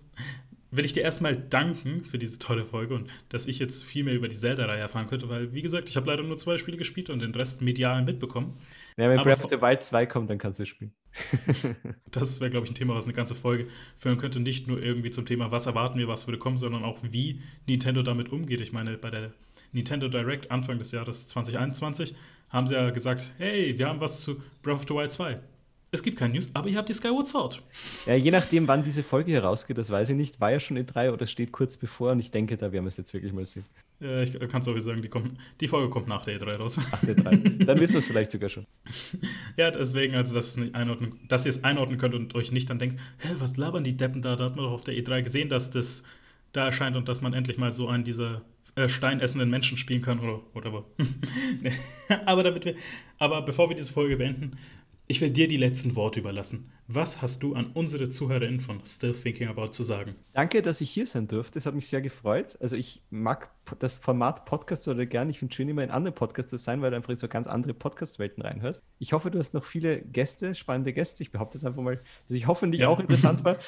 will 0.73 0.85
ich 0.85 0.95
dir 0.95 1.03
erstmal 1.03 1.37
danken 1.37 2.05
für 2.05 2.19
diese 2.19 2.39
tolle 2.39 2.65
Folge 2.65 2.95
und 2.95 3.09
dass 3.29 3.47
ich 3.47 3.59
jetzt 3.59 3.85
viel 3.85 4.05
mehr 4.05 4.15
über 4.15 4.27
die 4.27 4.37
Zelda-Reihe 4.37 4.81
erfahren 4.81 5.07
könnte, 5.07 5.29
weil, 5.29 5.53
wie 5.53 5.63
gesagt, 5.63 5.89
ich 5.89 5.97
habe 5.97 6.07
leider 6.07 6.23
nur 6.23 6.39
zwei 6.39 6.57
Spiele 6.57 6.79
gespielt 6.79 7.11
und 7.11 7.21
den 7.21 7.35
Rest 7.35 7.61
medial 7.61 8.03
mitbekommen. 8.03 8.59
Ja, 8.97 9.09
wenn 9.09 9.23
Breath 9.23 9.45
of 9.45 9.51
the 9.51 9.61
Wild 9.61 9.83
2 9.83 10.07
kommt, 10.07 10.31
dann 10.31 10.39
kannst 10.39 10.59
du 10.59 10.67
spielen. 10.67 10.93
das 12.11 12.41
wäre, 12.41 12.51
glaube 12.51 12.67
ich, 12.67 12.73
ein 12.73 12.75
Thema, 12.75 12.95
was 12.95 13.05
eine 13.05 13.13
ganze 13.13 13.35
Folge 13.35 13.69
führen 13.99 14.19
könnte. 14.19 14.41
Nicht 14.41 14.67
nur 14.67 14.83
irgendwie 14.83 15.11
zum 15.11 15.27
Thema, 15.27 15.51
was 15.51 15.67
erwarten 15.67 15.99
wir, 15.99 16.09
was 16.09 16.27
würde 16.27 16.39
kommen, 16.39 16.57
sondern 16.57 16.85
auch, 16.85 16.99
wie 17.03 17.43
Nintendo 17.69 18.03
damit 18.03 18.33
umgeht. 18.33 18.61
Ich 18.63 18.73
meine, 18.73 18.97
bei 18.97 19.11
der 19.11 19.33
Nintendo 19.73 20.09
Direct 20.09 20.51
Anfang 20.51 20.79
des 20.79 20.93
Jahres 20.93 21.27
2021 21.27 22.15
haben 22.51 22.67
sie 22.67 22.75
ja 22.75 22.91
gesagt, 22.91 23.33
hey, 23.39 23.79
wir 23.79 23.89
haben 23.89 24.01
was 24.01 24.21
zu 24.21 24.43
Breath 24.63 24.77
of 24.77 24.83
the 24.89 24.95
Wild 24.95 25.13
2 25.13 25.39
es 25.95 26.03
gibt 26.03 26.19
keine 26.19 26.33
News, 26.33 26.51
aber 26.55 26.69
ihr 26.69 26.79
habt 26.79 26.89
die 26.89 26.95
Skyward 26.95 27.29
Sword. 27.29 27.63
Ja, 28.07 28.15
je 28.15 28.31
nachdem, 28.31 28.67
wann 28.67 28.83
diese 28.83 29.03
Folge 29.03 29.31
hier 29.31 29.45
rausgeht, 29.45 29.77
das 29.77 29.91
weiß 29.91 30.09
ich 30.09 30.17
nicht. 30.17 30.41
War 30.41 30.51
ja 30.51 30.59
schon 30.59 30.79
in 30.79 30.87
drei 30.87 31.13
oder 31.13 31.27
steht 31.27 31.53
kurz 31.53 31.77
bevor 31.77 32.13
und 32.13 32.21
ich 32.21 32.31
denke, 32.31 32.57
da 32.57 32.73
werden 32.73 32.85
wir 32.85 32.89
es 32.89 32.97
jetzt 32.97 33.13
wirklich 33.13 33.33
mal 33.33 33.45
sehen. 33.45 33.67
Ja, 34.01 34.23
ich 34.23 34.33
kann 34.33 34.63
es 34.63 34.69
auch 34.69 34.79
sagen, 34.81 35.03
die, 35.03 35.09
kommt, 35.09 35.39
die 35.61 35.69
Folge 35.69 35.91
kommt 35.91 36.09
nach 36.09 36.25
der 36.25 36.41
E3 36.41 36.57
raus. 36.57 36.79
Nach 36.79 37.01
der 37.01 37.15
E3. 37.15 37.65
Dann 37.67 37.79
wissen 37.79 37.93
wir 37.93 38.01
es 38.01 38.07
vielleicht 38.07 38.31
sogar 38.31 38.49
schon. 38.49 38.67
ja, 39.59 39.71
deswegen, 39.71 40.15
also, 40.15 40.33
dass, 40.33 40.59
dass 41.29 41.45
ihr 41.45 41.51
es 41.51 41.63
einordnen 41.63 41.99
könnt 41.99 42.15
und 42.15 42.35
euch 42.35 42.53
nicht 42.53 42.71
dann 42.71 42.79
denkt, 42.79 42.99
hä, 43.19 43.29
was 43.39 43.57
labern 43.59 43.85
die 43.85 43.97
Deppen 43.97 44.23
da? 44.23 44.35
Da 44.35 44.47
hat 44.47 44.57
man 44.57 44.65
doch 44.65 44.73
auf 44.73 44.85
der 44.85 44.95
E3 44.95 45.23
gesehen, 45.23 45.51
dass 45.51 45.71
das 45.71 46.03
da 46.53 46.67
erscheint 46.67 46.97
und 46.97 47.07
dass 47.07 47.21
man 47.21 47.35
endlich 47.35 47.59
mal 47.59 47.73
so 47.75 47.87
einen 47.89 48.03
dieser 48.03 48.41
äh, 48.75 48.89
steinessenden 48.89 49.51
Menschen 49.51 49.77
spielen 49.77 50.03
kann 50.03 50.21
oder 50.21 50.41
whatever. 50.53 50.85
aber 52.27 52.43
damit 52.43 52.65
wir, 52.65 52.75
aber 53.19 53.43
bevor 53.43 53.69
wir 53.69 53.77
diese 53.77 53.93
Folge 53.93 54.17
beenden, 54.17 54.57
ich 55.09 55.21
will 55.21 55.31
dir 55.31 55.47
die 55.47 55.59
letzten 55.59 55.95
Worte 55.95 56.21
überlassen. 56.21 56.71
Was 56.87 57.21
hast 57.21 57.43
du 57.43 57.55
an 57.55 57.73
unsere 57.75 58.09
ZuhörerInnen 58.09 58.61
von 58.61 58.81
Still 58.87 59.13
Thinking 59.13 59.49
About 59.49 59.69
zu 59.69 59.83
sagen? 59.83 60.15
Danke, 60.33 60.63
dass 60.63 60.81
ich 60.81 60.91
hier 60.91 61.07
sein 61.07 61.27
durfte. 61.29 61.59
Es 61.59 61.67
hat 61.67 61.75
mich 61.75 61.89
sehr 61.89 62.01
gefreut. 62.01 62.57
Also 62.61 62.77
ich 62.77 63.03
mag 63.11 63.51
das 63.79 63.93
Format 63.93 64.47
Podcast 64.47 64.89
oder 64.89 65.05
gern. 65.05 65.29
Ich 65.29 65.41
finde 65.41 65.53
es 65.53 65.57
schön, 65.57 65.69
immer 65.69 65.85
in 65.85 65.91
andere 65.91 66.15
Podcasts 66.15 66.51
zu 66.51 66.57
sein, 66.57 66.81
weil 66.81 66.91
du 66.91 66.97
einfach 66.97 67.11
in 67.11 67.19
so 67.19 67.29
ganz 67.29 67.47
andere 67.47 67.75
Podcast-Welten 67.75 68.43
reinhörst. 68.43 68.81
Ich 69.01 69.13
hoffe, 69.13 69.31
du 69.31 69.39
hast 69.39 69.53
noch 69.53 69.65
viele 69.65 70.01
Gäste, 70.01 70.55
spannende 70.55 70.95
Gäste. 70.95 71.23
Ich 71.23 71.31
behaupte 71.31 71.59
jetzt 71.59 71.67
einfach 71.67 71.83
mal, 71.83 72.01
dass 72.29 72.37
ich 72.37 72.47
hoffentlich 72.47 72.83
ja. 72.83 72.89
auch 72.89 73.01
interessant 73.01 73.45
war. 73.45 73.59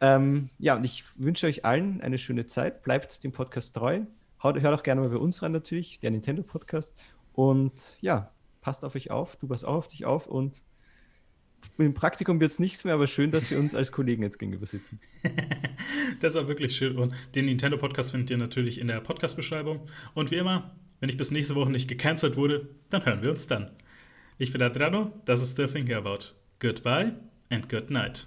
ähm, 0.00 0.48
ja, 0.58 0.76
und 0.76 0.84
ich 0.84 1.04
wünsche 1.16 1.46
euch 1.46 1.64
allen 1.64 2.00
eine 2.00 2.16
schöne 2.16 2.46
Zeit. 2.46 2.82
Bleibt 2.82 3.22
dem 3.22 3.32
Podcast 3.32 3.74
treu. 3.74 4.02
Hört 4.40 4.64
auch 4.64 4.82
gerne 4.82 5.00
mal 5.00 5.10
bei 5.10 5.16
uns 5.16 5.42
rein 5.42 5.52
natürlich, 5.52 6.00
der 6.00 6.10
Nintendo 6.10 6.42
Podcast. 6.42 6.96
Und 7.32 7.96
ja, 8.00 8.32
passt 8.60 8.84
auf 8.84 8.94
euch 8.94 9.10
auf, 9.10 9.36
du 9.36 9.48
passt 9.48 9.64
auch 9.64 9.74
auf 9.74 9.88
dich 9.88 10.04
auf 10.04 10.26
und 10.26 10.62
dem 11.78 11.94
Praktikum 11.94 12.40
wird 12.40 12.50
es 12.50 12.58
nichts 12.58 12.84
mehr, 12.84 12.94
aber 12.94 13.06
schön, 13.06 13.30
dass 13.30 13.50
wir 13.50 13.58
uns 13.58 13.74
als 13.74 13.92
Kollegen 13.92 14.22
jetzt 14.22 14.38
gegenüber 14.38 14.66
sitzen. 14.66 15.00
das 16.20 16.34
war 16.34 16.48
wirklich 16.48 16.76
schön. 16.76 16.96
Und 16.96 17.14
den 17.34 17.46
Nintendo 17.46 17.76
Podcast 17.76 18.12
findet 18.12 18.30
ihr 18.30 18.38
natürlich 18.38 18.78
in 18.78 18.88
der 18.88 19.00
Podcast-Beschreibung. 19.00 19.88
Und 20.14 20.30
wie 20.30 20.36
immer, 20.36 20.74
wenn 21.00 21.08
ich 21.08 21.16
bis 21.16 21.30
nächste 21.30 21.54
Woche 21.54 21.70
nicht 21.70 21.88
gecancelt 21.88 22.36
wurde, 22.36 22.68
dann 22.90 23.04
hören 23.04 23.22
wir 23.22 23.30
uns 23.30 23.46
dann. 23.46 23.70
Ich 24.38 24.52
bin 24.52 24.62
Adriano, 24.62 25.12
das 25.24 25.42
ist 25.42 25.56
The 25.56 25.66
Thinking 25.66 25.96
About. 25.96 26.34
Goodbye 26.60 27.12
and 27.50 27.68
good 27.68 27.90
night. 27.90 28.26